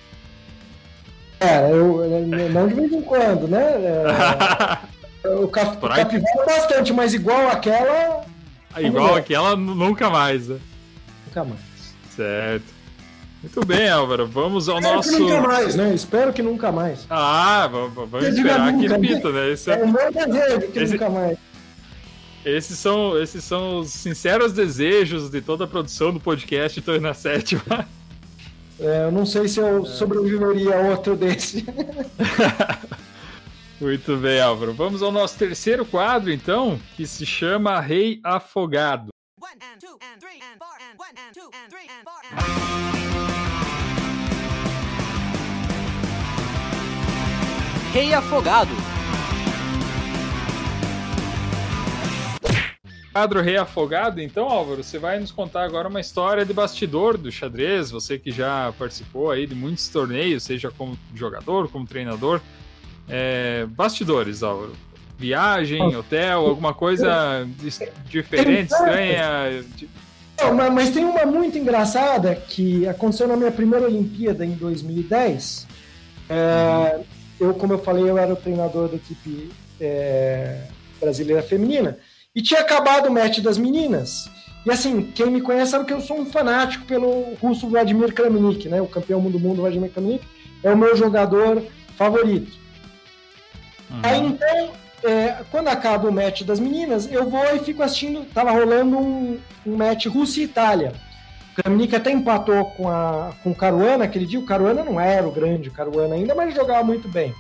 É, 1.40 1.72
eu, 1.72 2.04
não 2.52 2.68
de 2.68 2.74
vez 2.74 2.92
em 2.92 3.02
quando, 3.02 3.48
né? 3.48 3.62
É, 5.24 5.30
o 5.30 5.48
cap, 5.48 5.78
capivara 5.78 6.46
bastante, 6.46 6.94
mas 6.94 7.14
igual 7.14 7.50
aquela. 7.50 8.26
Igual 8.78 9.16
aquela, 9.16 9.56
nunca 9.56 10.10
mais, 10.10 10.48
né? 10.48 10.60
Nunca 11.28 11.44
mais. 11.44 11.62
Certo. 12.16 12.77
Muito 13.48 13.66
bem, 13.66 13.90
Álvaro. 13.90 14.28
Vamos 14.28 14.68
ao 14.68 14.78
Espero 14.78 14.96
nosso. 14.98 15.10
Que 15.10 15.20
nunca 15.20 15.42
mais, 15.42 15.76
né? 15.76 15.96
Espero 15.96 16.34
que 16.34 16.42
nunca 16.42 16.72
mais. 16.72 17.08
Ah, 17.10 17.66
vamos, 17.68 18.28
esperar 18.28 18.78
que 18.78 18.88
repita, 18.88 19.32
né? 19.32 19.52
Esse 19.52 19.72
é, 19.72 19.80
é 19.80 19.84
o 19.84 19.88
meu 19.88 20.12
desejo 20.12 20.72
que 20.72 20.80
Esse... 20.80 20.94
nunca 20.94 21.10
mais. 21.10 21.38
Esses 22.44 22.78
são, 22.78 23.18
esses 23.22 23.44
são 23.44 23.80
os 23.80 23.90
sinceros 23.90 24.52
desejos 24.52 25.30
de 25.30 25.42
toda 25.42 25.64
a 25.64 25.68
produção 25.68 26.12
do 26.12 26.20
podcast 26.20 26.82
Tô 26.82 26.98
na 27.00 27.14
Sétima. 27.14 27.88
É, 28.80 29.06
eu 29.06 29.12
não 29.12 29.26
sei 29.26 29.48
se 29.48 29.60
eu 29.60 29.86
sobreviveria 29.86 30.78
a 30.78 30.82
outro 30.90 31.16
desse. 31.16 31.66
Muito 33.80 34.18
bem, 34.18 34.42
Álvaro. 34.42 34.74
Vamos 34.74 35.02
ao 35.02 35.12
nosso 35.12 35.38
terceiro 35.38 35.86
quadro, 35.86 36.32
então, 36.32 36.78
que 36.98 37.08
se 37.08 37.26
chama 37.26 37.80
Rei 37.80 38.20
Afogado. 38.24 39.10
Rei 47.98 48.14
Afogado. 48.14 48.70
quadro 53.12 53.42
reafogado, 53.42 54.22
então, 54.22 54.48
Álvaro, 54.48 54.84
você 54.84 55.00
vai 55.00 55.20
nos 55.20 55.32
contar 55.32 55.64
agora 55.64 55.88
uma 55.88 56.00
história 56.00 56.46
de 56.46 56.54
bastidor 56.54 57.18
do 57.18 57.32
xadrez, 57.32 57.90
você 57.90 58.20
que 58.20 58.30
já 58.30 58.72
participou 58.78 59.32
aí 59.32 59.48
de 59.48 59.56
muitos 59.56 59.88
torneios, 59.88 60.44
seja 60.44 60.70
como 60.70 60.96
jogador, 61.16 61.70
como 61.70 61.88
treinador. 61.88 62.40
É, 63.10 63.66
bastidores, 63.72 64.44
Álvaro. 64.44 64.74
Viagem, 65.18 65.96
hotel, 65.96 66.46
alguma 66.46 66.76
coisa 66.76 67.48
diferente, 68.06 68.72
estranha. 68.72 69.66
Não, 70.40 70.72
mas 70.72 70.92
tem 70.92 71.04
uma 71.04 71.26
muito 71.26 71.58
engraçada 71.58 72.36
que 72.36 72.88
aconteceu 72.88 73.28
na 73.28 73.36
minha 73.36 73.52
primeira 73.52 73.88
Olimpíada 73.88 74.46
em 74.46 74.52
2010. 74.52 75.66
É, 76.30 77.00
eu, 77.40 77.54
como 77.54 77.74
eu 77.74 77.80
falei, 77.80 78.10
eu 78.10 78.18
era 78.18 78.34
o 78.34 78.36
treinador 78.36 78.90
da 78.90 78.96
equipe 78.96 79.52
é, 79.80 80.64
brasileira 81.00 81.42
feminina. 81.42 81.98
E 82.36 82.42
tinha 82.42 82.60
acabado 82.60 83.08
o 83.08 83.12
match 83.12 83.40
das 83.40 83.58
meninas. 83.58 84.30
E 84.66 84.72
assim, 84.72 85.12
quem 85.16 85.28
me 85.28 85.42
conhece 85.42 85.72
sabe 85.72 85.86
que 85.86 85.94
eu 85.94 86.02
sou 86.02 86.20
um 86.20 86.26
fanático 86.26 86.86
pelo 86.86 87.36
russo 87.36 87.70
Vladimir 87.70 88.14
Kramnik, 88.14 88.68
né? 88.68 88.82
O 88.82 88.88
campeão 88.88 89.22
do 89.22 89.40
mundo 89.40 89.62
Vladimir 89.62 89.92
Kramnik 89.92 90.26
é 90.64 90.72
o 90.72 90.78
meu 90.78 90.96
jogador 90.96 91.64
favorito. 91.96 92.52
Uhum. 93.90 94.00
Aí 94.04 94.20
então 94.20 94.72
é, 95.04 95.44
quando 95.52 95.68
acaba 95.70 96.10
o 96.10 96.12
match 96.12 96.44
das 96.44 96.60
meninas, 96.60 97.12
eu 97.12 97.30
vou 97.30 97.46
e 97.56 97.60
fico 97.60 97.84
assistindo. 97.84 98.26
Tava 98.34 98.52
rolando 98.52 98.98
um, 98.98 99.40
um 99.66 99.76
match 99.76 100.08
Rússia 100.08 100.42
e 100.42 100.46
Itália. 100.46 100.94
O 101.58 101.64
Kramnik 101.64 101.96
até 101.96 102.12
empatou 102.12 102.66
com, 102.66 102.88
a, 102.88 103.32
com 103.42 103.50
o 103.50 103.56
Caruana 103.56 104.06
aquele 104.06 104.28
dia. 104.28 104.40
O 104.40 104.46
Caruana 104.46 104.84
não 104.84 105.02
era 105.02 105.28
o 105.28 105.32
grande 105.32 105.72
Caruana 105.72 106.14
ainda, 106.14 106.36
mas 106.36 106.54
jogava 106.54 106.84
muito 106.84 107.08
bem. 107.08 107.34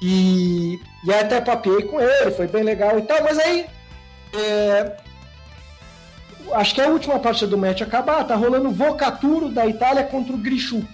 E, 0.00 0.80
e 1.04 1.12
até 1.12 1.38
papiei 1.38 1.82
com 1.82 2.00
ele, 2.00 2.30
foi 2.30 2.46
bem 2.46 2.62
legal 2.62 2.98
e 2.98 3.02
tal. 3.02 3.22
Mas 3.22 3.38
aí, 3.38 3.66
é, 4.34 4.96
acho 6.52 6.74
que 6.74 6.80
é 6.80 6.86
a 6.86 6.90
última 6.90 7.18
parte 7.18 7.46
do 7.46 7.58
match 7.58 7.82
acabar, 7.82 8.24
tá 8.24 8.34
rolando 8.34 8.70
o 8.70 8.72
Vocaturo 8.72 9.50
da 9.50 9.66
Itália 9.66 10.04
contra 10.04 10.32
o 10.32 10.38
Grishuk. 10.38 10.88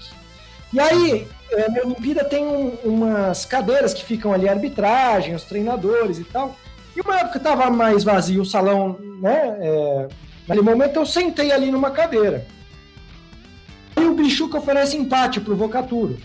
E 0.73 0.81
aí, 0.81 1.29
é, 1.53 1.71
na 1.71 1.83
Olimpíada 1.83 2.25
tem 2.25 2.45
um, 2.45 2.77
umas 2.83 3.45
cadeiras 3.45 3.95
que 3.95 4.05
ficam 4.05 4.33
ali, 4.33 4.49
arbitragem, 4.49 5.37
os 5.37 5.45
treinadores 5.45 6.19
e 6.19 6.25
tal. 6.25 6.57
E 6.97 7.01
uma 7.01 7.21
época 7.21 7.39
tava 7.39 7.71
mais 7.71 8.03
vazio 8.03 8.43
o 8.43 8.47
salão, 8.47 8.99
né? 9.21 9.57
É, 9.61 10.09
naquele 10.49 10.63
momento 10.63 10.97
eu 10.97 11.07
sentei 11.07 11.53
ali 11.53 11.71
numa 11.71 11.91
cadeira. 11.91 12.47
E 13.97 14.01
o 14.01 14.15
Grishuk 14.15 14.57
oferece 14.57 14.97
empate 14.97 15.41
pro 15.41 15.57
Vocaturo. 15.57 16.19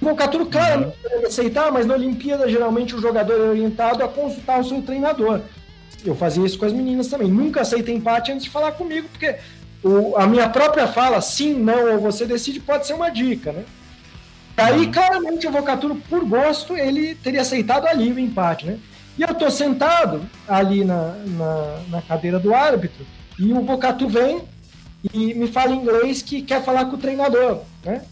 O 0.00 0.04
Vocaturo, 0.04 0.46
claro, 0.46 0.80
uhum. 0.80 0.86
não 0.86 1.10
pode 1.10 1.26
aceitar, 1.26 1.72
mas 1.72 1.86
na 1.86 1.94
Olimpíada 1.94 2.48
geralmente 2.48 2.94
o 2.94 3.00
jogador 3.00 3.34
é 3.34 3.48
orientado 3.48 4.04
a 4.04 4.08
consultar 4.08 4.60
o 4.60 4.64
seu 4.64 4.82
treinador. 4.82 5.40
Eu 6.04 6.14
fazia 6.14 6.44
isso 6.44 6.58
com 6.58 6.66
as 6.66 6.72
meninas 6.72 7.08
também. 7.08 7.28
Nunca 7.28 7.62
aceita 7.62 7.90
empate 7.90 8.30
antes 8.30 8.44
de 8.44 8.50
falar 8.50 8.72
comigo, 8.72 9.08
porque 9.08 9.36
o, 9.82 10.16
a 10.16 10.26
minha 10.26 10.48
própria 10.48 10.86
fala, 10.86 11.20
sim, 11.20 11.54
não, 11.54 11.92
ou 11.92 12.00
você 12.00 12.26
decide, 12.26 12.60
pode 12.60 12.86
ser 12.86 12.94
uma 12.94 13.08
dica, 13.08 13.52
né? 13.52 13.64
Aí, 14.56 14.86
uhum. 14.86 14.92
claramente, 14.92 15.46
o 15.46 15.50
Vocaturo, 15.50 15.96
por 16.08 16.24
gosto, 16.24 16.76
ele 16.76 17.14
teria 17.14 17.42
aceitado 17.42 17.86
ali 17.86 18.12
o 18.12 18.18
empate, 18.18 18.66
né? 18.66 18.78
E 19.18 19.22
eu 19.22 19.34
tô 19.34 19.50
sentado 19.50 20.22
ali 20.46 20.84
na, 20.84 21.14
na, 21.26 21.78
na 21.88 22.02
cadeira 22.02 22.38
do 22.38 22.54
árbitro, 22.54 23.06
e 23.38 23.52
o 23.52 23.62
Vocaturo 23.62 24.10
vem 24.10 24.42
e 25.12 25.34
me 25.34 25.46
fala 25.46 25.72
em 25.72 25.78
inglês 25.78 26.22
que 26.22 26.42
quer 26.42 26.64
falar 26.64 26.86
com 26.86 26.96
o 26.96 26.98
treinador, 26.98 27.60
né? 27.84 28.02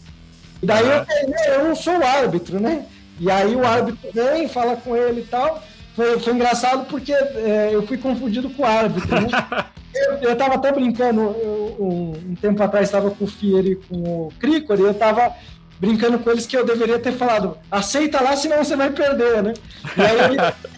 E 0.61 0.65
daí 0.65 0.85
eu, 0.85 1.53
eu 1.53 1.63
não 1.65 1.75
sou 1.75 1.97
o 1.97 2.05
árbitro, 2.05 2.59
né? 2.59 2.85
E 3.19 3.29
aí 3.29 3.55
o 3.55 3.65
árbitro 3.65 4.09
vem, 4.13 4.47
fala 4.47 4.75
com 4.75 4.95
ele 4.95 5.21
e 5.21 5.25
tal. 5.25 5.63
Foi, 5.95 6.19
foi 6.19 6.33
engraçado 6.33 6.85
porque 6.85 7.13
é, 7.13 7.69
eu 7.71 7.85
fui 7.87 7.97
confundido 7.97 8.49
com 8.49 8.63
o 8.63 8.65
árbitro. 8.65 9.21
Né? 9.21 9.27
eu, 9.95 10.29
eu 10.29 10.35
tava 10.35 10.55
até 10.55 10.71
brincando, 10.71 11.21
eu, 11.21 11.75
um, 11.79 12.31
um, 12.31 12.35
tempo 12.35 12.61
atrás 12.61 12.87
estava 12.87 13.09
com 13.11 13.25
o 13.25 13.27
Fieri 13.27 13.71
e 13.71 13.75
com 13.75 13.95
o 13.95 14.33
Cricor, 14.39 14.77
e 14.79 14.83
eu 14.83 14.93
tava 14.93 15.33
brincando 15.79 16.19
com 16.19 16.31
eles 16.31 16.45
que 16.45 16.55
eu 16.55 16.65
deveria 16.65 16.99
ter 16.99 17.13
falado, 17.13 17.57
aceita 17.69 18.21
lá, 18.21 18.35
senão 18.35 18.63
você 18.63 18.75
vai 18.75 18.89
perder, 18.89 19.43
né? 19.43 19.53
E 19.97 20.01
aí 20.01 20.17
ele, 20.19 20.37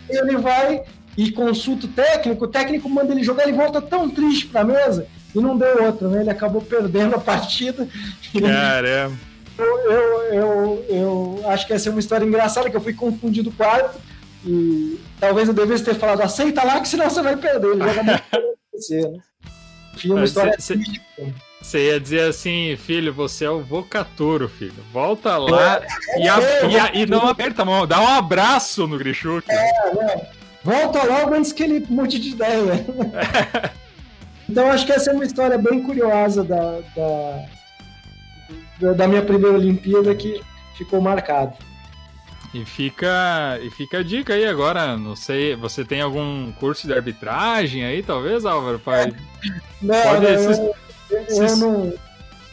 ele 0.10 0.38
vai 0.38 0.84
e 1.18 1.32
consulta 1.32 1.88
o 1.88 1.89
técnico, 1.89 2.45
o 2.45 2.47
técnico 2.47 2.88
manda 2.88 3.11
ele 3.11 3.24
jogar, 3.24 3.43
ele 3.43 3.57
volta 3.57 3.82
tão 3.82 4.07
triste 4.07 4.45
pra 4.45 4.63
mesa, 4.63 5.07
e 5.34 5.39
não 5.39 5.57
deu 5.57 5.84
outra, 5.84 6.07
né? 6.07 6.22
Ele 6.22 6.30
acabou 6.30 6.61
perdendo 6.61 7.15
a 7.15 7.20
partida. 7.20 7.88
Caramba! 8.39 9.15
Eu, 9.57 9.91
eu, 9.91 10.24
eu, 10.32 10.86
eu 10.88 11.41
acho 11.47 11.65
que 11.65 11.74
essa 11.74 11.89
é 11.89 11.91
uma 11.91 11.99
história 11.99 12.24
engraçada, 12.24 12.70
que 12.70 12.78
eu 12.78 12.82
fui 12.82 12.93
confundido 12.93 13.51
com 13.51 13.63
o 13.63 13.65
árbitro, 13.65 13.99
e 14.45 14.99
talvez 15.20 15.47
eu 15.47 15.53
devesse 15.55 15.84
ter 15.84 15.95
falado, 15.95 16.22
aceita 16.22 16.63
lá, 16.63 16.80
que 16.80 16.88
senão 16.88 17.09
você 17.09 17.24
vai 17.24 17.36
perder. 17.36 17.72
Ele 17.72 17.84
joga 17.84 18.03
muito 18.03 18.24
você, 18.72 19.01
né? 19.01 19.20
Enfim, 19.95 20.11
uma 20.11 20.24
história 20.24 20.55
cê, 20.59 20.78
Você 21.59 21.88
ia 21.88 21.99
dizer 21.99 22.30
assim, 22.30 22.78
filho, 22.78 23.11
você 23.11 23.45
é 23.45 23.49
o 23.49 23.63
vocaturo, 23.63 24.47
filho. 24.47 24.76
Volta 24.93 25.36
lá 25.38 25.82
é, 25.84 26.24
e, 26.24 26.30
a, 26.30 26.39
é, 26.39 26.70
e, 26.70 26.80
a, 26.80 26.91
e, 26.93 27.05
não 27.07 27.28
aperta 27.28 27.63
a 27.63 27.65
mão, 27.65 27.88
dá 27.88 27.99
um 27.99 28.07
abraço 28.07 28.86
no 28.86 28.97
Grishuk. 28.97 29.51
É, 29.51 29.55
né? 29.95 30.28
Volta 30.68 31.01
logo 31.05 31.34
antes 31.34 31.53
que 31.53 31.63
ele 31.63 31.86
mude 31.89 32.20
de 32.20 32.32
ideia. 32.32 32.86
então 34.49 34.70
acho 34.70 34.86
que 34.86 34.91
essa 34.91 35.11
é 35.11 35.13
uma 35.13 35.24
história 35.24 35.57
bem 35.57 35.82
curiosa 35.82 36.43
da, 36.43 36.82
da, 38.82 38.91
da 38.91 39.07
minha 39.07 39.22
primeira 39.22 39.55
Olimpíada 39.55 40.13
que 40.13 40.41
ficou 40.78 40.99
marcada. 40.99 41.53
E 42.53 42.65
fica, 42.65 43.57
e 43.61 43.70
fica 43.70 43.99
a 43.99 44.03
dica 44.03 44.34
aí 44.34 44.45
agora, 44.45 44.97
não 44.97 45.15
sei, 45.15 45.55
você 45.55 45.86
tem 45.86 46.01
algum 46.01 46.51
curso 46.51 46.86
de 46.86 46.93
arbitragem 46.93 47.86
aí, 47.86 48.03
talvez, 48.03 48.45
Álvaro? 48.45 48.78
Pai? 48.80 49.13
Não, 49.82 50.01
Pode, 50.01 50.26
não, 50.26 50.53
se, 50.53 50.61
eu, 51.11 51.26
se, 51.30 51.38
eu 51.38 51.57
não, 51.57 51.93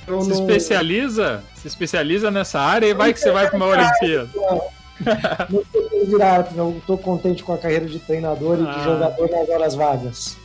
eu 0.06 0.20
se 0.20 0.28
não... 0.28 0.40
especializa, 0.40 1.42
se 1.54 1.66
especializa 1.66 2.30
nessa 2.30 2.60
área 2.60 2.86
e 2.86 2.92
vai 2.92 3.14
que 3.14 3.18
você 3.18 3.32
vai 3.32 3.48
para 3.48 3.56
uma 3.56 3.64
Olimpíada. 3.64 4.28
Não 4.36 4.73
estou 5.60 6.06
virar, 6.06 6.52
não 6.54 6.76
estou 6.78 6.98
contente 6.98 7.42
com 7.42 7.52
a 7.52 7.58
carreira 7.58 7.86
de 7.86 7.98
treinador 7.98 8.58
e 8.60 8.66
ah. 8.66 8.72
de 8.72 8.84
jogador 8.84 9.30
nas 9.30 9.48
horas 9.48 9.74
vagas. 9.74 10.36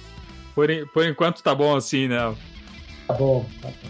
Por, 0.56 0.68
por 0.94 1.06
enquanto 1.06 1.44
tá 1.44 1.54
bom 1.54 1.76
assim, 1.76 2.08
né? 2.08 2.36
Tá 3.08 3.14
bom, 3.14 3.46
tá 3.62 3.68
bom. 3.70 3.90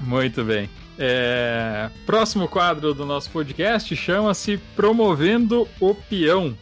Muito 0.00 0.44
bem. 0.44 0.68
É... 0.98 1.90
Próximo 2.04 2.48
quadro 2.48 2.92
do 2.92 3.06
nosso 3.06 3.30
podcast 3.30 3.94
chama-se 3.94 4.58
Promovendo 4.74 5.68
o 5.80 5.94
Peão. 5.94 6.56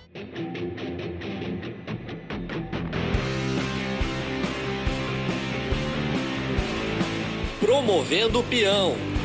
Promovendo 7.60 8.40
o 8.40 8.44
Peão. 8.44 9.15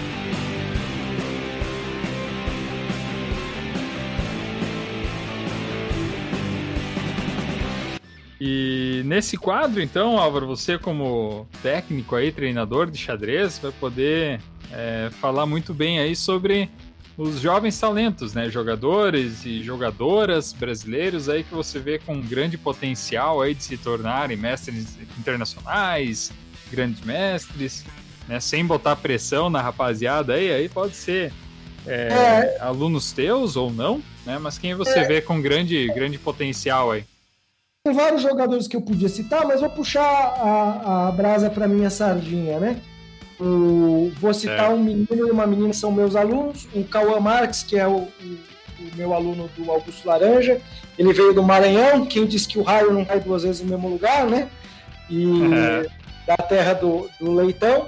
Nesse 9.12 9.36
quadro, 9.36 9.82
então, 9.82 10.18
Álvaro, 10.18 10.48
você 10.48 10.78
como 10.78 11.46
técnico 11.62 12.16
aí, 12.16 12.32
treinador 12.32 12.90
de 12.90 12.98
xadrez, 12.98 13.60
vai 13.60 13.74
poder 13.74 14.40
é, 14.72 15.10
falar 15.20 15.46
muito 15.46 15.74
bem 15.74 16.00
aí 16.00 16.16
sobre 16.16 16.70
os 17.18 17.42
jovens 17.42 17.78
talentos, 17.78 18.34
né? 18.34 18.50
Jogadores 18.50 19.46
e 19.46 19.62
jogadoras 19.62 20.54
brasileiros 20.54 21.28
aí 21.28 21.44
que 21.44 21.54
você 21.54 21.78
vê 21.78 22.00
com 22.00 22.22
grande 22.22 22.58
potencial 22.58 23.42
aí 23.42 23.54
de 23.54 23.66
se 23.66 23.76
tornarem 23.76 24.38
mestres 24.38 24.98
internacionais, 25.20 26.32
grandes 26.72 27.02
mestres, 27.02 27.84
né? 28.30 28.40
Sem 28.40 28.66
botar 28.66 28.96
pressão 28.96 29.50
na 29.50 29.62
rapaziada 29.62 30.36
aí, 30.36 30.54
aí 30.54 30.70
pode 30.70 30.96
ser 30.96 31.34
é, 31.86 32.08
é. 32.08 32.58
alunos 32.62 33.12
teus 33.12 33.58
ou 33.58 33.74
não, 33.74 34.02
né? 34.26 34.40
Mas 34.40 34.58
quem 34.58 34.74
você 34.74 35.00
é. 35.00 35.04
vê 35.06 35.22
com 35.22 35.42
grande, 35.42 35.86
grande 35.88 36.18
potencial 36.18 36.92
aí? 36.92 37.04
Tem 37.84 37.96
vários 37.96 38.22
jogadores 38.22 38.68
que 38.68 38.76
eu 38.76 38.82
podia 38.82 39.10
citar, 39.10 39.44
mas 39.44 39.60
vou 39.60 39.70
puxar 39.70 40.04
a, 40.04 41.08
a 41.08 41.12
brasa 41.12 41.50
para 41.50 41.68
minha 41.68 41.90
sardinha, 41.90 42.60
né? 42.60 42.80
O, 43.40 44.12
vou 44.20 44.36
citar 44.36 44.70
é. 44.70 44.70
um 44.70 44.78
menino 44.78 45.08
e 45.28 45.32
uma 45.32 45.48
menina 45.48 45.74
são 45.74 45.92
meus 45.92 46.16
alunos. 46.16 46.68
O 46.76 46.84
Cauã 46.84 47.20
Marques, 47.20 47.64
que 47.64 47.76
é 47.76 47.88
o, 47.88 48.02
o, 48.02 48.96
meu 48.96 49.16
aluno 49.16 49.50
do 49.58 49.72
Augusto 49.72 50.08
Laranja, 50.08 50.62
ele 50.96 51.12
veio 51.12 51.34
do 51.34 51.42
Maranhão. 51.42 52.06
Quem 52.06 52.28
disse 52.28 52.48
que 52.48 52.60
o 52.60 52.62
raio 52.62 52.94
não 52.94 53.04
cai 53.04 53.20
duas 53.20 53.42
vezes 53.42 53.64
no 53.64 53.70
mesmo 53.70 53.90
lugar, 53.90 54.28
né? 54.28 54.48
E 55.10 55.26
é. 55.52 55.88
da 56.28 56.38
terra 56.38 56.74
do, 56.74 57.10
do 57.20 57.34
Leitão. 57.34 57.88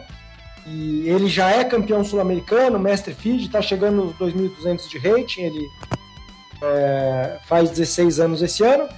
E 0.65 1.07
ele 1.07 1.27
já 1.27 1.51
é 1.51 1.63
campeão 1.63 2.03
sul-americano, 2.03 2.79
mestre 2.79 3.13
feed, 3.13 3.45
está 3.45 3.61
chegando 3.61 4.05
nos 4.05 4.15
2.200 4.15 4.89
de 4.89 4.97
rating. 4.97 5.41
Ele 5.41 5.67
é, 6.63 7.37
faz 7.45 7.69
16 7.69 8.19
anos 8.19 8.41
esse 8.41 8.63
ano. 8.63 8.89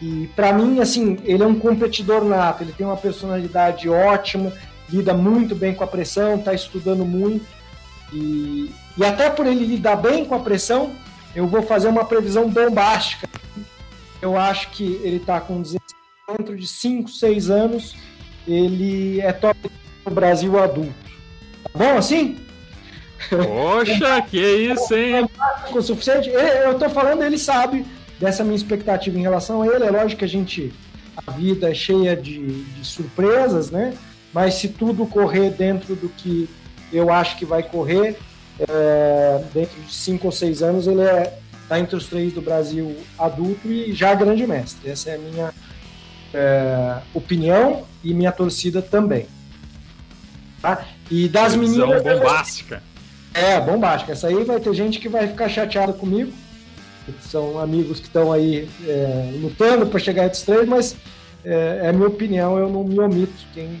E 0.00 0.28
para 0.34 0.52
mim, 0.52 0.80
assim, 0.80 1.18
ele 1.24 1.42
é 1.42 1.46
um 1.46 1.58
competidor 1.58 2.24
nato. 2.24 2.62
Ele 2.62 2.72
tem 2.72 2.86
uma 2.86 2.96
personalidade 2.96 3.88
ótima 3.88 4.52
lida 4.92 5.14
muito 5.14 5.54
bem 5.54 5.74
com 5.74 5.82
a 5.82 5.86
pressão, 5.86 6.36
está 6.36 6.52
estudando 6.52 7.04
muito. 7.04 7.46
E, 8.12 8.70
e 8.96 9.04
até 9.04 9.30
por 9.30 9.46
ele 9.46 9.64
lidar 9.64 9.96
bem 9.96 10.24
com 10.24 10.34
a 10.34 10.40
pressão, 10.40 10.92
eu 11.34 11.46
vou 11.46 11.62
fazer 11.62 11.88
uma 11.88 12.04
previsão 12.04 12.48
bombástica. 12.48 13.28
Eu 14.20 14.36
acho 14.36 14.70
que 14.70 15.00
ele 15.02 15.16
está 15.16 15.40
com 15.40 15.62
dentro 15.62 16.56
de 16.56 16.66
5, 16.66 17.08
6 17.08 17.50
anos, 17.50 17.96
ele 18.46 19.20
é 19.20 19.32
top 19.32 19.58
no 20.04 20.12
Brasil 20.12 20.62
adulto. 20.62 20.94
Tá 21.64 21.70
bom 21.74 21.96
assim? 21.96 22.38
Poxa, 23.28 24.22
que 24.22 24.38
isso, 24.38 24.94
hein? 24.94 25.28
O 25.72 25.80
suficiente. 25.80 26.28
Eu 26.28 26.72
estou 26.72 26.90
falando, 26.90 27.22
ele 27.22 27.38
sabe 27.38 27.86
dessa 28.22 28.44
minha 28.44 28.56
expectativa 28.56 29.18
em 29.18 29.22
relação 29.22 29.62
a 29.62 29.66
ele. 29.66 29.84
É 29.84 29.90
lógico 29.90 30.20
que 30.20 30.24
a 30.24 30.28
gente. 30.28 30.72
A 31.26 31.30
vida 31.32 31.70
é 31.70 31.74
cheia 31.74 32.16
de, 32.16 32.64
de 32.64 32.86
surpresas, 32.86 33.70
né? 33.70 33.92
mas 34.32 34.54
se 34.54 34.68
tudo 34.68 35.06
correr 35.06 35.50
dentro 35.50 35.94
do 35.94 36.08
que 36.08 36.48
eu 36.92 37.12
acho 37.12 37.36
que 37.36 37.44
vai 37.44 37.62
correr, 37.62 38.18
é, 38.58 39.44
dentro 39.52 39.80
de 39.82 39.92
cinco 39.92 40.26
ou 40.26 40.32
seis 40.32 40.62
anos, 40.62 40.86
ele 40.86 41.02
está 41.02 41.14
é, 41.14 41.38
tá 41.68 41.78
entre 41.78 41.96
os 41.96 42.06
três 42.06 42.32
do 42.32 42.40
Brasil 42.40 42.96
adulto 43.18 43.68
e 43.68 43.92
já 43.92 44.14
grande 44.14 44.46
mestre. 44.46 44.90
Essa 44.90 45.10
é 45.10 45.14
a 45.16 45.18
minha 45.18 45.54
é, 46.32 46.98
opinião 47.12 47.84
e 48.02 48.14
minha 48.14 48.32
torcida 48.32 48.80
também. 48.80 49.26
Tá? 50.60 50.86
E 51.10 51.28
das 51.28 51.54
meninas. 51.54 52.02
bombástica. 52.02 52.82
É, 53.34 53.60
bombástica. 53.60 54.12
Essa 54.12 54.28
aí 54.28 54.44
vai 54.44 54.60
ter 54.60 54.72
gente 54.74 54.98
que 54.98 55.08
vai 55.08 55.26
ficar 55.26 55.48
chateada 55.48 55.92
comigo. 55.92 56.32
São 57.20 57.58
amigos 57.58 58.00
que 58.00 58.06
estão 58.06 58.32
aí 58.32 58.68
é, 58.86 59.32
lutando 59.40 59.86
para 59.86 59.98
chegar 59.98 60.24
entre 60.24 60.38
os 60.38 60.42
três, 60.42 60.68
mas 60.68 60.96
é, 61.44 61.80
é, 61.84 61.88
a 61.88 61.92
minha 61.92 62.08
opinião, 62.08 62.58
eu 62.58 62.68
não 62.68 62.84
me 62.84 62.98
omito. 62.98 63.32
Quem, 63.52 63.80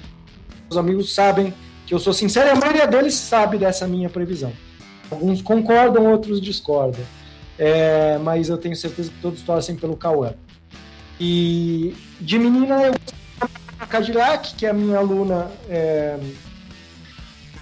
os 0.68 0.76
amigos 0.76 1.14
sabem 1.14 1.52
que 1.86 1.94
eu 1.94 1.98
sou 1.98 2.12
sincero, 2.12 2.48
e 2.48 2.50
a 2.50 2.56
maioria 2.56 2.86
deles 2.86 3.14
sabe 3.14 3.58
dessa 3.58 3.86
minha 3.86 4.08
previsão. 4.08 4.52
Alguns 5.10 5.42
concordam, 5.42 6.10
outros 6.10 6.40
discordam. 6.40 7.04
É, 7.58 8.18
mas 8.18 8.48
eu 8.48 8.56
tenho 8.56 8.74
certeza 8.74 9.10
que 9.10 9.20
todos 9.20 9.42
torcem 9.42 9.76
pelo 9.76 9.96
Cauã. 9.96 10.34
E 11.20 11.94
de 12.20 12.38
menina 12.38 12.82
eu 12.82 12.94
a 13.78 13.86
Cadillac, 13.86 14.54
que 14.54 14.64
é 14.64 14.70
a 14.70 14.72
minha 14.72 14.96
aluna 14.96 15.50
é, 15.68 16.16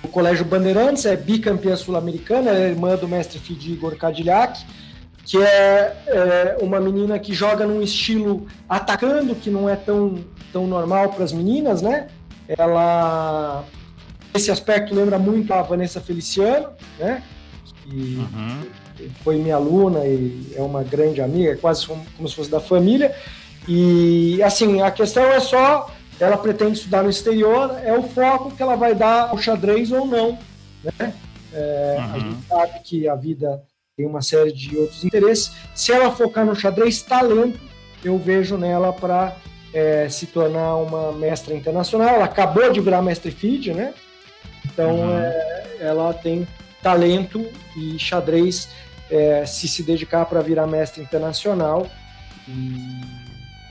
do 0.02 0.08
Colégio 0.08 0.44
Bandeirantes, 0.44 1.06
é 1.06 1.16
bicampeã 1.16 1.74
sul-americana, 1.74 2.50
é 2.50 2.68
irmã 2.68 2.94
do 2.94 3.08
mestre 3.08 3.38
Fidi 3.38 3.72
Igor 3.72 3.96
Cadillac, 3.96 4.64
que 5.24 5.38
é, 5.38 5.96
é, 6.06 6.56
uma 6.60 6.80
menina 6.80 7.18
que 7.18 7.32
joga 7.32 7.66
num 7.66 7.82
estilo 7.82 8.46
atacando, 8.68 9.34
que 9.34 9.50
não 9.50 9.68
é 9.68 9.76
tão, 9.76 10.24
tão 10.52 10.66
normal 10.66 11.10
para 11.10 11.24
as 11.24 11.32
meninas, 11.32 11.82
né? 11.82 12.08
Ela, 12.48 13.64
esse 14.34 14.50
aspecto 14.50 14.94
lembra 14.94 15.18
muito 15.18 15.52
a 15.52 15.62
Vanessa 15.62 16.00
Feliciano, 16.00 16.70
né? 16.98 17.22
Que 17.84 18.16
uhum. 18.16 19.10
foi 19.22 19.36
minha 19.36 19.56
aluna 19.56 20.04
e 20.04 20.52
é 20.56 20.62
uma 20.62 20.82
grande 20.82 21.20
amiga, 21.20 21.56
quase 21.56 21.86
como, 21.86 22.28
se 22.28 22.34
fosse 22.34 22.50
da 22.50 22.60
família. 22.60 23.14
E 23.68 24.42
assim, 24.42 24.80
a 24.82 24.90
questão 24.90 25.24
é 25.24 25.38
só 25.38 25.90
ela 26.18 26.36
pretende 26.36 26.72
estudar 26.72 27.02
no 27.02 27.08
exterior, 27.08 27.78
é 27.82 27.96
o 27.96 28.02
foco 28.02 28.50
que 28.50 28.62
ela 28.62 28.76
vai 28.76 28.94
dar 28.94 29.30
ao 29.30 29.38
xadrez 29.38 29.90
ou 29.90 30.06
não. 30.06 30.38
Né? 30.84 31.14
É, 31.52 31.96
uhum. 31.98 32.12
A 32.12 32.18
gente 32.18 32.46
sabe 32.46 32.80
que 32.80 33.08
a 33.08 33.14
vida 33.14 33.62
tem 34.00 34.06
uma 34.06 34.22
série 34.22 34.50
de 34.50 34.76
outros 34.76 35.04
interesses. 35.04 35.52
Se 35.74 35.92
ela 35.92 36.10
focar 36.10 36.46
no 36.46 36.56
xadrez 36.56 37.02
talento, 37.02 37.60
eu 38.02 38.16
vejo 38.16 38.56
nela 38.56 38.92
para 38.92 39.36
é, 39.74 40.08
se 40.08 40.26
tornar 40.26 40.76
uma 40.76 41.12
mestra 41.12 41.54
internacional. 41.54 42.08
Ela 42.08 42.24
acabou 42.24 42.72
de 42.72 42.80
virar 42.80 43.02
mestre 43.02 43.30
FIDE, 43.30 43.74
né? 43.74 43.92
Então 44.64 45.00
uhum. 45.00 45.18
é, 45.18 45.76
ela 45.80 46.14
tem 46.14 46.48
talento 46.82 47.46
e 47.76 47.98
xadrez 47.98 48.70
é, 49.10 49.44
se 49.44 49.68
se 49.68 49.82
dedicar 49.82 50.24
para 50.24 50.40
virar 50.40 50.66
mestre 50.66 51.02
internacional. 51.02 51.86
E 52.48 52.78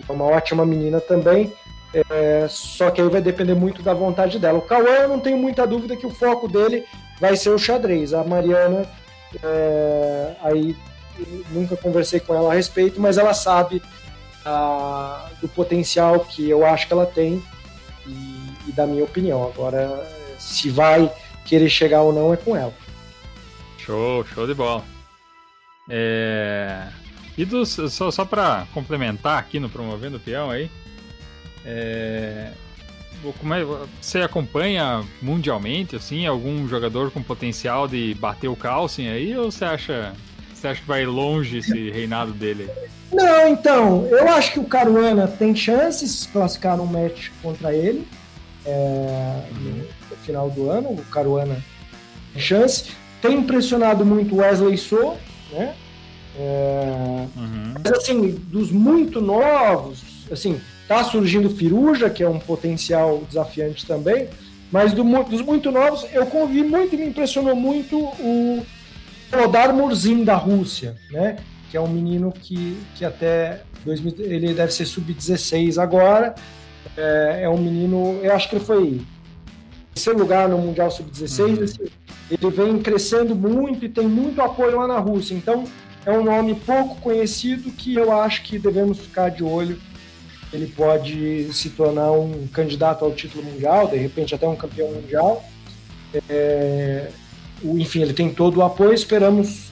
é 0.08 0.12
uma 0.12 0.26
ótima 0.26 0.64
menina 0.64 1.02
também. 1.02 1.52
É, 1.92 2.46
só 2.48 2.92
que 2.92 3.02
aí 3.02 3.10
vai 3.10 3.20
depender 3.20 3.56
muito 3.56 3.82
da 3.82 3.96
vontade 3.96 4.38
dela. 4.38 4.60
O 4.60 4.62
Cauã, 4.62 4.90
eu 4.90 5.10
não 5.10 5.20
tenho 5.20 5.40
muita 5.40 5.66
dúvida 5.66 5.96
que 5.96 6.06
o 6.06 6.12
foco 6.12 6.48
dele 6.48 6.86
vai 7.20 7.36
ser 7.36 7.50
o 7.50 7.58
xadrez. 7.58 8.14
A 8.14 8.24
Mariana, 8.24 8.86
é, 9.44 10.36
aí 10.42 10.76
nunca 11.52 11.76
conversei 11.76 12.20
com 12.20 12.34
ela 12.34 12.52
a 12.52 12.56
respeito, 12.56 13.00
mas 13.00 13.18
ela 13.18 13.34
sabe 13.34 13.82
a, 14.46 15.30
do 15.42 15.48
potencial 15.48 16.22
que 16.22 16.50
eu 16.50 16.66
acho 16.66 16.88
que 16.88 16.94
ela 16.94 17.06
tem 17.06 17.44
e, 18.06 18.54
e, 18.68 18.72
da 18.72 18.86
minha 18.86 19.04
opinião. 19.04 19.46
Agora, 19.46 20.08
se 20.38 20.70
vai 20.70 21.12
querer 21.46 21.70
chegar 21.70 22.02
ou 22.02 22.14
não 22.14 22.34
é 22.34 22.38
com 22.38 22.56
ela. 22.56 22.74
Show, 23.78 24.26
show 24.26 24.48
de 24.48 24.54
bola. 24.54 24.84
É... 25.90 26.88
E 27.38 27.46
dos, 27.46 27.70
só, 27.90 28.12
só 28.12 28.26
para 28.26 28.68
complementar 28.74 29.40
aqui 29.40 29.60
no 29.60 29.70
Promovendo 29.70 30.18
o 30.18 30.20
Peão 30.20 30.52
aí, 30.52 30.70
é... 31.66 32.52
É, 33.24 33.88
você 34.02 34.20
acompanha 34.20 35.04
mundialmente 35.22 35.96
assim 35.96 36.26
algum 36.26 36.68
jogador 36.68 37.12
com 37.12 37.22
potencial 37.22 37.88
de 37.88 38.14
bater 38.16 38.48
o 38.48 38.56
Carlsen 38.56 39.10
aí 39.10 39.38
ou 39.38 39.52
você 39.52 39.66
acha 39.66 40.14
você 40.54 40.68
acha 40.68 40.82
que 40.82 40.88
vai 40.88 41.06
longe 41.06 41.58
esse 41.58 41.90
reinado 41.90 42.32
dele? 42.32 42.70
Não, 43.12 43.48
então 43.48 44.06
eu 44.08 44.28
acho 44.30 44.54
que 44.54 44.60
o 44.60 44.66
Caruana 44.66 45.28
tem 45.28 45.56
chances 45.56 46.12
de 46.12 46.18
se 46.18 46.28
classificar 46.28 46.78
num 46.78 46.86
match 46.86 47.30
contra 47.42 47.74
ele 47.74 48.06
é, 48.66 49.44
uhum. 49.52 49.84
no 50.10 50.18
final 50.18 50.50
do 50.50 50.70
ano. 50.70 50.90
O 50.90 51.06
Caruana 51.06 51.64
tem 52.34 52.42
chance. 52.42 52.92
Tem 53.22 53.38
impressionado 53.38 54.06
muito 54.06 54.36
o 54.36 54.38
Wesley 54.40 54.78
So, 54.78 55.16
né? 55.52 55.76
É, 56.38 57.28
uhum. 57.36 57.74
Mas 57.84 57.94
assim, 57.94 58.32
dos 58.48 58.72
muito 58.72 59.20
novos, 59.20 60.04
assim, 60.32 60.60
Tá 60.90 61.04
surgindo 61.04 61.52
Firuja, 61.52 62.10
que 62.10 62.24
é 62.24 62.28
um 62.28 62.40
potencial 62.40 63.24
desafiante 63.28 63.86
também. 63.86 64.28
Mas 64.72 64.92
do, 64.92 65.04
dos 65.24 65.44
muito 65.44 65.72
novos, 65.72 66.04
eu 66.12 66.26
convi 66.26 66.64
muito 66.64 66.96
e 66.96 66.98
me 66.98 67.06
impressionou 67.06 67.56
muito 67.56 67.96
o 67.96 68.66
Rodar 69.32 69.72
Murzin 69.72 70.24
da 70.24 70.34
Rússia, 70.34 70.98
né? 71.12 71.38
Que 71.70 71.78
é 71.78 71.80
um 71.80 71.88
menino 71.88 72.32
que, 72.32 72.76
que 72.96 73.06
até 73.06 73.62
2000, 73.86 74.16
ele 74.26 74.52
deve 74.56 74.74
ser 74.74 74.88
sub-16 74.88 75.80
agora. 75.80 76.34
É, 76.98 77.42
é, 77.44 77.50
um 77.50 77.58
menino, 77.60 78.20
eu 78.24 78.34
acho 78.34 78.50
que 78.50 78.56
ele 78.56 78.66
foi 78.66 79.00
terceiro 79.94 80.18
lugar 80.18 80.50
no 80.50 80.58
Mundial 80.58 80.90
Sub-16. 80.90 81.40
Uhum. 81.40 81.64
Assim, 81.66 81.86
ele 82.32 82.50
vem 82.50 82.80
crescendo 82.80 83.36
muito 83.36 83.86
e 83.86 83.90
tem 83.90 84.08
muito 84.08 84.42
apoio 84.42 84.80
lá 84.80 84.88
na 84.88 84.98
Rússia. 84.98 85.36
Então, 85.36 85.66
é 86.04 86.12
um 86.12 86.24
nome 86.24 86.56
pouco 86.56 86.96
conhecido 87.00 87.70
que 87.70 87.94
eu 87.94 88.12
acho 88.12 88.42
que 88.42 88.58
devemos 88.58 88.98
ficar 88.98 89.30
de 89.30 89.44
olho 89.44 89.80
ele 90.52 90.68
pode 90.68 91.54
se 91.54 91.70
tornar 91.70 92.12
um 92.12 92.48
candidato 92.48 93.06
ao 93.06 93.12
título 93.14 93.44
mundial, 93.44 93.88
de 93.88 93.98
repente 93.98 94.34
até 94.34 94.48
um 94.48 94.56
campeão 94.56 94.92
mundial. 94.92 95.44
É, 96.28 97.10
enfim, 97.64 98.02
ele 98.02 98.14
tem 98.14 98.34
todo 98.34 98.58
o 98.58 98.64
apoio, 98.64 98.94
esperamos 98.94 99.70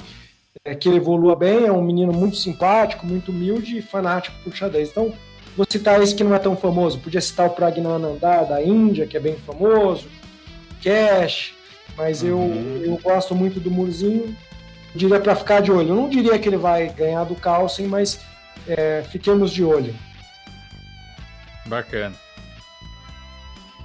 é, 0.64 0.76
que 0.76 0.88
ele 0.88 0.98
evolua 0.98 1.36
bem, 1.36 1.66
é 1.66 1.72
um 1.72 1.82
menino 1.82 2.14
muito 2.14 2.38
simpático, 2.38 3.06
muito 3.06 3.32
humilde 3.32 3.78
e 3.78 3.82
fanático 3.82 4.36
por 4.44 4.56
xadrez. 4.56 4.90
Então, 4.90 5.14
vou 5.56 5.66
citar 5.68 6.02
esse 6.02 6.14
que 6.14 6.24
não 6.24 6.36
é 6.36 6.40
tão 6.40 6.56
famoso, 6.56 7.00
podia 7.00 7.22
citar 7.22 7.48
o 7.48 7.52
Pragnanandar 7.52 8.48
da 8.48 8.62
Índia, 8.62 9.08
que 9.08 9.18
é 9.18 9.20
bem 9.20 9.36
famoso, 9.36 10.08
Cash, 10.84 11.54
mas 11.98 12.22
uhum. 12.22 12.30
eu, 12.30 12.86
eu 12.86 13.00
gosto 13.02 13.34
muito 13.34 13.60
do 13.60 13.72
Murzinho, 13.72 14.36
diria 14.94 15.20
para 15.20 15.36
ficar 15.36 15.62
de 15.62 15.72
olho. 15.72 15.90
Eu 15.90 15.96
não 15.96 16.10
diria 16.10 16.38
que 16.38 16.48
ele 16.48 16.58
vai 16.58 16.90
ganhar 16.90 17.24
do 17.24 17.36
Carlsen, 17.36 17.88
mas 17.88 18.20
é, 18.68 19.04
fiquemos 19.10 19.52
de 19.52 19.64
olho. 19.64 19.94
Bacana. 21.68 22.16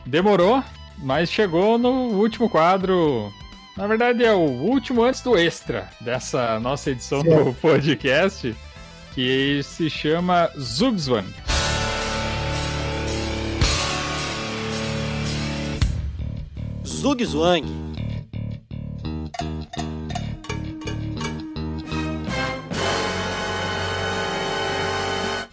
Demorou, 0.07 0.63
mas 0.99 1.31
chegou 1.31 1.79
no 1.79 1.91
último 1.91 2.49
quadro. 2.49 3.33
Na 3.77 3.87
verdade, 3.87 4.25
é 4.25 4.33
o 4.33 4.41
último 4.41 5.03
antes 5.03 5.23
do 5.23 5.37
extra 5.37 5.89
dessa 6.01 6.61
nossa 6.61 6.91
edição 6.91 7.23
do 7.23 7.55
podcast, 7.55 8.55
que 9.15 9.61
se 9.63 9.89
chama 9.89 10.51
Zugzwang. 10.59 11.29
Zugzwang 16.85 17.92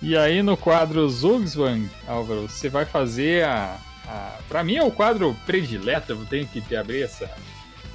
E 0.10 0.18
aí 0.18 0.42
no 0.42 0.58
quadro 0.58 1.08
Zugzwang, 1.08 1.88
Álvaro, 2.08 2.50
você 2.50 2.68
vai 2.68 2.84
fazer 2.84 3.46
a, 3.46 3.78
a. 4.08 4.40
Pra 4.50 4.64
mim 4.64 4.74
é 4.74 4.84
o 4.84 4.90
quadro 4.90 5.38
predileto, 5.46 6.14
eu 6.14 6.26
tenho 6.26 6.48
que 6.48 6.60
te 6.60 6.76
abrir 6.76 7.04
essa, 7.04 7.30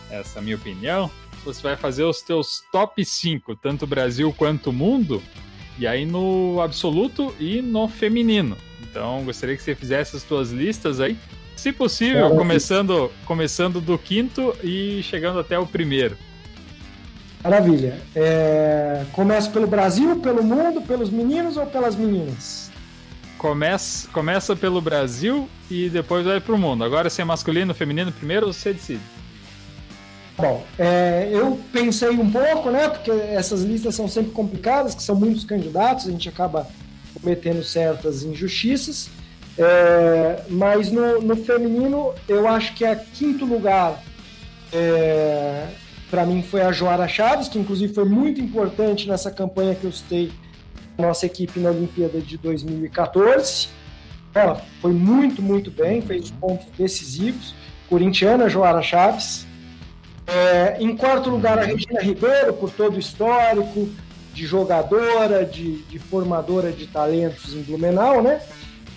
essa 0.08 0.40
minha 0.40 0.54
opinião. 0.54 1.10
Você 1.44 1.60
vai 1.60 1.76
fazer 1.76 2.04
os 2.04 2.22
teus 2.22 2.62
top 2.70 3.04
5, 3.04 3.56
tanto 3.56 3.84
Brasil 3.84 4.32
quanto 4.32 4.72
mundo, 4.72 5.20
e 5.76 5.88
aí 5.88 6.06
no 6.06 6.60
absoluto 6.60 7.34
e 7.40 7.60
no 7.60 7.88
feminino. 7.88 8.56
Então 8.80 9.24
gostaria 9.24 9.56
que 9.56 9.62
você 9.64 9.74
fizesse 9.74 10.14
as 10.14 10.22
tuas 10.22 10.52
listas 10.52 11.00
aí. 11.00 11.18
Se 11.56 11.72
possível, 11.72 12.30
começando, 12.36 13.10
começando 13.24 13.80
do 13.80 13.98
quinto 13.98 14.54
e 14.62 15.02
chegando 15.02 15.40
até 15.40 15.58
o 15.58 15.66
primeiro. 15.66 16.16
Maravilha. 17.44 18.00
É... 18.16 19.04
Começa 19.12 19.50
pelo 19.50 19.66
Brasil, 19.66 20.16
pelo 20.16 20.42
mundo, 20.42 20.80
pelos 20.80 21.10
meninos 21.10 21.58
ou 21.58 21.66
pelas 21.66 21.94
meninas? 21.94 22.70
Começa, 23.36 24.08
começa 24.08 24.56
pelo 24.56 24.80
Brasil 24.80 25.46
e 25.70 25.90
depois 25.90 26.24
vai 26.24 26.40
para 26.40 26.54
o 26.54 26.58
mundo. 26.58 26.82
Agora, 26.82 27.10
se 27.10 27.20
é 27.20 27.24
masculino, 27.24 27.74
feminino 27.74 28.10
primeiro, 28.10 28.46
você 28.50 28.72
decide. 28.72 29.02
Bom, 30.38 30.64
é, 30.78 31.28
eu 31.30 31.60
pensei 31.70 32.08
um 32.08 32.30
pouco, 32.30 32.70
né? 32.70 32.88
Porque 32.88 33.10
essas 33.10 33.62
listas 33.62 33.94
são 33.94 34.08
sempre 34.08 34.32
complicadas, 34.32 34.94
que 34.94 35.02
são 35.02 35.14
muitos 35.14 35.44
candidatos, 35.44 36.08
a 36.08 36.10
gente 36.10 36.28
acaba 36.28 36.66
cometendo 37.20 37.62
certas 37.62 38.22
injustiças. 38.22 39.10
É, 39.56 40.42
mas 40.48 40.90
no, 40.90 41.20
no, 41.20 41.36
feminino, 41.36 42.12
eu 42.26 42.48
acho 42.48 42.74
que 42.74 42.84
é 42.84 42.96
quinto 42.96 43.44
lugar 43.44 44.02
é, 44.72 45.68
para 46.14 46.24
mim 46.24 46.44
foi 46.44 46.60
a 46.60 46.70
Joara 46.70 47.08
Chaves, 47.08 47.48
que 47.48 47.58
inclusive 47.58 47.92
foi 47.92 48.04
muito 48.04 48.40
importante 48.40 49.08
nessa 49.08 49.32
campanha 49.32 49.74
que 49.74 49.82
eu 49.82 49.90
citei 49.90 50.30
nossa 50.96 51.26
equipe 51.26 51.58
na 51.58 51.70
Olimpíada 51.70 52.20
de 52.20 52.38
2014. 52.38 53.66
Ela 54.32 54.62
foi 54.80 54.92
muito, 54.92 55.42
muito 55.42 55.72
bem, 55.72 56.00
fez 56.02 56.26
os 56.26 56.30
pontos 56.30 56.66
decisivos. 56.78 57.52
Corintiana, 57.88 58.48
Joara 58.48 58.80
Chaves. 58.80 59.44
É, 60.24 60.76
em 60.78 60.96
quarto 60.96 61.30
lugar, 61.30 61.58
a 61.58 61.64
Regina 61.64 62.00
Ribeiro, 62.00 62.54
por 62.54 62.70
todo 62.70 62.94
o 62.94 63.00
histórico. 63.00 63.88
de 64.32 64.46
jogadora, 64.46 65.44
de, 65.44 65.82
de, 65.82 65.98
formadora 65.98 66.70
de 66.72 66.86
talentos 66.86 67.54
em 67.54 67.62
Blumenau, 67.62 68.20
né? 68.22 68.40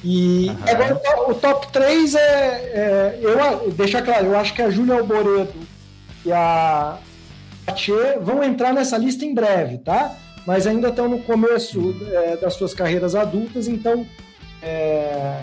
E 0.03 0.49
uhum. 0.49 0.57
agora 0.67 1.31
o 1.31 1.33
top 1.35 1.71
3 1.71 2.15
é, 2.15 2.19
é, 2.19 3.19
eu 3.21 3.71
deixa 3.71 4.01
claro, 4.01 4.27
eu 4.27 4.37
acho 4.37 4.53
que 4.53 4.63
a 4.63 4.69
Júlia 4.71 4.95
Alboredo 4.95 5.53
e 6.25 6.31
a 6.31 6.97
Tchê 7.73 8.17
vão 8.19 8.43
entrar 8.43 8.73
nessa 8.73 8.97
lista 8.97 9.25
em 9.25 9.33
breve, 9.33 9.77
tá? 9.79 10.15
Mas 10.45 10.65
ainda 10.65 10.89
estão 10.89 11.09
no 11.09 11.19
começo 11.19 11.95
é, 12.11 12.37
das 12.37 12.53
suas 12.53 12.73
carreiras 12.73 13.15
adultas, 13.15 13.67
então 13.67 14.07
é, 14.61 15.41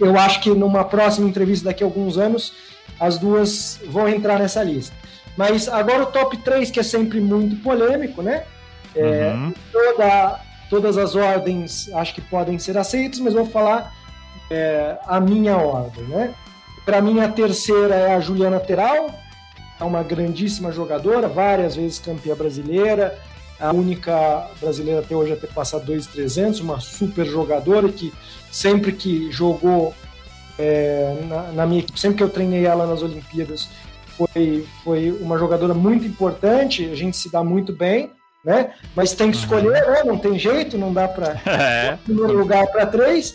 eu 0.00 0.18
acho 0.18 0.40
que 0.40 0.50
numa 0.50 0.84
próxima 0.84 1.28
entrevista 1.28 1.66
daqui 1.66 1.84
a 1.84 1.86
alguns 1.86 2.18
anos 2.18 2.52
as 2.98 3.18
duas 3.18 3.80
vão 3.86 4.08
entrar 4.08 4.38
nessa 4.38 4.62
lista. 4.62 4.94
Mas 5.36 5.68
agora 5.68 6.02
o 6.02 6.06
top 6.06 6.36
3, 6.38 6.70
que 6.70 6.80
é 6.80 6.82
sempre 6.82 7.20
muito 7.20 7.62
polêmico, 7.62 8.22
né? 8.22 8.44
É, 8.94 9.32
uhum. 9.32 9.54
toda, 9.70 10.40
todas 10.68 10.98
as 10.98 11.14
ordens 11.14 11.88
acho 11.94 12.14
que 12.14 12.20
podem 12.20 12.58
ser 12.58 12.76
aceitas, 12.76 13.20
mas 13.20 13.34
vou 13.34 13.46
falar 13.46 13.94
é, 14.50 14.96
a 15.06 15.20
minha 15.20 15.56
ordem, 15.56 16.04
né? 16.04 16.34
Para 16.84 17.00
mim, 17.00 17.20
a 17.20 17.28
terceira 17.28 17.94
é 17.94 18.14
a 18.14 18.20
Juliana 18.20 18.58
Teral, 18.58 19.14
é 19.80 19.84
uma 19.84 20.02
grandíssima 20.02 20.70
jogadora, 20.70 21.26
várias 21.26 21.76
vezes 21.76 21.98
campeã 21.98 22.34
brasileira, 22.34 23.18
a 23.58 23.72
única 23.72 24.48
brasileira 24.60 25.00
até 25.00 25.14
hoje 25.14 25.32
a 25.32 25.36
ter 25.36 25.48
passado 25.48 25.84
2,300, 25.86 26.60
uma 26.60 26.80
super 26.80 27.26
jogadora 27.26 27.88
que 27.90 28.12
sempre 28.50 28.92
que 28.92 29.30
jogou 29.30 29.94
é, 30.58 31.16
na, 31.28 31.42
na, 31.52 31.66
minha 31.66 31.80
equipe, 31.80 31.98
sempre 31.98 32.18
que 32.18 32.22
eu 32.22 32.28
treinei 32.28 32.66
ela 32.66 32.86
nas 32.86 33.02
Olimpíadas, 33.02 33.68
foi, 34.16 34.66
foi 34.84 35.10
uma 35.20 35.38
jogadora 35.38 35.72
muito 35.72 36.06
importante, 36.06 36.84
a 36.90 36.94
gente 36.94 37.16
se 37.16 37.30
dá 37.30 37.42
muito 37.42 37.72
bem, 37.72 38.10
né? 38.44 38.72
Mas 38.94 39.12
tem 39.12 39.30
que 39.30 39.36
uhum. 39.36 39.42
escolher, 39.42 39.86
né? 39.86 40.02
Não 40.04 40.18
tem 40.18 40.38
jeito, 40.38 40.76
não 40.76 40.92
dá 40.92 41.08
para 41.08 41.40
é. 41.50 41.98
primeiro 42.04 42.32
lugar 42.32 42.66
para 42.66 42.86
três. 42.86 43.34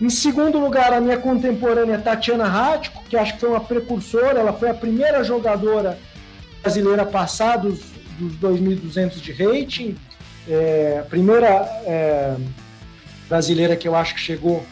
Em 0.00 0.10
segundo 0.10 0.58
lugar, 0.58 0.92
a 0.92 1.00
minha 1.00 1.16
contemporânea 1.16 1.98
Tatiana 1.98 2.46
Rático, 2.46 3.02
que 3.08 3.16
acho 3.16 3.34
que 3.34 3.40
foi 3.40 3.50
uma 3.50 3.60
precursora, 3.60 4.40
ela 4.40 4.52
foi 4.52 4.70
a 4.70 4.74
primeira 4.74 5.22
jogadora 5.22 5.98
brasileira 6.60 7.02
a 7.02 7.06
passar 7.06 7.58
dos, 7.58 7.80
dos 8.18 8.36
2.200 8.36 9.20
de 9.20 9.32
rating, 9.32 9.96
é, 10.48 11.04
primeira 11.08 11.48
é, 11.84 12.36
brasileira 13.28 13.76
que 13.76 13.86
eu 13.86 13.94
acho 13.94 14.14
que 14.14 14.20
chegou 14.20 14.64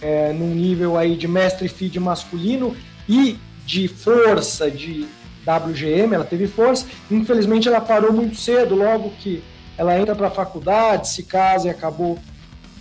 é, 0.00 0.32
num 0.32 0.54
nível 0.54 0.98
aí 0.98 1.16
de 1.16 1.28
mestre 1.28 1.68
feed 1.68 1.98
masculino 1.98 2.76
e 3.08 3.38
de 3.64 3.88
força, 3.88 4.70
de 4.70 5.06
WGM, 5.46 6.14
ela 6.14 6.24
teve 6.24 6.46
força. 6.46 6.86
Infelizmente, 7.10 7.68
ela 7.68 7.80
parou 7.80 8.12
muito 8.12 8.36
cedo, 8.36 8.74
logo 8.74 9.10
que 9.18 9.42
ela 9.76 9.98
entra 9.98 10.14
para 10.14 10.28
a 10.28 10.30
faculdade, 10.30 11.08
se 11.08 11.22
casa 11.22 11.68
e 11.68 11.70
acabou 11.70 12.18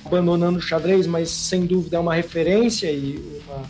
abandonando 0.06 0.60
o 0.60 0.62
xadrez, 0.62 1.08
mas 1.08 1.30
sem 1.30 1.66
dúvida 1.66 1.98
é 1.98 2.00
uma 2.00 2.14
referência 2.14 2.92
e 2.92 3.42
uma 3.48 3.64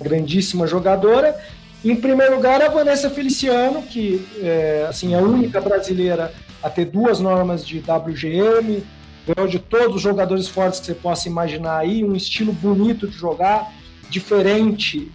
grandíssima 0.00 0.66
jogadora. 0.66 1.38
Em 1.84 1.96
primeiro 1.96 2.36
lugar, 2.36 2.62
a 2.62 2.68
Vanessa 2.68 3.10
Feliciano, 3.10 3.82
que 3.82 4.26
é 4.40 4.86
assim, 4.88 5.14
é 5.14 5.18
a 5.18 5.22
única 5.22 5.60
brasileira 5.60 6.32
a 6.62 6.70
ter 6.70 6.86
duas 6.86 7.20
normas 7.20 7.66
de 7.66 7.78
WGM, 7.78 8.82
ganhou 9.26 9.48
de 9.48 9.58
todos 9.58 9.96
os 9.96 10.02
jogadores 10.02 10.48
fortes 10.48 10.80
que 10.80 10.86
você 10.86 10.94
possa 10.94 11.28
imaginar 11.28 11.78
aí, 11.78 12.04
um 12.04 12.14
estilo 12.14 12.52
bonito 12.52 13.06
de 13.06 13.16
jogar, 13.16 13.72
diferente 14.08 15.10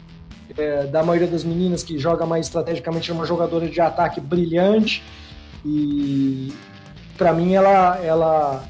é, 0.57 0.85
da 0.85 1.03
maioria 1.03 1.27
das 1.27 1.43
meninas 1.43 1.83
que 1.83 1.97
joga 1.97 2.25
mais 2.25 2.47
estrategicamente, 2.47 3.09
é 3.09 3.13
uma 3.13 3.25
jogadora 3.25 3.67
de 3.67 3.79
ataque 3.79 4.19
brilhante 4.19 5.03
e 5.65 6.53
para 7.17 7.33
mim 7.33 7.53
ela, 7.53 7.99
ela 8.03 8.63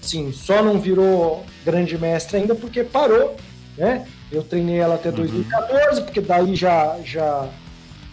sim, 0.00 0.32
só 0.32 0.62
não 0.62 0.80
virou 0.80 1.44
grande 1.64 1.96
mestre 1.98 2.38
ainda 2.38 2.54
porque 2.54 2.84
parou, 2.84 3.36
né? 3.76 4.06
Eu 4.30 4.42
treinei 4.42 4.78
ela 4.78 4.96
até 4.96 5.10
2014, 5.10 6.00
uhum. 6.00 6.04
porque 6.04 6.20
daí 6.20 6.54
já, 6.54 6.98
já 7.04 7.48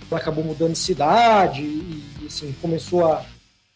ela 0.10 0.20
acabou 0.20 0.44
mudando 0.44 0.74
de 0.74 0.80
cidade 0.80 1.62
e, 1.62 2.04
assim, 2.26 2.56
começou 2.62 3.06
a, 3.06 3.22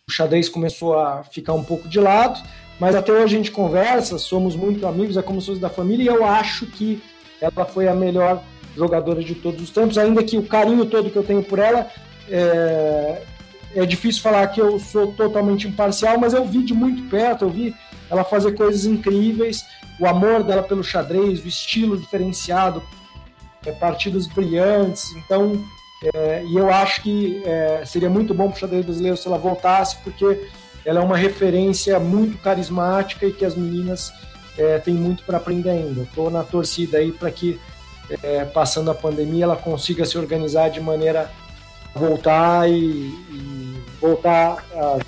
o 0.07 0.11
xadrez 0.11 0.47
começou 0.47 0.97
a 0.97 1.23
ficar 1.23 1.53
um 1.53 1.63
pouco 1.63 1.87
de 1.87 1.99
lado, 1.99 2.41
mas 2.79 2.95
até 2.95 3.11
hoje 3.11 3.23
a 3.23 3.37
gente 3.37 3.51
conversa, 3.51 4.17
somos 4.17 4.55
muito 4.55 4.87
amigos, 4.87 5.17
é 5.17 5.21
como 5.21 5.41
se 5.41 5.47
fosse 5.47 5.59
da 5.59 5.69
família, 5.69 6.03
e 6.03 6.07
eu 6.07 6.25
acho 6.25 6.65
que 6.65 7.01
ela 7.41 7.65
foi 7.65 7.87
a 7.87 7.93
melhor 7.93 8.41
jogadora 8.75 9.21
de 9.21 9.35
todos 9.35 9.61
os 9.61 9.69
tempos, 9.69 9.97
ainda 9.97 10.23
que 10.23 10.37
o 10.37 10.43
carinho 10.43 10.85
todo 10.85 11.09
que 11.09 11.17
eu 11.17 11.23
tenho 11.23 11.43
por 11.43 11.59
ela 11.59 11.89
é, 12.29 13.21
é 13.75 13.85
difícil 13.85 14.21
falar 14.21 14.47
que 14.47 14.61
eu 14.61 14.79
sou 14.79 15.11
totalmente 15.11 15.67
imparcial, 15.67 16.17
mas 16.17 16.33
eu 16.33 16.45
vi 16.45 16.63
de 16.63 16.73
muito 16.73 17.03
perto, 17.09 17.45
eu 17.45 17.49
vi 17.49 17.75
ela 18.09 18.23
fazer 18.23 18.55
coisas 18.55 18.85
incríveis, 18.85 19.65
o 19.99 20.07
amor 20.07 20.43
dela 20.43 20.63
pelo 20.63 20.83
xadrez, 20.83 21.43
o 21.43 21.47
estilo 21.47 21.97
diferenciado, 21.97 22.81
é, 23.65 23.71
partidas 23.71 24.27
brilhantes, 24.27 25.11
então 25.15 25.63
é, 26.13 26.43
e 26.45 26.55
eu 26.55 26.71
acho 26.71 27.01
que 27.01 27.41
é, 27.45 27.83
seria 27.85 28.09
muito 28.09 28.33
bom 28.33 28.49
para 28.49 28.55
o 28.55 28.59
xadrez 28.59 28.85
brasileiro 28.85 29.17
se 29.17 29.27
ela 29.27 29.37
voltasse, 29.37 29.97
porque 30.03 30.47
ela 30.85 31.01
é 31.01 31.03
uma 31.03 31.17
referência 31.17 31.99
muito 31.99 32.37
carismática 32.37 33.25
e 33.25 33.33
que 33.33 33.43
as 33.43 33.55
meninas 33.55 34.11
é, 34.57 34.79
têm 34.79 34.93
muito 34.93 35.23
para 35.23 35.37
aprender 35.37 35.69
ainda. 35.69 36.03
Estou 36.03 36.29
na 36.29 36.43
torcida 36.43 36.97
aí 36.97 37.11
para 37.11 37.29
que, 37.29 37.59
é, 38.23 38.45
passando 38.45 38.89
a 38.89 38.95
pandemia, 38.95 39.43
ela 39.43 39.57
consiga 39.57 40.05
se 40.05 40.17
organizar 40.17 40.69
de 40.69 40.79
maneira 40.79 41.29
a 41.93 41.99
voltar 41.99 42.69
e, 42.69 42.73
e 42.73 43.83
voltar 43.99 44.65
a, 44.73 44.99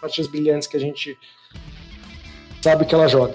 partidas 0.00 0.30
brilhantes 0.30 0.66
que 0.66 0.76
a 0.76 0.80
gente 0.80 1.16
sabe 2.64 2.86
que 2.86 2.94
ela 2.94 3.06
joga. 3.06 3.34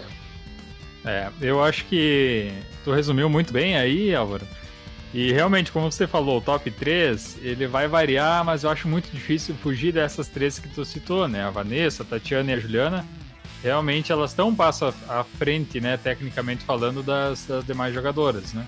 É, 1.05 1.29
eu 1.39 1.63
acho 1.63 1.85
que 1.85 2.51
tu 2.83 2.91
resumiu 2.91 3.29
muito 3.29 3.53
bem 3.53 3.77
aí, 3.77 4.13
Álvaro. 4.15 4.45
E 5.13 5.31
realmente, 5.31 5.71
como 5.71 5.91
você 5.91 6.07
falou, 6.07 6.39
o 6.39 6.41
top 6.41 6.69
3, 6.71 7.37
ele 7.43 7.67
vai 7.67 7.87
variar, 7.87 8.43
mas 8.43 8.63
eu 8.63 8.71
acho 8.71 8.87
muito 8.87 9.09
difícil 9.11 9.53
fugir 9.55 9.93
dessas 9.93 10.27
três 10.27 10.57
que 10.57 10.67
tu 10.67 10.83
citou, 10.83 11.27
né? 11.27 11.43
A 11.43 11.51
Vanessa, 11.51 12.01
a 12.01 12.05
Tatiana 12.05 12.51
e 12.51 12.53
a 12.55 12.59
Juliana. 12.59 13.05
Realmente 13.63 14.11
elas 14.11 14.31
estão 14.31 14.49
um 14.49 14.55
passo 14.55 14.93
à 15.07 15.23
frente, 15.23 15.79
né, 15.81 15.97
tecnicamente 15.97 16.63
falando, 16.63 17.03
das, 17.03 17.45
das 17.45 17.65
demais 17.65 17.93
jogadoras, 17.93 18.53
né? 18.53 18.65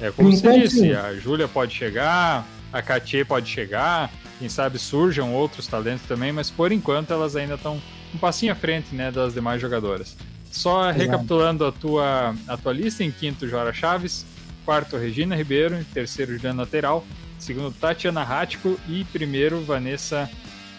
É 0.00 0.10
como 0.10 0.32
você 0.32 0.60
disse, 0.60 0.92
a 0.94 1.14
Júlia 1.14 1.46
pode 1.46 1.74
chegar, 1.74 2.46
a 2.72 2.80
Katia 2.80 3.24
pode 3.24 3.50
chegar, 3.50 4.10
quem 4.38 4.48
sabe 4.48 4.78
surjam 4.78 5.34
outros 5.34 5.66
talentos 5.66 6.06
também, 6.06 6.32
mas 6.32 6.50
por 6.50 6.72
enquanto 6.72 7.12
elas 7.12 7.36
ainda 7.36 7.54
estão 7.54 7.82
um 8.14 8.18
passinho 8.18 8.52
à 8.52 8.54
frente, 8.54 8.94
né, 8.94 9.10
das 9.10 9.34
demais 9.34 9.60
jogadoras. 9.60 10.16
Só 10.50 10.90
Exato. 10.90 10.98
recapitulando 10.98 11.64
a 11.64 11.72
tua, 11.72 12.34
a 12.48 12.56
tua 12.56 12.72
lista, 12.72 13.04
em 13.04 13.10
quinto, 13.10 13.48
Jora 13.48 13.72
Chaves, 13.72 14.26
quarto, 14.64 14.96
Regina 14.96 15.36
Ribeiro, 15.36 15.76
em 15.76 15.84
terceiro, 15.84 16.32
Juliana 16.32 16.62
Lateral, 16.62 17.04
segundo, 17.38 17.72
Tatiana 17.72 18.22
Rático 18.22 18.78
e 18.88 19.04
primeiro, 19.04 19.60
Vanessa 19.60 20.28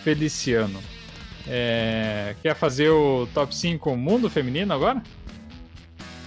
Feliciano. 0.03 0.79
É... 1.47 2.35
Quer 2.41 2.55
fazer 2.55 2.89
o 2.89 3.27
top 3.33 3.55
5 3.55 3.95
mundo 3.95 4.29
feminino 4.29 4.73
agora? 4.73 5.01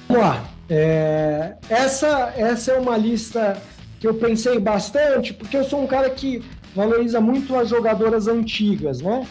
Vamos 0.09 0.23
lá. 0.23 0.45
É... 0.69 1.55
Essa, 1.69 2.33
essa 2.37 2.73
é 2.73 2.79
uma 2.79 2.97
lista 2.97 3.61
que 4.01 4.07
eu 4.07 4.15
pensei 4.15 4.59
bastante, 4.59 5.33
porque 5.33 5.57
eu 5.57 5.65
sou 5.65 5.83
um 5.83 5.87
cara 5.87 6.11
que 6.11 6.43
valoriza 6.75 7.21
muito 7.21 7.57
as 7.57 7.69
jogadoras 7.69 8.27
antigas, 8.27 9.01
né? 9.01 9.27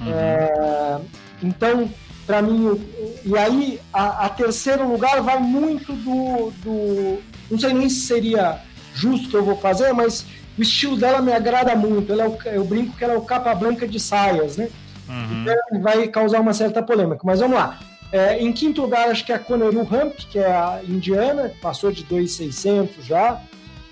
Uhum. 0.00 0.12
É... 0.12 1.00
Então, 1.42 1.90
para 2.26 2.42
mim, 2.42 2.80
e 3.24 3.36
aí 3.36 3.80
a, 3.92 4.26
a, 4.26 4.28
terceiro 4.28 4.88
lugar 4.88 5.20
vai 5.20 5.38
muito 5.38 5.92
do, 5.92 6.50
do, 6.62 7.18
não 7.50 7.58
sei 7.58 7.72
nem 7.72 7.88
se 7.88 8.00
seria 8.00 8.60
justo 8.94 9.28
que 9.28 9.36
eu 9.36 9.44
vou 9.44 9.56
fazer, 9.56 9.92
mas 9.92 10.26
o 10.58 10.62
estilo 10.62 10.96
dela 10.96 11.20
me 11.20 11.32
agrada 11.32 11.76
muito. 11.76 12.12
Ela 12.12 12.24
é 12.24 12.28
o, 12.28 12.38
eu 12.46 12.64
brinco 12.64 12.96
que 12.96 13.04
ela 13.04 13.14
é 13.14 13.16
o 13.16 13.22
capa 13.22 13.54
branca 13.54 13.86
de 13.86 14.00
saias, 14.00 14.56
né? 14.56 14.68
Uhum. 15.08 15.42
Então 15.42 15.80
vai 15.80 16.08
causar 16.08 16.40
uma 16.40 16.52
certa 16.52 16.82
polêmica. 16.82 17.20
Mas 17.24 17.40
vamos 17.40 17.56
lá. 17.56 17.78
É, 18.10 18.40
em 18.40 18.52
quinto 18.52 18.82
lugar, 18.82 19.08
acho 19.08 19.24
que 19.24 19.32
é 19.32 19.34
a 19.34 19.38
Coneru 19.38 19.82
Ramp, 19.84 20.14
que 20.30 20.38
é 20.38 20.50
a 20.50 20.80
indiana, 20.86 21.52
passou 21.60 21.90
de 21.90 22.04
2,600 22.04 23.04
já, 23.04 23.40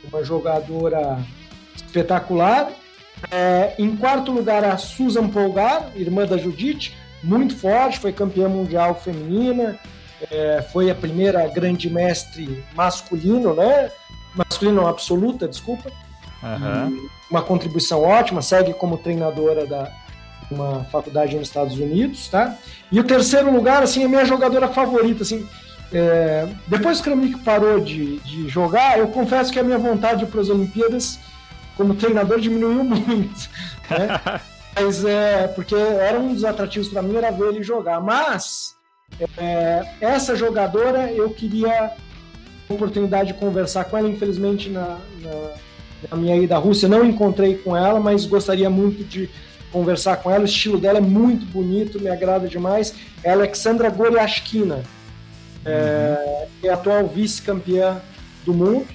uma 0.09 0.25
jogadora 0.25 1.19
espetacular. 1.75 2.71
É, 3.31 3.75
em 3.79 3.97
quarto 3.97 4.33
lugar, 4.33 4.65
a 4.65 4.77
Susan 4.77 5.29
Polgar, 5.29 5.91
irmã 5.95 6.27
da 6.27 6.37
Judite, 6.37 6.97
muito 7.23 7.57
forte, 7.57 7.99
foi 7.99 8.13
campeã 8.13 8.49
mundial 8.49 8.95
feminina, 8.95 9.79
é, 10.31 10.63
foi 10.73 10.91
a 10.91 10.95
primeira 10.95 11.47
grande 11.49 11.89
mestre 11.89 12.63
masculino, 12.75 13.55
né? 13.55 13.91
Masculino 14.35 14.87
absoluta, 14.87 15.49
desculpa. 15.49 15.91
Uhum. 16.43 17.09
Uma 17.31 17.43
contribuição 17.43 18.03
ótima, 18.03 18.43
segue 18.43 18.75
como 18.75 18.99
treinadora 18.99 19.67
da 19.67 19.91
uma 20.51 20.85
faculdade 20.85 21.35
nos 21.37 21.49
Estados 21.49 21.79
Unidos, 21.79 22.29
tá? 22.29 22.57
E 22.93 23.01
o 23.01 23.05
terceiro 23.05 23.51
lugar, 23.51 23.83
assim, 23.83 24.05
a 24.05 24.09
minha 24.09 24.25
jogadora 24.27 24.69
favorita, 24.69 25.23
assim, 25.23 25.49
é, 25.93 26.47
depois 26.67 27.01
que 27.01 27.09
o 27.09 27.13
Kramnik 27.13 27.39
parou 27.41 27.81
de, 27.81 28.19
de 28.21 28.49
jogar, 28.49 28.99
eu 28.99 29.09
confesso 29.09 29.53
que 29.53 29.59
a 29.59 29.63
minha 29.63 29.79
vontade 29.79 30.27
para 30.27 30.41
as 30.41 30.49
Olimpíadas 30.49 31.19
como 31.77 31.95
treinador 31.95 32.41
diminuiu 32.41 32.83
muito. 32.85 33.49
Né? 33.91 34.41
Mas 34.75 35.05
é, 35.05 35.49
porque 35.49 35.75
era 35.75 36.19
um 36.19 36.35
dos 36.35 36.45
atrativos 36.45 36.89
para 36.89 37.03
mim 37.03 37.17
era 37.17 37.31
ver 37.31 37.49
ele 37.49 37.63
jogar. 37.63 38.01
Mas 38.01 38.75
é, 39.39 39.87
essa 40.01 40.35
jogadora 40.35 41.13
eu 41.13 41.31
queria 41.31 41.93
a 42.69 42.73
oportunidade 42.73 43.33
de 43.33 43.39
conversar 43.39 43.85
com 43.85 43.97
ela, 43.97 44.09
infelizmente 44.09 44.69
na, 44.71 44.99
na, 45.21 45.51
na 46.11 46.17
minha 46.17 46.37
ida 46.37 46.57
à 46.57 46.59
Rússia 46.59 46.89
não 46.89 47.05
encontrei 47.05 47.57
com 47.59 47.77
ela, 47.77 48.01
mas 48.01 48.27
gostaria 48.27 48.69
muito 48.69 49.05
de 49.05 49.31
conversar 49.71 50.17
com 50.19 50.31
ela. 50.31 50.43
O 50.43 50.47
estilo 50.47 50.79
dela 50.79 50.99
é 50.99 51.03
muito 51.03 51.45
bonito, 51.47 52.01
me 52.01 52.09
agrada 52.09 52.49
demais. 52.49 52.95
É 53.23 53.33
Alexandra 53.33 53.91
Goriashkina, 53.91 54.83
é, 55.65 56.47
é 56.63 56.69
atual 56.69 57.07
vice-campeã 57.07 58.01
do 58.45 58.55
mundo. 58.55 58.87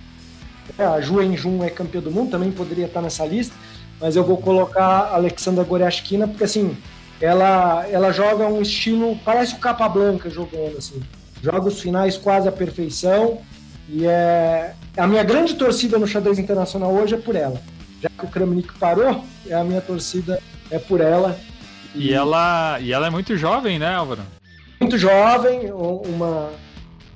É, 0.77 0.83
a 0.85 1.01
Ju 1.01 1.21
Enjun 1.21 1.63
é 1.63 1.69
campeã 1.69 2.01
do 2.01 2.11
mundo, 2.11 2.31
também 2.31 2.51
poderia 2.51 2.85
estar 2.85 3.01
nessa 3.01 3.25
lista, 3.25 3.55
mas 3.99 4.15
eu 4.15 4.23
vou 4.23 4.37
colocar 4.37 4.85
a 4.85 5.15
Alexandra 5.15 5.63
Goriashkina 5.63 6.27
porque 6.27 6.43
assim 6.43 6.77
ela, 7.21 7.85
ela 7.89 8.11
joga 8.11 8.47
um 8.47 8.61
estilo 8.61 9.17
parece 9.25 9.55
o 9.55 9.57
Capa 9.57 9.89
Blanca 9.89 10.29
jogando 10.29 10.77
assim, 10.77 11.01
joga 11.41 11.67
os 11.67 11.81
finais 11.81 12.17
quase 12.17 12.47
à 12.47 12.51
perfeição 12.51 13.39
e 13.89 14.05
é 14.05 14.73
a 14.95 15.07
minha 15.07 15.23
grande 15.23 15.55
torcida 15.55 15.97
no 15.97 16.07
xadrez 16.07 16.37
internacional 16.37 16.93
hoje 16.93 17.15
é 17.15 17.17
por 17.17 17.35
ela. 17.35 17.59
Já 18.01 18.09
que 18.09 18.25
o 18.25 18.29
Kramnik 18.29 18.71
parou, 18.77 19.23
é 19.47 19.55
a 19.55 19.63
minha 19.63 19.81
torcida 19.81 20.39
é 20.69 20.77
por 20.77 21.01
ela. 21.01 21.37
E, 21.95 22.07
e 22.07 22.13
ela 22.13 22.79
e 22.79 22.93
ela 22.93 23.07
é 23.07 23.09
muito 23.09 23.35
jovem, 23.35 23.79
né, 23.79 23.95
Álvaro? 23.95 24.21
Muito 24.79 24.97
jovem, 24.97 25.71
uma 25.71 26.51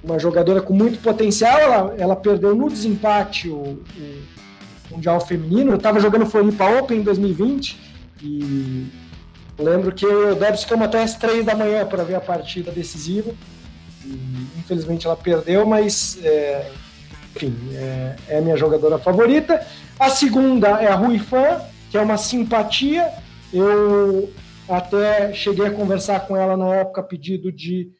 uma 0.04 0.20
jogadora 0.20 0.62
com 0.62 0.74
muito 0.74 1.00
potencial. 1.00 1.58
Ela, 1.58 1.96
ela 1.98 2.16
perdeu 2.16 2.54
no 2.56 2.70
desempate 2.70 3.50
o, 3.50 3.56
o 3.56 3.84
Mundial 4.92 5.20
Feminino. 5.22 5.72
Eu 5.72 5.78
estava 5.78 6.00
jogando 6.00 6.26
Floripa 6.26 6.66
Open 6.80 7.00
em 7.00 7.04
2020 7.04 7.80
e 8.22 8.88
lembro 9.58 9.92
que 9.94 10.06
eu 10.06 10.36
deve 10.36 10.58
ficamos 10.58 10.86
até 10.86 11.02
as 11.02 11.16
três 11.16 11.46
da 11.46 11.56
manhã 11.56 11.86
para 11.86 12.04
ver 12.04 12.16
a 12.16 12.22
partida 12.22 12.72
decisiva. 12.72 13.32
E, 14.06 14.48
infelizmente 14.60 15.06
ela 15.06 15.16
perdeu, 15.16 15.66
mas 15.66 16.20
é, 16.24 16.70
enfim, 17.36 17.56
é, 17.74 18.16
é, 18.28 18.38
a 18.38 18.42
minha 18.42 18.58
jogadora 18.58 18.98
favorita. 18.98 19.66
A 20.00 20.10
segunda 20.10 20.68
é 20.82 20.88
a 20.88 20.96
Rui 20.96 21.20
Fan, 21.20 21.62
que 21.90 21.98
é 21.98 22.02
uma 22.02 22.18
simpatia. 22.18 23.10
Eu 23.54 24.32
até 24.68 25.34
cheguei 25.34 25.68
a 25.68 25.72
conversar 25.72 26.22
com 26.22 26.36
ela 26.36 26.58
na 26.58 26.76
época 26.76 27.04
pedido 27.04 27.52
de 27.52 27.92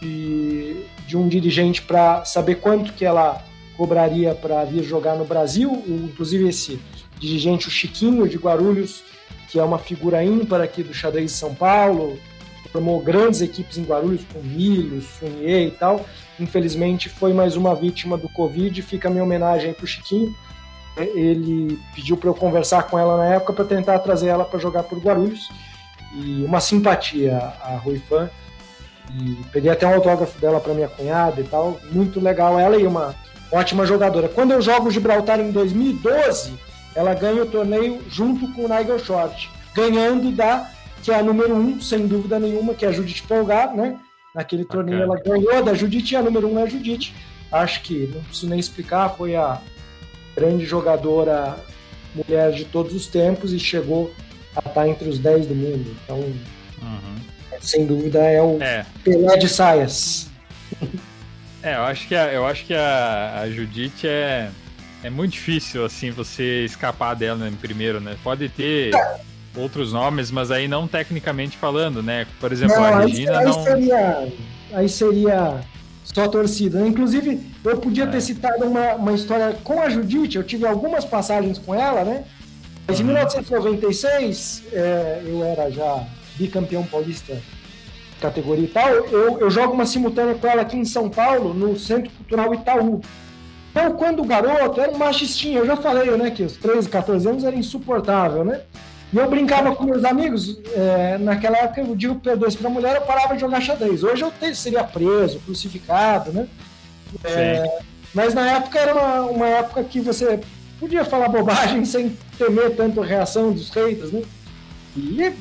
de, 0.00 0.84
de 1.06 1.16
um 1.16 1.28
dirigente 1.28 1.82
para 1.82 2.24
saber 2.24 2.56
quanto 2.56 2.92
que 2.92 3.04
ela 3.04 3.44
cobraria 3.76 4.34
para 4.34 4.64
vir 4.64 4.82
jogar 4.82 5.16
no 5.16 5.24
Brasil, 5.24 5.82
inclusive 5.86 6.48
esse 6.48 6.80
dirigente, 7.18 7.68
o 7.68 7.70
Chiquinho 7.70 8.28
de 8.28 8.36
Guarulhos, 8.36 9.02
que 9.48 9.58
é 9.58 9.64
uma 9.64 9.78
figura 9.78 10.24
ímpar 10.24 10.60
aqui 10.60 10.82
do 10.82 10.94
xadrez 10.94 11.32
de 11.32 11.36
São 11.36 11.54
Paulo, 11.54 12.18
formou 12.72 13.00
grandes 13.00 13.40
equipes 13.40 13.78
em 13.78 13.84
Guarulhos, 13.84 14.22
com 14.32 14.40
Milho, 14.40 15.02
Sunier 15.02 15.68
e 15.68 15.70
tal. 15.72 16.04
Infelizmente 16.38 17.08
foi 17.08 17.32
mais 17.32 17.56
uma 17.56 17.74
vítima 17.74 18.16
do 18.16 18.28
Covid, 18.28 18.80
fica 18.82 19.08
a 19.08 19.10
minha 19.10 19.24
homenagem 19.24 19.72
para 19.72 19.84
o 19.84 19.88
Chiquinho. 19.88 20.34
Ele 20.96 21.78
pediu 21.94 22.16
para 22.16 22.28
eu 22.28 22.34
conversar 22.34 22.84
com 22.84 22.98
ela 22.98 23.16
na 23.16 23.34
época 23.34 23.52
para 23.52 23.64
tentar 23.64 23.98
trazer 24.00 24.28
ela 24.28 24.44
para 24.44 24.58
jogar 24.58 24.82
por 24.84 24.98
Guarulhos. 24.98 25.48
E 26.14 26.44
uma 26.44 26.60
simpatia 26.60 27.36
a 27.62 27.76
Rui 27.76 28.00
Fan. 28.08 28.28
E 29.18 29.36
peguei 29.52 29.70
até 29.70 29.86
um 29.86 29.94
autógrafo 29.94 30.38
dela 30.40 30.60
para 30.60 30.74
minha 30.74 30.88
cunhada 30.88 31.40
e 31.40 31.44
tal. 31.44 31.80
Muito 31.90 32.20
legal 32.20 32.58
ela 32.58 32.76
e 32.76 32.86
uma 32.86 33.14
ótima 33.50 33.84
jogadora. 33.84 34.28
Quando 34.28 34.52
eu 34.52 34.62
jogo 34.62 34.90
Gibraltar 34.90 35.40
em 35.40 35.50
2012, 35.50 36.54
ela 36.94 37.14
ganha 37.14 37.42
o 37.42 37.46
torneio 37.46 38.02
junto 38.08 38.46
com 38.52 38.64
o 38.64 38.68
Nigel 38.68 38.98
Short, 38.98 39.50
ganhando 39.74 40.30
da 40.30 40.70
que 41.02 41.10
é 41.10 41.18
a 41.18 41.22
número 41.22 41.54
um, 41.54 41.80
sem 41.80 42.06
dúvida 42.06 42.38
nenhuma, 42.38 42.74
que 42.74 42.84
é 42.84 42.88
a 42.88 42.92
Judith 42.92 43.22
Polgar, 43.26 43.74
né? 43.74 43.98
Naquele 44.34 44.66
torneio 44.66 45.02
ela 45.02 45.18
ganhou 45.18 45.64
da 45.64 45.72
Judith 45.72 46.12
e 46.12 46.16
a 46.16 46.22
número 46.22 46.46
um 46.46 46.58
é 46.58 46.64
a 46.64 46.66
Judith. 46.66 47.12
Acho 47.50 47.82
que 47.82 48.10
não 48.14 48.22
preciso 48.22 48.48
nem 48.48 48.60
explicar, 48.60 49.08
foi 49.16 49.34
a 49.34 49.60
grande 50.36 50.66
jogadora 50.66 51.56
mulher 52.14 52.52
de 52.52 52.66
todos 52.66 52.94
os 52.94 53.06
tempos 53.06 53.52
e 53.52 53.58
chegou 53.58 54.12
a 54.54 54.68
estar 54.68 54.86
entre 54.86 55.08
os 55.08 55.18
10 55.18 55.46
do 55.46 55.54
mundo. 55.54 55.96
Então, 56.04 56.18
uhum 56.18 57.09
sem 57.60 57.86
dúvida, 57.86 58.18
é 58.18 58.42
o 58.42 58.60
é. 58.60 58.84
Pelé 59.04 59.36
de 59.36 59.48
saias. 59.48 60.28
É, 61.62 61.76
eu 61.76 61.82
acho 61.82 62.08
que 62.08 62.14
a, 62.14 62.32
eu 62.32 62.46
acho 62.46 62.64
que 62.64 62.72
a, 62.72 63.40
a 63.42 63.50
Judite 63.50 64.08
é, 64.08 64.48
é 65.04 65.10
muito 65.10 65.32
difícil, 65.32 65.84
assim, 65.84 66.10
você 66.10 66.64
escapar 66.64 67.14
dela 67.14 67.38
né, 67.38 67.52
primeiro, 67.60 68.00
né? 68.00 68.16
Pode 68.24 68.48
ter 68.48 68.92
outros 69.54 69.92
nomes, 69.92 70.30
mas 70.30 70.50
aí 70.50 70.66
não 70.66 70.88
tecnicamente 70.88 71.58
falando, 71.58 72.02
né? 72.02 72.26
Por 72.40 72.50
exemplo, 72.50 72.76
não, 72.76 72.84
a 72.84 73.00
Regina 73.00 73.32
aí, 73.32 73.38
aí 73.38 73.44
não... 73.44 73.64
Seria, 73.64 74.28
aí 74.72 74.88
seria 74.88 75.60
só 76.02 76.28
torcida. 76.28 76.86
Inclusive, 76.86 77.40
eu 77.64 77.76
podia 77.78 78.04
é. 78.04 78.06
ter 78.06 78.20
citado 78.20 78.64
uma, 78.64 78.94
uma 78.94 79.12
história 79.12 79.54
com 79.62 79.80
a 79.82 79.88
Judite, 79.88 80.38
eu 80.38 80.44
tive 80.44 80.66
algumas 80.66 81.04
passagens 81.04 81.58
com 81.58 81.74
ela, 81.74 82.04
né? 82.04 82.24
Mas 82.86 83.00
em 83.00 83.04
1996, 83.04 84.62
uhum. 84.64 84.78
é, 84.78 85.22
eu 85.26 85.44
era 85.44 85.70
já 85.70 86.06
bicampeão 86.40 86.84
paulista 86.84 87.36
categoria 88.20 88.64
e 88.64 88.68
tal, 88.68 88.88
eu, 88.88 89.38
eu 89.40 89.50
jogo 89.50 89.72
uma 89.72 89.86
simultânea 89.86 90.34
com 90.34 90.46
ela 90.46 90.62
aqui 90.62 90.76
em 90.76 90.84
São 90.84 91.08
Paulo, 91.08 91.54
no 91.54 91.78
Centro 91.78 92.10
Cultural 92.10 92.52
Itaú. 92.54 93.00
Então, 93.70 93.92
quando 93.92 94.20
o 94.20 94.24
garoto 94.24 94.80
era 94.80 94.92
um 94.92 94.98
machistinho, 94.98 95.60
eu 95.60 95.66
já 95.66 95.76
falei, 95.76 96.10
né, 96.16 96.30
que 96.30 96.42
os 96.42 96.56
13, 96.56 96.88
14 96.88 97.28
anos 97.28 97.44
era 97.44 97.56
insuportável, 97.56 98.44
né? 98.44 98.60
E 99.12 99.16
eu 99.16 99.28
brincava 99.28 99.74
com 99.74 99.84
meus 99.84 100.04
amigos, 100.04 100.60
é, 100.74 101.18
naquela 101.18 101.56
época 101.58 101.80
eu 101.80 101.96
digo 101.96 102.16
P2 102.16 102.56
para 102.56 102.70
mulher, 102.70 102.96
eu 102.96 103.02
parava 103.02 103.34
de 103.34 103.40
jogar 103.40 103.60
xadrez. 103.60 104.04
Hoje 104.04 104.22
eu 104.22 104.30
te, 104.30 104.54
seria 104.54 104.84
preso, 104.84 105.40
crucificado, 105.40 106.32
né? 106.32 106.46
É, 107.24 107.80
mas 108.14 108.34
na 108.34 108.52
época 108.52 108.78
era 108.78 108.94
uma, 108.94 109.22
uma 109.22 109.46
época 109.48 109.82
que 109.82 110.00
você 110.00 110.40
podia 110.78 111.04
falar 111.04 111.28
bobagem 111.28 111.84
sem 111.86 112.16
temer 112.38 112.76
tanto 112.76 113.02
a 113.02 113.06
reação 113.06 113.52
dos 113.52 113.70
haters, 113.70 114.12
né? 114.12 114.22
E 114.96 115.32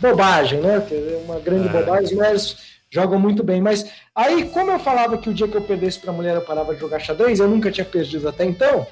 bobagem, 0.00 0.60
né? 0.60 0.82
Uma 1.24 1.38
grande 1.38 1.68
é. 1.68 1.70
bobagem, 1.70 2.16
mas 2.16 2.56
jogam 2.90 3.18
muito 3.18 3.44
bem. 3.44 3.60
Mas 3.60 3.86
aí, 4.14 4.48
como 4.48 4.70
eu 4.70 4.78
falava 4.78 5.18
que 5.18 5.28
o 5.28 5.34
dia 5.34 5.46
que 5.46 5.56
eu 5.56 5.62
perdesse 5.62 5.98
para 5.98 6.10
a 6.10 6.14
mulher 6.14 6.34
eu 6.34 6.42
parava 6.42 6.74
de 6.74 6.80
jogar 6.80 6.98
xadrez, 6.98 7.38
eu 7.38 7.48
nunca 7.48 7.70
tinha 7.70 7.84
perdido 7.84 8.28
até 8.28 8.44
então. 8.44 8.86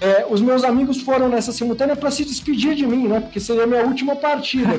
É, 0.00 0.24
os 0.30 0.40
meus 0.40 0.62
amigos 0.62 1.02
foram 1.02 1.28
nessa 1.28 1.52
simultânea 1.52 1.96
para 1.96 2.10
se 2.10 2.24
despedir 2.24 2.74
de 2.74 2.86
mim, 2.86 3.08
né? 3.08 3.20
Porque 3.20 3.40
seria 3.40 3.64
a 3.64 3.66
minha 3.66 3.84
última 3.84 4.14
partida. 4.14 4.70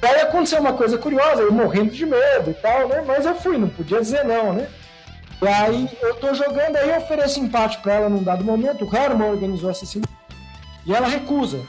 aí 0.00 0.20
aconteceu 0.20 0.60
uma 0.60 0.74
coisa 0.74 0.96
curiosa, 0.96 1.42
eu 1.42 1.52
morrendo 1.52 1.90
de 1.90 2.06
medo 2.06 2.50
e 2.50 2.54
tal, 2.54 2.88
né? 2.88 3.02
Mas 3.04 3.26
eu 3.26 3.34
fui, 3.34 3.58
não 3.58 3.68
podia 3.68 4.00
dizer 4.00 4.24
não, 4.24 4.52
né? 4.52 4.68
E 5.42 5.48
aí 5.48 5.88
eu 6.00 6.14
tô 6.14 6.32
jogando, 6.32 6.76
aí 6.76 6.90
eu 6.90 6.98
ofereço 6.98 7.40
empate 7.40 7.78
para 7.78 7.94
ela 7.94 8.08
num 8.08 8.22
dado 8.22 8.44
momento, 8.44 8.84
o 8.84 8.96
Herman 8.96 9.30
organizou 9.30 9.68
essa 9.68 9.84
simultânea, 9.84 10.16
e 10.86 10.94
ela 10.94 11.08
recusa 11.08 11.60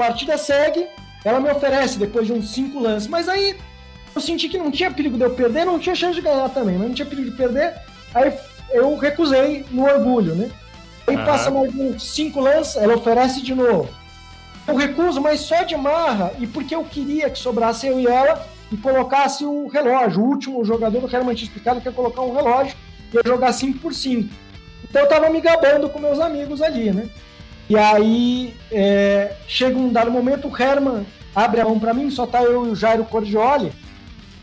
partida 0.00 0.38
segue, 0.38 0.86
ela 1.22 1.38
me 1.38 1.50
oferece 1.50 1.98
depois 1.98 2.26
de 2.26 2.32
uns 2.32 2.54
cinco 2.54 2.80
lances, 2.80 3.06
mas 3.06 3.28
aí 3.28 3.54
eu 4.14 4.20
senti 4.22 4.48
que 4.48 4.56
não 4.56 4.70
tinha 4.70 4.90
perigo 4.90 5.18
de 5.18 5.24
eu 5.24 5.34
perder, 5.34 5.66
não 5.66 5.78
tinha 5.78 5.94
chance 5.94 6.14
de 6.14 6.22
ganhar 6.22 6.48
também, 6.48 6.78
mas 6.78 6.88
não 6.88 6.94
tinha 6.94 7.04
perigo 7.04 7.30
de 7.30 7.36
perder, 7.36 7.74
aí 8.14 8.32
eu 8.70 8.96
recusei 8.96 9.66
no 9.70 9.84
orgulho, 9.84 10.34
né? 10.34 10.50
Aí 11.06 11.16
uhum. 11.16 11.24
passa 11.26 11.50
mais 11.50 11.74
uns 11.74 12.02
cinco 12.14 12.40
lances, 12.40 12.76
ela 12.76 12.96
oferece 12.96 13.42
de 13.42 13.54
novo. 13.54 13.90
Eu 14.66 14.74
recuso, 14.74 15.20
mas 15.20 15.40
só 15.40 15.64
de 15.64 15.76
marra, 15.76 16.32
e 16.38 16.46
porque 16.46 16.74
eu 16.74 16.84
queria 16.84 17.28
que 17.28 17.38
sobrasse 17.38 17.86
eu 17.86 18.00
e 18.00 18.06
ela 18.06 18.46
e 18.72 18.78
colocasse 18.78 19.44
o 19.44 19.66
relógio. 19.66 20.22
O 20.22 20.28
último 20.28 20.64
jogador, 20.64 21.02
eu 21.02 21.08
quero 21.08 21.26
mais 21.26 21.38
te 21.38 21.44
explicar, 21.44 21.78
que 21.78 21.88
é 21.88 21.92
colocar 21.92 22.22
um 22.22 22.32
relógio 22.32 22.74
e 23.12 23.16
eu 23.16 23.22
jogar 23.26 23.52
5 23.52 23.78
por 23.80 23.92
5. 23.92 24.32
Então 24.84 25.02
eu 25.02 25.08
tava 25.08 25.28
me 25.28 25.40
gabando 25.40 25.90
com 25.90 25.98
meus 25.98 26.18
amigos 26.20 26.62
ali, 26.62 26.90
né? 26.90 27.08
E 27.70 27.78
aí 27.78 28.56
é, 28.72 29.36
chega 29.46 29.78
um 29.78 29.92
dado 29.92 30.10
momento, 30.10 30.48
o 30.48 30.62
Herman 30.62 31.06
abre 31.32 31.60
a 31.60 31.64
mão 31.64 31.78
para 31.78 31.94
mim, 31.94 32.10
só 32.10 32.26
tá 32.26 32.42
eu 32.42 32.66
e 32.66 32.70
o 32.70 32.74
Jairo 32.74 33.04
Cordioli 33.04 33.72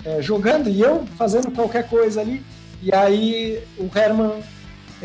é, 0.05 0.21
jogando 0.21 0.69
e 0.69 0.79
eu 0.79 1.05
fazendo 1.17 1.51
qualquer 1.51 1.89
coisa 1.89 2.21
ali. 2.21 2.41
E 2.81 2.95
aí 2.95 3.61
o 3.77 3.89
Herman, 3.93 4.41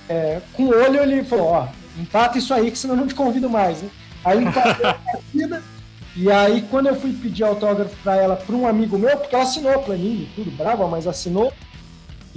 é, 0.09 0.41
com 0.53 0.67
o 0.67 0.69
olho, 0.69 1.03
ele 1.03 1.25
falou: 1.25 1.47
Ó, 1.47 1.69
empata 1.99 2.39
isso 2.39 2.55
aí, 2.55 2.71
que 2.71 2.79
senão 2.79 2.95
eu 2.95 3.01
não 3.01 3.09
te 3.09 3.15
convido 3.17 3.51
mais. 3.51 3.83
Né? 3.83 3.91
Aí 4.25 4.45
empatou 4.45 4.87
a 4.87 4.95
partida. 4.95 5.61
E 6.15 6.31
aí, 6.31 6.63
quando 6.71 6.87
eu 6.87 6.95
fui 6.95 7.13
pedir 7.13 7.43
autógrafo 7.43 7.97
para 8.05 8.15
ela, 8.17 8.37
para 8.37 8.55
um 8.55 8.69
amigo 8.69 8.97
meu, 8.99 9.17
porque 9.17 9.35
ela 9.35 9.45
assinou 9.45 9.73
a 9.73 9.79
planilha 9.79 10.29
tudo, 10.37 10.51
brava, 10.53 10.87
mas 10.87 11.09
assinou. 11.09 11.53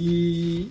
E, 0.00 0.68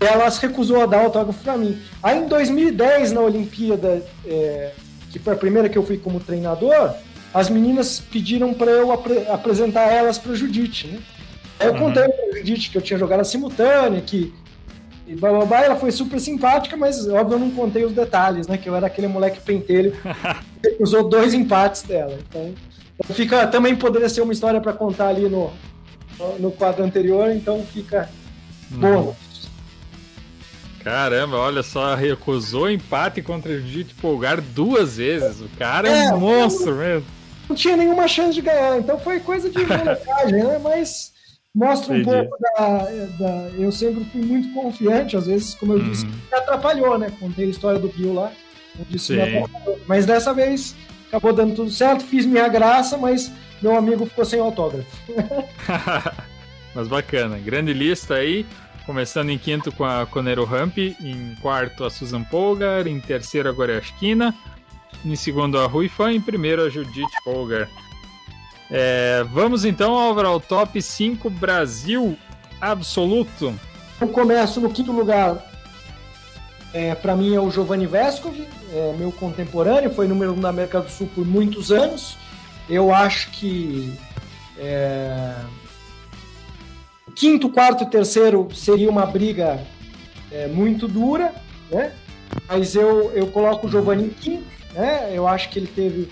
ela 0.00 0.30
se 0.30 0.40
recusou 0.40 0.82
a 0.82 0.86
dar 0.86 1.04
autógrafo 1.04 1.42
para 1.42 1.56
mim. 1.56 1.78
Aí 2.02 2.18
em 2.18 2.26
2010, 2.26 3.12
na 3.12 3.20
Olimpíada, 3.20 4.02
é, 4.26 4.72
que 5.10 5.18
foi 5.18 5.34
a 5.34 5.36
primeira 5.36 5.68
que 5.68 5.76
eu 5.76 5.82
fui 5.84 5.98
como 5.98 6.18
treinador, 6.18 6.94
as 7.32 7.48
meninas 7.48 8.00
pediram 8.00 8.54
para 8.54 8.70
eu 8.70 8.90
apre 8.90 9.26
apresentar 9.28 9.92
elas 9.92 10.18
para 10.18 10.34
Judite, 10.34 10.86
né? 10.88 10.98
Aí 11.58 11.66
eu 11.66 11.74
uhum. 11.74 11.78
contei 11.78 12.08
para 12.08 12.38
Judite 12.38 12.70
que 12.70 12.78
eu 12.78 12.82
tinha 12.82 12.98
jogado 12.98 13.20
a 13.20 13.24
simultânea, 13.24 14.00
que 14.00 14.32
e 15.10 15.16
bababá, 15.16 15.62
ela 15.62 15.74
foi 15.74 15.90
super 15.90 16.20
simpática, 16.20 16.76
mas 16.76 17.08
óbvio 17.08 17.34
eu 17.34 17.40
não 17.40 17.50
contei 17.50 17.84
os 17.84 17.92
detalhes, 17.92 18.46
né? 18.46 18.56
Que 18.56 18.68
eu 18.68 18.76
era 18.76 18.86
aquele 18.86 19.08
moleque 19.08 19.40
pentelho 19.40 19.92
que 20.62 20.80
usou 20.80 21.08
dois 21.08 21.34
empates 21.34 21.82
dela. 21.82 22.16
Então, 22.28 22.54
então 22.94 23.16
fica, 23.16 23.44
também 23.48 23.74
poderia 23.74 24.08
ser 24.08 24.20
uma 24.20 24.32
história 24.32 24.60
para 24.60 24.72
contar 24.72 25.08
ali 25.08 25.28
no, 25.28 25.50
no 26.38 26.52
quadro 26.52 26.84
anterior, 26.84 27.28
então 27.32 27.60
fica 27.72 28.08
hum. 28.72 28.78
bom. 28.78 29.16
Caramba, 30.82 31.36
olha 31.36 31.62
só, 31.62 31.94
recusou 31.94 32.70
empate 32.70 33.20
contra 33.20 33.52
o 33.52 33.60
Jujitsu 33.60 33.94
Polgar 33.96 34.40
duas 34.40 34.96
vezes. 34.96 35.40
O 35.40 35.48
cara 35.58 35.88
é, 35.88 36.06
é 36.06 36.14
um 36.14 36.20
monstro 36.20 36.74
mesmo. 36.76 37.06
Não 37.48 37.54
tinha 37.54 37.76
nenhuma 37.76 38.08
chance 38.08 38.34
de 38.34 38.40
ganhar, 38.40 38.78
então 38.78 38.98
foi 38.98 39.20
coisa 39.20 39.50
de 39.50 39.58
molecagem, 39.66 40.42
né? 40.44 40.58
Mas 40.62 41.12
mostra 41.54 41.92
um 41.92 41.98
Entendi. 41.98 42.28
pouco 42.28 42.36
da, 42.40 42.78
da, 43.18 43.50
Eu 43.58 43.70
sempre 43.70 44.04
fui 44.04 44.22
muito 44.22 44.54
confiante, 44.54 45.16
às 45.16 45.26
vezes, 45.26 45.54
como 45.54 45.74
eu 45.74 45.78
uhum. 45.78 45.90
disse, 45.90 46.06
me 46.06 46.14
atrapalhou, 46.32 46.98
né? 46.98 47.12
Contei 47.20 47.46
a 47.46 47.50
história 47.50 47.78
do 47.78 47.88
Rio 47.88 48.14
lá. 48.14 48.32
Eu 48.78 48.86
disse, 48.88 49.18
mas 49.86 50.06
dessa 50.06 50.32
vez 50.32 50.74
acabou 51.08 51.32
dando 51.32 51.54
tudo 51.54 51.70
certo, 51.70 52.04
fiz 52.04 52.24
minha 52.24 52.48
graça, 52.48 52.96
mas 52.96 53.30
meu 53.60 53.76
amigo 53.76 54.06
ficou 54.06 54.24
sem 54.24 54.40
autógrafo. 54.40 54.88
mas 56.74 56.88
bacana, 56.88 57.36
grande 57.38 57.74
lista 57.74 58.14
aí. 58.14 58.46
Começando 58.86 59.30
em 59.30 59.38
quinto 59.38 59.70
com 59.70 59.84
a 59.84 60.06
Conero 60.06 60.44
Ramp, 60.44 60.78
em 60.78 61.36
quarto 61.40 61.84
a 61.84 61.90
Susan 61.90 62.22
Polgar, 62.24 62.86
em 62.86 62.98
terceiro 62.98 63.48
a 63.48 63.52
Goreashkina, 63.52 64.34
em 65.04 65.14
segundo 65.14 65.58
a 65.58 65.66
Rui 65.66 65.88
Fan, 65.88 66.12
em 66.12 66.20
primeiro 66.20 66.62
a 66.62 66.68
Judith 66.68 67.10
Polgar. 67.24 67.68
É, 68.70 69.24
vamos 69.32 69.64
então, 69.64 69.94
Álvaro, 69.94 70.28
ao 70.28 70.40
top 70.40 70.80
5 70.80 71.28
Brasil 71.28 72.16
absoluto. 72.60 73.54
Eu 74.00 74.08
começo 74.08 74.60
no 74.60 74.70
quinto 74.70 74.92
lugar. 74.92 75.46
É, 76.72 76.94
Para 76.94 77.16
mim 77.16 77.34
é 77.34 77.40
o 77.40 77.50
Giovanni 77.50 77.86
Vescov, 77.86 78.34
é 78.72 78.94
meu 78.96 79.10
contemporâneo, 79.10 79.92
foi 79.92 80.06
número 80.06 80.32
1 80.32 80.36
um 80.36 80.40
da 80.40 80.50
América 80.50 80.80
do 80.80 80.90
Sul 80.90 81.08
por 81.14 81.26
muitos 81.26 81.72
anos. 81.72 82.16
Eu 82.68 82.94
acho 82.94 83.30
que 83.32 83.92
é, 84.56 85.34
quinto, 87.20 87.50
quarto 87.50 87.84
e 87.84 87.86
terceiro 87.86 88.48
seria 88.54 88.88
uma 88.88 89.04
briga 89.04 89.60
é, 90.32 90.46
muito 90.48 90.88
dura, 90.88 91.34
né? 91.70 91.92
Mas 92.48 92.74
eu, 92.74 93.12
eu 93.12 93.26
coloco 93.26 93.66
o 93.66 93.70
Giovanni 93.70 94.04
em 94.04 94.08
quinto, 94.08 94.46
né? 94.72 95.10
Eu 95.12 95.28
acho 95.28 95.50
que 95.50 95.58
ele 95.58 95.66
teve 95.66 96.08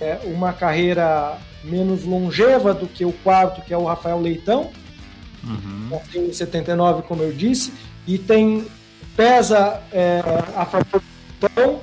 é, 0.00 0.18
uma 0.24 0.52
carreira 0.52 1.38
menos 1.62 2.04
longeva 2.04 2.74
do 2.74 2.88
que 2.88 3.04
o 3.04 3.12
quarto, 3.12 3.62
que 3.62 3.72
é 3.72 3.78
o 3.78 3.84
Rafael 3.84 4.20
Leitão. 4.20 4.70
Uhum. 5.44 6.00
Em 6.12 6.32
79, 6.32 7.02
como 7.02 7.22
eu 7.22 7.32
disse, 7.32 7.72
e 8.04 8.18
tem 8.18 8.66
pesa 9.16 9.80
é, 9.92 10.20
a 10.56 10.64
favor 10.64 11.00
do 11.00 11.02
Leitão 11.40 11.80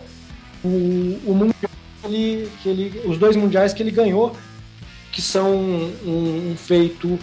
o, 0.66 1.32
o 1.32 1.34
mundial 1.34 1.72
que 2.02 2.08
ele, 2.08 2.52
que 2.62 2.70
ele, 2.70 3.02
os 3.08 3.18
dois 3.18 3.38
mundiais 3.38 3.74
que 3.74 3.82
ele 3.82 3.92
ganhou, 3.92 4.36
que 5.14 5.22
são 5.22 5.56
um, 5.56 6.52
um 6.52 6.56
feito 6.58 7.18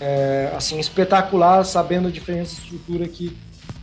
é, 0.00 0.52
assim 0.56 0.78
espetacular, 0.78 1.64
sabendo 1.64 2.08
a 2.08 2.10
diferença 2.10 2.54
de 2.54 2.62
estrutura 2.62 3.08
que 3.08 3.36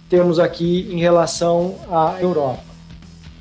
temos 0.10 0.40
aqui 0.40 0.88
em 0.92 1.00
relação 1.00 1.76
à 1.90 2.18
Europa. 2.22 2.64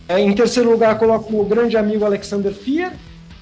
É, 0.09 0.21
em 0.21 0.35
terceiro 0.35 0.71
lugar, 0.71 0.99
coloco 0.99 1.41
o 1.41 1.45
grande 1.45 1.77
amigo 1.77 2.05
Alexander 2.05 2.53
Fier, 2.53 2.93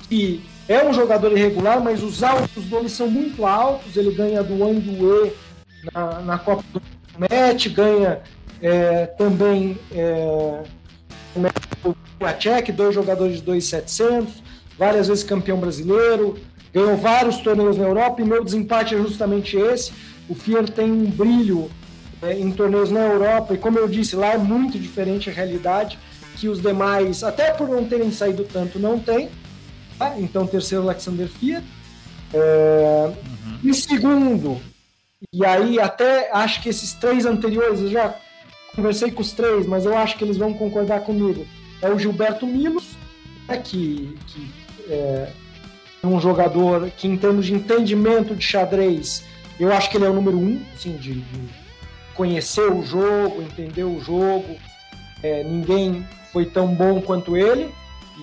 que 0.09 0.42
é 0.68 0.86
um 0.86 0.92
jogador 0.92 1.32
irregular, 1.32 1.82
mas 1.82 2.02
os 2.02 2.22
altos 2.22 2.64
dele 2.64 2.88
são 2.88 3.10
muito 3.10 3.44
altos. 3.44 3.96
Ele 3.96 4.12
ganha 4.12 4.42
do 4.42 4.59
Wang 4.59 5.32
na, 5.92 6.20
na 6.20 6.38
Copa 6.38 6.64
do 6.72 6.80
Met, 7.18 7.68
ganha 7.68 8.20
é, 8.60 9.06
também 9.06 9.78
é, 9.90 10.62
o 11.84 11.94
Piatek, 12.18 12.70
dois 12.70 12.94
jogadores 12.94 13.36
de 13.36 13.42
2,700, 13.42 14.42
várias 14.78 15.09
vezes 15.09 15.24
campeão 15.24 15.59
brasileiro, 15.59 16.38
ganhou 16.73 16.97
vários 16.97 17.39
torneios 17.39 17.77
na 17.77 17.85
Europa 17.85 18.23
e 18.23 18.24
meu 18.24 18.44
desempate 18.44 18.94
é 18.94 18.99
justamente 18.99 19.57
esse. 19.57 19.93
O 20.28 20.35
Fier 20.35 20.69
tem 20.69 20.90
um 20.90 21.05
brilho 21.05 21.70
é, 22.23 22.39
em 22.39 22.51
torneios 22.51 22.90
na 22.90 23.01
Europa 23.01 23.55
e, 23.55 23.59
como 23.59 23.78
eu 23.78 23.89
disse, 23.89 24.16
lá 24.16 24.32
é 24.32 24.39
muito 24.39 24.78
diferente 24.78 25.28
a 25.28 25.32
realidade 25.32 25.99
que 26.36 26.49
os 26.49 26.62
demais, 26.62 27.23
até 27.23 27.51
por 27.53 27.69
não 27.69 27.85
terem 27.85 28.11
saído 28.11 28.44
tanto, 28.44 28.78
não 28.78 28.99
tem. 28.99 29.28
Tá? 29.99 30.15
Então, 30.19 30.47
terceiro, 30.47 30.85
Alexander 30.85 31.28
Fiat. 31.28 31.65
É... 32.32 33.12
Uhum. 33.27 33.70
Em 33.70 33.73
segundo, 33.74 34.61
e 35.32 35.44
aí 35.44 35.78
até 35.78 36.31
acho 36.32 36.62
que 36.62 36.69
esses 36.69 36.94
três 36.94 37.27
anteriores, 37.27 37.81
eu 37.81 37.90
já 37.90 38.15
conversei 38.74 39.11
com 39.11 39.20
os 39.20 39.32
três, 39.32 39.66
mas 39.66 39.85
eu 39.85 39.97
acho 39.97 40.16
que 40.16 40.24
eles 40.24 40.39
vão 40.39 40.55
concordar 40.55 41.03
comigo. 41.03 41.47
É 41.82 41.90
o 41.90 41.99
Gilberto 41.99 42.47
Milos, 42.47 42.97
né, 43.47 43.59
que, 43.59 44.16
que 44.27 44.51
é 44.89 45.31
um 46.06 46.20
jogador 46.20 46.90
que, 46.90 47.06
em 47.06 47.16
termos 47.16 47.46
de 47.46 47.54
entendimento 47.54 48.34
de 48.34 48.44
xadrez, 48.44 49.24
eu 49.58 49.72
acho 49.72 49.90
que 49.90 49.96
ele 49.96 50.04
é 50.04 50.08
o 50.08 50.14
número 50.14 50.36
um, 50.36 50.60
assim, 50.74 50.96
de, 50.96 51.14
de 51.14 51.48
conhecer 52.14 52.70
o 52.70 52.82
jogo, 52.82 53.42
entender 53.42 53.84
o 53.84 54.00
jogo. 54.00 54.56
É, 55.22 55.44
ninguém 55.44 56.06
foi 56.32 56.46
tão 56.46 56.68
bom 56.68 57.00
quanto 57.00 57.36
ele 57.36 57.70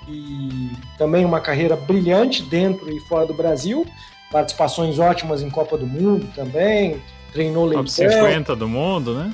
e 0.07 0.69
também 0.97 1.26
uma 1.26 1.39
carreira 1.39 1.76
brilhante 1.76 2.43
dentro 2.43 2.91
e 2.91 2.99
fora 3.01 3.26
do 3.26 3.34
Brasil, 3.34 3.85
participações 4.31 4.99
ótimas 4.99 5.41
em 5.41 5.49
Copa 5.49 5.77
do 5.77 5.88
Mundo 5.88 6.27
também, 6.35 7.01
treinou 7.31 7.65
Leitão. 7.65 7.85
Top 7.85 7.91
50 7.91 8.56
do 8.56 8.68
mundo, 8.68 9.15
né? 9.15 9.34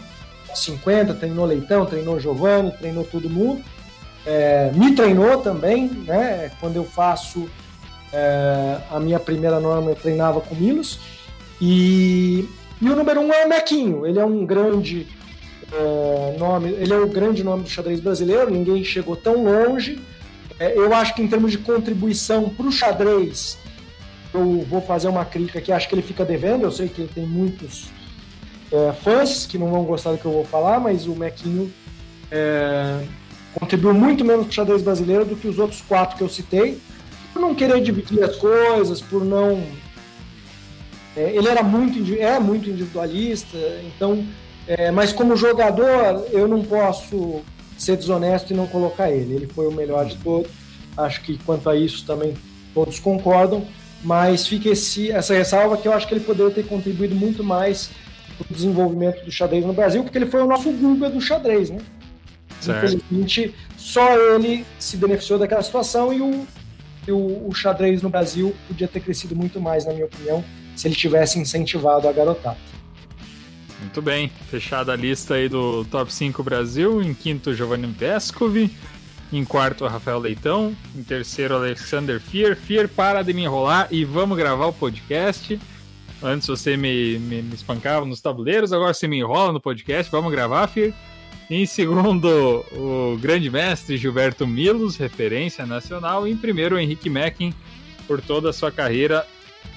50, 0.54 1.14
treinou 1.16 1.46
Leitão, 1.46 1.86
treinou 1.86 2.20
Giovanni, 2.20 2.72
treinou 2.72 3.04
todo 3.04 3.30
mundo. 3.30 3.64
É, 4.26 4.72
me 4.74 4.94
treinou 4.96 5.42
também, 5.42 5.88
né? 5.88 6.52
Quando 6.60 6.78
eu 6.78 6.86
faço 6.86 7.50
é, 8.16 8.78
a 8.90 8.98
minha 8.98 9.20
primeira 9.20 9.60
norma, 9.60 9.92
eu 9.92 9.96
treinava 9.96 10.40
com 10.40 10.56
Milos. 10.56 11.00
E, 11.62 12.48
e 12.82 12.90
o 12.90 12.96
número 12.96 13.20
um 13.20 13.32
é 13.32 13.46
o 13.46 13.50
Mequinho, 13.50 14.06
ele 14.06 14.18
é 14.18 14.26
um 14.26 14.46
grande 14.46 15.06
é, 15.72 16.38
nome, 16.38 16.70
ele 16.70 16.94
é 16.94 16.98
o 16.98 17.08
grande 17.08 17.44
nome 17.44 17.64
do 17.64 17.70
xadrez 17.70 18.00
brasileiro, 18.00 18.50
ninguém 18.50 18.84
chegou 18.86 19.18
tão 19.18 19.44
longe. 19.44 20.00
É, 20.58 20.78
eu 20.78 20.94
acho 20.94 21.14
que 21.14 21.22
em 21.22 21.28
termos 21.28 21.52
de 21.52 21.58
contribuição 21.58 22.50
para 22.50 22.66
o 22.66 22.72
xadrez, 22.72 23.58
eu 24.34 24.66
vou 24.70 24.82
fazer 24.82 25.10
uma 25.10 25.26
crítica 25.26 25.60
que 25.60 25.72
acho 25.72 25.90
que 25.90 25.96
ele 25.96 26.02
fica 26.02 26.24
devendo. 26.24 26.64
Eu 26.64 26.72
sei 26.72 26.88
que 26.88 27.02
ele 27.02 27.12
tem 27.14 27.26
muitos 27.26 27.90
é, 28.72 28.94
fãs 28.94 29.46
que 29.46 29.58
não 29.58 29.70
vão 29.70 29.84
gostar 29.84 30.14
do 30.14 30.18
que 30.18 30.26
eu 30.26 30.32
vou 30.32 30.46
falar, 30.46 30.80
mas 30.80 31.06
o 31.06 31.16
Mequinho 31.16 31.72
é, 32.32 33.02
contribuiu 33.60 33.94
muito 33.94 34.24
menos 34.24 34.46
para 34.46 34.52
o 34.52 34.56
xadrez 34.56 34.82
brasileiro 34.82 35.26
do 35.26 35.36
que 35.36 35.48
os 35.50 35.60
outros 35.60 35.82
quatro 35.82 36.18
que 36.18 36.24
eu 36.24 36.30
citei, 36.30 36.80
por 37.36 37.42
não 37.42 37.54
querer 37.54 37.82
dividir 37.82 38.24
as 38.24 38.38
coisas, 38.38 39.02
por 39.02 39.26
não. 39.26 39.62
É, 41.18 41.36
ele 41.36 41.50
era 41.50 41.62
muito, 41.62 42.16
é 42.16 42.40
muito 42.40 42.70
individualista, 42.70 43.58
então. 43.86 44.26
É, 44.66 44.90
mas 44.90 45.12
como 45.12 45.36
jogador, 45.36 46.26
eu 46.32 46.48
não 46.48 46.64
posso 46.64 47.42
ser 47.78 47.98
desonesto 47.98 48.54
e 48.54 48.56
não 48.56 48.66
colocar 48.66 49.12
ele. 49.12 49.36
Ele 49.36 49.48
foi 49.48 49.68
o 49.68 49.72
melhor 49.72 50.06
de 50.06 50.16
todos. 50.16 50.50
Acho 50.98 51.22
que 51.22 51.38
quanto 51.40 51.70
a 51.70 51.76
isso 51.76 52.06
também 52.06 52.36
todos 52.74 53.00
concordam, 53.00 53.68
mas 54.02 54.48
fica 54.48 54.70
esse, 54.70 55.12
essa 55.12 55.34
ressalva 55.34 55.76
que 55.76 55.88
eu 55.90 55.94
acho 55.94 56.08
que 56.08 56.14
ele 56.14 56.24
poderia 56.24 56.54
ter 56.54 56.66
contribuído 56.66 57.16
muito 57.16 57.44
mais 57.44 57.90
para 58.38 58.48
o 58.50 58.54
desenvolvimento 58.54 59.24
do 59.26 59.32
xadrez 59.32 59.66
no 59.66 59.74
Brasil, 59.74 60.04
porque 60.04 60.18
ele 60.18 60.26
foi 60.26 60.42
o 60.42 60.48
nosso 60.48 60.72
Guga 60.72 61.10
do 61.10 61.20
xadrez, 61.20 61.70
né? 61.70 61.80
Certo. 62.62 62.86
Infelizmente, 62.86 63.54
só 63.78 64.18
ele 64.18 64.66
se 64.80 64.96
beneficiou 64.98 65.38
daquela 65.38 65.62
situação 65.62 66.14
e 66.14 66.22
o, 66.22 66.48
e 67.08 67.12
o, 67.12 67.48
o 67.48 67.54
xadrez 67.54 68.02
no 68.02 68.10
Brasil 68.10 68.56
podia 68.68 68.88
ter 68.88 69.00
crescido 69.00 69.36
muito 69.36 69.60
mais, 69.60 69.86
na 69.86 69.94
minha 69.94 70.06
opinião, 70.06 70.44
se 70.76 70.88
ele 70.88 70.96
tivesse 70.96 71.40
incentivado 71.40 72.08
a 72.08 72.12
garotada. 72.12 72.58
Muito 73.80 74.02
bem, 74.02 74.32
fechada 74.50 74.94
a 74.94 74.96
lista 74.96 75.36
aí 75.36 75.48
do 75.48 75.86
Top 75.86 76.12
5 76.12 76.42
Brasil. 76.44 77.02
Em 77.02 77.14
quinto, 77.14 77.54
Giovanni 77.54 77.88
Pescovi. 77.88 78.72
Em 79.32 79.44
quarto, 79.46 79.86
Rafael 79.86 80.20
Leitão. 80.20 80.76
Em 80.96 81.04
terceiro, 81.04 81.56
Alexander 81.56 82.20
Fier. 82.20 82.56
Fier, 82.56 82.88
para 82.88 83.22
de 83.22 83.34
me 83.34 83.44
enrolar 83.44 83.88
e 83.92 84.04
vamos 84.04 84.38
gravar 84.38 84.66
o 84.68 84.74
podcast. 84.74 85.60
Antes 86.24 86.48
você 86.48 86.76
me, 86.76 87.20
me, 87.20 87.42
me 87.42 87.54
espancava 87.54 88.06
nos 88.06 88.22
tabuleiros, 88.22 88.74
agora 88.74 88.94
você 88.94 89.08
me 89.08 89.20
enrola 89.20 89.52
no 89.52 89.62
podcast. 89.62 90.12
Vamos 90.12 90.32
gravar, 90.32 90.68
Fier. 90.68 90.94
Em 91.50 91.66
segundo, 91.66 92.66
o 92.72 93.18
grande 93.20 93.52
mestre 93.52 93.98
Gilberto 93.98 94.48
Milos, 94.48 94.98
referência 94.98 95.66
nacional. 95.66 96.28
E 96.28 96.32
em 96.32 96.38
primeiro, 96.38 96.80
Henrique 96.80 97.10
Mackin, 97.10 97.54
por 98.08 98.20
toda 98.20 98.50
a 98.50 98.54
sua 98.54 98.72
carreira 98.72 99.26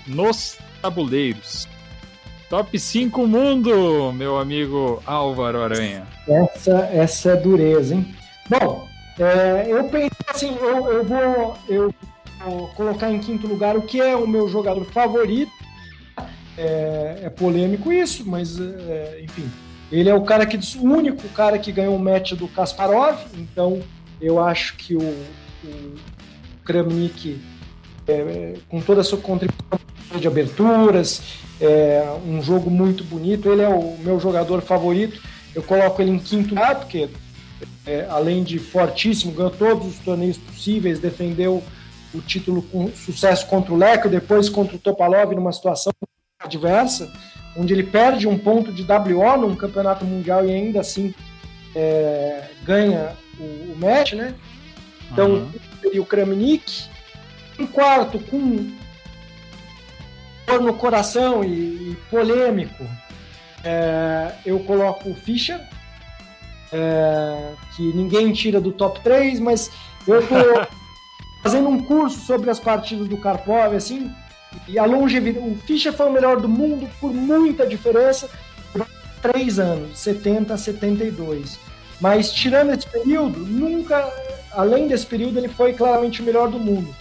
nos 0.06 0.56
tabuleiros. 0.80 1.68
Top 2.48 2.78
5 2.78 3.26
mundo, 3.26 4.10
meu 4.12 4.38
amigo 4.38 5.02
Álvaro 5.04 5.62
Aranha. 5.62 6.06
Essa, 6.26 6.88
essa 6.90 7.30
é 7.32 7.36
dureza, 7.36 7.94
hein? 7.94 8.14
Bom, 8.48 8.88
é, 9.18 9.66
eu 9.68 9.84
pensei 9.84 10.10
assim, 10.26 10.56
eu, 10.58 10.86
eu, 10.90 11.04
vou, 11.04 11.58
eu 11.68 11.94
vou 12.42 12.68
colocar 12.68 13.10
em 13.10 13.18
quinto 13.18 13.46
lugar 13.46 13.76
o 13.76 13.82
que 13.82 14.00
é 14.00 14.16
o 14.16 14.26
meu 14.26 14.48
jogador 14.48 14.86
favorito. 14.86 15.52
É, 16.56 17.20
é 17.24 17.30
polêmico 17.30 17.92
isso, 17.92 18.24
mas 18.26 18.58
é, 18.58 19.20
enfim, 19.22 19.48
Ele 19.90 20.08
é 20.08 20.14
o 20.14 20.22
cara 20.22 20.44
que 20.44 20.58
o 20.78 20.82
único 20.82 21.26
cara 21.30 21.58
que 21.58 21.72
ganhou 21.72 21.96
o 21.96 21.98
match 21.98 22.32
do 22.32 22.46
Kasparov, 22.48 23.18
então 23.34 23.80
eu 24.20 24.42
acho 24.42 24.76
que 24.76 24.94
o, 24.94 25.00
o 25.00 25.94
Kramnik, 26.64 27.40
é, 28.06 28.54
com 28.68 28.80
toda 28.80 29.00
a 29.00 29.04
sua 29.04 29.18
contribuição 29.18 29.78
de 30.20 30.26
aberturas, 30.26 31.22
é 31.60 32.04
um 32.26 32.42
jogo 32.42 32.70
muito 32.70 33.02
bonito. 33.04 33.50
Ele 33.50 33.62
é 33.62 33.68
o 33.68 33.96
meu 33.98 34.20
jogador 34.20 34.60
favorito. 34.60 35.20
Eu 35.54 35.62
coloco 35.62 36.00
ele 36.02 36.10
em 36.10 36.18
quinto 36.18 36.50
lugar, 36.50 36.76
porque 36.76 37.08
é, 37.86 38.06
além 38.10 38.44
de 38.44 38.58
fortíssimo, 38.58 39.32
ganhou 39.32 39.50
todos 39.50 39.86
os 39.86 39.98
torneios 39.98 40.36
possíveis, 40.36 40.98
defendeu 40.98 41.62
o 42.14 42.20
título 42.20 42.62
com 42.62 42.90
sucesso 42.92 43.46
contra 43.46 43.72
o 43.72 43.76
Leco, 43.76 44.08
depois 44.08 44.48
contra 44.48 44.76
o 44.76 44.78
Topalov 44.78 45.34
numa 45.34 45.52
situação 45.52 45.92
adversa, 46.38 47.10
onde 47.56 47.72
ele 47.72 47.82
perde 47.82 48.26
um 48.28 48.38
ponto 48.38 48.72
de 48.72 48.82
WO 48.82 49.36
num 49.36 49.56
campeonato 49.56 50.04
mundial 50.04 50.46
e 50.46 50.52
ainda 50.52 50.80
assim 50.80 51.14
é, 51.74 52.44
ganha 52.62 53.16
o, 53.38 53.72
o, 53.72 53.76
match, 53.78 54.12
né? 54.12 54.34
Então, 55.10 55.30
uhum. 55.30 55.52
seria 55.80 56.02
o 56.02 56.06
Kramnik. 56.06 56.88
Em 57.58 57.66
quarto, 57.66 58.20
com 58.20 58.70
dor 60.46 60.60
no 60.60 60.74
coração 60.74 61.42
e, 61.42 61.90
e 61.90 61.96
polêmico, 62.08 62.84
é, 63.64 64.32
eu 64.46 64.60
coloco 64.60 65.10
o 65.10 65.14
Fischer, 65.14 65.60
é, 66.72 67.52
que 67.74 67.82
ninguém 67.94 68.32
tira 68.32 68.60
do 68.60 68.72
top 68.72 69.00
3, 69.00 69.40
mas 69.40 69.70
eu 70.06 70.26
tô 70.26 70.34
fazendo 71.42 71.68
um 71.68 71.82
curso 71.82 72.20
sobre 72.20 72.50
as 72.50 72.60
partidas 72.60 73.08
do 73.08 73.16
Karpov, 73.16 73.74
assim, 73.74 74.10
e 74.66 74.78
a 74.78 74.84
longevidade. 74.84 75.46
O 75.46 75.56
Fischer 75.66 75.92
foi 75.92 76.06
o 76.06 76.12
melhor 76.12 76.40
do 76.40 76.48
mundo 76.48 76.88
por 77.00 77.12
muita 77.12 77.66
diferença 77.66 78.28
por 78.72 78.86
três 79.22 79.58
anos, 79.58 79.98
70 79.98 80.54
a 80.54 80.56
72. 80.56 81.58
Mas 82.00 82.32
tirando 82.32 82.70
esse 82.70 82.86
período, 82.86 83.40
nunca, 83.40 84.10
além 84.52 84.88
desse 84.88 85.06
período, 85.06 85.38
ele 85.38 85.48
foi 85.48 85.72
claramente 85.72 86.22
o 86.22 86.24
melhor 86.24 86.48
do 86.48 86.58
mundo. 86.58 86.94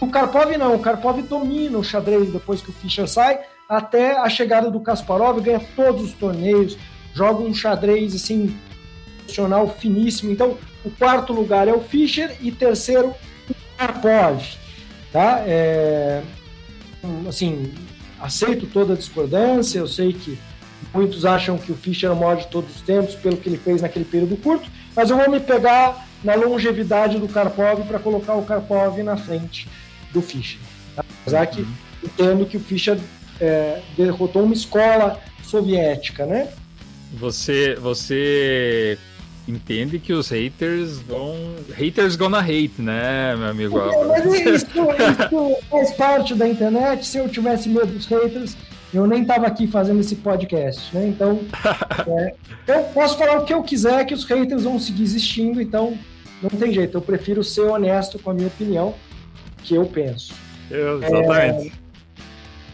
O 0.00 0.08
Karpov 0.08 0.56
não, 0.56 0.74
o 0.74 0.78
Karpov 0.78 1.20
domina 1.22 1.78
o 1.78 1.84
xadrez 1.84 2.32
depois 2.32 2.62
que 2.62 2.70
o 2.70 2.72
Fischer 2.72 3.06
sai, 3.06 3.40
até 3.68 4.18
a 4.18 4.28
chegada 4.28 4.70
do 4.70 4.80
Kasparov, 4.80 5.40
ganha 5.40 5.60
todos 5.76 6.02
os 6.02 6.12
torneios, 6.12 6.76
joga 7.14 7.42
um 7.42 7.54
xadrez 7.54 8.14
assim 8.14 8.56
profissional 9.18 9.68
finíssimo. 9.68 10.32
Então, 10.32 10.58
o 10.84 10.90
quarto 10.90 11.32
lugar 11.32 11.68
é 11.68 11.72
o 11.72 11.80
Fischer 11.80 12.36
e 12.40 12.50
terceiro 12.50 13.14
o 13.48 13.54
Karpov, 13.76 14.42
tá? 15.12 15.44
É, 15.46 16.22
assim, 17.28 17.72
aceito 18.20 18.66
toda 18.66 18.94
a 18.94 18.96
discordância, 18.96 19.78
eu 19.78 19.86
sei 19.86 20.12
que 20.12 20.38
muitos 20.92 21.24
acham 21.24 21.56
que 21.58 21.72
o 21.72 21.74
Fischer 21.74 22.10
é 22.10 22.12
o 22.12 22.16
maior 22.16 22.36
de 22.36 22.46
todos 22.48 22.76
os 22.76 22.82
tempos 22.82 23.14
pelo 23.14 23.36
que 23.36 23.48
ele 23.48 23.58
fez 23.58 23.82
naquele 23.82 24.04
período 24.04 24.36
curto, 24.36 24.68
mas 24.94 25.10
eu 25.10 25.16
vou 25.16 25.30
me 25.30 25.40
pegar 25.40 26.06
na 26.22 26.34
longevidade 26.34 27.18
do 27.18 27.28
Karpov 27.28 27.84
para 27.86 27.98
colocar 27.98 28.34
o 28.34 28.44
Karpov 28.44 29.02
na 29.02 29.16
frente 29.16 29.68
do 30.12 30.20
Fischer. 30.20 30.60
Tá? 30.94 31.04
Apesar 31.22 31.46
que 31.46 31.62
uhum. 31.62 31.72
entendo 32.04 32.46
que 32.46 32.56
o 32.56 32.60
Fischer 32.60 32.98
é, 33.40 33.80
derrotou 33.96 34.42
uma 34.42 34.54
escola 34.54 35.18
soviética, 35.42 36.26
né? 36.26 36.48
Você, 37.14 37.74
você 37.74 38.98
entende 39.48 39.98
que 39.98 40.12
os 40.12 40.28
haters 40.28 40.98
vão. 40.98 41.36
Haters 41.76 42.16
gonna 42.16 42.40
hate, 42.40 42.72
né, 42.78 43.34
meu 43.36 43.48
amigo? 43.48 43.78
É, 43.78 44.06
mas 44.06 44.24
isso, 44.26 44.48
isso 44.48 45.56
faz 45.70 45.92
parte 45.92 46.34
da 46.34 46.48
internet. 46.48 47.06
Se 47.06 47.18
eu 47.18 47.28
tivesse 47.28 47.68
medo 47.68 47.86
dos 47.86 48.06
haters, 48.06 48.56
eu 48.92 49.06
nem 49.06 49.24
tava 49.24 49.46
aqui 49.46 49.66
fazendo 49.66 50.00
esse 50.00 50.16
podcast, 50.16 50.94
né? 50.94 51.08
Então, 51.08 51.40
é, 52.06 52.34
eu 52.66 52.82
posso 52.84 53.16
falar 53.16 53.38
o 53.38 53.44
que 53.44 53.54
eu 53.54 53.62
quiser, 53.62 54.04
que 54.04 54.14
os 54.14 54.24
haters 54.24 54.64
vão 54.64 54.78
seguir 54.78 55.02
existindo, 55.02 55.60
então 55.60 55.96
não 56.42 56.50
tem 56.50 56.72
jeito. 56.72 56.96
Eu 56.96 57.02
prefiro 57.02 57.44
ser 57.44 57.62
honesto 57.62 58.18
com 58.18 58.30
a 58.30 58.34
minha 58.34 58.48
opinião, 58.48 58.94
que 59.62 59.74
eu 59.74 59.86
penso. 59.86 60.34
Exatamente. 60.70 61.68
É, 61.68 61.72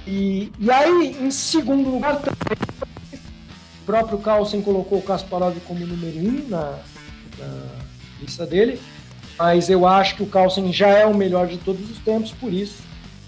e, 0.06 0.52
e 0.58 0.70
aí, 0.70 1.16
em 1.20 1.30
segundo 1.30 1.90
lugar, 1.90 2.16
o 2.16 2.85
próprio 3.86 4.18
Carlsen 4.18 4.60
colocou 4.60 4.98
o 4.98 5.02
Kasparov 5.02 5.56
como 5.66 5.86
número 5.86 6.18
um 6.18 6.48
na, 6.48 6.78
na 7.38 7.66
lista 8.20 8.44
dele, 8.44 8.80
mas 9.38 9.70
eu 9.70 9.86
acho 9.86 10.16
que 10.16 10.22
o 10.22 10.26
Carlsen 10.26 10.72
já 10.72 10.88
é 10.88 11.06
o 11.06 11.14
melhor 11.14 11.46
de 11.46 11.56
todos 11.58 11.88
os 11.90 11.98
tempos, 11.98 12.32
por 12.32 12.52
isso 12.52 12.82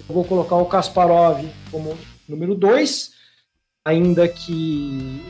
eu 0.09 0.15
vou 0.15 0.25
colocar 0.25 0.57
o 0.57 0.67
Kasparov 0.67 1.45
como 1.71 1.97
número 2.29 2.55
dois, 2.55 3.13
ainda 3.85 4.27
que 4.27 5.23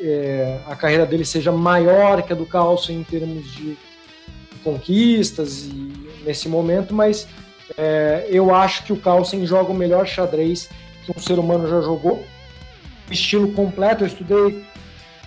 é, 0.00 0.60
a 0.66 0.76
carreira 0.76 1.04
dele 1.04 1.24
seja 1.24 1.50
maior 1.50 2.22
que 2.22 2.32
a 2.32 2.36
do 2.36 2.46
Carlsen 2.46 3.00
em 3.00 3.04
termos 3.04 3.50
de 3.52 3.76
conquistas 4.62 5.64
e 5.64 5.92
nesse 6.24 6.48
momento, 6.48 6.94
mas 6.94 7.26
é, 7.76 8.26
eu 8.28 8.54
acho 8.54 8.84
que 8.84 8.92
o 8.92 8.96
Carlsen 8.96 9.46
joga 9.46 9.72
o 9.72 9.74
melhor 9.74 10.06
xadrez 10.06 10.68
que 11.04 11.12
um 11.16 11.20
ser 11.20 11.38
humano 11.38 11.68
já 11.68 11.80
jogou. 11.80 12.24
Estilo 13.10 13.52
completo, 13.52 14.02
eu 14.02 14.08
estudei 14.08 14.64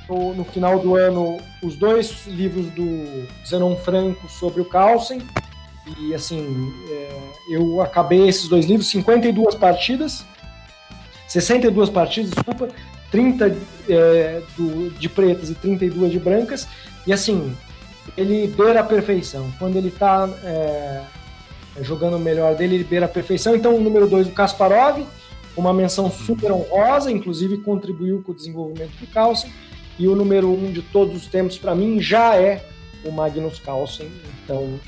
no, 0.10 0.34
no, 0.34 0.44
final 0.44 0.80
do 0.80 0.96
ano 0.96 1.38
os 1.62 1.76
dois 1.76 2.26
livros 2.26 2.66
do 2.72 3.28
Zenon 3.48 3.76
Franco 3.76 4.30
sobre 4.30 4.62
o 4.62 4.66
Carlsen. 4.66 5.22
E 6.00 6.14
assim, 6.14 6.74
é, 6.90 7.20
eu 7.50 7.82
acabei 7.82 8.28
esses 8.28 8.48
dois 8.48 8.66
livros, 8.66 8.90
52 8.90 9.56
partidas, 9.56 10.26
62 11.28 11.90
partidas, 11.90 12.32
desculpa, 12.32 12.70
30 13.12 13.58
é, 13.88 14.42
do, 14.58 14.90
de 14.92 15.10
pretas 15.10 15.50
e 15.50 15.56
32 15.56 16.12
de 16.12 16.20
brancas. 16.20 16.68
E 17.08 17.14
assim, 17.14 17.56
ele 18.18 18.48
beira 18.48 18.82
a 18.82 18.84
perfeição. 18.84 19.52
Quando 19.58 19.78
ele 19.78 19.90
está 19.90 20.30
é, 20.44 21.02
jogando 21.82 22.18
o 22.18 22.20
melhor 22.20 22.56
dele, 22.56 22.76
ele 22.76 22.84
beira 22.84 23.06
a 23.06 23.10
perfeição. 23.10 23.56
Então, 23.56 23.76
o 23.76 23.82
número 23.82 24.08
2, 24.08 24.28
o 24.28 24.32
Kasparov, 24.32 25.06
uma 25.56 25.74
menção 25.74 26.10
super 26.12 26.52
honrosa, 26.52 27.12
inclusive 27.12 27.58
contribuiu 27.58 28.22
com 28.24 28.32
o 28.32 28.36
desenvolvimento 28.36 28.92
do 29.00 29.08
Carlsen. 29.08 29.52
E 30.00 30.08
o 30.08 30.16
número 30.16 30.50
um 30.50 30.72
de 30.72 30.82
todos 30.82 31.16
os 31.16 31.28
tempos, 31.28 31.58
para 31.58 31.76
mim, 31.76 32.02
já 32.02 32.36
é 32.36 32.64
o 33.04 33.12
Magnus 33.12 33.60
Carlsen. 33.60 34.10
Então, 34.44 34.80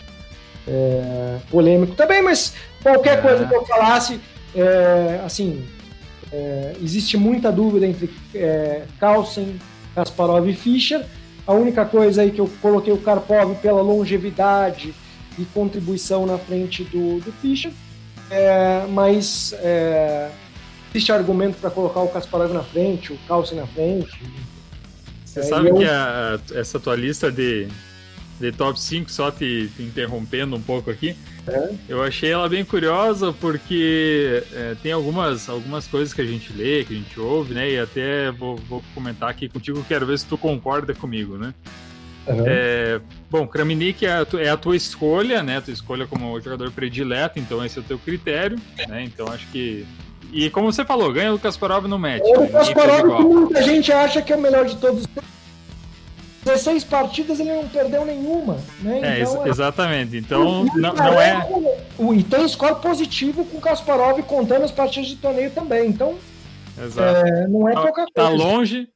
é, 0.68 1.38
polêmico 1.50 1.94
também, 1.96 2.22
mas 2.22 2.54
qualquer 2.82 3.20
é. 3.20 3.22
coisa 3.22 3.46
que 3.46 3.54
eu 3.54 3.66
falasse, 3.66 4.20
é, 4.56 5.22
assim, 5.26 5.66
é, 6.32 6.76
existe 6.82 7.18
muita 7.18 7.52
dúvida 7.52 7.86
entre 7.86 8.10
é, 8.34 8.84
Carlsen, 9.00 9.60
Kasparov 9.94 10.48
e 10.48 10.54
Fischer. 10.54 11.06
A 11.46 11.54
única 11.54 11.84
coisa 11.86 12.22
aí 12.22 12.32
que 12.32 12.40
eu 12.40 12.50
coloquei 12.62 12.94
o 12.94 12.98
Karpov 12.98 13.56
pela 13.56 13.82
longevidade 13.82 14.94
e 15.38 15.46
contribuição 15.46 16.26
na 16.26 16.38
frente 16.38 16.84
do, 16.84 17.20
do 17.20 17.32
Fischer, 17.34 17.72
é, 18.30 18.86
mas 18.90 19.54
é, 19.60 20.30
existe 20.94 21.12
argumento 21.12 21.58
para 21.58 21.70
colocar 21.70 22.02
o 22.02 22.08
Kasparov 22.08 22.54
na 22.54 22.64
frente, 22.64 23.12
o 23.12 23.18
Carlsen 23.28 23.58
na 23.58 23.68
frente, 23.68 24.22
você 25.32 25.40
é, 25.40 25.44
sabe 25.44 25.70
eu... 25.70 25.76
que 25.76 25.86
a, 25.86 26.40
essa 26.54 26.80
tua 26.80 26.96
lista 26.96 27.32
de, 27.32 27.68
de 28.40 28.52
top 28.52 28.80
5, 28.80 29.10
só 29.10 29.32
te, 29.32 29.70
te 29.76 29.82
interrompendo 29.82 30.56
um 30.58 30.62
pouco 30.62 30.92
aqui, 30.92 31.16
é? 31.48 31.74
eu 31.88 32.04
achei 32.04 32.32
ela 32.32 32.50
bem 32.50 32.66
curiosa 32.66 33.32
porque 33.32 34.44
é, 34.54 34.76
tem 34.84 34.92
algumas, 34.92 35.48
algumas 35.48 35.88
coisas 35.88 36.14
que 36.14 36.22
a 36.22 36.26
gente 36.26 36.52
lê, 36.52 36.84
que 36.84 36.94
a 36.94 36.98
gente 36.98 37.18
ouve, 37.18 37.54
né? 37.54 37.72
E 37.72 37.80
até 37.80 38.30
vou, 38.32 38.58
vou 38.58 38.84
comentar 38.94 39.30
aqui 39.30 39.48
contigo, 39.48 39.84
quero 39.88 40.06
ver 40.06 40.20
se 40.20 40.26
tu 40.26 40.38
concorda 40.38 40.94
comigo, 40.94 41.38
né? 41.38 41.54
Uhum. 42.28 42.44
É, 42.46 43.02
bom, 43.30 43.48
Kramnik 43.48 44.06
é 44.06 44.18
a, 44.18 44.26
tu, 44.26 44.38
é 44.38 44.50
a, 44.50 44.58
tua 44.58 44.76
escolha, 44.76 45.42
né? 45.42 45.60
tua 45.62 45.74
escolha 45.74 46.06
como 46.06 46.40
jogador 46.42 46.70
predileto, 46.72 47.40
então 47.40 47.66
esse 47.66 47.80
é 47.80 47.82
o 47.82 47.86
teu 47.86 47.98
critério, 47.98 48.60
né? 48.88 49.04
Então 49.04 49.28
acho 49.28 49.48
que 49.48 49.88
e 50.32 50.50
como 50.50 50.72
você 50.72 50.86
falou, 50.86 51.12
ganha 51.12 51.34
o 51.34 51.40
Kasparov 51.40 51.88
no 51.88 52.00
match. 52.00 52.24
O 52.24 52.48
Kasparov, 52.48 53.18
que 53.18 53.24
muita 53.24 53.62
gente 53.62 53.92
acha 53.92 54.22
que 54.22 54.32
é 54.32 54.36
o 54.36 54.42
melhor 54.42 54.66
de 54.66 54.76
todos. 54.78 55.06
16 56.44 56.84
partidas 56.86 57.40
ele 57.40 57.54
não 57.54 57.68
perdeu 57.68 58.04
nenhuma. 58.04 58.58
Né? 58.80 59.00
É, 59.04 59.22
então, 59.22 59.46
é, 59.46 59.50
exatamente. 59.50 60.18
Então, 60.18 60.66
não, 60.76 60.94
não 60.94 61.22
é. 61.22 61.48
O, 61.98 62.14
e 62.14 62.24
tem 62.24 62.48
score 62.48 62.82
positivo 62.82 63.46
com 63.46 63.58
o 63.58 63.62
Kasparov 63.62 64.20
contando 64.24 64.64
as 64.64 64.72
partidas 64.72 65.10
de 65.10 65.18
torneio 65.18 65.52
também. 65.52 65.90
Então, 65.90 66.18
é, 66.78 67.48
não 67.48 67.70
é 67.70 67.74
tá, 67.74 67.82
pouca 67.82 68.06
tá 68.14 68.24
coisa. 68.24 68.38
Tá 68.38 68.44
longe, 68.44 68.90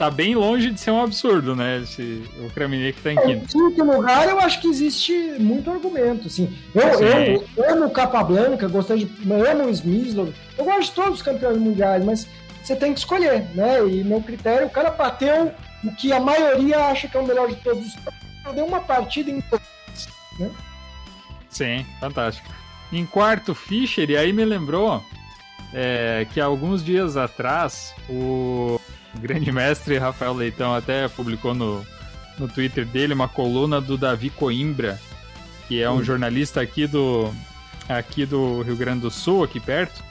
tá 0.00 0.10
bem 0.10 0.34
longe 0.34 0.70
de 0.70 0.80
ser 0.80 0.92
um 0.92 1.02
absurdo, 1.02 1.54
né? 1.54 1.82
Esse, 1.82 2.24
o 2.38 2.48
Kramnik 2.54 3.02
tá 3.02 3.12
em 3.12 3.18
é, 3.18 3.20
quinto. 3.20 3.44
Em 3.44 3.70
quinto 3.70 3.84
lugar, 3.84 4.26
eu 4.30 4.40
acho 4.40 4.58
que 4.58 4.66
existe 4.66 5.12
muito 5.38 5.70
argumento. 5.70 6.26
Assim. 6.26 6.50
Eu, 6.74 6.88
eu, 7.02 7.44
eu 7.54 7.70
amo 7.74 7.90
Capablanca, 7.90 8.66
gostei 8.66 9.04
de. 9.04 9.30
amo 9.30 9.66
o 9.66 9.68
Smyslov. 9.68 10.32
Eu 10.56 10.64
gosto 10.64 10.88
de 10.88 10.92
todos 10.92 11.14
os 11.16 11.22
campeões 11.22 11.58
mundiais, 11.58 12.02
mas 12.02 12.26
você 12.62 12.74
tem 12.74 12.94
que 12.94 13.00
escolher, 13.00 13.44
né? 13.54 13.86
E 13.86 14.02
meu 14.02 14.22
critério, 14.22 14.68
o 14.68 14.70
cara 14.70 14.90
bateu 14.90 15.52
o 15.84 15.94
que 15.94 16.10
a 16.14 16.18
maioria 16.18 16.78
acha 16.78 17.06
que 17.06 17.18
é 17.18 17.20
o 17.20 17.26
melhor 17.26 17.48
de 17.48 17.56
todos 17.56 17.86
os 17.86 17.92
tempos. 17.92 18.54
Deu 18.54 18.64
uma 18.64 18.80
partida 18.80 19.30
em. 19.30 19.44
Né? 20.38 20.50
Sim, 21.50 21.84
fantástico. 22.00 22.48
Em 22.90 23.04
quarto, 23.04 23.54
Fischer, 23.54 24.08
e 24.08 24.16
aí 24.16 24.32
me 24.32 24.46
lembrou 24.46 25.04
é, 25.74 26.26
que 26.32 26.40
alguns 26.40 26.82
dias 26.82 27.18
atrás 27.18 27.94
o 28.08 28.80
grande 29.18 29.50
mestre 29.50 29.98
Rafael 29.98 30.32
Leitão 30.32 30.74
até 30.74 31.08
publicou 31.08 31.54
no, 31.54 31.84
no 32.38 32.48
Twitter 32.48 32.84
dele 32.86 33.14
uma 33.14 33.28
coluna 33.28 33.80
do 33.80 33.96
Davi 33.96 34.30
Coimbra, 34.30 35.00
que 35.66 35.82
é 35.82 35.90
um 35.90 36.02
jornalista 36.02 36.60
aqui 36.60 36.86
do, 36.86 37.32
aqui 37.88 38.24
do 38.24 38.62
Rio 38.62 38.76
Grande 38.76 39.00
do 39.00 39.10
Sul, 39.10 39.44
aqui 39.44 39.60
perto, 39.60 40.02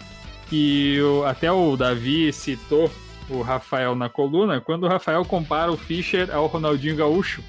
que 0.50 1.00
o, 1.02 1.26
até 1.26 1.52
o 1.52 1.76
Davi 1.76 2.32
citou 2.34 2.92
o 3.30 3.42
Rafael 3.42 3.96
na 3.96 4.10
coluna, 4.10 4.60
quando 4.60 4.84
o 4.84 4.90
Rafael 4.90 5.24
compara 5.24 5.72
o 5.72 5.78
Fischer 5.78 6.34
ao 6.34 6.48
Ronaldinho 6.48 6.96
Gaúcho. 6.96 7.44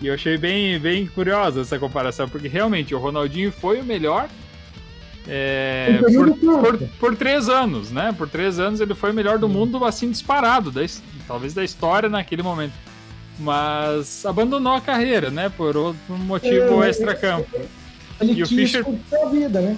E 0.00 0.06
eu 0.06 0.14
achei 0.14 0.38
bem, 0.38 0.78
bem 0.78 1.06
curiosa 1.06 1.60
essa 1.60 1.78
comparação, 1.78 2.28
porque 2.28 2.48
realmente 2.48 2.94
o 2.94 2.98
Ronaldinho 2.98 3.52
foi 3.52 3.80
o 3.80 3.84
melhor 3.84 4.28
é, 5.28 6.00
por, 6.14 6.36
por, 6.36 6.78
por, 6.98 7.16
três 7.16 7.48
anos, 7.48 7.90
né? 7.90 8.14
Por 8.16 8.28
três 8.28 8.58
anos 8.58 8.80
ele 8.80 8.94
foi 8.94 9.10
o 9.10 9.14
melhor 9.14 9.38
do 9.38 9.48
mundo, 9.48 9.84
assim, 9.84 10.10
disparado, 10.10 10.70
da, 10.70 10.80
talvez 11.26 11.52
da 11.52 11.62
história 11.62 12.08
naquele 12.08 12.42
momento. 12.42 12.72
Mas 13.38 14.24
abandonou 14.24 14.74
a 14.74 14.80
carreira, 14.80 15.30
né? 15.30 15.48
Por 15.48 15.76
outro 15.76 16.14
motivo 16.18 16.82
é, 16.82 16.90
extra-campo. 16.90 17.48
Ele 18.20 18.32
e 18.32 18.42
o 18.42 18.46
Fischer 18.46 18.84
a 18.86 19.28
vida, 19.28 19.60
né? 19.60 19.76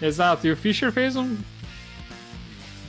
Exato, 0.00 0.46
e 0.46 0.52
o 0.52 0.56
Fischer 0.56 0.90
fez 0.90 1.16
um. 1.16 1.36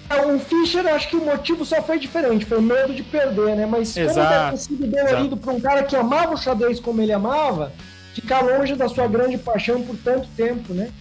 É, 0.09 0.25
o 0.25 0.39
Fischer, 0.39 0.85
acho 0.87 1.09
que 1.09 1.15
o 1.15 1.25
motivo 1.25 1.65
só 1.65 1.81
foi 1.81 1.99
diferente, 1.99 2.45
foi 2.45 2.57
o 2.57 2.61
medo 2.61 2.93
de 2.93 3.03
perder, 3.03 3.55
né? 3.55 3.65
Mas 3.65 3.95
Exato. 3.95 4.45
como 4.45 4.57
sido 4.57 4.87
dolorido 4.87 5.37
para 5.37 5.53
um 5.53 5.59
cara 5.59 5.83
que 5.83 5.95
amava 5.95 6.33
o 6.33 6.37
xadrez 6.37 6.79
como 6.79 7.01
ele 7.01 7.11
amava, 7.11 7.73
ficar 8.13 8.41
longe 8.41 8.75
da 8.75 8.87
sua 8.89 9.07
grande 9.07 9.37
paixão 9.37 9.81
por 9.81 9.95
tanto 9.97 10.27
tempo, 10.35 10.73
né? 10.73 10.91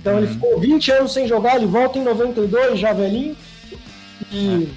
Então 0.00 0.14
uhum. 0.14 0.18
ele 0.18 0.28
ficou 0.28 0.60
20 0.60 0.92
anos 0.92 1.12
sem 1.12 1.26
jogar, 1.26 1.56
ele 1.56 1.66
volta 1.66 1.98
em 1.98 2.04
92, 2.04 2.78
já 2.78 2.92
velhinho. 2.92 3.36
E, 4.30 4.68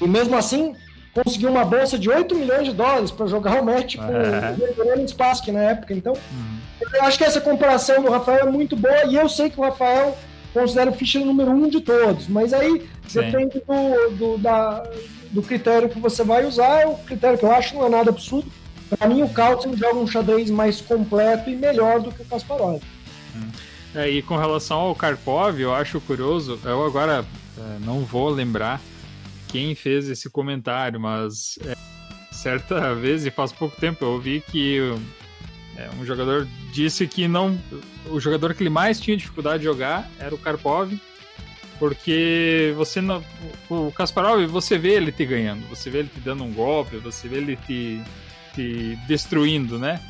é. 0.00 0.04
e 0.04 0.08
mesmo 0.08 0.36
assim, 0.36 0.74
conseguiu 1.12 1.50
uma 1.50 1.64
bolsa 1.64 1.98
de 1.98 2.08
8 2.08 2.34
milhões 2.34 2.64
de 2.64 2.72
dólares 2.72 3.10
para 3.10 3.26
jogar 3.26 3.60
o 3.60 3.64
match 3.64 3.96
com 3.96 4.02
é. 4.04 4.96
o 4.96 5.08
Spassky 5.08 5.52
na 5.52 5.60
época. 5.60 5.92
Então, 5.94 6.12
uhum. 6.12 6.88
eu 6.94 7.04
acho 7.04 7.18
que 7.18 7.24
essa 7.24 7.40
comparação 7.40 8.02
do 8.02 8.10
Rafael 8.10 8.48
é 8.48 8.50
muito 8.50 8.76
boa 8.76 9.04
e 9.06 9.16
eu 9.16 9.28
sei 9.28 9.50
que 9.50 9.60
o 9.60 9.62
Rafael 9.62 10.16
considera 10.52 10.90
o 10.90 10.92
Fischer 10.92 11.22
o 11.22 11.24
número 11.24 11.50
um 11.50 11.68
de 11.68 11.80
todos, 11.80 12.28
mas 12.28 12.52
aí 12.52 12.86
Sim. 13.08 13.20
depende 13.20 13.62
do, 13.66 14.10
do, 14.16 14.38
da, 14.38 14.82
do 15.30 15.42
critério 15.42 15.88
que 15.88 15.98
você 15.98 16.22
vai 16.22 16.44
usar. 16.44 16.86
O 16.86 16.96
critério 16.98 17.38
que 17.38 17.44
eu 17.44 17.52
acho 17.52 17.74
não 17.74 17.86
é 17.86 17.88
nada 17.88 18.10
absurdo. 18.10 18.50
Para 18.98 19.08
mim, 19.08 19.22
o 19.22 19.28
Carlsen 19.28 19.74
joga 19.74 19.96
um 19.96 20.06
xadrez 20.06 20.50
mais 20.50 20.80
completo 20.80 21.48
e 21.48 21.56
melhor 21.56 22.00
do 22.00 22.12
que 22.12 22.20
o 22.20 22.24
Kasparov. 22.26 22.82
Hum. 23.34 23.48
É, 23.94 24.08
e 24.08 24.22
com 24.22 24.36
relação 24.36 24.78
ao 24.78 24.94
Karpov, 24.94 25.60
eu 25.60 25.74
acho 25.74 26.00
curioso, 26.00 26.58
eu 26.64 26.84
agora 26.84 27.24
é, 27.58 27.78
não 27.84 28.04
vou 28.04 28.30
lembrar 28.30 28.80
quem 29.48 29.74
fez 29.74 30.08
esse 30.08 30.30
comentário, 30.30 30.98
mas 30.98 31.58
é, 31.66 31.76
certa 32.32 32.94
vez, 32.94 33.26
e 33.26 33.30
faz 33.30 33.52
pouco 33.52 33.78
tempo, 33.78 34.04
eu 34.04 34.12
ouvi 34.12 34.42
que 34.50 34.80
é, 35.76 35.90
um 36.00 36.04
jogador 36.04 36.46
disse 36.72 37.06
que 37.06 37.28
não. 37.28 37.58
O 38.06 38.18
jogador 38.18 38.54
que 38.54 38.62
ele 38.62 38.70
mais 38.70 39.00
tinha 39.00 39.16
dificuldade 39.16 39.58
de 39.58 39.64
jogar 39.64 40.10
era 40.18 40.34
o 40.34 40.38
Karpov, 40.38 40.92
porque 41.78 42.72
você 42.76 43.00
não. 43.00 43.22
O 43.68 43.90
Kasparov, 43.92 44.44
você 44.46 44.78
vê 44.78 44.94
ele 44.94 45.12
te 45.12 45.24
ganhando, 45.24 45.66
você 45.68 45.90
vê 45.90 45.98
ele 46.00 46.10
te 46.12 46.20
dando 46.20 46.44
um 46.44 46.52
golpe, 46.52 46.96
você 46.96 47.28
vê 47.28 47.38
ele 47.38 47.56
te, 47.56 48.00
te 48.54 48.96
destruindo, 49.06 49.78
né? 49.78 50.00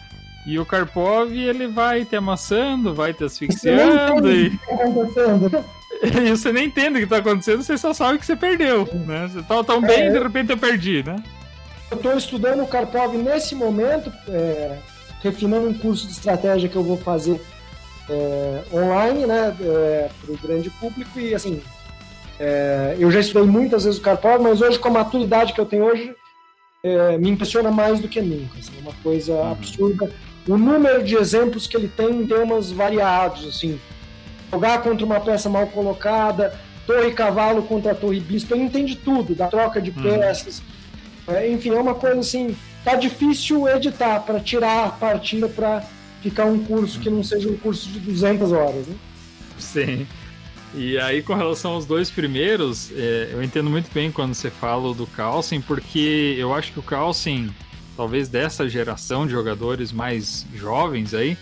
E 0.44 0.58
o 0.58 0.66
Karpov, 0.66 1.32
ele 1.32 1.68
vai 1.68 2.04
te 2.04 2.16
amassando, 2.16 2.94
vai 2.94 3.14
te 3.14 3.22
asfixiando 3.24 4.30
e... 4.30 4.50
Tá 4.58 5.64
e 6.20 6.30
você 6.30 6.52
nem 6.52 6.66
entende 6.66 6.96
o 6.96 6.98
que 6.98 7.04
está 7.04 7.18
acontecendo, 7.18 7.62
você 7.62 7.78
só 7.78 7.94
sabe 7.94 8.18
que 8.18 8.26
você 8.26 8.34
perdeu, 8.34 8.88
né? 9.06 9.28
Você 9.32 9.42
tá 9.42 9.62
tão 9.62 9.80
bem 9.80 10.02
é, 10.02 10.06
e 10.08 10.10
de 10.10 10.18
repente 10.18 10.50
eu 10.50 10.58
perdi, 10.58 11.02
né? 11.04 11.16
Eu 11.90 11.96
estou 11.96 12.16
estudando 12.16 12.62
o 12.62 12.66
Karpov 12.66 13.16
nesse 13.16 13.54
momento, 13.54 14.12
é, 14.28 14.78
refinando 15.22 15.68
um 15.68 15.74
curso 15.74 16.06
de 16.06 16.12
estratégia 16.12 16.68
que 16.68 16.74
eu 16.74 16.82
vou 16.82 16.96
fazer 16.96 17.40
é, 18.10 18.62
online, 18.72 19.26
né, 19.26 19.56
é, 19.60 20.10
para 20.20 20.34
o 20.34 20.38
grande 20.38 20.70
público 20.70 21.20
e 21.20 21.34
assim, 21.34 21.62
é, 22.40 22.96
eu 22.98 23.08
já 23.12 23.20
estudei 23.20 23.46
muitas 23.46 23.84
vezes 23.84 24.00
o 24.00 24.02
Karpov, 24.02 24.42
mas 24.42 24.60
hoje 24.60 24.80
com 24.80 24.88
a 24.88 24.92
maturidade 24.92 25.52
que 25.52 25.60
eu 25.60 25.66
tenho 25.66 25.84
hoje, 25.84 26.12
é, 26.82 27.16
me 27.16 27.30
impressiona 27.30 27.70
mais 27.70 28.00
do 28.00 28.08
que 28.08 28.20
nunca, 28.20 28.58
assim, 28.58 28.72
é 28.76 28.80
uma 28.80 28.94
coisa 29.04 29.34
uhum. 29.34 29.52
absurda 29.52 30.10
o 30.46 30.56
número 30.56 31.02
de 31.02 31.16
exemplos 31.16 31.66
que 31.66 31.76
ele 31.76 31.88
tem 31.88 32.10
em 32.10 32.26
temas 32.26 32.70
variados, 32.70 33.46
assim, 33.46 33.80
jogar 34.50 34.82
contra 34.82 35.04
uma 35.06 35.20
peça 35.20 35.48
mal 35.48 35.66
colocada, 35.68 36.58
torre 36.86 37.12
cavalo 37.12 37.62
contra 37.62 37.94
torre 37.94 38.20
bispo, 38.20 38.54
ele 38.54 38.64
entende 38.64 38.96
tudo, 38.96 39.34
da 39.34 39.46
troca 39.46 39.80
de 39.80 39.90
uhum. 39.90 40.02
peças, 40.02 40.62
é, 41.28 41.50
enfim, 41.50 41.70
é 41.70 41.80
uma 41.80 41.94
coisa 41.94 42.18
assim, 42.18 42.56
tá 42.84 42.96
difícil 42.96 43.68
editar 43.68 44.20
para 44.20 44.40
tirar 44.40 44.86
a 44.86 44.90
partida 44.90 45.48
para 45.48 45.84
ficar 46.20 46.46
um 46.46 46.62
curso 46.64 46.98
que 47.00 47.08
não 47.08 47.22
seja 47.22 47.48
um 47.48 47.56
curso 47.56 47.88
de 47.88 48.00
200 48.00 48.52
horas, 48.52 48.86
né? 48.86 48.96
Sim. 49.58 50.06
E 50.74 50.98
aí, 50.98 51.22
com 51.22 51.34
relação 51.34 51.72
aos 51.72 51.84
dois 51.84 52.10
primeiros, 52.10 52.90
é, 52.92 53.30
eu 53.32 53.42
entendo 53.42 53.68
muito 53.68 53.92
bem 53.92 54.10
quando 54.10 54.34
você 54.34 54.50
fala 54.50 54.94
do 54.94 55.06
Carlsen, 55.06 55.60
porque 55.60 56.34
eu 56.38 56.54
acho 56.54 56.72
que 56.72 56.78
o 56.78 56.82
Carlsen 56.82 57.50
talvez 57.96 58.28
dessa 58.28 58.68
geração 58.68 59.26
de 59.26 59.32
jogadores 59.32 59.92
mais 59.92 60.46
jovens 60.54 61.14
aí, 61.14 61.36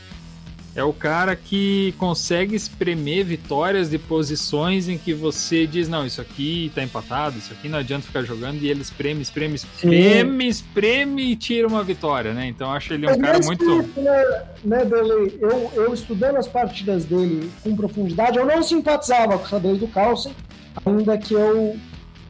é 0.75 0.85
o 0.85 0.93
cara 0.93 1.35
que 1.35 1.93
consegue 1.99 2.55
espremer 2.55 3.25
vitórias 3.25 3.91
de 3.91 3.99
posições 3.99 4.89
em 4.89 4.97
que 4.97 5.13
você 5.13 5.67
diz, 5.67 5.89
não, 5.89 6.07
isso 6.07 6.21
aqui 6.21 6.71
tá 6.75 6.83
empatado, 6.83 7.39
isso 7.39 7.53
aqui 7.53 7.69
não 7.69 7.79
adianta 7.79 8.07
ficar 8.07 8.23
jogando, 8.23 8.63
e 8.63 8.69
ele 8.69 8.81
espreme, 8.81 9.21
espreme, 9.21 9.57
espreme, 9.57 10.45
Sim. 10.45 10.49
espreme 10.49 11.33
e 11.33 11.37
tira 11.37 11.67
uma 11.67 11.83
vitória, 11.83 12.33
né? 12.33 12.47
Então 12.47 12.71
acho 12.73 12.95
ele 12.95 13.07
um 13.07 13.11
Mas 13.11 13.21
cara 13.21 13.39
muito. 13.41 13.83
né, 14.01 14.85
né? 14.85 14.89
Eu, 15.41 15.73
eu 15.75 15.93
estudando 15.93 16.37
as 16.37 16.47
partidas 16.47 17.05
dele 17.05 17.51
com 17.65 17.75
profundidade, 17.75 18.39
eu 18.39 18.47
não 18.47 18.63
simpatizava 18.63 19.39
com 19.39 19.45
o 19.45 19.49
xadrez 19.49 19.79
do 19.79 19.89
Carlsen, 19.89 20.33
ainda 20.87 21.19
que 21.19 21.35
eu, 21.35 21.77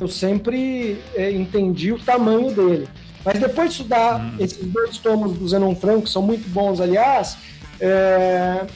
eu 0.00 0.08
sempre 0.08 0.98
é, 1.14 1.30
entendi 1.30 1.92
o 1.92 1.98
tamanho 1.98 2.54
dele. 2.54 2.88
Mas 3.24 3.38
depois 3.38 3.68
de 3.68 3.76
estudar 3.76 4.20
hum. 4.20 4.36
esses 4.38 4.64
dois 4.64 4.98
tomos 4.98 5.36
do 5.36 5.48
Zenon 5.48 5.74
Franco, 5.74 6.02
que 6.02 6.10
são 6.10 6.22
muito 6.22 6.48
bons, 6.48 6.80
aliás, 6.80 7.36
é... 7.80 8.66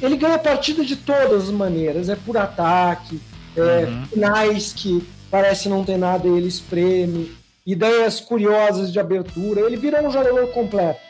ele 0.00 0.16
ganha 0.16 0.38
partida 0.38 0.84
de 0.84 0.96
todas 0.96 1.44
as 1.44 1.50
maneiras. 1.50 2.08
É 2.08 2.16
por 2.16 2.36
ataque, 2.36 3.20
é... 3.56 3.84
Uhum. 3.84 4.06
finais 4.06 4.72
que 4.72 5.06
parece 5.30 5.68
não 5.68 5.84
ter 5.84 5.96
nada 5.96 6.26
e 6.28 6.30
ele 6.30 6.48
espreme, 6.48 7.32
ideias 7.66 8.20
curiosas 8.20 8.92
de 8.92 9.00
abertura. 9.00 9.62
Ele 9.62 9.76
vira 9.76 10.06
um 10.06 10.10
jogador 10.10 10.48
completo. 10.48 11.00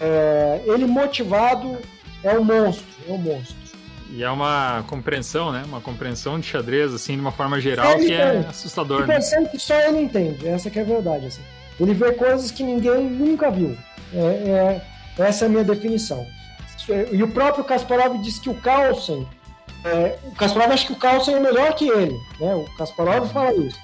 É... 0.00 0.62
Ele 0.66 0.86
motivado 0.86 1.76
é 2.22 2.38
um 2.38 2.44
monstro, 2.44 2.86
é 3.08 3.12
um 3.12 3.18
monstro. 3.18 3.66
E 4.10 4.22
é 4.22 4.30
uma 4.30 4.84
compreensão, 4.88 5.50
né? 5.50 5.64
Uma 5.66 5.80
compreensão 5.80 6.38
de 6.38 6.46
xadrez, 6.46 6.94
assim, 6.94 7.14
de 7.14 7.20
uma 7.20 7.32
forma 7.32 7.60
geral, 7.60 7.96
que 7.98 8.12
é 8.12 8.38
assustador. 8.48 9.06
Né? 9.06 9.18
que 9.50 9.58
só 9.58 9.74
ele 9.80 10.00
entende, 10.00 10.46
essa 10.46 10.70
que 10.70 10.78
é 10.78 10.82
a 10.82 10.84
verdade, 10.84 11.26
assim. 11.26 11.42
Ele 11.78 11.94
vê 11.94 12.12
coisas 12.12 12.50
que 12.50 12.62
ninguém 12.62 13.04
nunca 13.04 13.50
viu. 13.50 13.76
É, 14.12 14.80
é, 15.18 15.22
essa 15.22 15.44
é 15.44 15.46
a 15.46 15.48
minha 15.50 15.64
definição. 15.64 16.26
E 17.10 17.22
o 17.22 17.28
próprio 17.28 17.64
Kasparov 17.64 18.18
disse 18.22 18.40
que 18.40 18.48
o 18.48 18.54
Carlsen, 18.54 19.26
é, 19.84 20.18
o 20.24 20.30
Kasparov 20.32 20.72
acha 20.72 20.86
que 20.86 20.92
o 20.92 20.96
Carlsen 20.96 21.34
é 21.34 21.40
melhor 21.40 21.74
que 21.74 21.88
ele, 21.88 22.16
né? 22.38 22.54
O 22.54 22.64
Kasparov 22.76 23.28
fala 23.32 23.54
isso. 23.54 23.78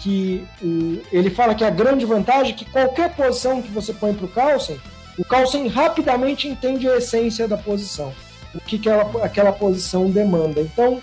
Que 0.00 0.44
o, 0.60 1.00
ele 1.12 1.30
fala 1.30 1.54
que 1.54 1.64
a 1.64 1.70
grande 1.70 2.04
vantagem 2.04 2.52
é 2.52 2.56
que 2.56 2.64
qualquer 2.64 3.14
posição 3.14 3.62
que 3.62 3.70
você 3.70 3.92
põe 3.92 4.12
para 4.12 4.26
o 4.26 4.28
Carlsen, 4.28 4.80
o 5.16 5.24
Carlsen 5.24 5.68
rapidamente 5.68 6.48
entende 6.48 6.88
a 6.88 6.96
essência 6.96 7.46
da 7.46 7.56
posição, 7.56 8.12
o 8.54 8.60
que, 8.60 8.78
que 8.78 8.88
ela, 8.88 9.24
aquela 9.24 9.52
posição 9.52 10.10
demanda. 10.10 10.60
Então, 10.60 11.00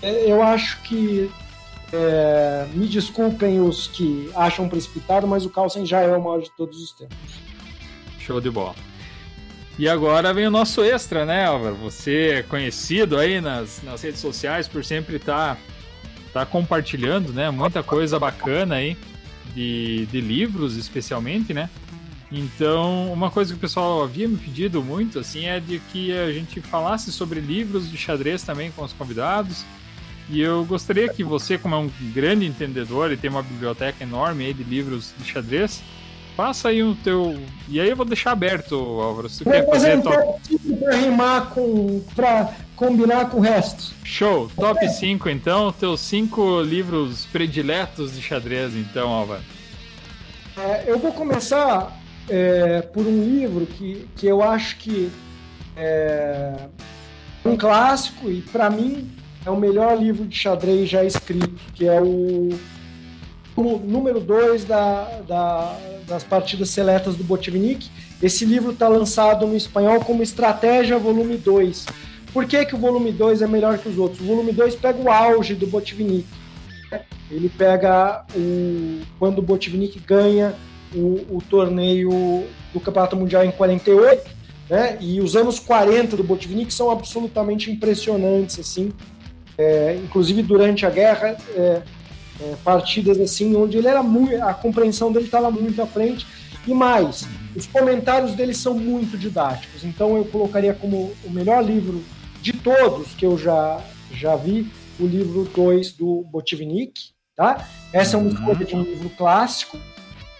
é, 0.00 0.24
eu 0.26 0.42
acho 0.42 0.80
que 0.82 1.30
é, 1.92 2.66
me 2.74 2.86
desculpem 2.86 3.60
os 3.60 3.86
que 3.86 4.30
acham 4.34 4.68
precipitado, 4.68 5.26
mas 5.26 5.44
o 5.44 5.50
Carlsen 5.50 5.84
já 5.84 6.00
é 6.00 6.16
o 6.16 6.22
maior 6.22 6.40
de 6.40 6.50
todos 6.56 6.82
os 6.82 6.92
tempos. 6.92 7.16
Show 8.18 8.40
de 8.40 8.50
bola. 8.50 8.74
E 9.78 9.88
agora 9.88 10.32
vem 10.32 10.46
o 10.46 10.50
nosso 10.50 10.82
extra, 10.82 11.24
né, 11.24 11.46
Álvaro? 11.46 11.76
Você 11.76 12.34
é 12.38 12.42
conhecido 12.42 13.18
aí 13.18 13.40
nas, 13.40 13.82
nas 13.82 14.02
redes 14.02 14.20
sociais 14.20 14.68
por 14.68 14.84
sempre 14.84 15.16
estar 15.16 15.56
tá, 15.56 15.60
tá 16.32 16.46
compartilhando, 16.46 17.32
né? 17.32 17.50
Muita 17.50 17.82
coisa 17.82 18.18
bacana 18.18 18.76
aí, 18.76 18.96
de, 19.54 20.06
de 20.06 20.20
livros 20.20 20.76
especialmente, 20.76 21.54
né? 21.54 21.68
Então, 22.30 23.12
uma 23.12 23.30
coisa 23.30 23.52
que 23.52 23.58
o 23.58 23.60
pessoal 23.60 24.02
havia 24.02 24.26
me 24.26 24.38
pedido 24.38 24.82
muito, 24.82 25.18
assim, 25.18 25.44
é 25.46 25.60
de 25.60 25.78
que 25.78 26.16
a 26.16 26.32
gente 26.32 26.60
falasse 26.62 27.12
sobre 27.12 27.40
livros 27.40 27.90
de 27.90 27.96
xadrez 27.98 28.42
também 28.42 28.70
com 28.70 28.82
os 28.82 28.92
convidados. 28.92 29.64
E 30.28 30.40
eu 30.40 30.64
gostaria 30.64 31.08
que 31.08 31.22
você, 31.22 31.58
como 31.58 31.74
é 31.74 31.78
um 31.78 31.90
grande 32.14 32.46
entendedor 32.46 33.12
e 33.12 33.16
tem 33.16 33.28
uma 33.28 33.42
biblioteca 33.42 34.02
enorme 34.02 34.46
aí 34.46 34.54
de 34.54 34.62
livros 34.62 35.12
de 35.18 35.30
xadrez, 35.30 35.82
faça 36.36 36.68
aí 36.68 36.82
o 36.82 36.94
teu. 36.94 37.38
E 37.68 37.80
aí 37.80 37.90
eu 37.90 37.96
vou 37.96 38.06
deixar 38.06 38.32
aberto, 38.32 38.74
Álvaro, 38.74 39.28
se 39.28 39.44
tu 39.44 39.50
quer 39.50 39.68
fazer. 39.68 40.00
Tua... 40.00 40.36
pra 40.80 40.96
rimar 40.96 41.50
com. 41.50 42.02
pra 42.14 42.54
combinar 42.76 43.30
com 43.30 43.38
o 43.38 43.40
resto. 43.40 43.94
Show! 44.02 44.50
Top 44.56 44.88
5 44.88 45.28
então, 45.28 45.70
teus 45.72 46.00
5 46.00 46.62
livros 46.62 47.26
prediletos 47.26 48.14
de 48.14 48.22
xadrez, 48.22 48.74
então, 48.74 49.08
Alva. 49.10 49.40
É, 50.56 50.84
eu 50.86 50.98
vou 50.98 51.12
começar 51.12 51.96
é, 52.28 52.82
por 52.82 53.06
um 53.06 53.24
livro 53.24 53.66
que, 53.66 54.08
que 54.16 54.26
eu 54.26 54.42
acho 54.42 54.76
que 54.78 55.10
é 55.76 56.68
um 57.44 57.56
clássico 57.56 58.30
e, 58.30 58.42
para 58.42 58.68
mim, 58.68 59.10
é 59.44 59.50
o 59.50 59.56
melhor 59.56 60.00
livro 60.00 60.24
de 60.24 60.36
xadrez 60.36 60.88
já 60.88 61.04
escrito, 61.04 61.60
que 61.74 61.86
é 61.86 62.00
o, 62.00 62.50
o 63.56 63.78
número 63.78 64.20
2 64.20 64.64
da, 64.64 65.04
da, 65.26 65.78
das 66.06 66.22
partidas 66.22 66.70
seletas 66.70 67.16
do 67.16 67.24
Botvinnik. 67.24 67.90
Esse 68.22 68.44
livro 68.44 68.72
está 68.72 68.86
lançado 68.86 69.46
no 69.46 69.56
espanhol 69.56 70.00
como 70.00 70.22
Estratégia 70.22 70.98
Volume 70.98 71.36
2. 71.36 71.86
Por 72.32 72.46
que, 72.46 72.64
que 72.64 72.74
o 72.74 72.78
volume 72.78 73.12
2 73.12 73.42
é 73.42 73.46
melhor 73.46 73.78
que 73.78 73.88
os 73.88 73.98
outros? 73.98 74.20
O 74.20 74.24
volume 74.24 74.52
2 74.52 74.76
pega 74.76 75.02
o 75.02 75.10
auge 75.10 75.54
do 75.54 75.66
Botvinnik. 75.66 76.26
Ele 77.30 77.48
pega 77.48 78.24
o, 78.34 79.00
quando 79.18 79.38
o 79.38 79.42
Botvinnik 79.42 79.98
ganha 80.00 80.54
o, 80.94 81.36
o 81.36 81.42
torneio 81.48 82.44
do 82.72 82.80
Campeonato 82.80 83.16
Mundial 83.16 83.44
em 83.44 83.50
48, 83.50 84.30
né? 84.70 84.96
E 85.00 85.20
os 85.20 85.34
anos 85.34 85.58
40 85.58 86.16
do 86.16 86.24
Botvinnik 86.24 86.72
são 86.72 86.90
absolutamente 86.90 87.70
impressionantes, 87.70 88.58
assim. 88.58 88.92
É, 89.58 89.98
inclusive 90.02 90.42
durante 90.42 90.86
a 90.86 90.90
guerra, 90.90 91.36
é, 91.54 91.82
é, 92.40 92.54
partidas 92.64 93.20
assim 93.20 93.54
onde 93.54 93.76
ele 93.76 93.88
era 93.88 94.02
muito, 94.02 94.42
a 94.42 94.54
compreensão 94.54 95.12
dele 95.12 95.26
estava 95.26 95.50
muito 95.50 95.80
à 95.80 95.86
frente. 95.86 96.26
E 96.66 96.72
mais, 96.72 97.26
os 97.56 97.66
comentários 97.66 98.34
dele 98.34 98.54
são 98.54 98.74
muito 98.74 99.18
didáticos. 99.18 99.84
Então 99.84 100.16
eu 100.16 100.24
colocaria 100.24 100.72
como 100.72 101.12
o 101.24 101.30
melhor 101.30 101.64
livro 101.64 102.02
de 102.40 102.52
todos 102.52 103.14
que 103.14 103.26
eu 103.26 103.36
já 103.36 103.80
já 104.12 104.36
vi 104.36 104.70
o 105.00 105.06
livro 105.06 105.44
2 105.54 105.92
do 105.92 106.22
Botvinnik, 106.30 107.12
tá? 107.34 107.66
Essa 107.92 108.16
é 108.16 108.20
uma 108.20 108.30
escolha 108.30 108.64
de 108.64 108.76
um 108.76 108.82
livro 108.82 109.08
clássico. 109.10 109.78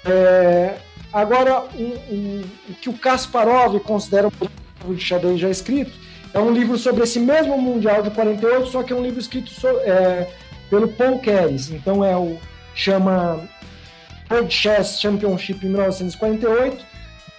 É, 0.05 0.77
agora, 1.13 1.65
um, 1.75 2.15
um, 2.15 2.43
o 2.69 2.75
que 2.75 2.89
o 2.89 2.93
Kasparov 2.93 3.81
considera 3.81 4.29
um 4.29 4.31
livro 4.31 4.95
de 4.95 5.03
xadrez 5.03 5.41
já 5.41 5.49
escrito 5.49 5.93
é 6.35 6.39
um 6.39 6.53
livro 6.53 6.79
sobre 6.79 7.05
esse 7.05 7.21
mesmo 7.21 7.59
Mundial 7.59 8.03
de 8.03 8.11
48, 8.11 8.67
só 8.69 8.83
que 8.83 8.93
é 8.93 8.97
um 8.97 9.03
livro 9.03 9.21
escrito 9.21 9.51
so, 9.51 9.69
é, 9.81 10.31
pelo 10.71 10.89
Paul 10.89 11.19
Keres. 11.19 11.71
Então 11.71 12.05
é 12.05 12.17
o 12.17 12.39
chama 12.75 13.47
World 14.31 14.53
Chess 14.53 15.01
Championship 15.01 15.65
em 15.65 15.71
1948. 15.71 16.85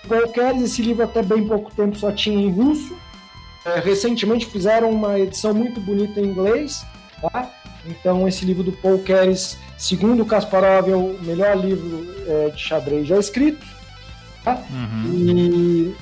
Paul 0.08 0.30
Keres, 0.30 0.62
esse 0.62 0.82
livro 0.82 1.04
até 1.04 1.24
bem 1.24 1.48
pouco 1.48 1.74
tempo 1.74 1.98
só 1.98 2.12
tinha 2.12 2.38
em 2.38 2.52
russo. 2.52 2.96
É, 3.66 3.80
recentemente 3.80 4.46
fizeram 4.46 4.92
uma 4.92 5.18
edição 5.20 5.54
muito 5.54 5.80
bonita 5.80 6.20
em 6.20 6.26
inglês, 6.26 6.86
tá? 7.22 7.50
Então 7.86 8.28
esse 8.28 8.46
livro 8.46 8.64
do 8.64 8.74
Paul 8.74 9.00
Keres, 9.00 9.58
segundo 9.78 10.24
o 10.24 10.26
Kasparov, 10.26 10.90
é 10.90 10.96
o 10.96 11.18
melhor 11.22 11.58
livro 11.58 12.14
é, 12.28 12.50
de 12.50 12.62
xadrez 12.62 13.08
já 13.08 13.18
escrito. 13.18 13.66
Tá? 14.44 14.62
Uhum. 14.70 15.14
E 15.14 15.96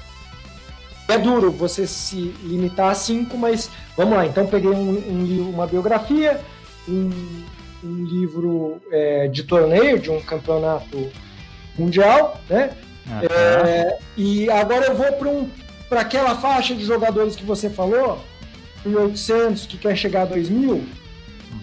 é 1.12 1.18
duro 1.18 1.52
você 1.52 1.86
se 1.86 2.34
limitar 2.44 2.92
a 2.92 2.96
cinco, 2.96 3.38
mas 3.38 3.70
vamos 3.96 4.16
lá. 4.16 4.26
Então 4.26 4.48
peguei 4.48 4.70
um, 4.70 4.90
um 4.90 5.26
livro, 5.26 5.50
uma 5.50 5.68
biografia, 5.68 6.40
um, 6.88 7.10
um 7.84 8.06
livro 8.06 8.82
é, 8.92 9.28
de 9.28 9.44
torneio 9.44 10.00
de 10.00 10.10
um 10.10 10.22
campeonato 10.22 11.10
mundial, 11.78 12.40
né? 12.50 12.72
Uhum. 13.08 13.20
É, 13.24 13.98
e 14.16 14.50
agora 14.50 14.88
eu 14.88 14.96
vou 14.96 15.12
para 15.14 15.30
um, 15.30 15.50
aquela 15.92 16.36
faixa 16.36 16.76
de 16.76 16.86
jogadores 16.86 17.36
que 17.36 17.44
você 17.44 17.70
falou, 17.70 18.24
1800 18.86 19.66
que 19.66 19.78
quer 19.78 19.96
chegar 19.96 20.24
a 20.24 20.26
2000. 20.26 20.74
Uhum. 20.74 20.86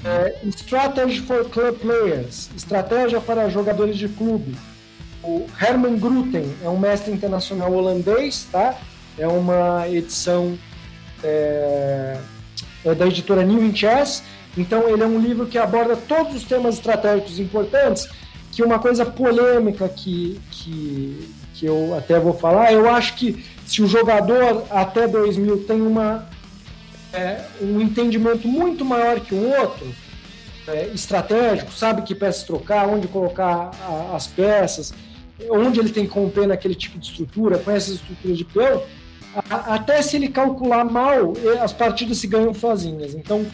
É, 0.04 0.34
Strategy 0.48 1.20
for 1.20 1.48
Club 1.48 1.76
Players, 1.78 2.50
estratégia 2.56 3.20
para 3.20 3.48
jogadores 3.48 3.96
de 3.96 4.08
clube. 4.08 4.56
O 5.22 5.46
Herman 5.60 5.98
Gruten 5.98 6.54
é 6.62 6.68
um 6.68 6.78
mestre 6.78 7.12
internacional 7.12 7.72
holandês, 7.72 8.46
tá? 8.52 8.78
É 9.18 9.26
uma 9.26 9.88
edição 9.88 10.56
é, 11.22 12.18
é 12.84 12.94
da 12.94 13.06
editora 13.06 13.42
New 13.42 13.64
in 13.64 13.74
Chess. 13.74 14.22
Então 14.56 14.88
ele 14.88 15.02
é 15.02 15.06
um 15.06 15.20
livro 15.20 15.46
que 15.46 15.58
aborda 15.58 15.96
todos 15.96 16.34
os 16.34 16.44
temas 16.44 16.76
estratégicos 16.76 17.38
importantes, 17.38 18.08
que 18.52 18.62
uma 18.62 18.78
coisa 18.78 19.04
polêmica 19.04 19.88
que, 19.88 20.40
que, 20.50 21.30
que 21.54 21.66
eu 21.66 21.96
até 21.96 22.18
vou 22.18 22.32
falar, 22.32 22.72
eu 22.72 22.88
acho 22.88 23.14
que 23.14 23.44
se 23.66 23.82
o 23.82 23.86
jogador 23.86 24.64
até 24.70 25.06
2000 25.06 25.64
tem 25.64 25.80
uma, 25.80 26.26
é, 27.12 27.44
um 27.60 27.80
entendimento 27.80 28.48
muito 28.48 28.84
maior 28.84 29.20
que 29.20 29.34
o 29.34 29.48
outro, 29.60 29.86
é, 30.66 30.86
estratégico, 30.88 31.72
sabe 31.72 32.02
que 32.02 32.14
peças 32.14 32.42
trocar, 32.42 32.88
onde 32.88 33.08
colocar 33.08 33.70
a, 33.80 34.16
as 34.16 34.26
peças, 34.26 34.92
onde 35.50 35.78
ele 35.78 35.90
tem 35.90 36.06
que 36.06 36.12
romper 36.12 36.46
naquele 36.46 36.74
tipo 36.74 36.98
de 36.98 37.06
estrutura, 37.06 37.58
conhece 37.58 37.92
as 37.92 37.96
estruturas 37.96 38.36
de 38.36 38.44
peão, 38.44 38.82
até 39.48 40.00
se 40.02 40.16
ele 40.16 40.28
calcular 40.28 40.84
mal, 40.84 41.32
as 41.62 41.72
partidas 41.72 42.18
se 42.18 42.26
ganham 42.26 42.54
sozinhas. 42.54 43.14
Então, 43.14 43.46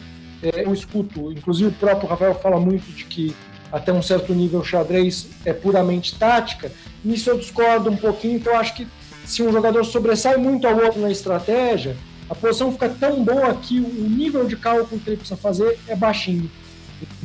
é, 0.43 0.65
eu 0.65 0.73
escuto, 0.73 1.33
inclusive 1.33 1.71
o 1.71 1.73
próprio 1.73 2.09
Rafael 2.09 2.35
fala 2.35 2.61
muito 2.61 2.85
de 2.93 3.05
que 3.05 3.35
até 3.73 3.93
um 3.93 4.03
certo 4.03 4.33
nível 4.35 4.61
o 4.61 4.65
xadrez 4.65 5.29
é 5.45 5.53
puramente 5.53 6.17
tática. 6.19 6.71
Nisso 7.05 7.31
eu 7.31 7.39
discordo 7.39 7.91
um 7.91 7.97
pouquinho, 7.97 8.37
então 8.37 8.53
eu 8.53 8.59
acho 8.59 8.75
que 8.75 8.87
se 9.25 9.43
um 9.43 9.51
jogador 9.51 9.85
sobressai 9.85 10.37
muito 10.37 10.67
ao 10.67 10.77
outro 10.77 11.01
na 11.01 11.11
estratégia, 11.11 11.97
a 12.29 12.35
posição 12.35 12.73
fica 12.73 12.89
tão 12.89 13.25
boa 13.25 13.55
que 13.55 13.81
o 13.81 14.09
nível 14.09 14.47
de 14.47 14.57
cálculo 14.57 15.01
que 15.01 15.11
ele 15.11 15.17
precisa 15.17 15.37
fazer 15.37 15.79
é 15.89 15.97
baixinho. 15.97 16.51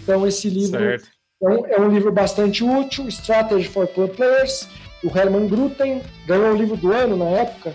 Então 0.02 0.26
esse 0.26 0.50
livro 0.50 0.82
é 0.82 1.48
um, 1.48 1.66
é 1.68 1.80
um, 1.80 1.90
livro 1.90 2.12
bastante 2.12 2.64
útil, 2.64 3.08
Strategy 3.08 3.68
for 3.68 3.88
Club 3.88 4.12
Players, 4.12 4.68
o 5.04 5.18
Herman 5.18 5.48
Gruten 5.48 6.02
ganhou 6.26 6.52
o 6.52 6.58
livro 6.58 6.76
do 6.76 6.92
ano 6.92 7.16
na 7.16 7.26
época, 7.26 7.74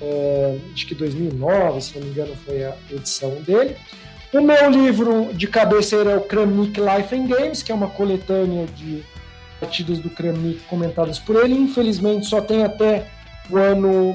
é, 0.00 0.58
acho 0.72 0.86
que 0.86 0.94
2009, 0.94 1.80
se 1.80 1.98
não 1.98 2.04
me 2.04 2.10
engano, 2.10 2.34
foi 2.44 2.64
a 2.64 2.74
edição 2.90 3.30
dele. 3.42 3.76
O 4.32 4.40
meu 4.40 4.70
livro 4.70 5.32
de 5.32 5.46
cabeceira 5.46 6.10
é 6.10 6.16
o 6.16 6.20
Kramnik 6.20 6.78
Life 6.78 7.14
and 7.14 7.26
Games, 7.26 7.62
que 7.62 7.72
é 7.72 7.74
uma 7.74 7.88
coletânea 7.88 8.66
de 8.66 9.02
partidas 9.58 9.98
do 9.98 10.10
Kramnik 10.10 10.60
comentadas 10.68 11.18
por 11.18 11.36
ele. 11.36 11.54
Infelizmente, 11.54 12.26
só 12.26 12.40
tem 12.40 12.62
até 12.62 13.06
o 13.50 13.56
ano 13.56 14.14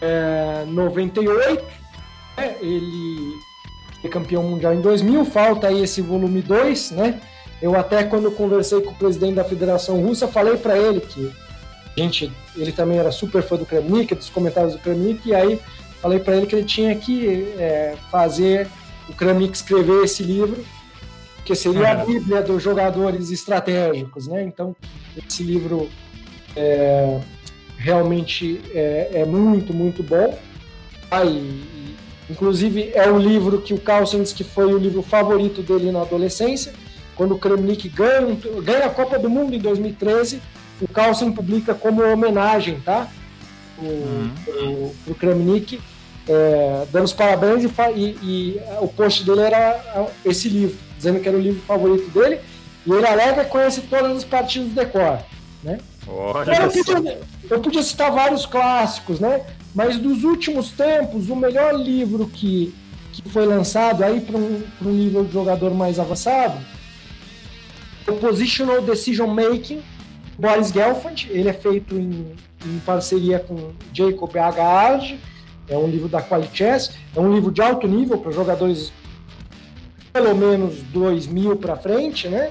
é, 0.00 0.64
98. 0.66 1.64
Né? 2.36 2.56
Ele 2.60 3.32
é 4.04 4.08
campeão 4.08 4.42
mundial 4.42 4.74
em 4.74 4.80
2000. 4.80 5.24
Falta 5.24 5.68
aí 5.68 5.82
esse 5.82 6.02
volume 6.02 6.42
2, 6.42 6.90
né? 6.92 7.20
Eu 7.60 7.74
até 7.76 8.04
quando 8.04 8.30
conversei 8.30 8.80
com 8.82 8.92
o 8.92 8.94
presidente 8.94 9.34
da 9.34 9.44
Federação 9.44 10.00
Russa, 10.00 10.28
falei 10.28 10.56
para 10.56 10.78
ele 10.78 11.00
que 11.00 11.32
gente, 11.98 12.32
ele 12.56 12.72
também 12.72 12.98
era 12.98 13.10
super 13.10 13.42
fã 13.42 13.56
do 13.56 13.66
Kramnik, 13.66 14.14
dos 14.14 14.30
comentários 14.30 14.74
do 14.74 14.78
Kramnik, 14.78 15.28
e 15.28 15.34
aí 15.34 15.60
falei 16.00 16.20
para 16.20 16.36
ele 16.36 16.46
que 16.46 16.54
ele 16.54 16.64
tinha 16.64 16.94
que 16.94 17.52
é, 17.58 17.96
fazer 18.10 18.68
o 19.08 19.12
Kramnik 19.12 19.54
escrever 19.54 20.04
esse 20.04 20.22
livro, 20.22 20.64
que 21.44 21.54
seria 21.54 21.92
a 21.92 21.94
Bíblia 22.04 22.42
dos 22.42 22.62
jogadores 22.62 23.30
estratégicos, 23.30 24.28
né? 24.28 24.44
Então, 24.44 24.76
esse 25.16 25.42
livro 25.42 25.88
é, 26.54 27.18
realmente 27.76 28.60
é, 28.72 29.10
é, 29.14 29.24
muito, 29.24 29.72
muito 29.72 30.02
bom. 30.02 30.38
Ah, 31.10 31.24
e, 31.24 31.64
inclusive, 32.30 32.92
é 32.94 33.10
um 33.10 33.18
livro 33.18 33.62
que 33.62 33.72
o 33.72 33.80
Carlsen 33.80 34.22
disse 34.22 34.34
que 34.34 34.44
foi 34.44 34.72
o 34.72 34.78
livro 34.78 35.02
favorito 35.02 35.62
dele 35.62 35.90
na 35.90 36.02
adolescência. 36.02 36.72
Quando 37.16 37.34
o 37.34 37.38
Kramnik 37.38 37.88
ganha, 37.88 38.36
ganha 38.62 38.86
a 38.86 38.90
Copa 38.90 39.18
do 39.18 39.28
Mundo 39.30 39.54
em 39.54 39.58
2013, 39.58 40.40
o 40.80 40.88
Carlsen 40.88 41.32
publica 41.32 41.74
como 41.74 42.02
homenagem, 42.02 42.80
tá? 42.80 43.08
O, 43.78 43.84
uhum. 43.84 44.30
o, 44.48 44.94
o 45.08 45.14
Kramnik, 45.14 45.80
é, 46.28 46.86
dando 46.92 47.04
os 47.04 47.12
parabéns 47.12 47.64
e, 47.64 47.68
e, 47.96 48.02
e, 48.22 48.60
o 48.80 48.88
post 48.88 49.24
dele 49.24 49.40
era 49.40 50.08
esse 50.24 50.48
livro, 50.48 50.76
dizendo 50.96 51.20
que 51.20 51.28
era 51.28 51.36
o 51.36 51.40
livro 51.40 51.60
favorito 51.62 52.10
dele, 52.10 52.40
e 52.86 52.92
ele 52.92 53.06
alega 53.06 53.44
que 53.44 53.50
conhece 53.50 53.82
todas 53.82 54.16
as 54.16 54.24
partidas 54.24 54.68
do 54.68 54.74
decor, 54.74 55.20
né? 55.62 55.78
Eu 56.06 56.70
podia, 56.70 57.20
eu 57.50 57.60
podia 57.60 57.82
citar 57.82 58.10
vários 58.10 58.46
clássicos, 58.46 59.20
né? 59.20 59.42
Mas 59.74 59.98
dos 59.98 60.24
últimos 60.24 60.70
tempos, 60.70 61.28
o 61.28 61.36
melhor 61.36 61.74
livro 61.74 62.26
que, 62.26 62.74
que 63.12 63.28
foi 63.28 63.44
lançado 63.46 64.02
aí 64.02 64.20
para 64.20 64.38
um, 64.38 64.62
um 64.82 64.90
nível 64.90 65.24
de 65.24 65.32
jogador 65.32 65.74
mais 65.74 65.98
avançado, 65.98 66.58
o 68.06 68.12
Positional 68.14 68.80
Decision 68.80 69.28
Making, 69.28 69.82
Boris 70.38 70.70
Gelfand, 70.70 71.26
ele 71.30 71.48
é 71.48 71.52
feito 71.52 71.96
em, 71.96 72.32
em 72.64 72.78
parceria 72.86 73.40
com 73.40 73.72
Jacob 73.92 74.36
Agard, 74.36 75.18
é 75.68 75.76
um 75.76 75.88
livro 75.88 76.08
da 76.08 76.22
Qualichess, 76.22 76.92
é 77.14 77.20
um 77.20 77.34
livro 77.34 77.50
de 77.50 77.60
alto 77.60 77.88
nível 77.88 78.18
para 78.18 78.30
jogadores 78.30 78.92
pelo 80.12 80.34
menos 80.34 80.82
2000 80.92 81.56
para 81.56 81.76
frente, 81.76 82.28
né? 82.28 82.50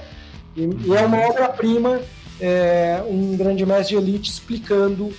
E, 0.56 0.62
e, 0.62 0.94
é 0.94 1.00
uma 1.00 1.18
obra-prima, 1.28 2.00
é, 2.40 3.02
um 3.08 3.36
grande 3.36 3.64
mestre 3.64 3.96
de 3.96 4.02
elite 4.02 4.30
explicando 4.30 5.12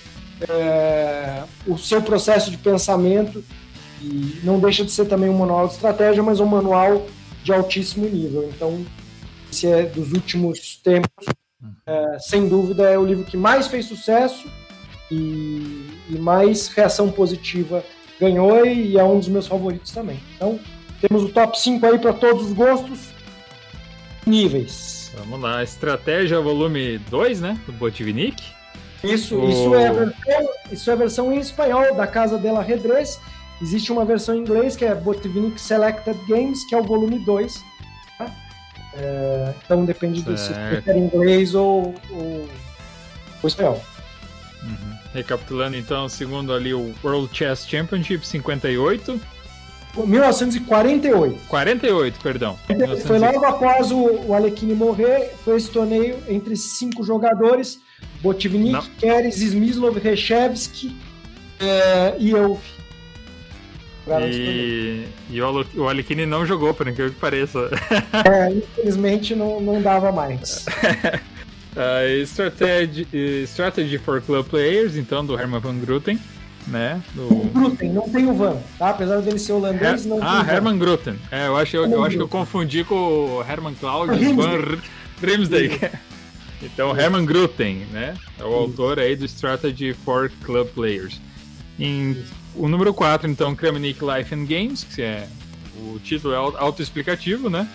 é, 0.48 1.42
o 1.66 1.76
seu 1.76 2.00
processo 2.00 2.50
de 2.50 2.56
pensamento 2.56 3.44
E 4.00 4.40
não 4.42 4.58
deixa 4.58 4.82
de 4.82 4.90
ser 4.90 5.04
também 5.06 5.28
um 5.28 5.36
manual 5.36 5.66
de 5.66 5.74
estratégia, 5.74 6.22
mas 6.22 6.40
um 6.40 6.46
manual 6.46 7.06
de 7.44 7.52
altíssimo 7.52 8.06
nível. 8.06 8.50
Então, 8.54 8.84
esse 9.50 9.66
é 9.66 9.82
dos 9.82 10.12
últimos 10.12 10.76
tempos, 10.76 11.26
é, 11.86 12.18
sem 12.18 12.48
dúvida, 12.48 12.88
é 12.88 12.98
o 12.98 13.04
livro 13.04 13.24
que 13.24 13.36
mais 13.36 13.66
fez 13.66 13.86
sucesso 13.86 14.48
e, 15.10 15.98
e 16.08 16.18
mais 16.18 16.68
reação 16.68 17.10
positiva 17.10 17.84
ganhou 18.20 18.66
e 18.66 18.98
é 18.98 19.04
um 19.04 19.18
dos 19.18 19.28
meus 19.28 19.46
favoritos 19.46 19.92
também. 19.92 20.20
Então, 20.36 20.60
temos 21.00 21.22
o 21.22 21.28
top 21.30 21.58
5 21.58 21.84
aí 21.86 21.98
para 21.98 22.12
todos 22.12 22.46
os 22.46 22.52
gostos, 22.52 23.08
níveis. 24.26 25.10
Vamos 25.16 25.40
lá, 25.40 25.62
Estratégia 25.62 26.40
volume 26.40 26.98
2, 27.10 27.40
né? 27.40 27.58
Do 27.66 27.72
Botivnik. 27.72 28.42
Isso, 29.02 29.36
o... 29.36 29.48
isso, 29.48 29.74
é 29.74 29.90
versão, 29.90 30.48
isso 30.70 30.90
é 30.90 30.92
a 30.92 30.96
versão 30.96 31.32
em 31.32 31.38
espanhol 31.38 31.94
da 31.94 32.06
Casa 32.06 32.36
dela 32.36 32.62
Redrez. 32.62 33.18
Existe 33.62 33.90
uma 33.90 34.04
versão 34.04 34.34
em 34.34 34.40
inglês 34.40 34.76
que 34.76 34.84
é 34.84 34.94
Botivnik 34.94 35.60
Selected 35.60 36.18
Games, 36.28 36.64
que 36.64 36.74
é 36.74 36.78
o 36.78 36.84
volume 36.84 37.18
2. 37.18 37.69
É, 38.94 39.54
então 39.64 39.84
depende 39.84 40.22
certo. 40.22 40.34
de 40.34 40.40
se 40.40 40.52
prefere 40.52 40.98
inglês 40.98 41.54
ou, 41.54 41.94
ou, 42.10 42.48
ou 43.42 43.48
espanhol. 43.48 43.82
Uhum. 44.62 44.98
Recapitulando 45.14 45.76
então, 45.76 46.08
segundo 46.08 46.52
ali 46.52 46.74
o 46.74 46.92
World 47.02 47.28
Chess 47.36 47.66
Championship 47.68 48.26
58. 48.26 49.20
1948. 49.96 51.48
48, 51.48 52.20
perdão. 52.20 52.58
Foi 53.04 53.18
logo 53.18 53.44
após 53.44 53.90
o, 53.90 54.26
o 54.26 54.34
Alekhine 54.34 54.74
morrer, 54.74 55.32
foi 55.44 55.56
esse 55.56 55.68
torneio 55.70 56.16
entre 56.28 56.56
cinco 56.56 57.02
jogadores, 57.02 57.80
Botvinnik, 58.22 58.88
Keres, 58.98 59.40
Smyslov, 59.40 59.98
Rechevsky 59.98 60.96
é, 61.58 62.14
e 62.18 62.32
E, 64.18 65.06
e 65.30 65.42
o, 65.42 65.66
o 65.76 65.88
Alekhine 65.88 66.26
não 66.26 66.44
jogou, 66.44 66.74
por 66.74 66.88
incrível 66.88 67.12
que 67.12 67.20
pareça. 67.20 67.70
É, 68.24 68.52
infelizmente 68.52 69.34
não, 69.34 69.60
não 69.60 69.80
dava 69.80 70.10
mais. 70.12 70.66
uh, 71.76 72.22
strategy, 72.24 73.06
strategy 73.44 73.98
for 73.98 74.20
Club 74.20 74.46
Players, 74.46 74.96
então, 74.96 75.24
do 75.24 75.38
Herman 75.38 75.60
van 75.60 75.78
Gruten 75.78 76.18
né? 76.66 77.02
Do... 77.14 77.26
Gruten, 77.52 77.90
não 77.90 78.08
tem 78.08 78.26
o 78.26 78.34
Van, 78.34 78.58
tá? 78.78 78.90
Apesar 78.90 79.20
dele 79.20 79.38
ser 79.38 79.52
holandês, 79.52 80.04
não 80.06 80.18
Ah, 80.22 80.44
Herman 80.48 80.78
Gruten. 80.78 81.16
É, 81.30 81.46
eu 81.46 81.56
acho, 81.56 81.76
eu, 81.76 81.90
eu 81.90 82.04
acho 82.04 82.16
que 82.16 82.22
eu 82.22 82.28
confundi 82.28 82.84
com 82.84 82.94
o 82.94 83.44
Herman 83.48 83.74
Claudius 83.74 84.20
Van 84.36 84.78
Rimsdijk. 85.22 85.90
Então, 86.62 86.94
Herman 86.94 87.24
Gruten, 87.24 87.86
né? 87.90 88.14
É 88.38 88.44
o 88.44 88.52
autor 88.52 88.98
aí 88.98 89.16
do 89.16 89.24
Strategy 89.24 89.94
for 89.94 90.30
Club 90.44 90.68
Players. 90.74 91.18
Em, 91.78 92.22
o 92.54 92.68
número 92.68 92.92
4, 92.92 93.30
então, 93.30 93.54
Kramnik 93.54 94.00
Life 94.04 94.34
and 94.34 94.44
Games, 94.44 94.84
que 94.84 95.02
é 95.02 95.26
o 95.76 95.98
título 95.98 96.34
é 96.34 96.36
autoexplicativo, 96.36 97.48
né? 97.48 97.68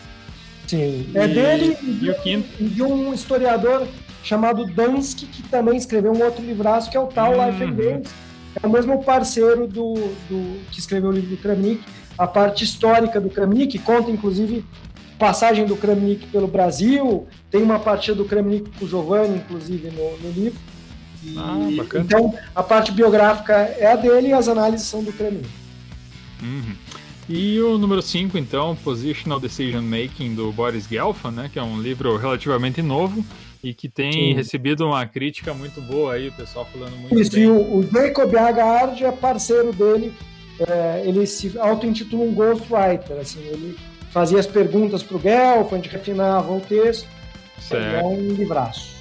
Sim. 0.67 1.09
É 1.13 1.27
dele 1.27 1.77
e, 1.81 2.63
e, 2.63 2.67
de 2.67 2.83
um 2.83 3.13
historiador 3.13 3.87
chamado 4.23 4.65
Dansky, 4.65 5.27
que 5.27 5.43
também 5.43 5.77
escreveu 5.77 6.11
um 6.11 6.23
outro 6.23 6.43
livraço, 6.43 6.89
que 6.89 6.97
é 6.97 6.99
o 6.99 7.07
tal 7.07 7.33
uhum. 7.33 7.45
Life 7.45 7.63
and 7.63 7.73
Games 7.73 8.25
é 8.61 8.67
o 8.67 8.69
mesmo 8.69 9.03
parceiro 9.03 9.67
do, 9.67 9.93
do 10.29 10.59
que 10.71 10.79
escreveu 10.79 11.09
o 11.09 11.13
livro 11.13 11.31
do 11.31 11.37
Kramnik, 11.37 11.83
a 12.17 12.25
parte 12.25 12.63
histórica 12.63 13.19
do 13.19 13.29
Kramnik, 13.29 13.77
conta 13.79 14.09
inclusive 14.09 14.63
passagem 15.19 15.65
do 15.65 15.75
Kramnik 15.75 16.27
pelo 16.27 16.47
Brasil, 16.47 17.27
tem 17.51 17.61
uma 17.61 17.79
partida 17.79 18.15
do 18.15 18.25
Kramnik 18.25 18.69
com 18.77 18.85
o 18.85 18.87
Giovanni, 18.87 19.37
inclusive, 19.37 19.89
no, 19.91 20.17
no 20.19 20.31
livro. 20.31 20.59
E, 21.25 21.35
ah. 21.37 21.67
Então, 21.95 22.33
a 22.53 22.61
parte 22.61 22.91
biográfica 22.91 23.53
é 23.53 23.91
a 23.91 23.95
dele 23.95 24.27
e 24.27 24.33
as 24.33 24.47
análises 24.47 24.87
são 24.87 25.03
do 25.03 25.11
Kramnik. 25.11 25.49
Uhum. 26.41 26.75
E 27.27 27.59
o 27.59 27.77
número 27.77 28.01
5, 28.01 28.37
então, 28.37 28.75
Positional 28.75 29.39
Decision 29.39 29.83
Making, 29.83 30.35
do 30.35 30.51
Boris 30.51 30.87
Gelfand, 30.87 31.31
né, 31.31 31.49
que 31.51 31.57
é 31.57 31.63
um 31.63 31.81
livro 31.81 32.15
relativamente 32.17 32.83
novo, 32.83 33.25
e 33.63 33.73
que 33.73 33.89
tem 33.89 34.11
Sim. 34.11 34.33
recebido 34.33 34.85
uma 34.85 35.05
crítica 35.07 35.51
muito 35.53 35.81
boa 35.81 36.13
aí, 36.13 36.27
o 36.27 36.31
pessoal 36.33 36.67
falando 36.71 36.95
muito 36.97 37.19
Isso, 37.19 37.31
bem. 37.31 37.43
e 37.43 37.47
o, 37.47 37.79
o 37.79 37.89
Jacob 37.91 38.35
Agard 38.35 39.03
é 39.03 39.11
parceiro 39.11 39.73
dele, 39.73 40.13
é, 40.59 41.03
ele 41.03 41.25
se 41.25 41.57
auto-intitula 41.57 42.25
um 42.25 42.33
ghostwriter, 42.33 43.17
assim, 43.19 43.39
ele 43.39 43.75
fazia 44.11 44.39
as 44.39 44.45
perguntas 44.45 45.01
para 45.01 45.17
o 45.17 45.19
Gelfand, 45.19 45.81
refinava 45.89 46.53
o 46.53 46.61
texto, 46.61 47.09
certo. 47.59 47.83
é 47.83 48.03
um 48.03 48.33
livraço. 48.33 48.95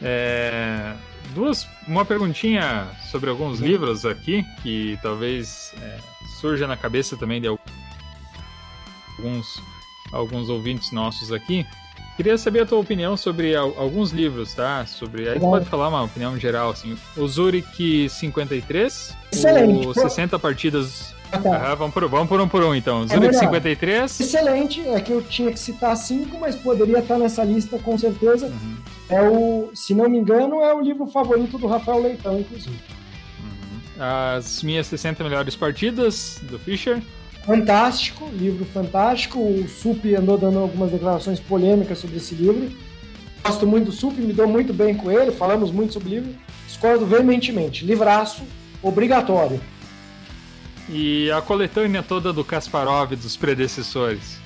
É, 0.00 0.92
duas, 1.34 1.66
uma 1.86 2.04
perguntinha 2.04 2.86
sobre 3.10 3.30
alguns 3.30 3.58
Sim. 3.58 3.66
livros 3.66 4.04
aqui, 4.04 4.44
que 4.62 4.98
talvez 5.02 5.74
é, 5.80 5.98
surja 6.40 6.66
na 6.66 6.76
cabeça 6.76 7.16
também 7.16 7.40
de 7.40 7.48
alguns, 9.18 9.62
alguns 10.12 10.48
ouvintes 10.48 10.92
nossos 10.92 11.32
aqui. 11.32 11.66
Queria 12.16 12.38
saber 12.38 12.60
a 12.60 12.66
tua 12.66 12.78
opinião 12.78 13.16
sobre 13.16 13.56
alguns 13.56 14.12
livros, 14.12 14.54
tá? 14.54 14.86
Sobre. 14.86 15.28
Aí 15.28 15.34
tu 15.34 15.40
pode 15.40 15.64
falar 15.64 15.88
uma 15.88 16.04
opinião 16.04 16.38
geral, 16.38 16.70
assim. 16.70 16.96
O 17.16 17.26
Zurich 17.26 18.08
53, 18.08 19.16
Excelente. 19.32 19.88
o 19.88 19.92
60 19.92 20.38
partidas. 20.38 21.12
Ah, 21.32 21.38
tá. 21.38 21.72
ah, 21.72 21.74
vamos, 21.74 21.92
por, 21.92 22.08
vamos 22.08 22.28
por 22.28 22.40
um 22.40 22.46
por 22.46 22.62
um, 22.62 22.72
então. 22.72 23.02
É 23.02 23.06
Zurich 23.08 23.36
53. 23.36 24.20
Excelente, 24.20 24.80
é 24.88 25.00
que 25.00 25.10
eu 25.10 25.22
tinha 25.22 25.50
que 25.50 25.58
citar 25.58 25.96
cinco, 25.96 26.38
mas 26.38 26.54
poderia 26.54 27.00
estar 27.00 27.18
nessa 27.18 27.42
lista 27.42 27.80
com 27.80 27.98
certeza. 27.98 28.46
Uhum. 28.46 28.76
É 29.08 29.20
o, 29.22 29.70
se 29.74 29.94
não 29.94 30.08
me 30.08 30.18
engano, 30.18 30.60
é 30.62 30.74
o 30.74 30.80
livro 30.80 31.06
favorito 31.06 31.58
do 31.58 31.66
Rafael 31.66 32.02
Leitão, 32.02 32.38
inclusive. 32.40 32.78
Uhum. 33.40 34.02
As 34.02 34.62
minhas 34.62 34.86
60 34.86 35.22
melhores 35.22 35.54
partidas 35.54 36.40
do 36.42 36.58
Fischer 36.58 37.02
fantástico, 37.44 38.28
livro 38.32 38.64
fantástico. 38.64 39.38
O 39.38 39.68
Sup 39.68 40.04
andou 40.18 40.36
dando 40.36 40.58
algumas 40.58 40.90
declarações 40.90 41.38
polêmicas 41.38 41.98
sobre 41.98 42.16
esse 42.16 42.34
livro. 42.34 42.70
Gosto 43.44 43.66
muito 43.66 43.86
do 43.86 43.92
Sup, 43.92 44.16
me 44.16 44.32
dou 44.32 44.48
muito 44.48 44.72
bem 44.72 44.94
com 44.94 45.10
ele, 45.10 45.30
falamos 45.30 45.70
muito 45.70 45.92
sobre 45.92 46.08
o 46.08 46.12
livro. 46.12 46.34
Discordo 46.66 47.06
veementemente. 47.06 47.84
Livraço, 47.84 48.42
obrigatório. 48.82 49.60
E 50.88 51.30
a 51.30 51.40
coletânea 51.40 52.02
toda 52.02 52.32
do 52.32 52.44
Kasparov 52.44 53.14
dos 53.14 53.36
predecessores? 53.36 54.38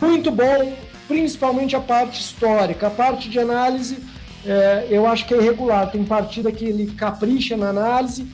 Muito 0.00 0.30
bom, 0.30 0.76
principalmente 1.10 1.74
a 1.74 1.80
parte 1.80 2.20
histórica. 2.20 2.86
A 2.86 2.90
parte 2.90 3.28
de 3.28 3.36
análise, 3.40 3.98
é, 4.46 4.86
eu 4.88 5.08
acho 5.08 5.26
que 5.26 5.34
é 5.34 5.38
irregular. 5.38 5.90
Tem 5.90 6.04
partida 6.04 6.52
que 6.52 6.64
ele 6.64 6.86
capricha 6.92 7.56
na 7.56 7.70
análise, 7.70 8.28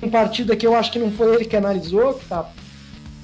tem 0.00 0.10
partida 0.10 0.56
que 0.56 0.66
eu 0.66 0.74
acho 0.74 0.90
que 0.90 0.98
não 0.98 1.12
foi 1.12 1.36
ele 1.36 1.44
que 1.44 1.56
analisou, 1.56 2.14
que 2.14 2.24
está 2.24 2.50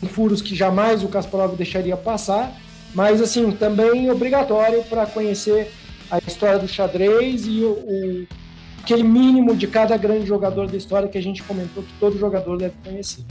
furos 0.09 0.41
que 0.41 0.55
jamais 0.55 1.03
o 1.03 1.09
Kasparov 1.09 1.57
deixaria 1.57 1.97
passar, 1.97 2.57
mas 2.95 3.21
assim, 3.21 3.51
também 3.51 4.09
obrigatório 4.09 4.83
para 4.85 5.05
conhecer 5.05 5.73
a 6.09 6.19
história 6.19 6.59
do 6.59 6.69
xadrez 6.69 7.47
e 7.47 7.61
o, 7.61 7.71
o, 7.71 8.27
aquele 8.83 9.03
mínimo 9.03 9.57
de 9.57 9.67
cada 9.67 9.97
grande 9.97 10.27
jogador 10.27 10.69
da 10.69 10.77
história 10.77 11.09
que 11.09 11.19
a 11.19 11.23
gente 11.23 11.43
comentou 11.43 11.83
que 11.83 11.93
todo 11.99 12.19
jogador 12.19 12.57
deve 12.57 12.75
conhecer. 12.85 13.25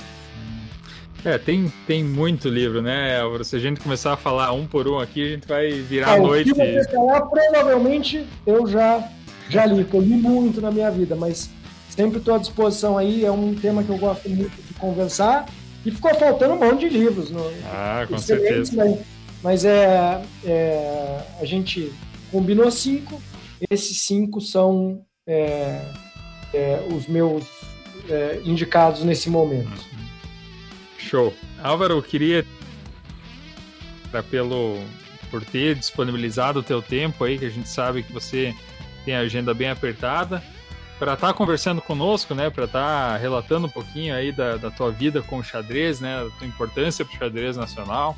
É, 1.23 1.37
tem, 1.37 1.71
tem 1.85 2.03
muito 2.03 2.49
livro, 2.49 2.81
né, 2.81 3.19
Se 3.43 3.55
a 3.55 3.59
gente 3.59 3.79
começar 3.79 4.13
a 4.13 4.17
falar 4.17 4.51
um 4.53 4.65
por 4.65 4.87
um 4.87 4.99
aqui, 4.99 5.23
a 5.23 5.29
gente 5.29 5.47
vai 5.47 5.69
virar 5.71 6.13
é, 6.13 6.19
a 6.19 6.21
noite. 6.21 6.49
Se 6.49 6.55
você 6.55 6.89
falar, 6.89 7.21
provavelmente 7.21 8.25
eu 8.45 8.65
já, 8.65 9.07
já 9.49 9.65
li, 9.65 9.85
eu 9.93 10.01
li 10.01 10.15
muito 10.15 10.59
na 10.59 10.71
minha 10.71 10.89
vida, 10.89 11.15
mas 11.15 11.49
sempre 11.89 12.17
estou 12.17 12.33
à 12.33 12.37
disposição 12.37 12.97
aí, 12.97 13.23
é 13.23 13.31
um 13.31 13.53
tema 13.53 13.83
que 13.83 13.89
eu 13.89 13.97
gosto 13.97 14.27
muito 14.29 14.55
de 14.63 14.73
conversar 14.75 15.45
e 15.85 15.91
ficou 15.91 16.13
faltando 16.15 16.55
um 16.55 16.59
monte 16.59 16.89
de 16.89 16.97
livros. 16.97 17.29
No, 17.29 17.41
ah, 17.65 18.05
com 18.07 18.17
certeza. 18.17 18.71
Mas, 18.75 18.99
mas 19.43 19.65
é, 19.65 20.21
é, 20.43 21.21
a 21.39 21.45
gente 21.45 21.91
combinou 22.31 22.69
cinco. 22.71 23.21
Esses 23.69 24.01
cinco 24.01 24.41
são 24.41 25.01
é, 25.27 25.85
é, 26.53 26.87
os 26.95 27.07
meus 27.07 27.43
é, 28.09 28.41
indicados 28.43 29.03
nesse 29.03 29.29
momento. 29.29 29.90
Show. 31.01 31.33
Álvaro, 31.61 31.95
eu 31.95 32.03
queria 32.03 32.45
pelo 34.29 34.77
por 35.29 35.45
ter 35.45 35.75
disponibilizado 35.75 36.59
o 36.59 36.63
teu 36.63 36.81
tempo 36.81 37.23
aí, 37.23 37.39
que 37.39 37.45
a 37.45 37.49
gente 37.49 37.69
sabe 37.69 38.03
que 38.03 38.11
você 38.11 38.53
tem 39.05 39.15
a 39.15 39.19
agenda 39.19 39.53
bem 39.53 39.69
apertada 39.69 40.43
para 40.99 41.13
estar 41.13 41.27
tá 41.27 41.33
conversando 41.33 41.81
conosco, 41.81 42.35
né, 42.35 42.49
para 42.49 42.65
estar 42.65 43.11
tá 43.11 43.17
relatando 43.17 43.65
um 43.65 43.69
pouquinho 43.69 44.13
aí 44.13 44.31
da, 44.31 44.57
da 44.57 44.69
tua 44.69 44.91
vida 44.91 45.21
com 45.21 45.39
o 45.39 45.43
xadrez, 45.43 45.99
né, 45.99 46.23
da 46.23 46.29
tua 46.37 46.45
importância 46.45 47.05
para 47.05 47.15
o 47.15 47.17
xadrez 47.17 47.57
nacional. 47.57 48.15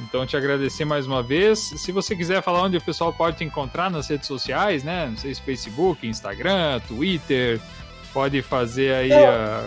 Então, 0.00 0.26
te 0.26 0.36
agradecer 0.36 0.84
mais 0.84 1.06
uma 1.06 1.22
vez. 1.22 1.58
Se 1.58 1.92
você 1.92 2.14
quiser 2.14 2.42
falar 2.42 2.62
onde 2.62 2.76
o 2.76 2.80
pessoal 2.80 3.12
pode 3.12 3.38
te 3.38 3.44
encontrar 3.44 3.90
nas 3.90 4.08
redes 4.08 4.26
sociais, 4.28 4.84
né, 4.84 5.06
não 5.08 5.16
sei 5.16 5.34
se 5.34 5.40
Facebook, 5.40 6.06
Instagram, 6.06 6.80
Twitter, 6.86 7.60
pode 8.12 8.42
fazer 8.42 8.94
aí 8.94 9.12
a... 9.12 9.64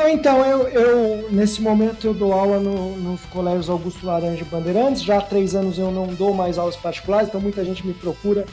Então, 0.00 0.44
eu, 0.44 0.68
eu, 0.68 1.30
nesse 1.30 1.60
momento 1.60 2.06
eu 2.06 2.14
dou 2.14 2.32
aula 2.32 2.60
no, 2.60 2.96
nos 2.96 3.20
colégios 3.26 3.68
Augusto 3.68 4.06
Laranja 4.06 4.42
e 4.42 4.44
Bandeirantes. 4.44 5.02
Já 5.02 5.18
há 5.18 5.20
três 5.20 5.54
anos 5.54 5.78
eu 5.78 5.90
não 5.90 6.06
dou 6.06 6.32
mais 6.32 6.56
aulas 6.56 6.76
particulares, 6.76 7.28
então 7.28 7.40
muita 7.40 7.64
gente 7.64 7.86
me 7.86 7.92
procura 7.92 8.46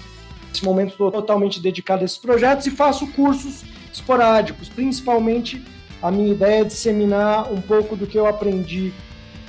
Nesse 0.55 0.63
momento 0.63 0.91
estou 0.91 1.11
totalmente 1.11 1.59
dedicado 1.59 2.03
a 2.03 2.05
esses 2.05 2.17
projetos 2.17 2.65
e 2.65 2.71
faço 2.71 3.05
cursos 3.07 3.65
esporádicos, 3.91 4.69
principalmente 4.69 5.61
a 6.01 6.09
minha 6.09 6.31
ideia 6.31 6.61
é 6.61 6.63
disseminar 6.63 7.51
um 7.51 7.59
pouco 7.59 7.93
do 7.97 8.07
que 8.07 8.17
eu 8.17 8.25
aprendi 8.25 8.93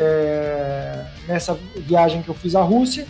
é, 0.00 1.04
nessa 1.28 1.56
viagem 1.76 2.22
que 2.22 2.28
eu 2.28 2.34
fiz 2.34 2.56
à 2.56 2.62
Rússia 2.62 3.06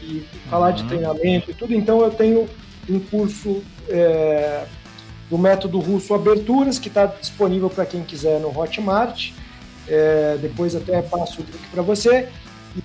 e 0.00 0.24
falar 0.48 0.68
uhum. 0.68 0.76
de 0.76 0.84
treinamento 0.84 1.50
e 1.50 1.54
tudo. 1.54 1.74
Então 1.74 2.00
eu 2.00 2.10
tenho 2.10 2.48
um 2.88 2.98
curso 3.00 3.62
é, 3.86 4.64
do 5.30 5.36
método 5.36 5.78
russo 5.78 6.14
Aberturas 6.14 6.78
que 6.78 6.88
está 6.88 7.06
disponível 7.06 7.68
para 7.68 7.86
quem 7.86 8.02
quiser 8.02 8.40
no 8.40 8.56
Hotmart. 8.56 9.32
É, 9.88 10.36
depois 10.40 10.74
até 10.74 11.00
passo 11.02 11.40
o 11.40 11.44
link 11.44 11.68
para 11.70 11.82
você. 11.82 12.28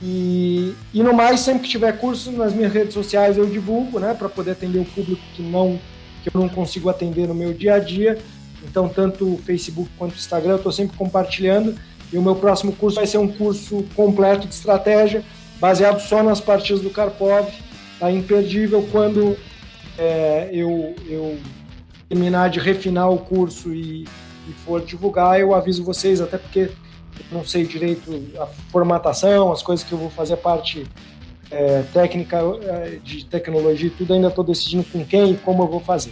E, 0.02 0.74
e 0.94 1.04
no 1.04 1.14
mais, 1.14 1.42
sempre 1.42 1.64
que 1.64 1.70
tiver 1.70 1.92
curso 1.98 2.32
nas 2.32 2.54
minhas 2.54 2.72
redes 2.72 2.94
sociais 2.94 3.38
eu 3.38 3.46
divulgo, 3.46 4.00
né, 4.00 4.14
para 4.14 4.30
poder 4.30 4.52
atender 4.52 4.80
o 4.80 4.86
público 4.86 5.22
que 5.36 5.42
não 5.42 5.80
que 6.24 6.30
eu 6.34 6.40
não 6.40 6.48
consigo 6.48 6.88
atender 6.88 7.28
no 7.28 7.34
meu 7.34 7.52
dia 7.52 7.74
a 7.74 7.80
dia. 7.80 8.18
Então, 8.64 8.88
tanto 8.88 9.34
o 9.34 9.38
Facebook 9.40 9.90
quanto 9.98 10.14
o 10.14 10.18
Instagram, 10.18 10.52
eu 10.52 10.58
estou 10.58 10.72
sempre 10.72 10.96
compartilhando. 10.96 11.76
E 12.14 12.18
o 12.18 12.22
meu 12.22 12.36
próximo 12.36 12.74
curso 12.74 12.98
vai 12.98 13.08
ser 13.08 13.18
um 13.18 13.28
curso 13.28 13.84
completo 13.96 14.48
de 14.48 14.54
estratégia, 14.54 15.24
baseado 15.60 16.00
só 16.00 16.22
nas 16.22 16.40
partidas 16.40 16.82
do 16.82 16.92
Karpov. 16.92 17.50
Tá 18.00 18.12
imperdível 18.12 18.88
quando 18.92 19.36
é, 19.98 20.50
eu, 20.52 20.96
eu 21.08 21.40
terminar 22.12 22.50
de 22.50 22.60
refinar 22.60 23.10
o 23.10 23.18
curso 23.18 23.74
e, 23.74 24.04
e 24.04 24.54
for 24.66 24.82
divulgar, 24.82 25.40
eu 25.40 25.56
aviso 25.56 25.82
vocês, 25.82 26.20
até 26.20 26.38
porque 26.38 26.60
eu 26.60 27.26
não 27.32 27.46
sei 27.46 27.66
direito 27.66 28.12
a 28.38 28.46
formatação, 28.70 29.50
as 29.50 29.64
coisas 29.64 29.86
que 29.86 29.94
eu 29.94 29.98
vou 29.98 30.10
fazer 30.10 30.36
parte 30.36 30.86
é, 31.50 31.84
técnica 31.94 32.38
é, 32.64 33.00
de 33.02 33.24
tecnologia 33.26 33.88
e 33.88 33.92
tudo, 33.92 34.14
ainda 34.14 34.28
estou 34.28 34.44
decidindo 34.44 34.84
com 34.84 35.06
quem 35.06 35.32
e 35.32 35.38
como 35.38 35.64
eu 35.64 35.68
vou 35.70 35.80
fazer. 35.80 36.12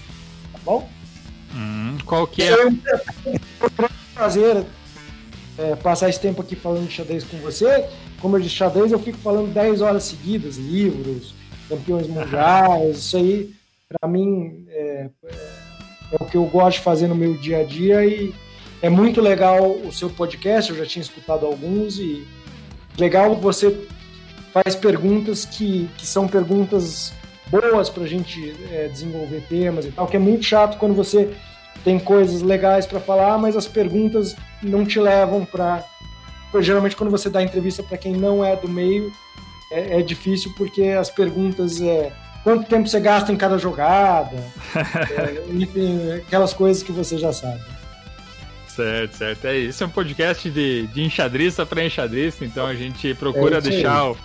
Tá 0.53 0.59
bom? 0.63 0.87
Hum, 1.53 1.97
qual 2.05 2.25
que 2.25 2.43
é? 2.43 2.65
Um 2.65 2.79
prazer 4.13 4.63
é, 5.57 5.75
passar 5.75 6.07
esse 6.07 6.19
tempo 6.21 6.41
aqui 6.41 6.55
falando 6.55 6.87
de 6.87 6.93
xadrez 6.93 7.25
com 7.25 7.35
você. 7.39 7.89
Como 8.21 8.37
eu 8.37 8.41
disse 8.41 8.55
xadrez, 8.55 8.93
eu 8.93 8.99
fico 8.99 9.17
falando 9.17 9.53
10 9.53 9.81
horas 9.81 10.03
seguidas, 10.03 10.55
livros, 10.55 11.33
campeões 11.67 12.07
mundiais, 12.07 12.99
isso 12.99 13.17
aí, 13.17 13.53
para 13.89 14.07
mim, 14.07 14.65
é, 14.69 15.09
é, 16.11 16.17
o 16.19 16.25
que 16.25 16.37
eu 16.37 16.45
gosto 16.45 16.77
de 16.77 16.83
fazer 16.83 17.07
no 17.07 17.15
meu 17.15 17.35
dia 17.35 17.59
a 17.59 17.63
dia 17.63 18.05
e 18.05 18.33
é 18.81 18.89
muito 18.89 19.21
legal 19.21 19.71
o 19.71 19.91
seu 19.91 20.09
podcast, 20.09 20.71
eu 20.71 20.77
já 20.77 20.85
tinha 20.85 21.03
escutado 21.03 21.45
alguns 21.45 21.99
e 21.99 22.25
legal 22.97 23.35
você 23.35 23.75
faz 24.53 24.75
perguntas 24.75 25.45
que, 25.45 25.89
que 25.97 26.05
são 26.05 26.27
perguntas 26.27 27.13
boas 27.47 27.89
para 27.89 28.03
a 28.03 28.07
gente 28.07 28.55
é, 28.71 28.87
desenvolver 28.87 29.43
temas 29.49 29.85
e 29.85 29.91
tal, 29.91 30.07
que 30.07 30.15
é 30.15 30.19
muito 30.19 30.45
chato 30.45 30.77
quando 30.77 30.93
você 30.93 31.29
tem 31.83 31.99
coisas 31.99 32.41
legais 32.41 32.85
para 32.85 32.99
falar, 32.99 33.37
mas 33.37 33.55
as 33.55 33.67
perguntas 33.67 34.35
não 34.61 34.85
te 34.85 34.99
levam 34.99 35.45
para. 35.45 35.83
Geralmente, 36.59 36.95
quando 36.95 37.11
você 37.11 37.29
dá 37.29 37.41
entrevista 37.43 37.83
para 37.83 37.97
quem 37.97 38.13
não 38.13 38.43
é 38.43 38.55
do 38.55 38.67
meio, 38.67 39.11
é, 39.71 39.99
é, 39.99 40.01
difícil 40.01 40.51
porque 40.57 40.83
as 40.83 41.09
perguntas 41.09 41.79
é 41.81 42.11
quanto 42.43 42.67
tempo 42.67 42.87
você 42.87 42.99
gasta 42.99 43.31
em 43.31 43.35
cada 43.35 43.57
jogada, 43.57 44.35
é, 44.75 45.43
enfim, 45.51 46.13
aquelas 46.13 46.53
coisas 46.53 46.83
que 46.83 46.91
você 46.91 47.17
já 47.17 47.33
sabe. 47.33 47.61
Certo, 48.67 49.17
certo. 49.17 49.45
É 49.45 49.57
isso. 49.57 49.83
É 49.83 49.87
um 49.87 49.89
podcast 49.89 50.49
de, 50.49 50.87
de 50.87 51.03
enxadrista 51.03 51.65
para 51.65 51.83
enxadrista, 51.83 52.45
então 52.45 52.65
a 52.65 52.73
gente 52.73 53.13
procura 53.13 53.57
é 53.57 53.61
deixar, 53.61 54.11
o, 54.11 54.17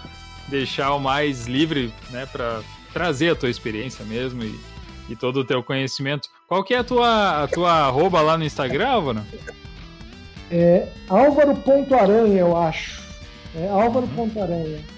deixar 0.48 0.94
o 0.94 1.00
mais 1.00 1.46
livre, 1.46 1.92
né, 2.10 2.26
para 2.26 2.60
trazer 2.92 3.30
a 3.30 3.34
tua 3.34 3.50
experiência 3.50 4.04
mesmo 4.04 4.44
e, 4.44 4.54
e 5.08 5.16
todo 5.16 5.40
o 5.40 5.44
teu 5.44 5.62
conhecimento. 5.62 6.28
Qual 6.46 6.62
que 6.62 6.72
é 6.72 6.78
a 6.78 6.84
tua, 6.84 7.42
a 7.42 7.48
tua 7.48 7.72
arroba 7.72 8.20
lá 8.20 8.38
no 8.38 8.44
Instagram, 8.44 8.88
Álvaro? 8.88 9.22
É 10.50 10.86
Álvaro.aranha, 11.08 12.38
eu 12.38 12.56
acho. 12.56 13.02
É 13.56 13.68
Álvaro.aranha. 13.68 14.93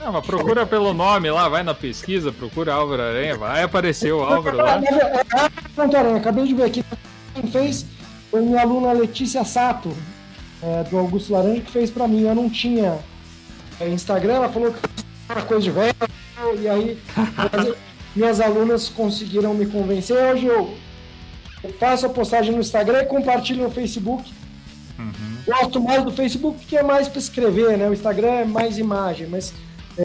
Não, 0.00 0.12
mas 0.12 0.24
procura 0.24 0.64
pelo 0.64 0.94
nome 0.94 1.30
lá, 1.30 1.48
vai 1.48 1.62
na 1.62 1.74
pesquisa, 1.74 2.32
procura 2.32 2.74
Álvaro 2.74 3.02
Aranha, 3.02 3.36
vai 3.36 3.62
aparecer 3.62 4.12
o 4.12 4.22
Álvaro 4.22 4.56
lá. 4.56 4.80
Álvaro 5.76 5.98
Aranha, 5.98 6.16
acabei 6.16 6.46
de 6.46 6.54
ver 6.54 6.64
aqui. 6.64 6.84
Quem 7.34 7.50
fez 7.50 7.84
foi 8.30 8.42
minha 8.42 8.60
aluna 8.60 8.92
Letícia 8.92 9.44
Sato, 9.44 9.94
é, 10.62 10.84
do 10.84 10.98
Augusto 10.98 11.32
Laranja, 11.32 11.62
que 11.62 11.70
fez 11.70 11.90
pra 11.90 12.06
mim. 12.06 12.22
Eu 12.22 12.34
não 12.34 12.48
tinha 12.48 12.98
é, 13.80 13.88
Instagram, 13.88 14.34
ela 14.34 14.48
falou 14.48 14.72
que 14.72 14.80
era 15.28 15.42
coisa 15.42 15.62
de 15.62 15.70
velho, 15.70 15.94
e 16.60 16.68
aí 16.68 16.98
minhas 18.14 18.40
alunas 18.40 18.88
conseguiram 18.88 19.54
me 19.54 19.66
convencer. 19.66 20.16
Hoje 20.16 20.46
eu, 20.46 20.74
eu 21.62 21.72
faço 21.74 22.06
a 22.06 22.08
postagem 22.08 22.52
no 22.52 22.60
Instagram 22.60 23.02
e 23.02 23.06
compartilho 23.06 23.64
no 23.64 23.70
Facebook. 23.70 24.32
Uhum. 24.98 25.12
Gosto 25.46 25.80
mais 25.80 26.02
do 26.02 26.10
Facebook 26.10 26.64
que 26.66 26.76
é 26.76 26.82
mais 26.82 27.08
para 27.08 27.18
escrever, 27.18 27.78
né? 27.78 27.88
O 27.88 27.92
Instagram 27.92 28.28
é 28.28 28.44
mais 28.44 28.78
imagem, 28.78 29.28
mas 29.28 29.54